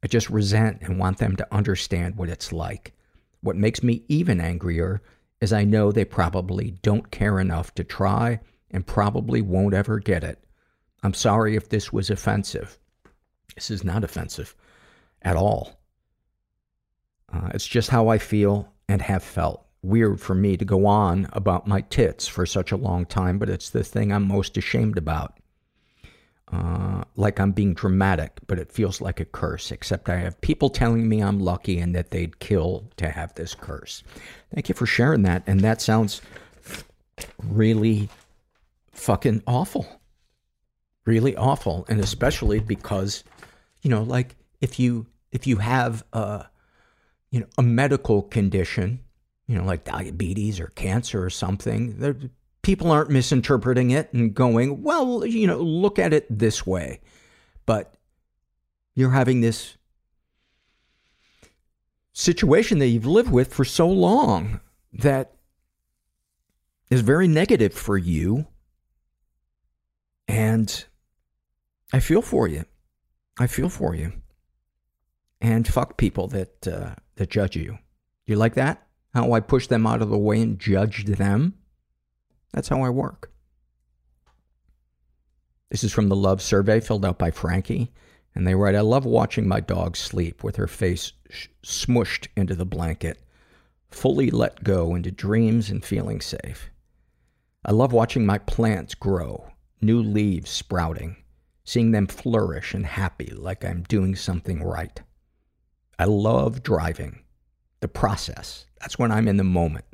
I 0.03 0.07
just 0.07 0.29
resent 0.29 0.81
and 0.81 0.99
want 0.99 1.17
them 1.17 1.35
to 1.37 1.47
understand 1.53 2.15
what 2.15 2.29
it's 2.29 2.53
like. 2.53 2.93
What 3.41 3.55
makes 3.55 3.81
me 3.81 4.03
even 4.07 4.39
angrier 4.39 5.01
is 5.41 5.51
I 5.51 5.63
know 5.63 5.91
they 5.91 6.05
probably 6.05 6.71
don't 6.83 7.11
care 7.11 7.39
enough 7.39 7.73
to 7.75 7.83
try 7.83 8.39
and 8.71 8.85
probably 8.85 9.41
won't 9.41 9.73
ever 9.73 9.99
get 9.99 10.23
it. 10.23 10.43
I'm 11.01 11.13
sorry 11.13 11.55
if 11.55 11.69
this 11.69 11.91
was 11.91 12.09
offensive. 12.09 12.77
This 13.55 13.71
is 13.71 13.83
not 13.83 14.03
offensive 14.03 14.55
at 15.21 15.35
all. 15.35 15.81
Uh, 17.31 17.49
it's 17.53 17.67
just 17.67 17.89
how 17.89 18.09
I 18.09 18.17
feel 18.17 18.71
and 18.87 19.01
have 19.01 19.23
felt. 19.23 19.65
Weird 19.81 20.19
for 20.19 20.35
me 20.35 20.57
to 20.57 20.65
go 20.65 20.85
on 20.85 21.27
about 21.31 21.67
my 21.67 21.81
tits 21.81 22.27
for 22.27 22.45
such 22.45 22.71
a 22.71 22.77
long 22.77 23.05
time, 23.05 23.39
but 23.39 23.49
it's 23.49 23.69
the 23.69 23.83
thing 23.83 24.11
I'm 24.11 24.27
most 24.27 24.57
ashamed 24.57 24.97
about. 24.97 25.39
Uh, 26.51 27.03
like 27.15 27.39
I'm 27.39 27.51
being 27.51 27.75
dramatic, 27.75 28.39
but 28.47 28.57
it 28.57 28.71
feels 28.71 29.01
like 29.01 29.19
a 29.19 29.25
curse, 29.25 29.71
except 29.71 30.09
I 30.09 30.17
have 30.17 30.41
people 30.41 30.69
telling 30.69 31.07
me 31.07 31.21
I'm 31.21 31.39
lucky 31.39 31.79
and 31.79 31.95
that 31.95 32.09
they'd 32.09 32.39
kill 32.39 32.89
to 32.97 33.09
have 33.09 33.35
this 33.35 33.53
curse. 33.53 34.03
Thank 34.53 34.67
you 34.67 34.73
for 34.73 34.87
sharing 34.87 35.21
that. 35.23 35.43
And 35.45 35.61
that 35.61 35.79
sounds 35.79 36.21
really 37.43 38.09
fucking 38.91 39.43
awful. 39.45 40.01
Really 41.05 41.35
awful. 41.35 41.85
And 41.87 41.99
especially 41.99 42.59
because, 42.59 43.23
you 43.81 43.89
know, 43.91 44.01
like 44.01 44.35
if 44.59 44.79
you, 44.79 45.05
if 45.31 45.45
you 45.45 45.57
have 45.57 46.03
a, 46.13 46.47
you 47.29 47.41
know, 47.41 47.47
a 47.57 47.63
medical 47.63 48.23
condition, 48.23 49.01
you 49.49 49.55
know, 49.55 49.63
like 49.63 49.83
diabetes 49.83 50.59
or 50.59 50.67
cancer 50.75 51.25
or 51.25 51.31
something, 51.31 52.29
people 52.61 52.91
aren't 52.91 53.09
misinterpreting 53.09 53.89
it 53.89 54.13
and 54.13 54.35
going, 54.35 54.83
well, 54.83 55.25
you 55.25 55.47
know, 55.47 55.57
look 55.57 55.97
at 55.97 56.13
it 56.13 56.27
this 56.29 56.67
way. 56.67 57.01
But 57.65 57.95
you're 58.93 59.09
having 59.09 59.41
this 59.41 59.75
situation 62.13 62.77
that 62.77 62.89
you've 62.89 63.07
lived 63.07 63.31
with 63.31 63.51
for 63.51 63.65
so 63.65 63.89
long 63.89 64.59
that 64.93 65.33
is 66.91 67.01
very 67.01 67.27
negative 67.27 67.73
for 67.73 67.97
you. 67.97 68.45
And 70.27 70.85
I 71.91 72.01
feel 72.01 72.21
for 72.21 72.47
you. 72.47 72.65
I 73.39 73.47
feel 73.47 73.69
for 73.69 73.95
you. 73.95 74.13
And 75.41 75.67
fuck 75.67 75.97
people 75.97 76.27
that, 76.27 76.67
uh, 76.67 76.93
that 77.15 77.31
judge 77.31 77.55
you. 77.55 77.79
You 78.27 78.35
like 78.35 78.53
that? 78.53 78.85
How 79.13 79.33
I 79.33 79.39
push 79.39 79.67
them 79.67 79.87
out 79.87 80.01
of 80.01 80.09
the 80.09 80.17
way 80.17 80.41
and 80.41 80.59
judged 80.59 81.07
them? 81.07 81.55
That's 82.53 82.67
how 82.69 82.83
I 82.83 82.89
work. 82.89 83.31
This 85.69 85.83
is 85.83 85.93
from 85.93 86.09
the 86.09 86.15
love 86.15 86.41
survey 86.41 86.79
filled 86.79 87.05
out 87.05 87.19
by 87.19 87.31
Frankie. 87.31 87.91
And 88.35 88.47
they 88.47 88.55
write, 88.55 88.75
I 88.75 88.81
love 88.81 89.05
watching 89.05 89.47
my 89.47 89.59
dog 89.59 89.97
sleep 89.97 90.43
with 90.43 90.55
her 90.55 90.67
face 90.67 91.13
sh- 91.29 91.47
smushed 91.63 92.27
into 92.35 92.55
the 92.55 92.65
blanket, 92.65 93.19
fully 93.89 94.29
let 94.29 94.63
go 94.63 94.95
into 94.95 95.11
dreams 95.11 95.69
and 95.69 95.83
feeling 95.83 96.21
safe. 96.21 96.69
I 97.65 97.71
love 97.71 97.91
watching 97.91 98.25
my 98.25 98.37
plants 98.37 98.95
grow, 98.95 99.51
new 99.81 100.01
leaves 100.01 100.51
sprouting, 100.51 101.17
seeing 101.65 101.91
them 101.91 102.07
flourish 102.07 102.73
and 102.73 102.85
happy 102.85 103.33
like 103.35 103.65
I'm 103.65 103.83
doing 103.83 104.15
something 104.15 104.63
right. 104.63 105.01
I 105.97 106.05
love 106.05 106.63
driving. 106.63 107.23
The 107.81 107.87
process. 107.87 108.65
That's 108.79 108.97
when 108.97 109.11
I'm 109.11 109.27
in 109.27 109.37
the 109.37 109.43
moment. 109.43 109.85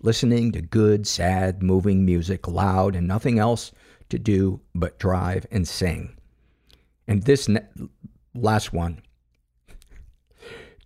Listening 0.00 0.52
to 0.52 0.60
good, 0.60 1.06
sad, 1.06 1.62
moving 1.62 2.04
music 2.04 2.46
loud 2.46 2.94
and 2.94 3.08
nothing 3.08 3.38
else 3.38 3.72
to 4.10 4.18
do 4.18 4.60
but 4.74 4.98
drive 4.98 5.46
and 5.50 5.66
sing. 5.66 6.16
And 7.06 7.22
this 7.22 7.48
ne- 7.48 7.60
last 8.34 8.72
one 8.72 9.02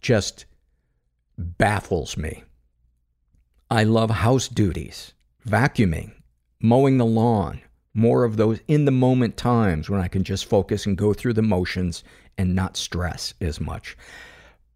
just 0.01 0.47
baffles 1.37 2.17
me. 2.17 2.45
I 3.71 3.85
love 3.85 4.11
house 4.11 4.49
duties, 4.49 5.13
vacuuming, 5.47 6.13
mowing 6.61 6.99
the 6.99 7.07
lawn, 7.07 7.61
more 7.95 8.25
of 8.25 8.37
those 8.37 8.61
in 8.69 8.85
the 8.85 8.91
moment 8.91 9.37
times 9.37 9.91
when 9.91 10.01
I 10.01 10.09
can 10.09 10.25
just 10.25 10.47
focus 10.47 10.87
and 10.87 10.97
go 10.97 11.13
through 11.13 11.35
the 11.35 11.43
motions 11.43 12.05
and 12.37 12.55
not 12.55 12.77
stress 12.77 13.35
as 13.41 13.61
much. 13.61 13.97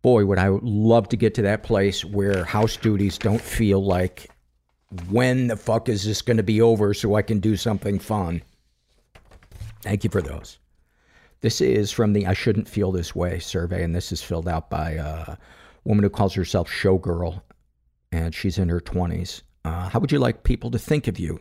Boy, 0.03 0.25
would 0.27 0.39
I 0.39 0.49
love 0.49 1.09
to 1.11 1.17
get 1.17 1.35
to 1.35 1.43
that 1.43 1.63
place 1.63 2.05
where 2.05 2.45
house 2.45 2.77
duties 2.77 3.19
don't 3.19 3.41
feel 3.41 3.85
like 3.85 4.29
when 5.09 5.47
the 5.47 5.57
fuck 5.57 5.89
is 5.89 6.05
this 6.05 6.23
going 6.23 6.37
to 6.37 6.43
be 6.43 6.61
over 6.61 6.93
so 6.93 7.15
I 7.15 7.23
can 7.23 7.39
do 7.39 7.57
something 7.57 7.99
fun. 7.99 8.43
Thank 9.83 10.05
you 10.05 10.11
for 10.11 10.21
those. 10.23 10.59
This 11.41 11.61
is 11.61 11.91
from 11.91 12.13
the 12.13 12.27
I 12.27 12.35
Shouldn't 12.35 12.69
Feel 12.69 12.93
This 12.93 13.17
Way 13.17 13.39
survey, 13.39 13.83
and 13.83 13.95
this 13.95 14.13
is 14.13 14.23
filled 14.23 14.49
out 14.49 14.71
by 14.71 14.93
a 14.93 15.37
woman 15.85 16.05
who 16.05 16.11
calls 16.11 16.35
herself 16.35 16.71
Showgirl, 16.71 17.43
and 18.13 18.35
she's 18.35 18.59
in 18.59 18.69
her 18.69 18.81
20s. 18.81 19.43
Uh, 19.65 19.89
how 19.89 19.99
would 19.99 20.13
you 20.13 20.19
like 20.19 20.45
people 20.45 20.71
to 20.71 20.79
think 20.79 21.09
of 21.09 21.19
you? 21.19 21.41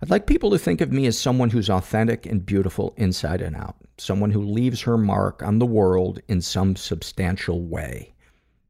I'd 0.00 0.10
like 0.10 0.26
people 0.26 0.50
to 0.50 0.58
think 0.58 0.80
of 0.80 0.92
me 0.92 1.06
as 1.06 1.18
someone 1.18 1.50
who's 1.50 1.68
authentic 1.68 2.24
and 2.24 2.46
beautiful 2.46 2.94
inside 2.96 3.42
and 3.42 3.56
out, 3.56 3.76
someone 3.98 4.30
who 4.30 4.42
leaves 4.42 4.82
her 4.82 4.96
mark 4.96 5.42
on 5.42 5.58
the 5.58 5.66
world 5.66 6.20
in 6.28 6.40
some 6.40 6.76
substantial 6.76 7.62
way. 7.64 8.14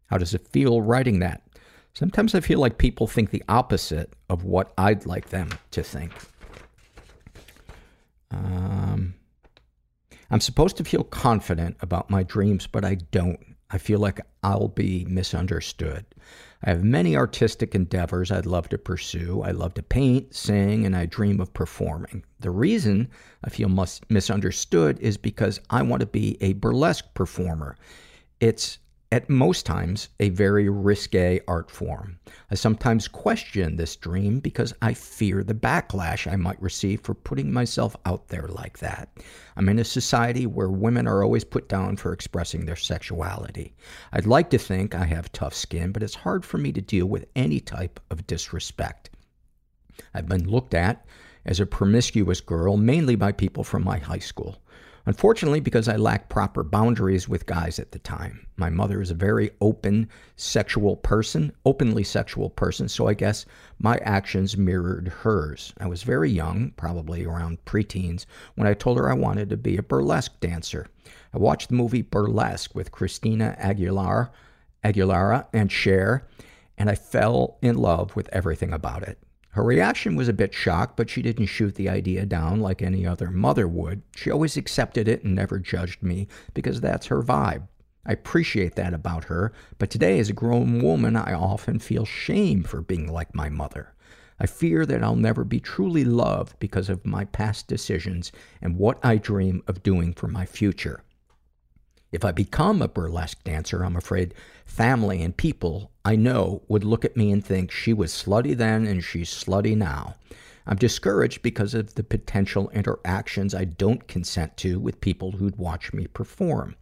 How 0.07 0.17
does 0.17 0.33
it 0.33 0.49
feel 0.49 0.81
writing 0.81 1.19
that? 1.19 1.43
Sometimes 1.93 2.35
I 2.35 2.41
feel 2.41 2.61
like 2.61 2.79
people 2.79 3.07
think 3.07 3.31
the 3.31 3.43
opposite 3.49 4.15
of 4.31 4.45
what 4.45 4.73
I'd 4.79 5.05
like 5.05 5.29
them 5.29 5.51
to 5.73 5.83
think. 5.83 6.13
Um, 8.31 9.15
I'm 10.31 10.41
supposed 10.41 10.77
to 10.79 10.85
feel 10.85 11.05
confident 11.05 11.77
about 11.81 12.09
my 12.09 12.23
dreams, 12.23 12.67
but 12.67 12.85
I 12.85 12.97
don't. 13.11 13.39
I 13.71 13.79
feel 13.79 13.99
like 13.99 14.21
I'll 14.43 14.69
be 14.69 15.05
misunderstood. 15.07 16.07
I 16.65 16.71
have 16.71 16.83
many 16.83 17.17
artistic 17.17 17.75
endeavors 17.75 18.33
I'd 18.33 18.47
love 18.47 18.69
to 18.71 18.79
pursue. 18.79 19.43
I 19.43 19.53
love 19.53 19.75
to 19.75 19.83
paint, 19.83 20.35
sing, 20.35 20.85
and 20.85 20.97
I 20.97 21.07
dream 21.07 21.41
of 21.41 21.55
performing. 21.55 22.25
The 22.41 22.51
reason 22.51 23.09
I 23.45 23.51
feel 23.51 23.69
misunderstood 24.09 24.99
is 24.99 25.17
because 25.17 25.61
I 25.71 25.83
want 25.83 26.01
to 26.01 26.07
be 26.07 26.37
a 26.41 26.55
burlesque 26.55 27.15
performer. 27.15 27.77
It's 28.41 28.79
at 29.11 29.31
most 29.31 29.65
times, 29.65 30.11
a 30.21 30.29
very 30.29 30.69
risque 30.69 31.41
art 31.49 31.71
form. 31.71 32.19
I 32.51 32.57
sometimes 32.57 33.09
question 33.09 33.77
this 33.77 33.97
dream 33.97 34.39
because 34.39 34.75
I 34.83 34.93
fear 34.93 35.43
the 35.43 35.55
backlash 35.55 36.31
I 36.31 36.37
might 36.37 36.61
receive 36.61 37.01
for 37.01 37.15
putting 37.15 37.51
myself 37.51 37.97
out 38.05 38.29
there 38.29 38.49
like 38.49 38.79
that. 38.81 39.09
I'm 39.57 39.71
in 39.71 39.79
a 39.79 39.85
society 39.85 40.45
where 40.45 40.69
women 40.69 41.09
are 41.09 41.23
always 41.23 41.45
put 41.45 41.71
down 41.71 41.97
for 41.97 42.13
expressing 42.13 42.67
their 42.67 42.77
sexuality. 42.77 43.75
I'd 44.13 44.27
like 44.27 44.51
to 44.51 44.59
think 44.59 44.95
I 44.95 45.07
have 45.07 45.33
tough 45.33 45.55
skin, 45.55 45.91
but 45.91 46.03
it's 46.03 46.15
hard 46.15 46.45
for 46.45 46.59
me 46.59 46.71
to 46.73 46.83
deal 46.83 47.07
with 47.07 47.29
any 47.35 47.61
type 47.61 48.01
of 48.11 48.27
disrespect. 48.27 49.09
I've 50.13 50.29
been 50.29 50.49
looked 50.49 50.75
at 50.75 51.07
as 51.47 51.61
a 51.61 51.67
promiscuous 51.67 52.43
girl, 52.43 52.77
mainly 52.77 53.17
by 53.17 53.33
people 53.33 53.65
from 53.65 53.85
my 53.85 53.99
high 53.99 54.19
school. 54.19 54.61
Unfortunately, 55.09 55.59
because 55.59 55.89
I 55.89 55.97
lacked 55.97 56.29
proper 56.29 56.63
boundaries 56.63 57.31
with 57.31 57.47
guys 57.47 57.79
at 57.79 57.93
the 57.93 57.99
time. 57.99 58.47
My 58.59 58.69
mother 58.69 59.01
is 59.01 59.11
a 59.11 59.15
very 59.15 59.51
open 59.63 60.07
sexual 60.37 60.97
person, 60.97 61.51
openly 61.65 62.05
sexual 62.05 62.51
person, 62.51 62.91
so 62.91 63.09
I 63.09 63.15
guess 63.15 63.47
my 63.79 63.97
actions 64.03 64.59
mirrored 64.59 65.09
hers. 65.09 65.73
I 65.81 65.87
was 65.87 66.03
very 66.03 66.31
young, 66.31 66.73
probably 66.77 67.25
around 67.25 67.65
preteens, 67.65 68.27
when 68.57 68.69
I 68.69 68.75
told 68.75 68.99
her 68.99 69.09
I 69.11 69.15
wanted 69.15 69.49
to 69.49 69.57
be 69.57 69.79
a 69.79 69.83
burlesque 69.83 70.39
dancer. 70.41 70.89
I 71.33 71.39
watched 71.39 71.71
the 71.71 71.75
movie 71.75 72.03
Burlesque 72.03 72.75
with 72.75 72.93
Christina 72.93 73.57
Aguilera, 73.59 74.29
Aguilera 74.85 75.47
and 75.55 75.73
Cher, 75.73 76.29
and 76.77 76.91
I 76.91 76.97
fell 76.97 77.57
in 77.63 77.79
love 77.79 78.15
with 78.15 78.29
everything 78.31 78.75
about 78.75 79.05
it. 79.05 79.19
Her 79.59 79.65
reaction 79.65 80.15
was 80.15 80.29
a 80.29 80.33
bit 80.33 80.55
shocked, 80.55 80.97
but 80.97 81.11
she 81.11 81.21
didn't 81.21 81.47
shoot 81.47 81.75
the 81.75 81.89
idea 81.89 82.25
down 82.25 82.61
like 82.61 82.81
any 82.81 83.05
other 83.05 83.29
mother 83.33 83.67
would. 83.67 84.03
She 84.15 84.31
always 84.31 84.57
accepted 84.57 85.09
it 85.09 85.25
and 85.25 85.35
never 85.35 85.59
judged 85.59 86.01
me 86.01 86.29
because 86.55 86.81
that's 86.81 87.07
her 87.07 87.25
vibe. 87.25 87.67
I 88.07 88.13
appreciate 88.13 88.77
that 88.77 88.95
about 88.95 89.25
her, 89.25 89.53
but 89.79 89.91
today 89.91 90.21
as 90.21 90.31
a 90.31 90.33
grown 90.33 90.81
woman, 90.81 91.17
I 91.17 91.33
often 91.33 91.81
feel 91.81 92.05
shame 92.05 92.63
for 92.63 92.83
being 92.83 93.11
like 93.11 93.35
my 93.35 93.49
mother. 93.49 93.95
I 94.39 94.47
fear 94.47 94.87
that 94.87 95.03
I'll 95.03 95.17
never 95.17 95.43
be 95.43 95.59
truly 95.59 96.05
loved 96.05 96.61
because 96.61 96.89
of 96.89 97.05
my 97.05 97.25
past 97.25 97.67
decisions 97.67 98.31
and 98.63 98.77
what 98.77 99.05
I 99.05 99.17
dream 99.17 99.65
of 99.67 99.83
doing 99.83 100.13
for 100.13 100.29
my 100.29 100.47
future. 100.47 101.03
If 102.13 102.25
I 102.25 102.31
become 102.31 102.81
a 102.81 102.87
burlesque 102.87 103.43
dancer, 103.43 103.85
I'm 103.85 103.97
afraid 103.97 104.35
family 104.65 105.21
and 105.21 105.37
people 105.37 105.91
I 106.09 106.17
know 106.17 106.63
would 106.69 106.85
look 106.85 107.05
at 107.05 107.19
me 107.19 107.31
and 107.33 107.45
think 107.45 107.71
she 107.71 107.93
was 107.93 108.15
slutty 108.15 108.57
then 108.57 108.87
and 108.87 109.05
she's 109.05 109.29
slutty 109.29 109.77
now. 109.77 110.15
I'm 110.67 110.79
discouraged 110.79 111.43
because 111.43 111.75
of 111.75 111.97
the 111.97 112.03
potential 112.03 112.71
interactions 112.71 113.55
I 113.55 113.67
don't 113.67 114.09
consent 114.09 114.57
to 114.57 114.81
with 114.81 115.03
people 115.03 115.33
who'd 115.33 115.57
watch 115.57 115.93
me 115.93 116.07
perform. 116.07 116.77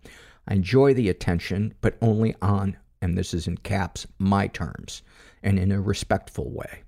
I 0.46 0.54
enjoy 0.54 0.94
the 0.94 1.08
attention, 1.08 1.74
but 1.80 1.98
only 2.00 2.36
on, 2.40 2.76
and 3.02 3.18
this 3.18 3.34
is 3.34 3.48
in 3.48 3.56
caps, 3.56 4.06
my 4.20 4.46
terms, 4.46 5.02
and 5.42 5.58
in 5.58 5.72
a 5.72 5.80
respectful 5.80 6.48
way. 6.48 6.84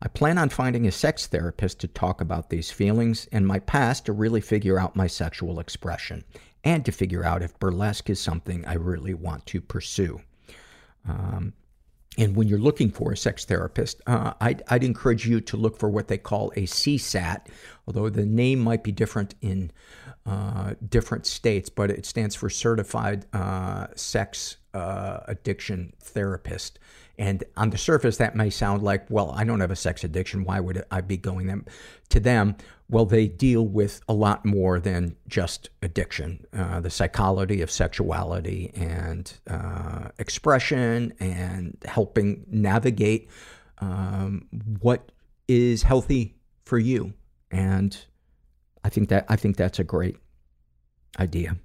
I 0.00 0.08
plan 0.08 0.38
on 0.38 0.48
finding 0.48 0.86
a 0.86 0.90
sex 0.90 1.26
therapist 1.26 1.80
to 1.80 1.88
talk 1.88 2.22
about 2.22 2.48
these 2.48 2.70
feelings 2.70 3.28
and 3.30 3.46
my 3.46 3.58
past 3.58 4.06
to 4.06 4.14
really 4.14 4.40
figure 4.40 4.78
out 4.78 4.96
my 4.96 5.06
sexual 5.06 5.60
expression 5.60 6.24
and 6.64 6.82
to 6.86 6.92
figure 6.92 7.26
out 7.26 7.42
if 7.42 7.58
burlesque 7.58 8.08
is 8.08 8.18
something 8.18 8.64
I 8.64 8.76
really 8.76 9.12
want 9.12 9.44
to 9.44 9.60
pursue. 9.60 10.22
Um, 11.06 11.52
and 12.16 12.36
when 12.36 12.46
you're 12.46 12.58
looking 12.58 12.90
for 12.90 13.12
a 13.12 13.16
sex 13.16 13.44
therapist, 13.44 14.00
uh, 14.06 14.34
I'd, 14.40 14.62
I'd 14.68 14.84
encourage 14.84 15.26
you 15.26 15.40
to 15.40 15.56
look 15.56 15.76
for 15.76 15.88
what 15.88 16.08
they 16.08 16.18
call 16.18 16.52
a 16.54 16.62
CSAT, 16.62 17.46
although 17.86 18.08
the 18.08 18.24
name 18.24 18.60
might 18.60 18.84
be 18.84 18.92
different 18.92 19.34
in 19.40 19.72
uh, 20.26 20.74
different 20.88 21.26
states, 21.26 21.68
but 21.68 21.90
it 21.90 22.06
stands 22.06 22.34
for 22.34 22.48
Certified 22.48 23.26
uh, 23.32 23.88
Sex 23.96 24.58
uh, 24.72 25.20
Addiction 25.26 25.92
Therapist. 26.00 26.78
And 27.18 27.44
on 27.56 27.70
the 27.70 27.78
surface, 27.78 28.16
that 28.16 28.34
may 28.34 28.50
sound 28.50 28.82
like, 28.82 29.06
well, 29.08 29.30
I 29.32 29.44
don't 29.44 29.60
have 29.60 29.70
a 29.70 29.76
sex 29.76 30.02
addiction. 30.02 30.44
Why 30.44 30.60
would 30.60 30.84
I 30.90 31.00
be 31.00 31.16
going 31.16 31.46
them 31.46 31.64
to 32.08 32.20
them? 32.20 32.56
Well, 32.90 33.06
they 33.06 33.28
deal 33.28 33.66
with 33.66 34.02
a 34.08 34.12
lot 34.12 34.44
more 34.44 34.78
than 34.78 35.16
just 35.26 35.70
addiction. 35.82 36.46
Uh, 36.52 36.80
the 36.80 36.90
psychology 36.90 37.62
of 37.62 37.70
sexuality 37.70 38.70
and 38.74 39.32
uh, 39.48 40.08
expression 40.18 41.14
and 41.18 41.76
helping 41.86 42.44
navigate 42.48 43.28
um, 43.78 44.46
what 44.80 45.12
is 45.48 45.82
healthy 45.82 46.36
for 46.64 46.78
you. 46.78 47.14
And 47.50 47.96
I 48.84 48.90
think 48.90 49.08
that 49.08 49.24
I 49.28 49.36
think 49.36 49.56
that's 49.56 49.78
a 49.78 49.84
great 49.84 50.16
idea. 51.18 51.56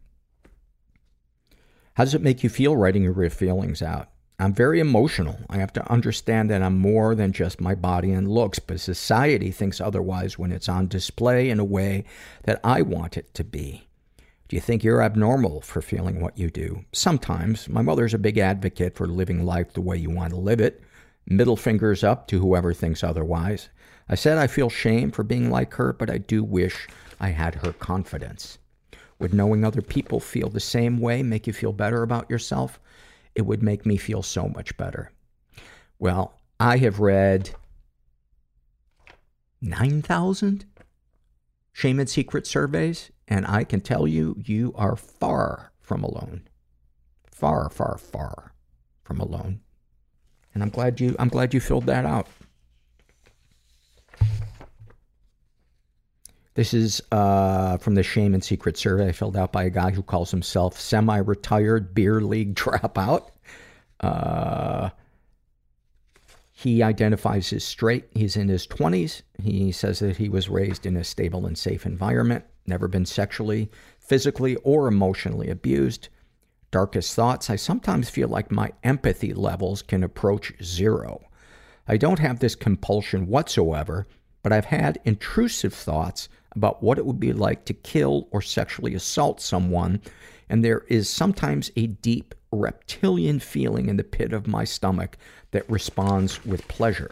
How 1.93 2.05
does 2.05 2.15
it 2.15 2.21
make 2.21 2.43
you 2.43 2.49
feel 2.49 2.77
writing 2.77 3.03
your 3.03 3.29
feelings 3.29 3.81
out? 3.81 4.08
I'm 4.41 4.53
very 4.53 4.79
emotional. 4.79 5.37
I 5.49 5.57
have 5.57 5.73
to 5.73 5.91
understand 5.91 6.49
that 6.49 6.61
I'm 6.61 6.77
more 6.77 7.13
than 7.13 7.33
just 7.33 7.59
my 7.59 7.75
body 7.75 8.13
and 8.13 8.25
looks, 8.25 8.57
but 8.57 8.79
society 8.79 9.51
thinks 9.51 9.81
otherwise 9.81 10.39
when 10.39 10.53
it's 10.53 10.69
on 10.69 10.87
display 10.87 11.49
in 11.49 11.59
a 11.59 11.65
way 11.65 12.05
that 12.45 12.61
I 12.63 12.81
want 12.81 13.17
it 13.17 13.33
to 13.33 13.43
be. 13.43 13.85
Do 14.47 14.55
you 14.55 14.61
think 14.61 14.81
you're 14.81 15.03
abnormal 15.03 15.59
for 15.59 15.81
feeling 15.81 16.21
what 16.21 16.37
you 16.37 16.49
do? 16.49 16.85
Sometimes. 16.93 17.67
My 17.67 17.81
mother's 17.81 18.13
a 18.13 18.17
big 18.17 18.37
advocate 18.37 18.95
for 18.95 19.07
living 19.07 19.45
life 19.45 19.73
the 19.73 19.81
way 19.81 19.97
you 19.97 20.09
want 20.09 20.31
to 20.31 20.39
live 20.39 20.61
it. 20.61 20.81
Middle 21.27 21.57
fingers 21.57 22.01
up 22.03 22.27
to 22.29 22.39
whoever 22.39 22.73
thinks 22.73 23.03
otherwise. 23.03 23.67
I 24.07 24.15
said 24.15 24.37
I 24.37 24.47
feel 24.47 24.69
shame 24.69 25.11
for 25.11 25.23
being 25.23 25.51
like 25.51 25.73
her, 25.73 25.91
but 25.91 26.09
I 26.09 26.17
do 26.17 26.45
wish 26.45 26.87
I 27.19 27.29
had 27.29 27.55
her 27.55 27.73
confidence. 27.73 28.57
Would 29.19 29.33
knowing 29.33 29.65
other 29.65 29.81
people 29.81 30.21
feel 30.21 30.49
the 30.49 30.61
same 30.61 30.97
way 30.99 31.21
make 31.23 31.45
you 31.45 31.51
feel 31.51 31.73
better 31.73 32.03
about 32.03 32.29
yourself? 32.29 32.79
It 33.39 33.45
would 33.45 33.63
make 33.63 33.85
me 33.85 33.95
feel 33.95 34.21
so 34.21 34.49
much 34.49 34.75
better. 34.75 35.13
Well, 35.97 36.33
I 36.59 36.75
have 36.79 36.99
read 36.99 37.51
9,000 39.61 40.65
shame 41.71 42.01
and 42.01 42.09
secret 42.09 42.45
surveys, 42.45 43.11
and 43.29 43.47
I 43.47 43.63
can 43.63 43.79
tell 43.79 44.05
you, 44.05 44.35
you 44.37 44.73
are 44.75 44.97
far 44.97 45.71
from 45.79 46.03
alone. 46.03 46.49
Far, 47.31 47.69
far, 47.69 47.97
far 47.97 48.51
from 49.05 49.21
alone. 49.21 49.61
And 50.53 50.61
I'm 50.61 50.69
glad 50.69 50.99
you, 50.99 51.15
I'm 51.17 51.29
glad 51.29 51.53
you 51.53 51.61
filled 51.61 51.85
that 51.85 52.05
out. 52.05 52.27
This 56.59 56.73
is 56.73 57.01
uh, 57.13 57.77
from 57.77 57.95
the 57.95 58.03
Shame 58.03 58.33
and 58.33 58.43
Secret 58.43 58.75
survey 58.75 59.13
filled 59.13 59.37
out 59.37 59.53
by 59.53 59.63
a 59.63 59.69
guy 59.69 59.91
who 59.91 60.03
calls 60.03 60.29
himself 60.29 60.77
semi-retired 60.77 61.95
beer 61.95 62.19
league 62.19 62.53
dropout. 62.57 63.29
Uh, 64.01 64.89
he 66.51 66.83
identifies 66.83 67.53
as 67.53 67.63
straight. 67.63 68.09
He's 68.11 68.35
in 68.35 68.49
his 68.49 68.67
20s. 68.67 69.21
He 69.41 69.71
says 69.71 69.99
that 69.99 70.17
he 70.17 70.27
was 70.27 70.49
raised 70.49 70.85
in 70.85 70.97
a 70.97 71.03
stable 71.05 71.45
and 71.45 71.57
safe 71.57 71.85
environment, 71.85 72.43
never 72.67 72.89
been 72.89 73.05
sexually, 73.05 73.71
physically, 73.97 74.57
or 74.57 74.89
emotionally 74.89 75.49
abused. 75.49 76.09
Darkest 76.71 77.15
thoughts, 77.15 77.49
I 77.49 77.55
sometimes 77.55 78.09
feel 78.09 78.27
like 78.27 78.51
my 78.51 78.73
empathy 78.83 79.33
levels 79.33 79.81
can 79.81 80.03
approach 80.03 80.51
zero. 80.61 81.21
I 81.87 81.95
don't 81.95 82.19
have 82.19 82.39
this 82.39 82.55
compulsion 82.55 83.27
whatsoever, 83.27 84.07
but 84.43 84.51
I've 84.51 84.65
had 84.65 84.99
intrusive 85.05 85.73
thoughts 85.73 86.27
about 86.59 86.83
what 86.83 86.97
it 86.97 87.05
would 87.05 87.21
be 87.21 87.31
like 87.31 87.63
to 87.63 87.73
kill 87.73 88.27
or 88.31 88.41
sexually 88.41 88.93
assault 88.93 89.39
someone, 89.39 90.01
and 90.49 90.61
there 90.63 90.83
is 90.89 91.07
sometimes 91.07 91.71
a 91.77 91.87
deep 91.87 92.35
reptilian 92.51 93.39
feeling 93.39 93.87
in 93.87 93.95
the 93.95 94.03
pit 94.03 94.33
of 94.33 94.45
my 94.45 94.65
stomach 94.65 95.17
that 95.51 95.69
responds 95.69 96.43
with 96.45 96.67
pleasure. 96.67 97.11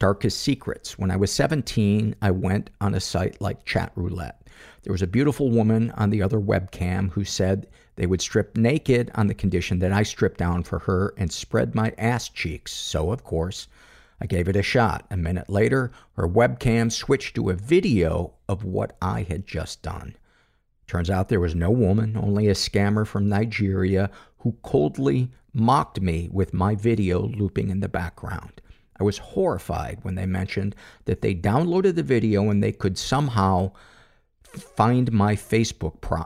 Darkest 0.00 0.40
secrets. 0.40 0.98
When 0.98 1.12
I 1.12 1.16
was 1.16 1.30
17, 1.30 2.16
I 2.20 2.32
went 2.32 2.70
on 2.80 2.94
a 2.94 3.00
site 3.00 3.40
like 3.40 3.64
Chat 3.64 3.92
Roulette. 3.94 4.42
There 4.82 4.92
was 4.92 5.02
a 5.02 5.06
beautiful 5.06 5.50
woman 5.50 5.92
on 5.92 6.10
the 6.10 6.20
other 6.20 6.40
webcam 6.40 7.12
who 7.12 7.22
said 7.22 7.68
they 7.94 8.06
would 8.06 8.20
strip 8.20 8.56
naked 8.56 9.12
on 9.14 9.28
the 9.28 9.34
condition 9.34 9.78
that 9.78 9.92
I 9.92 10.02
strip 10.02 10.36
down 10.36 10.64
for 10.64 10.80
her 10.80 11.14
and 11.16 11.30
spread 11.30 11.76
my 11.76 11.94
ass 11.96 12.28
cheeks. 12.28 12.72
So, 12.72 13.12
of 13.12 13.22
course, 13.22 13.68
I 14.20 14.26
gave 14.26 14.48
it 14.48 14.56
a 14.56 14.62
shot. 14.62 15.06
A 15.10 15.16
minute 15.16 15.48
later, 15.48 15.92
her 16.14 16.28
webcam 16.28 16.90
switched 16.90 17.34
to 17.36 17.50
a 17.50 17.54
video 17.54 18.34
of 18.48 18.64
what 18.64 18.96
I 19.00 19.22
had 19.22 19.46
just 19.46 19.82
done. 19.82 20.16
Turns 20.86 21.10
out 21.10 21.28
there 21.28 21.40
was 21.40 21.54
no 21.54 21.70
woman, 21.70 22.16
only 22.16 22.48
a 22.48 22.54
scammer 22.54 23.06
from 23.06 23.28
Nigeria 23.28 24.10
who 24.38 24.56
coldly 24.62 25.30
mocked 25.52 26.00
me 26.00 26.28
with 26.32 26.54
my 26.54 26.74
video 26.74 27.20
looping 27.20 27.68
in 27.68 27.80
the 27.80 27.88
background. 27.88 28.60
I 28.98 29.04
was 29.04 29.18
horrified 29.18 29.98
when 30.02 30.14
they 30.14 30.26
mentioned 30.26 30.74
that 31.04 31.20
they 31.20 31.34
downloaded 31.34 31.94
the 31.94 32.02
video 32.02 32.50
and 32.50 32.62
they 32.62 32.72
could 32.72 32.98
somehow 32.98 33.72
find 34.42 35.12
my 35.12 35.36
Facebook 35.36 36.00
pro 36.00 36.24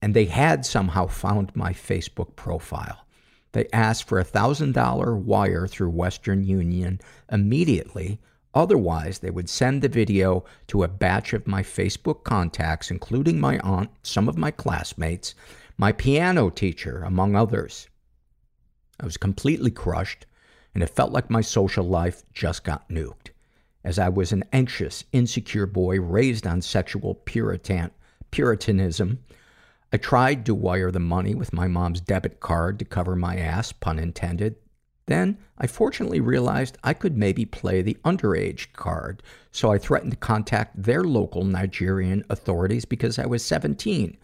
and 0.00 0.14
they 0.14 0.26
had 0.26 0.64
somehow 0.64 1.06
found 1.06 1.54
my 1.54 1.72
Facebook 1.72 2.36
profile. 2.36 3.04
They 3.52 3.68
asked 3.72 4.04
for 4.04 4.18
a 4.18 4.24
thousand 4.24 4.72
dollar 4.72 5.16
wire 5.16 5.66
through 5.66 5.90
Western 5.90 6.44
Union 6.44 7.00
immediately. 7.30 8.20
Otherwise, 8.54 9.18
they 9.18 9.30
would 9.30 9.48
send 9.48 9.82
the 9.82 9.88
video 9.88 10.44
to 10.66 10.82
a 10.82 10.88
batch 10.88 11.32
of 11.32 11.46
my 11.46 11.62
Facebook 11.62 12.24
contacts, 12.24 12.90
including 12.90 13.40
my 13.40 13.58
aunt, 13.60 13.90
some 14.02 14.28
of 14.28 14.36
my 14.36 14.50
classmates, 14.50 15.34
my 15.76 15.92
piano 15.92 16.50
teacher, 16.50 17.02
among 17.02 17.36
others. 17.36 17.88
I 19.00 19.04
was 19.04 19.16
completely 19.16 19.70
crushed 19.70 20.26
and 20.74 20.82
it 20.82 20.90
felt 20.90 21.12
like 21.12 21.30
my 21.30 21.40
social 21.40 21.84
life 21.84 22.22
just 22.32 22.64
got 22.64 22.88
nuked. 22.88 23.30
As 23.84 23.98
I 23.98 24.08
was 24.08 24.32
an 24.32 24.44
anxious, 24.52 25.04
insecure 25.12 25.66
boy 25.66 26.00
raised 26.00 26.46
on 26.46 26.60
sexual 26.62 27.14
Puritan, 27.14 27.90
Puritanism, 28.30 29.18
I 29.92 29.96
tried 29.96 30.44
to 30.46 30.54
wire 30.54 30.90
the 30.90 31.00
money 31.00 31.34
with 31.34 31.52
my 31.52 31.66
mom's 31.66 32.00
debit 32.00 32.40
card 32.40 32.78
to 32.78 32.84
cover 32.84 33.16
my 33.16 33.36
ass, 33.36 33.72
pun 33.72 33.98
intended. 33.98 34.56
Then 35.06 35.38
I 35.56 35.66
fortunately 35.66 36.20
realized 36.20 36.76
I 36.84 36.92
could 36.92 37.16
maybe 37.16 37.46
play 37.46 37.80
the 37.80 37.96
underage 38.04 38.74
card, 38.74 39.22
so 39.50 39.72
I 39.72 39.78
threatened 39.78 40.12
to 40.12 40.18
contact 40.18 40.82
their 40.82 41.02
local 41.02 41.44
Nigerian 41.44 42.22
authorities 42.28 42.84
because 42.84 43.18
I 43.18 43.24
was 43.24 43.42
17, 43.42 44.18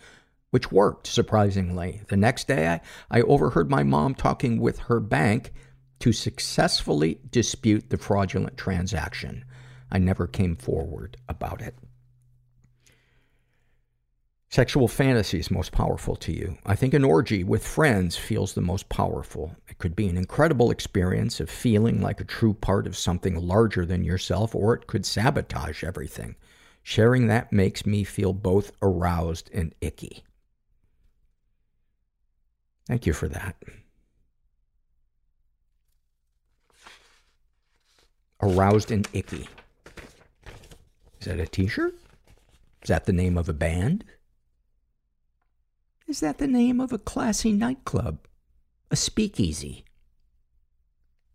which 0.51 0.71
worked, 0.71 1.07
surprisingly. 1.07 2.03
The 2.09 2.19
next 2.19 2.47
day, 2.47 2.69
I, 2.69 2.81
I 3.11 3.23
overheard 3.23 3.71
my 3.71 3.83
mom 3.83 4.15
talking 4.15 4.61
with 4.61 4.81
her 4.81 5.01
bank 5.01 5.55
to 6.01 6.13
successfully 6.13 7.19
dispute 7.31 7.89
the 7.89 7.97
fraudulent 7.97 8.59
transaction. 8.59 9.47
I 9.91 9.97
never 9.97 10.27
came 10.27 10.57
forward 10.57 11.17
about 11.27 11.63
it. 11.63 11.75
Sexual 14.55 14.87
fantasies 14.87 15.51
most 15.51 15.73
powerful 15.73 16.15
to 16.15 16.31
you. 16.31 16.57
I 16.65 16.77
think 16.77 16.95
an 16.95 17.03
orgy 17.03 17.43
with 17.43 17.67
friends 17.67 18.17
feels 18.17 18.55
the 18.55 18.61
most 18.61 18.89
powerful. 18.89 19.57
It 19.67 19.79
could 19.79 19.97
be 19.97 20.07
an 20.07 20.17
incredible 20.17 20.71
experience 20.71 21.41
of 21.41 21.51
feeling 21.51 22.01
like 22.01 22.21
a 22.21 22.25
true 22.25 22.55
part 22.55 22.87
of 22.87 22.97
something 22.97 23.35
larger 23.35 23.85
than 23.85 24.05
yourself, 24.05 24.55
or 24.55 24.73
it 24.75 24.87
could 24.87 25.05
sabotage 25.05 25.83
everything. 25.83 26.37
Sharing 26.85 27.27
that 27.27 27.53
makes 27.53 27.85
me 27.85 28.05
feel 28.05 28.33
both 28.33 28.71
aroused 28.81 29.51
and 29.53 29.75
icky. 29.81 30.23
Thank 32.87 33.07
you 33.07 33.13
for 33.13 33.27
that. 33.27 33.57
Aroused 38.41 38.93
and 38.93 39.09
icky. 39.13 39.49
Is 41.19 41.27
that 41.27 41.41
a 41.41 41.47
t 41.49 41.67
shirt? 41.67 41.97
Is 42.83 42.89
that 42.89 43.07
the 43.07 43.13
name 43.13 43.37
of 43.37 43.49
a 43.49 43.53
band? 43.53 44.05
Is 46.07 46.21
that 46.21 46.39
the 46.39 46.47
name 46.47 46.81
of 46.81 46.93
a 46.93 46.99
classy 46.99 47.53
nightclub? 47.53 48.19
A 48.91 48.97
speakeasy? 48.97 49.85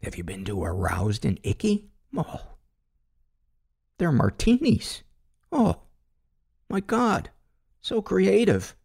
Have 0.04 0.16
you 0.16 0.24
been 0.24 0.46
to 0.46 0.64
Aroused 0.64 1.26
and 1.26 1.40
Icky? 1.44 1.90
Oh. 2.16 2.42
They're 3.98 4.12
martinis. 4.12 5.04
Oh. 5.52 5.82
My 6.70 6.80
God. 6.80 7.32
So 7.82 8.02
creative. 8.02 8.76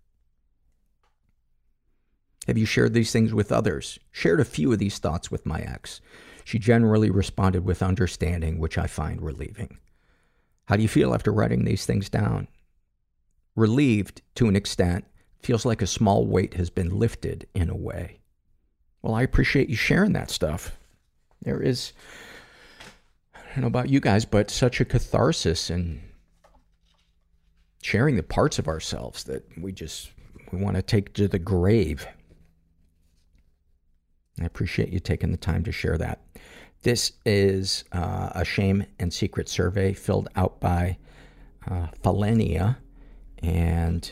Have 2.46 2.58
you 2.58 2.66
shared 2.66 2.94
these 2.94 3.12
things 3.12 3.32
with 3.32 3.52
others? 3.52 3.98
Shared 4.10 4.40
a 4.40 4.44
few 4.44 4.72
of 4.72 4.78
these 4.78 4.98
thoughts 4.98 5.30
with 5.30 5.46
my 5.46 5.60
ex. 5.60 6.00
She 6.44 6.58
generally 6.58 7.10
responded 7.10 7.64
with 7.64 7.82
understanding, 7.82 8.58
which 8.58 8.76
I 8.76 8.86
find 8.86 9.22
relieving. 9.22 9.78
How 10.66 10.76
do 10.76 10.82
you 10.82 10.88
feel 10.88 11.14
after 11.14 11.32
writing 11.32 11.64
these 11.64 11.86
things 11.86 12.08
down? 12.08 12.48
Relieved 13.54 14.22
to 14.34 14.48
an 14.48 14.56
extent. 14.56 15.04
Feels 15.44 15.66
like 15.66 15.82
a 15.82 15.86
small 15.86 16.24
weight 16.24 16.54
has 16.54 16.70
been 16.70 16.98
lifted 16.98 17.46
in 17.54 17.68
a 17.68 17.76
way. 17.76 18.20
Well, 19.02 19.14
I 19.14 19.20
appreciate 19.20 19.68
you 19.68 19.76
sharing 19.76 20.14
that 20.14 20.30
stuff. 20.30 20.78
There 21.42 21.60
is, 21.60 21.92
I 23.34 23.40
don't 23.52 23.60
know 23.60 23.66
about 23.66 23.90
you 23.90 24.00
guys, 24.00 24.24
but 24.24 24.50
such 24.50 24.80
a 24.80 24.86
catharsis 24.86 25.68
in 25.68 26.00
sharing 27.82 28.16
the 28.16 28.22
parts 28.22 28.58
of 28.58 28.66
ourselves 28.68 29.24
that 29.24 29.46
we 29.58 29.70
just 29.70 30.10
we 30.50 30.58
want 30.58 30.76
to 30.76 30.82
take 30.82 31.12
to 31.12 31.28
the 31.28 31.38
grave. 31.38 32.06
I 34.40 34.46
appreciate 34.46 34.88
you 34.88 34.98
taking 34.98 35.30
the 35.30 35.36
time 35.36 35.62
to 35.64 35.72
share 35.72 35.98
that. 35.98 36.22
This 36.80 37.12
is 37.26 37.84
uh, 37.92 38.30
a 38.34 38.46
shame 38.46 38.86
and 38.98 39.12
secret 39.12 39.50
survey 39.50 39.92
filled 39.92 40.30
out 40.36 40.58
by 40.58 40.96
uh, 41.70 41.88
Falenia, 42.02 42.78
and 43.42 44.10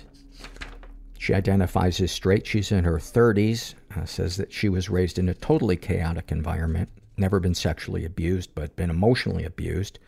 she 1.23 1.35
identifies 1.35 2.01
as 2.01 2.11
straight. 2.11 2.49
She's 2.49 2.73
in 2.73 2.83
her 2.83 2.99
30s, 2.99 3.75
uh, 3.97 4.05
says 4.05 4.37
that 4.39 4.53
she 4.53 4.69
was 4.69 4.91
raised 4.91 5.21
in 5.21 5.29
a 5.29 5.35
totally 5.35 5.77
chaotic 5.77 6.33
environment, 6.33 6.89
never 7.17 7.39
been 7.39 7.55
sexually 7.55 8.05
abused, 8.05 8.57
but 8.57 8.75
been 8.75 8.91
emotionally 8.91 9.45
abused. 9.45 10.01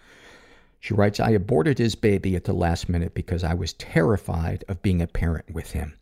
She 0.80 0.92
writes, 0.92 1.20
I 1.20 1.30
aborted 1.30 1.78
his 1.78 1.94
baby 1.94 2.34
at 2.34 2.42
the 2.42 2.52
last 2.52 2.88
minute 2.88 3.14
because 3.14 3.44
I 3.44 3.54
was 3.54 3.74
terrified 3.74 4.64
of 4.66 4.82
being 4.82 5.00
a 5.00 5.06
parent 5.06 5.54
with 5.54 5.70
him. 5.70 5.96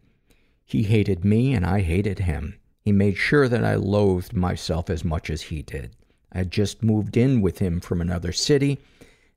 He 0.64 0.84
hated 0.84 1.26
me 1.26 1.52
and 1.52 1.66
I 1.66 1.82
hated 1.82 2.20
him. 2.20 2.58
He 2.80 2.90
made 2.90 3.18
sure 3.18 3.48
that 3.48 3.66
I 3.66 3.74
loathed 3.74 4.32
myself 4.32 4.88
as 4.88 5.04
much 5.04 5.28
as 5.28 5.42
he 5.42 5.60
did. 5.60 5.94
I 6.32 6.38
had 6.38 6.50
just 6.50 6.82
moved 6.82 7.18
in 7.18 7.42
with 7.42 7.58
him 7.58 7.80
from 7.80 8.00
another 8.00 8.32
city 8.32 8.78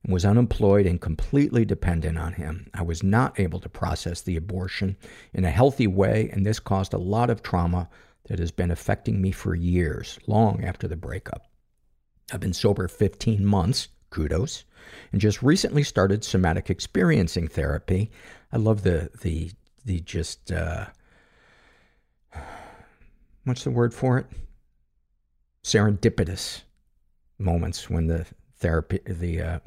was 0.07 0.25
unemployed 0.25 0.85
and 0.85 1.01
completely 1.01 1.65
dependent 1.65 2.17
on 2.17 2.33
him. 2.33 2.69
I 2.73 2.83
was 2.83 3.01
not 3.03 3.39
able 3.39 3.59
to 3.59 3.69
process 3.69 4.21
the 4.21 4.37
abortion 4.37 4.97
in 5.33 5.45
a 5.45 5.51
healthy 5.51 5.87
way, 5.87 6.29
and 6.31 6.45
this 6.45 6.59
caused 6.59 6.93
a 6.93 6.99
lot 6.99 7.29
of 7.29 7.41
trauma 7.41 7.89
that 8.27 8.39
has 8.39 8.51
been 8.51 8.71
affecting 8.71 9.21
me 9.21 9.31
for 9.31 9.55
years, 9.55 10.19
long 10.27 10.63
after 10.63 10.87
the 10.87 10.95
breakup. 10.95 11.47
I've 12.31 12.39
been 12.39 12.53
sober 12.53 12.87
15 12.87 13.45
months, 13.45 13.87
kudos, 14.09 14.63
and 15.11 15.21
just 15.21 15.43
recently 15.43 15.83
started 15.83 16.23
somatic 16.23 16.69
experiencing 16.69 17.47
therapy. 17.47 18.11
I 18.51 18.57
love 18.57 18.83
the, 18.83 19.09
the, 19.21 19.51
the 19.85 19.99
just, 20.01 20.51
uh, 20.51 20.85
what's 23.43 23.63
the 23.63 23.71
word 23.71 23.93
for 23.93 24.17
it? 24.17 24.27
Serendipitous 25.63 26.61
moments 27.37 27.89
when 27.89 28.07
the 28.07 28.25
therapy, 28.57 28.99
the 29.05 29.41
uh, 29.41 29.59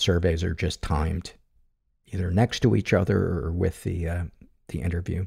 surveys 0.00 0.42
are 0.42 0.54
just 0.54 0.82
timed, 0.82 1.32
either 2.06 2.30
next 2.30 2.60
to 2.60 2.74
each 2.74 2.92
other 2.92 3.18
or 3.18 3.52
with 3.52 3.82
the 3.84 4.08
uh, 4.08 4.24
the 4.68 4.80
interview. 4.80 5.26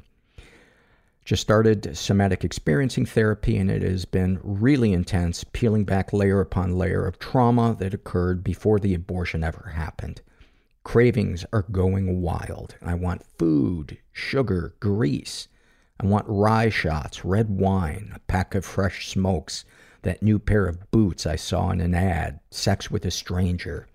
Just 1.24 1.40
started 1.40 1.96
somatic 1.96 2.44
experiencing 2.44 3.06
therapy, 3.06 3.56
and 3.56 3.70
it 3.70 3.80
has 3.80 4.04
been 4.04 4.40
really 4.42 4.92
intense, 4.92 5.42
peeling 5.42 5.84
back 5.84 6.12
layer 6.12 6.40
upon 6.40 6.76
layer 6.76 7.06
of 7.06 7.18
trauma 7.18 7.74
that 7.78 7.94
occurred 7.94 8.44
before 8.44 8.78
the 8.78 8.92
abortion 8.92 9.42
ever 9.42 9.72
happened. 9.74 10.20
Cravings 10.82 11.46
are 11.50 11.62
going 11.62 12.20
wild. 12.20 12.74
I 12.82 12.92
want 12.92 13.24
food, 13.38 13.96
sugar, 14.12 14.74
grease. 14.80 15.48
I 15.98 16.04
want 16.04 16.26
rye 16.28 16.68
shots, 16.68 17.24
red 17.24 17.48
wine, 17.48 18.12
a 18.14 18.18
pack 18.18 18.54
of 18.54 18.66
fresh 18.66 19.08
smokes, 19.08 19.64
that 20.02 20.22
new 20.22 20.38
pair 20.38 20.66
of 20.66 20.90
boots 20.90 21.24
I 21.24 21.36
saw 21.36 21.70
in 21.70 21.80
an 21.80 21.94
ad, 21.94 22.40
sex 22.50 22.90
with 22.90 23.06
a 23.06 23.10
stranger. 23.10 23.86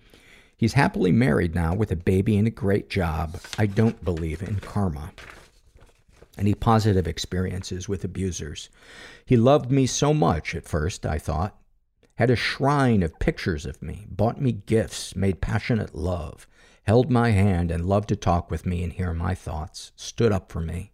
He's 0.59 0.73
happily 0.73 1.13
married 1.13 1.55
now 1.55 1.73
with 1.73 1.89
a 1.89 1.95
baby 1.95 2.35
and 2.35 2.45
a 2.45 2.51
great 2.51 2.89
job. 2.89 3.39
I 3.57 3.65
don't 3.65 4.03
believe 4.03 4.41
in 4.43 4.59
karma. 4.59 5.13
Any 6.37 6.53
positive 6.53 7.07
experiences 7.07 7.87
with 7.87 8.03
abusers? 8.03 8.69
He 9.25 9.37
loved 9.37 9.71
me 9.71 9.85
so 9.85 10.13
much 10.13 10.53
at 10.53 10.67
first, 10.67 11.05
I 11.05 11.17
thought. 11.17 11.55
Had 12.15 12.29
a 12.29 12.35
shrine 12.35 13.03
of 13.03 13.19
pictures 13.19 13.65
of 13.65 13.81
me, 13.81 14.05
bought 14.09 14.41
me 14.41 14.51
gifts, 14.51 15.15
made 15.15 15.39
passionate 15.39 15.95
love, 15.95 16.45
held 16.83 17.09
my 17.09 17.29
hand 17.29 17.71
and 17.71 17.85
loved 17.85 18.09
to 18.09 18.17
talk 18.17 18.51
with 18.51 18.65
me 18.65 18.83
and 18.83 18.91
hear 18.91 19.13
my 19.13 19.33
thoughts, 19.33 19.93
stood 19.95 20.33
up 20.33 20.51
for 20.51 20.59
me. 20.59 20.91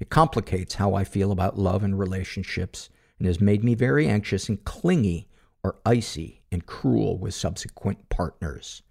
It 0.00 0.10
complicates 0.10 0.74
how 0.74 0.94
I 0.94 1.04
feel 1.04 1.30
about 1.30 1.56
love 1.56 1.84
and 1.84 1.96
relationships 1.96 2.88
and 3.20 3.28
has 3.28 3.40
made 3.40 3.62
me 3.62 3.76
very 3.76 4.08
anxious 4.08 4.48
and 4.48 4.64
clingy 4.64 5.28
or 5.62 5.76
icy 5.86 6.42
and 6.50 6.66
cruel 6.66 7.16
with 7.16 7.34
subsequent 7.34 8.08
partners. 8.08 8.82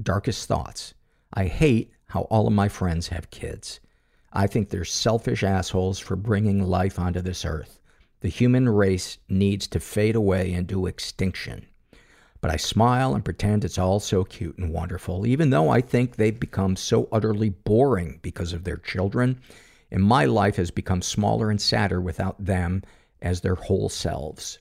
Darkest 0.00 0.46
thoughts. 0.46 0.94
I 1.34 1.46
hate 1.46 1.92
how 2.06 2.22
all 2.22 2.46
of 2.46 2.52
my 2.52 2.68
friends 2.68 3.08
have 3.08 3.30
kids. 3.30 3.80
I 4.32 4.46
think 4.46 4.68
they're 4.68 4.84
selfish 4.84 5.42
assholes 5.42 5.98
for 5.98 6.14
bringing 6.14 6.62
life 6.62 6.98
onto 6.98 7.20
this 7.20 7.44
earth. 7.44 7.80
The 8.20 8.28
human 8.28 8.68
race 8.68 9.18
needs 9.28 9.66
to 9.68 9.80
fade 9.80 10.14
away 10.14 10.52
into 10.52 10.86
extinction. 10.86 11.66
But 12.40 12.52
I 12.52 12.56
smile 12.56 13.14
and 13.14 13.24
pretend 13.24 13.64
it's 13.64 13.78
all 13.78 13.98
so 13.98 14.22
cute 14.22 14.58
and 14.58 14.72
wonderful, 14.72 15.26
even 15.26 15.50
though 15.50 15.70
I 15.70 15.80
think 15.80 16.14
they've 16.14 16.38
become 16.38 16.76
so 16.76 17.08
utterly 17.10 17.50
boring 17.50 18.20
because 18.22 18.52
of 18.52 18.62
their 18.62 18.76
children, 18.76 19.40
and 19.90 20.02
my 20.02 20.24
life 20.24 20.56
has 20.56 20.70
become 20.70 21.02
smaller 21.02 21.50
and 21.50 21.60
sadder 21.60 22.00
without 22.00 22.44
them 22.44 22.82
as 23.20 23.40
their 23.40 23.56
whole 23.56 23.88
selves. 23.88 24.60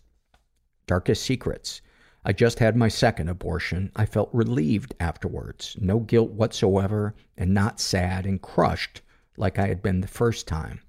Darkest 0.87 1.23
secrets. 1.23 1.81
I 2.27 2.33
just 2.33 2.59
had 2.59 2.75
my 2.75 2.89
second 2.89 3.29
abortion. 3.29 3.89
I 3.95 4.05
felt 4.05 4.29
relieved 4.33 4.93
afterwards. 4.99 5.77
No 5.79 5.99
guilt 5.99 6.31
whatsoever, 6.31 7.15
and 7.37 7.53
not 7.53 7.79
sad 7.79 8.25
and 8.25 8.41
crushed 8.41 8.99
like 9.37 9.57
I 9.57 9.67
had 9.67 9.81
been 9.81 10.01
the 10.01 10.09
first 10.09 10.45
time. 10.45 10.81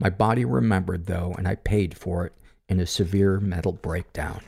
My 0.00 0.10
body 0.10 0.44
remembered, 0.44 1.06
though, 1.06 1.32
and 1.38 1.46
I 1.46 1.54
paid 1.54 1.96
for 1.96 2.26
it 2.26 2.32
in 2.68 2.80
a 2.80 2.86
severe 2.86 3.38
mental 3.38 3.70
breakdown. 3.70 4.40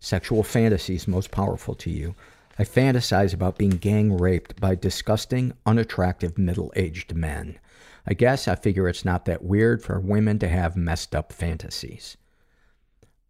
Sexual 0.00 0.42
fantasies 0.42 1.08
most 1.08 1.30
powerful 1.30 1.74
to 1.76 1.90
you. 1.90 2.14
I 2.58 2.64
fantasize 2.64 3.32
about 3.32 3.56
being 3.56 3.70
gang 3.70 4.18
raped 4.18 4.60
by 4.60 4.74
disgusting, 4.74 5.54
unattractive 5.64 6.36
middle 6.36 6.74
aged 6.76 7.14
men. 7.14 7.58
I 8.06 8.12
guess 8.12 8.46
I 8.46 8.54
figure 8.54 8.86
it's 8.86 9.02
not 9.02 9.24
that 9.24 9.42
weird 9.42 9.82
for 9.82 9.98
women 9.98 10.38
to 10.40 10.48
have 10.48 10.76
messed 10.76 11.14
up 11.14 11.32
fantasies. 11.32 12.18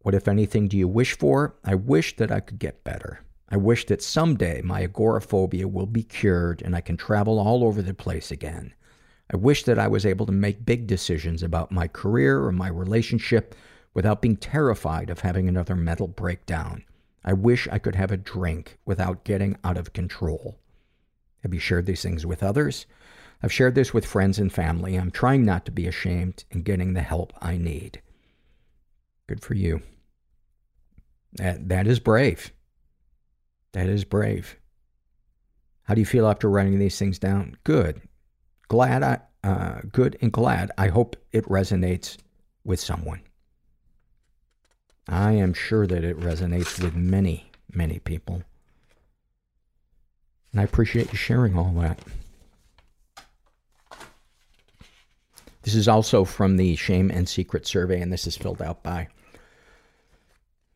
What, 0.02 0.14
if 0.14 0.28
anything, 0.28 0.68
do 0.68 0.76
you 0.76 0.88
wish 0.88 1.18
for? 1.18 1.54
I 1.64 1.74
wish 1.74 2.16
that 2.16 2.30
I 2.30 2.40
could 2.40 2.58
get 2.58 2.84
better. 2.84 3.20
I 3.50 3.56
wish 3.56 3.86
that 3.86 4.02
someday 4.02 4.60
my 4.62 4.82
agoraphobia 4.82 5.66
will 5.66 5.86
be 5.86 6.02
cured 6.02 6.62
and 6.62 6.76
I 6.76 6.80
can 6.80 6.96
travel 6.96 7.38
all 7.38 7.64
over 7.64 7.82
the 7.82 7.94
place 7.94 8.30
again. 8.30 8.74
I 9.32 9.36
wish 9.36 9.64
that 9.64 9.78
I 9.78 9.88
was 9.88 10.06
able 10.06 10.26
to 10.26 10.32
make 10.32 10.64
big 10.64 10.86
decisions 10.86 11.42
about 11.42 11.72
my 11.72 11.88
career 11.88 12.44
or 12.44 12.52
my 12.52 12.68
relationship 12.68 13.54
without 13.94 14.22
being 14.22 14.36
terrified 14.36 15.10
of 15.10 15.20
having 15.20 15.48
another 15.48 15.74
mental 15.74 16.08
breakdown. 16.08 16.84
I 17.24 17.32
wish 17.32 17.66
I 17.70 17.78
could 17.78 17.94
have 17.94 18.12
a 18.12 18.16
drink 18.16 18.78
without 18.84 19.24
getting 19.24 19.56
out 19.64 19.76
of 19.76 19.92
control. 19.92 20.58
Have 21.42 21.52
you 21.52 21.60
shared 21.60 21.86
these 21.86 22.02
things 22.02 22.24
with 22.24 22.42
others? 22.42 22.86
I've 23.42 23.52
shared 23.52 23.74
this 23.74 23.94
with 23.94 24.06
friends 24.06 24.38
and 24.38 24.52
family. 24.52 24.96
I'm 24.96 25.10
trying 25.10 25.44
not 25.44 25.64
to 25.66 25.72
be 25.72 25.86
ashamed 25.86 26.44
and 26.50 26.64
getting 26.64 26.94
the 26.94 27.02
help 27.02 27.32
I 27.40 27.56
need. 27.56 28.02
Good 29.28 29.42
for 29.42 29.54
you. 29.54 29.82
That, 31.34 31.68
that 31.68 31.86
is 31.86 32.00
brave. 32.00 32.52
That 33.72 33.86
is 33.86 34.04
brave. 34.04 34.56
How 35.84 35.94
do 35.94 36.00
you 36.00 36.06
feel 36.06 36.26
after 36.26 36.50
writing 36.50 36.78
these 36.78 36.98
things 36.98 37.18
down? 37.18 37.56
Good. 37.62 38.00
Glad 38.68 39.02
I, 39.02 39.20
uh, 39.44 39.80
good 39.92 40.18
and 40.20 40.32
glad. 40.32 40.70
I 40.76 40.88
hope 40.88 41.16
it 41.30 41.44
resonates 41.44 42.16
with 42.64 42.80
someone. 42.80 43.20
I 45.08 45.32
am 45.32 45.54
sure 45.54 45.86
that 45.86 46.04
it 46.04 46.18
resonates 46.18 46.82
with 46.82 46.94
many, 46.94 47.50
many 47.72 47.98
people. 47.98 48.42
And 50.52 50.60
I 50.60 50.64
appreciate 50.64 51.12
you 51.12 51.18
sharing 51.18 51.56
all 51.56 51.72
that. 51.80 51.98
This 55.62 55.74
is 55.74 55.88
also 55.88 56.24
from 56.24 56.56
the 56.56 56.76
Shame 56.76 57.10
and 57.10 57.28
Secret 57.28 57.66
survey, 57.66 58.00
and 58.00 58.10
this 58.10 58.26
is 58.26 58.36
filled 58.36 58.62
out 58.62 58.82
by. 58.82 59.08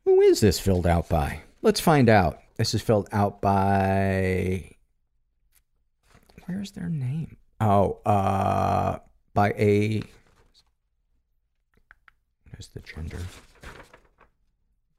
Who 0.05 0.21
is 0.21 0.41
this 0.41 0.59
filled 0.59 0.87
out 0.87 1.09
by? 1.09 1.41
Let's 1.63 1.81
find 1.81 2.09
out. 2.09 2.41
This 2.57 2.75
is 2.75 2.83
filled 2.83 3.09
out 3.13 3.41
by. 3.41 4.73
Where's 6.47 6.73
their 6.73 6.89
name? 6.89 7.37
Oh, 7.61 7.99
uh, 8.05 8.99
by 9.35 9.51
a. 9.51 10.03
Where's 12.51 12.69
the 12.69 12.81
gender? 12.81 13.19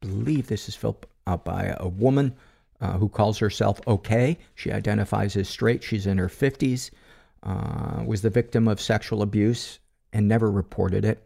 believe 0.03 0.47
this 0.47 0.67
is 0.67 0.75
filled 0.75 1.05
out 1.27 1.45
by 1.45 1.75
a 1.79 1.87
woman 1.87 2.35
uh, 2.81 2.97
who 2.97 3.07
calls 3.07 3.37
herself 3.39 3.79
okay. 3.87 4.37
She 4.55 4.71
identifies 4.71 5.37
as 5.37 5.47
straight. 5.47 5.83
She's 5.83 6.05
in 6.05 6.17
her 6.17 6.27
50s, 6.27 6.91
uh, 7.43 8.03
was 8.05 8.21
the 8.21 8.29
victim 8.29 8.67
of 8.67 8.81
sexual 8.81 9.21
abuse 9.21 9.79
and 10.11 10.27
never 10.27 10.51
reported 10.51 11.05
it. 11.05 11.25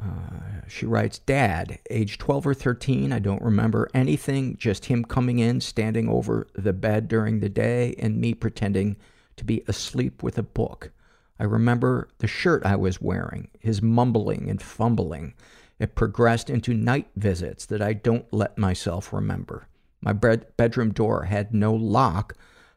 Uh, 0.00 0.60
she 0.68 0.86
writes, 0.86 1.18
Dad, 1.18 1.80
age 1.90 2.18
12 2.18 2.46
or 2.46 2.54
13, 2.54 3.12
I 3.12 3.18
don't 3.18 3.42
remember 3.42 3.90
anything, 3.94 4.56
just 4.56 4.86
him 4.86 5.04
coming 5.04 5.38
in, 5.38 5.60
standing 5.60 6.08
over 6.08 6.46
the 6.54 6.72
bed 6.72 7.08
during 7.08 7.40
the 7.40 7.48
day, 7.48 7.94
and 7.98 8.20
me 8.20 8.34
pretending 8.34 8.96
to 9.36 9.44
be 9.44 9.64
asleep 9.66 10.22
with 10.22 10.38
a 10.38 10.42
book. 10.42 10.92
I 11.40 11.44
remember 11.44 12.08
the 12.18 12.26
shirt 12.26 12.64
I 12.64 12.76
was 12.76 13.00
wearing, 13.00 13.48
his 13.58 13.82
mumbling 13.82 14.48
and 14.48 14.60
fumbling. 14.60 15.34
It 15.78 15.94
progressed 15.94 16.50
into 16.50 16.74
night 16.74 17.08
visits 17.16 17.66
that 17.66 17.80
I 17.80 17.92
don't 17.92 18.32
let 18.32 18.58
myself 18.58 19.12
remember. 19.12 19.68
My 20.00 20.12
bed- 20.12 20.46
bedroom 20.56 20.92
door 20.92 21.24
had 21.24 21.54
no 21.54 21.72
lock, 21.72 22.34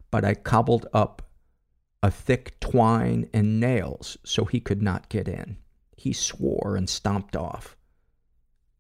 but 0.09 0.23
I 0.23 0.33
cobbled 0.33 0.87
up 0.93 1.21
a 2.03 2.11
thick 2.11 2.59
twine 2.59 3.29
and 3.33 3.59
nails 3.59 4.17
so 4.23 4.45
he 4.45 4.59
could 4.59 4.81
not 4.81 5.09
get 5.09 5.27
in. 5.27 5.57
He 6.01 6.13
swore 6.13 6.75
and 6.75 6.89
stomped 6.89 7.35
off. 7.35 7.77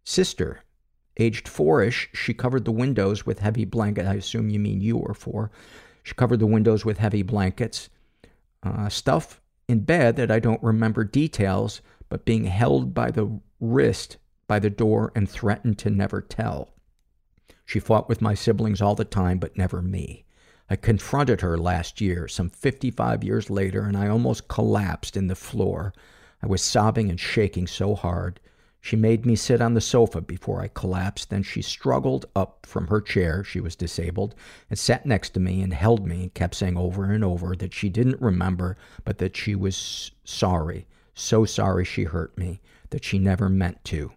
Sister, 0.03 0.63
aged 1.17 1.47
four-ish, 1.47 2.09
she 2.13 2.33
covered 2.33 2.65
the 2.65 2.71
windows 2.71 3.27
with 3.27 3.37
heavy 3.37 3.63
blankets. 3.63 4.07
I 4.07 4.15
assume 4.15 4.49
you 4.49 4.59
mean 4.59 4.81
you 4.81 4.97
were 4.97 5.13
four. 5.13 5.51
She 6.01 6.15
covered 6.15 6.39
the 6.39 6.47
windows 6.47 6.83
with 6.83 6.97
heavy 6.97 7.21
blankets. 7.21 7.89
Uh, 8.63 8.89
stuff 8.89 9.39
in 9.67 9.81
bed 9.81 10.15
that 10.15 10.31
I 10.31 10.39
don't 10.39 10.63
remember 10.63 11.03
details, 11.03 11.81
but 12.09 12.25
being 12.25 12.45
held 12.45 12.95
by 12.95 13.11
the 13.11 13.39
wrist 13.59 14.17
by 14.47 14.57
the 14.57 14.71
door 14.71 15.11
and 15.15 15.29
threatened 15.29 15.77
to 15.77 15.91
never 15.91 16.21
tell. 16.21 16.73
She 17.65 17.79
fought 17.79 18.09
with 18.09 18.19
my 18.19 18.33
siblings 18.33 18.81
all 18.81 18.95
the 18.95 19.05
time, 19.05 19.37
but 19.37 19.55
never 19.55 19.83
me. 19.83 20.25
I 20.71 20.75
confronted 20.75 21.41
her 21.41 21.55
last 21.55 22.01
year, 22.01 22.27
some 22.27 22.49
55 22.49 23.23
years 23.23 23.51
later, 23.51 23.83
and 23.83 23.95
I 23.95 24.07
almost 24.07 24.47
collapsed 24.47 25.15
in 25.15 25.27
the 25.27 25.35
floor. 25.35 25.93
I 26.43 26.47
was 26.47 26.61
sobbing 26.61 27.09
and 27.09 27.19
shaking 27.19 27.67
so 27.67 27.95
hard. 27.95 28.39
She 28.79 28.95
made 28.95 29.27
me 29.27 29.35
sit 29.35 29.61
on 29.61 29.75
the 29.75 29.81
sofa 29.81 30.21
before 30.21 30.59
I 30.59 30.67
collapsed. 30.67 31.29
Then 31.29 31.43
she 31.43 31.61
struggled 31.61 32.25
up 32.35 32.65
from 32.65 32.87
her 32.87 32.99
chair, 32.99 33.43
she 33.43 33.59
was 33.59 33.75
disabled, 33.75 34.33
and 34.69 34.79
sat 34.79 35.05
next 35.05 35.29
to 35.35 35.39
me 35.39 35.61
and 35.61 35.71
held 35.71 36.07
me 36.07 36.23
and 36.23 36.33
kept 36.33 36.55
saying 36.55 36.77
over 36.77 37.03
and 37.05 37.23
over 37.23 37.55
that 37.57 37.75
she 37.75 37.89
didn't 37.89 38.19
remember, 38.19 38.77
but 39.05 39.19
that 39.19 39.37
she 39.37 39.53
was 39.53 40.11
sorry. 40.23 40.87
So 41.13 41.45
sorry 41.45 41.85
she 41.85 42.05
hurt 42.05 42.35
me, 42.37 42.59
that 42.89 43.03
she 43.03 43.19
never 43.19 43.49
meant 43.49 43.83
to. 43.85 44.11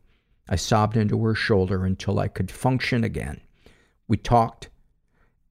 I 0.48 0.56
sobbed 0.56 0.96
into 0.96 1.22
her 1.24 1.34
shoulder 1.34 1.84
until 1.84 2.18
I 2.18 2.28
could 2.28 2.50
function 2.50 3.04
again. 3.04 3.42
We 4.08 4.16
talked, 4.16 4.70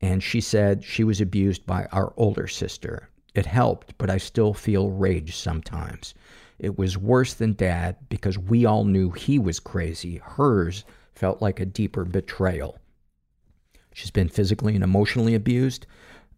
and 0.01 0.23
she 0.23 0.41
said 0.41 0.83
she 0.83 1.03
was 1.03 1.21
abused 1.21 1.67
by 1.67 1.85
our 1.91 2.13
older 2.17 2.47
sister. 2.47 3.09
It 3.35 3.45
helped, 3.45 3.97
but 3.97 4.09
I 4.09 4.17
still 4.17 4.53
feel 4.53 4.89
rage 4.89 5.35
sometimes. 5.35 6.15
It 6.64 6.77
was 6.77 6.98
worse 6.98 7.34
than 7.34 7.56
dad 7.56 7.98
because 8.07 8.38
we 8.40 8.65
all 8.65 8.85
knew 8.85 9.11
he 9.11 9.38
was 9.38 9.60
crazy. 9.60 10.22
Hers 10.23 10.85
felt 11.14 11.41
like 11.41 11.60
a 11.60 11.65
deeper 11.65 12.06
betrayal. 12.06 12.80
She's 13.94 14.11
been 14.11 14.30
physically 14.30 14.73
and 14.73 14.84
emotionally 14.84 15.35
abused. 15.35 15.85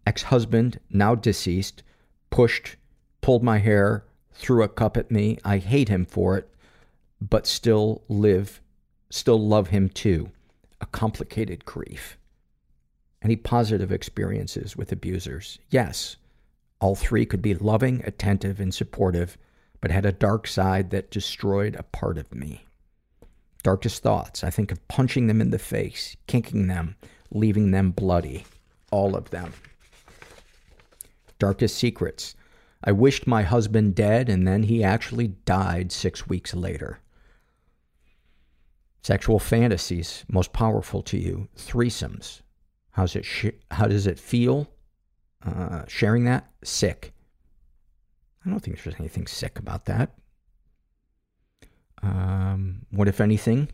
Ex 0.07 0.23
husband, 0.23 0.79
now 0.89 1.13
deceased, 1.13 1.83
pushed, 2.31 2.75
pulled 3.21 3.43
my 3.43 3.59
hair, 3.59 4.03
threw 4.33 4.63
a 4.63 4.67
cup 4.67 4.97
at 4.97 5.11
me. 5.11 5.37
I 5.45 5.59
hate 5.59 5.89
him 5.89 6.07
for 6.07 6.39
it, 6.39 6.49
but 7.21 7.45
still 7.45 8.01
live, 8.09 8.61
still 9.11 9.39
love 9.39 9.67
him 9.67 9.89
too. 9.89 10.31
A 10.81 10.87
complicated 10.87 11.65
grief. 11.65 12.17
Any 13.21 13.35
positive 13.35 13.91
experiences 13.91 14.75
with 14.75 14.91
abusers? 14.91 15.59
Yes. 15.69 16.15
All 16.81 16.95
three 16.95 17.27
could 17.27 17.43
be 17.43 17.53
loving, 17.53 18.01
attentive, 18.05 18.59
and 18.59 18.73
supportive, 18.73 19.37
but 19.85 19.91
had 19.91 20.03
a 20.07 20.11
dark 20.11 20.47
side 20.47 20.89
that 20.89 21.11
destroyed 21.11 21.75
a 21.75 21.83
part 21.83 22.17
of 22.17 22.33
me. 22.33 22.65
Darkest 23.61 24.01
thoughts. 24.01 24.43
I 24.43 24.49
think 24.49 24.71
of 24.71 24.87
punching 24.87 25.27
them 25.27 25.39
in 25.39 25.51
the 25.51 25.59
face, 25.59 26.17
kicking 26.25 26.65
them, 26.65 26.95
leaving 27.29 27.69
them 27.69 27.91
bloody. 27.91 28.45
All 28.89 29.15
of 29.15 29.29
them. 29.29 29.53
Darkest 31.37 31.77
secrets. 31.77 32.33
I 32.83 32.93
wished 32.93 33.27
my 33.27 33.43
husband 33.43 33.93
dead, 33.93 34.27
and 34.27 34.47
then 34.47 34.63
he 34.63 34.83
actually 34.83 35.27
died 35.27 35.91
six 35.91 36.27
weeks 36.27 36.55
later. 36.55 36.97
Sexual 39.03 39.37
fantasies 39.37 40.25
most 40.27 40.51
powerful 40.51 41.03
to 41.03 41.19
you. 41.19 41.47
Threesomes. 41.55 42.41
How's 42.93 43.15
it? 43.15 43.23
Sh- 43.23 43.61
how 43.69 43.85
does 43.85 44.07
it 44.07 44.17
feel? 44.17 44.67
Uh, 45.45 45.83
sharing 45.87 46.25
that 46.25 46.49
sick. 46.63 47.13
I 48.45 48.49
don't 48.49 48.59
think 48.59 48.81
there's 48.83 48.99
anything 48.99 49.27
sick 49.27 49.57
about 49.57 49.85
that. 49.85 50.11
Um, 52.03 52.85
what, 52.91 53.07
if 53.07 53.19
anything, 53.19 53.69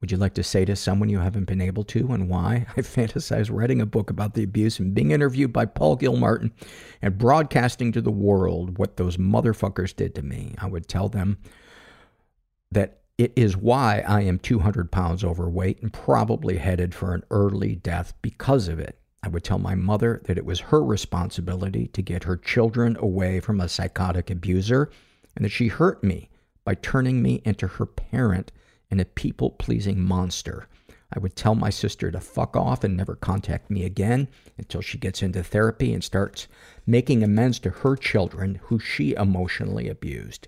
would 0.00 0.10
you 0.10 0.16
like 0.16 0.34
to 0.34 0.42
say 0.42 0.64
to 0.64 0.74
someone 0.74 1.08
you 1.08 1.20
haven't 1.20 1.44
been 1.44 1.60
able 1.60 1.84
to 1.84 2.12
and 2.12 2.28
why? 2.28 2.66
I 2.76 2.80
fantasize 2.80 3.50
writing 3.50 3.80
a 3.80 3.86
book 3.86 4.10
about 4.10 4.34
the 4.34 4.42
abuse 4.42 4.78
and 4.78 4.94
being 4.94 5.12
interviewed 5.12 5.52
by 5.52 5.64
Paul 5.66 5.96
Gilmartin 5.96 6.52
and 7.00 7.18
broadcasting 7.18 7.92
to 7.92 8.00
the 8.00 8.10
world 8.10 8.78
what 8.78 8.96
those 8.96 9.16
motherfuckers 9.16 9.94
did 9.94 10.14
to 10.16 10.22
me. 10.22 10.54
I 10.58 10.66
would 10.66 10.88
tell 10.88 11.08
them 11.08 11.38
that 12.72 13.00
it 13.16 13.32
is 13.36 13.56
why 13.56 14.04
I 14.06 14.22
am 14.22 14.38
200 14.38 14.90
pounds 14.90 15.24
overweight 15.24 15.80
and 15.80 15.92
probably 15.92 16.58
headed 16.58 16.94
for 16.94 17.14
an 17.14 17.22
early 17.30 17.76
death 17.76 18.12
because 18.20 18.68
of 18.68 18.78
it. 18.78 18.98
I 19.26 19.28
would 19.28 19.42
tell 19.42 19.58
my 19.58 19.74
mother 19.74 20.22
that 20.26 20.38
it 20.38 20.46
was 20.46 20.60
her 20.60 20.80
responsibility 20.80 21.88
to 21.88 22.00
get 22.00 22.22
her 22.22 22.36
children 22.36 22.96
away 23.00 23.40
from 23.40 23.60
a 23.60 23.68
psychotic 23.68 24.30
abuser 24.30 24.88
and 25.34 25.44
that 25.44 25.48
she 25.48 25.66
hurt 25.66 26.04
me 26.04 26.30
by 26.64 26.76
turning 26.76 27.22
me 27.22 27.42
into 27.44 27.66
her 27.66 27.86
parent 27.86 28.52
and 28.88 29.00
a 29.00 29.04
people 29.04 29.50
pleasing 29.50 30.00
monster. 30.00 30.68
I 31.12 31.18
would 31.18 31.34
tell 31.34 31.56
my 31.56 31.70
sister 31.70 32.12
to 32.12 32.20
fuck 32.20 32.54
off 32.54 32.84
and 32.84 32.96
never 32.96 33.16
contact 33.16 33.68
me 33.68 33.82
again 33.82 34.28
until 34.58 34.80
she 34.80 34.96
gets 34.96 35.24
into 35.24 35.42
therapy 35.42 35.92
and 35.92 36.04
starts 36.04 36.46
making 36.86 37.24
amends 37.24 37.58
to 37.60 37.70
her 37.70 37.96
children 37.96 38.60
who 38.66 38.78
she 38.78 39.14
emotionally 39.14 39.88
abused. 39.88 40.46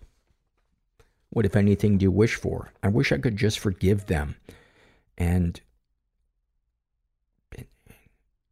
What, 1.30 1.44
if 1.44 1.56
anything, 1.56 1.98
do 1.98 2.04
you 2.04 2.12
wish 2.12 2.36
for? 2.36 2.72
I 2.80 2.88
wish 2.90 3.10
I 3.10 3.18
could 3.18 3.36
just 3.36 3.58
forgive 3.58 4.06
them 4.06 4.36
and 5.16 5.60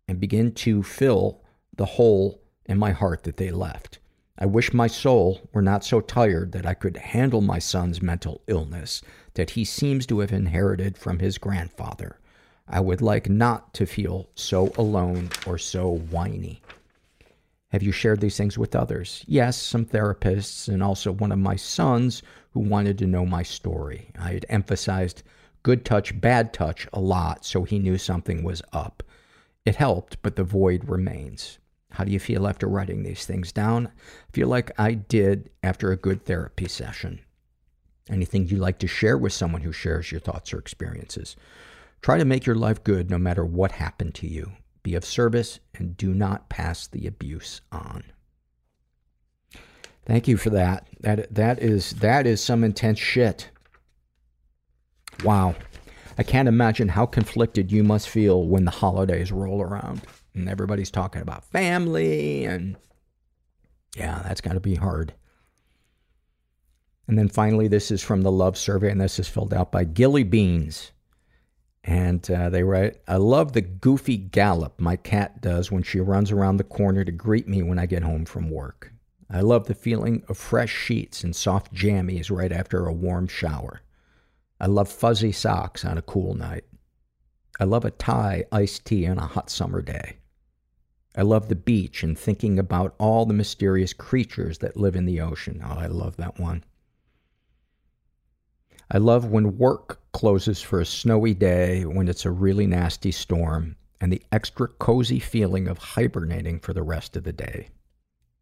and 0.09 0.20
begin 0.20 0.53
to 0.53 0.83
fill 0.83 1.43
the 1.77 1.85
hole 1.85 2.41
in 2.66 2.78
my 2.78 2.93
heart 2.93 3.24
that 3.24 3.37
they 3.37 3.51
left. 3.51 3.99
I 4.39 4.47
wish 4.47 4.74
my 4.74 4.87
soul 4.87 5.49
were 5.53 5.62
not 5.62 5.85
so 5.85 6.01
tired 6.01 6.53
that 6.53 6.66
I 6.66 6.74
could 6.74 6.99
handle 6.99 7.41
my 7.41 7.59
son's 7.59 8.03
mental 8.03 8.43
illness 8.47 9.01
that 9.35 9.51
he 9.51 9.65
seems 9.65 10.07
to 10.07 10.20
have 10.20 10.33
inherited 10.33 10.99
from 10.99 11.19
his 11.19 11.39
grandfather. 11.39 12.19
I 12.69 12.81
would 12.81 13.01
like 13.01 13.31
not 13.31 13.73
to 13.74 13.87
feel 13.87 14.28
so 14.35 14.73
alone 14.77 15.31
or 15.47 15.57
so 15.57 15.89
whiny. 15.89 16.61
Have 17.69 17.83
you 17.83 17.93
shared 17.93 18.20
these 18.20 18.37
things 18.37 18.59
with 18.59 18.77
others? 18.77 19.24
Yes, 19.27 19.57
some 19.57 19.87
therapists 19.87 20.69
and 20.69 20.83
also 20.83 21.12
one 21.12 21.33
of 21.33 21.39
my 21.39 21.57
sons 21.57 22.23
who 22.51 22.61
wanted 22.61 22.99
to 22.99 23.07
know 23.07 23.24
my 23.24 23.43
story. 23.43 24.11
I 24.19 24.33
had 24.33 24.47
emphasized 24.49 25.23
good 25.62 25.85
touch, 25.85 26.19
bad 26.20 26.53
touch 26.53 26.87
a 26.93 27.01
lot 27.01 27.45
so 27.45 27.65
he 27.65 27.78
knew 27.78 27.99
something 27.99 28.43
was 28.43 28.62
up. 28.73 29.03
It 29.66 29.76
helped, 29.76 30.22
but 30.22 30.36
the 30.36 30.44
void 30.44 30.88
remains. 30.88 31.59
How 31.90 32.05
do 32.05 32.12
you 32.12 32.20
feel 32.20 32.47
after 32.47 32.68
writing 32.68 33.02
these 33.02 33.26
things 33.26 33.52
down? 33.52 33.88
I 33.88 34.32
feel 34.32 34.48
like 34.48 34.70
I 34.78 34.94
did 34.94 35.51
after 35.62 35.90
a 35.90 35.97
good 35.97 36.24
therapy 36.24 36.68
session. 36.68 37.20
Anything 38.09 38.47
you'd 38.47 38.60
like 38.60 38.78
to 38.78 38.86
share 38.86 39.18
with 39.18 39.32
someone 39.32 39.62
who 39.62 39.72
shares 39.72 40.12
your 40.12 40.20
thoughts 40.20 40.55
or 40.55 40.59
experiences? 40.59 41.34
Try 42.01 42.18
to 42.18 42.24
make 42.24 42.47
your 42.47 42.55
life 42.55 42.84
good 42.84 43.10
no 43.10 43.18
matter 43.18 43.44
what 43.44 43.72
happened 43.72 44.14
to 44.16 44.28
you. 44.28 44.52
Be 44.84 44.94
of 44.94 45.05
service 45.05 45.59
and 45.74 45.97
do 45.97 46.14
not 46.14 46.48
pass 46.48 46.86
the 46.86 47.09
abuse 47.09 47.60
on. 47.72 48.05
Thank 50.05 50.28
you 50.28 50.36
for 50.36 50.51
that. 50.51 50.86
That 51.01 51.34
that 51.34 51.60
is 51.60 51.94
that 51.94 52.28
is 52.28 52.40
some 52.40 52.62
intense 52.62 53.01
shit. 53.01 53.51
Wow. 55.24 55.56
I 56.18 56.22
can't 56.22 56.48
imagine 56.48 56.88
how 56.88 57.06
conflicted 57.06 57.70
you 57.70 57.84
must 57.84 58.09
feel 58.09 58.47
when 58.47 58.64
the 58.64 58.70
holidays 58.70 59.32
roll 59.32 59.60
around 59.60 60.02
and 60.34 60.48
everybody's 60.48 60.90
talking 60.90 61.22
about 61.22 61.44
family 61.44 62.44
and 62.44 62.76
yeah, 63.97 64.22
that's 64.24 64.40
got 64.40 64.52
to 64.52 64.60
be 64.60 64.74
hard. 64.74 65.14
And 67.09 67.18
then 67.18 67.28
finally, 67.28 67.68
this 67.68 67.90
is 67.90 68.02
from 68.02 68.22
the 68.22 68.32
love 68.32 68.59
survey, 68.59 68.90
and 68.90 69.01
this 69.01 69.18
is 69.18 69.28
filled 69.28 69.55
out 69.55 69.70
by 69.70 69.84
Gilly 69.84 70.24
Beans. 70.24 70.90
And 71.84 72.28
uh, 72.30 72.51
they 72.51 72.64
write, 72.64 72.97
I 73.06 73.16
love 73.16 73.52
the 73.52 73.60
goofy 73.60 74.16
gallop 74.16 74.80
my 74.80 74.97
cat 74.97 75.40
does 75.40 75.70
when 75.70 75.84
she 75.84 76.01
runs 76.01 76.32
around 76.32 76.56
the 76.56 76.64
corner 76.64 77.05
to 77.05 77.12
greet 77.12 77.47
me 77.47 77.62
when 77.62 77.78
I 77.78 77.86
get 77.86 78.02
home 78.02 78.24
from 78.24 78.51
work. 78.51 78.93
I 79.30 79.40
love 79.40 79.66
the 79.66 79.74
feeling 79.74 80.24
of 80.28 80.36
fresh 80.36 80.74
sheets 80.74 81.22
and 81.22 81.34
soft 81.34 81.72
jammies 81.72 82.30
right 82.30 82.52
after 82.52 82.86
a 82.86 82.93
warm 82.93 83.28
shower. 83.28 83.82
I 84.59 84.66
love 84.66 84.89
fuzzy 84.89 85.33
socks 85.33 85.85
on 85.85 85.99
a 85.99 86.03
cool 86.03 86.35
night. 86.35 86.65
I 87.61 87.65
love 87.65 87.85
a 87.85 87.91
Thai 87.91 88.45
iced 88.53 88.85
tea 88.85 89.07
on 89.07 89.19
a 89.19 89.27
hot 89.27 89.51
summer 89.51 89.83
day. 89.83 90.19
I 91.15 91.23
love 91.23 91.49
the 91.49 91.55
beach 91.55 92.03
and 92.03 92.19
thinking 92.19 92.59
about 92.59 92.95
all 92.99 93.24
the 93.24 93.35
mysterious 93.35 93.93
creatures 93.93 94.59
that 94.59 94.77
live 94.77 94.97
in 94.97 95.07
the 95.07 95.20
ocean. 95.20 95.62
Oh, 95.65 95.78
I 95.78 95.87
love 95.87 96.16
that 96.16 96.39
one. 96.39 96.65
I 98.91 98.99
love 98.99 99.24
when 99.24 99.59
work 99.59 100.01
closes 100.12 100.61
for 100.62 100.81
a 100.81 100.87
snowy 100.87 101.35
day, 101.35 101.85
when 101.85 102.09
it's 102.09 102.24
a 102.24 102.31
really 102.31 102.66
nasty 102.66 103.11
storm, 103.11 103.77
and 104.01 104.12
the 104.12 104.23
extra 104.31 104.69
cozy 104.69 105.19
feeling 105.19 105.69
of 105.69 105.78
hibernating 105.78 106.61
for 106.61 106.73
the 106.73 106.83
rest 106.83 107.16
of 107.16 107.24
the 107.24 107.33
day. 107.33 107.69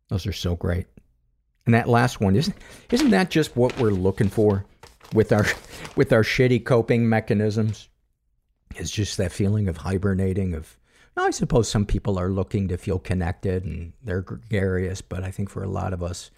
Those 0.08 0.26
are 0.26 0.32
so 0.32 0.54
great. 0.56 0.86
And 1.64 1.74
that 1.74 1.88
last 1.88 2.20
one, 2.20 2.36
isn't, 2.36 2.56
isn't 2.90 3.10
that 3.10 3.30
just 3.30 3.56
what 3.56 3.78
we're 3.78 3.90
looking 3.90 4.28
for 4.28 4.66
with 5.14 5.32
our, 5.32 5.46
with 5.96 6.12
our 6.12 6.22
shitty 6.22 6.64
coping 6.64 7.08
mechanisms? 7.08 7.88
It's 8.76 8.90
just 8.90 9.16
that 9.16 9.32
feeling 9.32 9.68
of 9.68 9.78
hibernating, 9.78 10.52
of, 10.52 10.76
I 11.16 11.30
suppose 11.30 11.68
some 11.68 11.86
people 11.86 12.18
are 12.18 12.28
looking 12.28 12.68
to 12.68 12.76
feel 12.76 12.98
connected 12.98 13.64
and 13.64 13.92
they're 14.02 14.20
gregarious, 14.20 15.00
but 15.00 15.22
I 15.22 15.30
think 15.30 15.48
for 15.48 15.62
a 15.62 15.68
lot 15.68 15.92
of 15.92 16.02
us, 16.02 16.30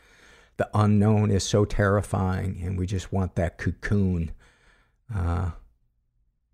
the 0.58 0.68
unknown 0.74 1.30
is 1.30 1.44
so 1.44 1.64
terrifying 1.64 2.60
and 2.62 2.78
we 2.78 2.86
just 2.86 3.12
want 3.12 3.34
that 3.34 3.58
cocoon. 3.58 4.32
Uh, 5.14 5.50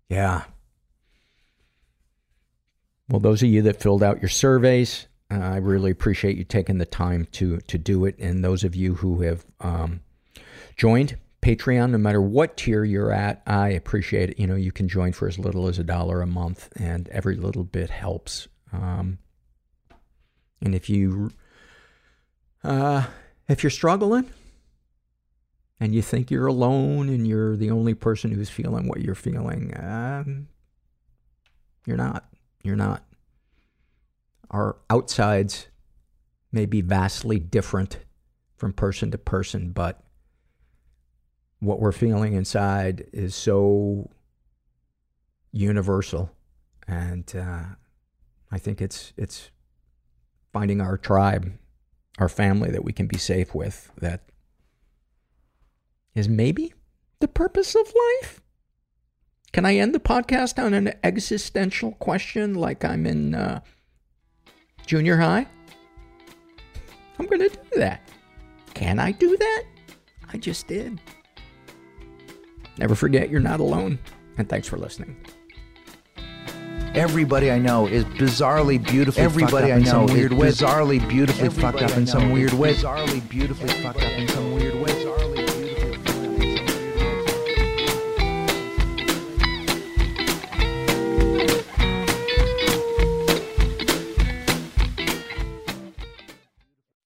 yeah. 0.09 0.43
Well, 3.09 3.19
those 3.19 3.43
of 3.43 3.49
you 3.49 3.61
that 3.63 3.81
filled 3.81 4.03
out 4.03 4.21
your 4.21 4.29
surveys, 4.29 5.07
uh, 5.31 5.39
I 5.39 5.57
really 5.57 5.91
appreciate 5.91 6.37
you 6.37 6.43
taking 6.43 6.77
the 6.77 6.85
time 6.85 7.27
to 7.33 7.59
to 7.59 7.77
do 7.77 8.05
it. 8.05 8.17
And 8.19 8.43
those 8.43 8.63
of 8.63 8.75
you 8.75 8.95
who 8.95 9.21
have 9.21 9.45
um, 9.59 10.01
joined 10.75 11.17
Patreon, 11.43 11.91
no 11.91 11.97
matter 11.97 12.21
what 12.21 12.55
tier 12.55 12.85
you're 12.85 13.11
at, 13.11 13.43
I 13.45 13.69
appreciate 13.69 14.29
it. 14.29 14.39
You 14.39 14.47
know, 14.47 14.55
you 14.55 14.71
can 14.71 14.87
join 14.87 15.11
for 15.11 15.27
as 15.27 15.37
little 15.37 15.67
as 15.67 15.77
a 15.77 15.83
dollar 15.83 16.21
a 16.21 16.25
month, 16.25 16.69
and 16.77 17.09
every 17.09 17.35
little 17.35 17.65
bit 17.65 17.89
helps. 17.89 18.47
Um, 18.71 19.17
and 20.61 20.73
if 20.73 20.89
you 20.89 21.31
uh, 22.63 23.05
if 23.49 23.61
you're 23.61 23.69
struggling 23.69 24.29
and 25.81 25.93
you 25.93 26.01
think 26.01 26.31
you're 26.31 26.47
alone 26.47 27.09
and 27.09 27.27
you're 27.27 27.57
the 27.57 27.71
only 27.71 27.93
person 27.93 28.31
who's 28.31 28.49
feeling 28.49 28.87
what 28.87 29.01
you're 29.01 29.13
feeling, 29.13 29.73
um, 29.77 30.47
you're 31.85 31.97
not. 31.97 32.25
You're 32.63 32.77
not. 32.77 33.03
Our 34.49 34.77
outsides 34.89 35.67
may 36.53 36.65
be 36.65 36.79
vastly 36.79 37.37
different 37.37 37.99
from 38.55 38.71
person 38.71 39.11
to 39.11 39.17
person, 39.17 39.71
but 39.71 40.02
what 41.63 41.79
we're 41.79 41.91
feeling 41.91 42.33
inside 42.33 43.07
is 43.13 43.35
so 43.35 44.09
universal. 45.51 46.31
And 46.87 47.31
uh, 47.35 47.63
I 48.51 48.57
think 48.57 48.81
it's 48.81 49.13
it's 49.17 49.49
finding 50.51 50.81
our 50.81 50.97
tribe 50.97 51.53
our 52.19 52.29
family 52.29 52.69
that 52.71 52.83
we 52.83 52.93
can 52.93 53.07
be 53.07 53.17
safe 53.17 53.55
with 53.55 53.91
that 53.97 54.21
is 56.13 56.29
maybe 56.29 56.73
the 57.19 57.27
purpose 57.27 57.75
of 57.75 57.91
life? 58.21 58.41
Can 59.51 59.65
I 59.65 59.77
end 59.77 59.93
the 59.93 59.99
podcast 59.99 60.63
on 60.63 60.73
an 60.73 60.93
existential 61.03 61.93
question 61.93 62.55
like 62.55 62.83
I'm 62.83 63.05
in 63.05 63.35
uh, 63.35 63.61
junior 64.85 65.17
high? 65.17 65.47
I'm 67.19 67.27
going 67.27 67.41
to 67.41 67.49
do 67.49 67.79
that. 67.79 68.01
Can 68.73 68.99
I 68.99 69.11
do 69.11 69.37
that? 69.37 69.63
I 70.31 70.37
just 70.37 70.67
did. 70.67 70.99
Never 72.77 72.95
forget 72.95 73.29
you're 73.29 73.39
not 73.39 73.59
alone. 73.59 73.99
And 74.37 74.49
thanks 74.49 74.67
for 74.67 74.77
listening. 74.77 75.15
Everybody 76.95 77.49
I 77.49 77.57
know 77.57 77.87
is 77.87 78.05
bizarrely 78.05 78.83
beautifully 78.83 79.23
Everybody 79.23 79.71
fucked 79.71 79.87
up 79.87 79.91
I 79.91 79.91
know 79.91 80.01
in 80.03 80.07
some 80.07 80.15
weird 80.15 80.31
is 80.31 80.37
way. 80.37 80.49
bizarrely 80.49 81.09
beautifully 81.09 81.45
Everybody 81.45 81.77
fucked 81.79 81.91
up 81.91 81.97
I 81.97 82.01
in 82.01 82.07
some 82.07 82.27
know 82.27 82.33
weird 82.33 82.53
is 82.53 82.59
way. 82.59 82.73
Bizarrely 82.75 83.29
beautifully 83.29 83.67
fucked 83.69 84.03
up 84.03 84.11
in 84.11 84.27
some 84.27 84.53
weird 84.53 84.75
way. 84.75 84.81
Bizarrely 84.82 84.82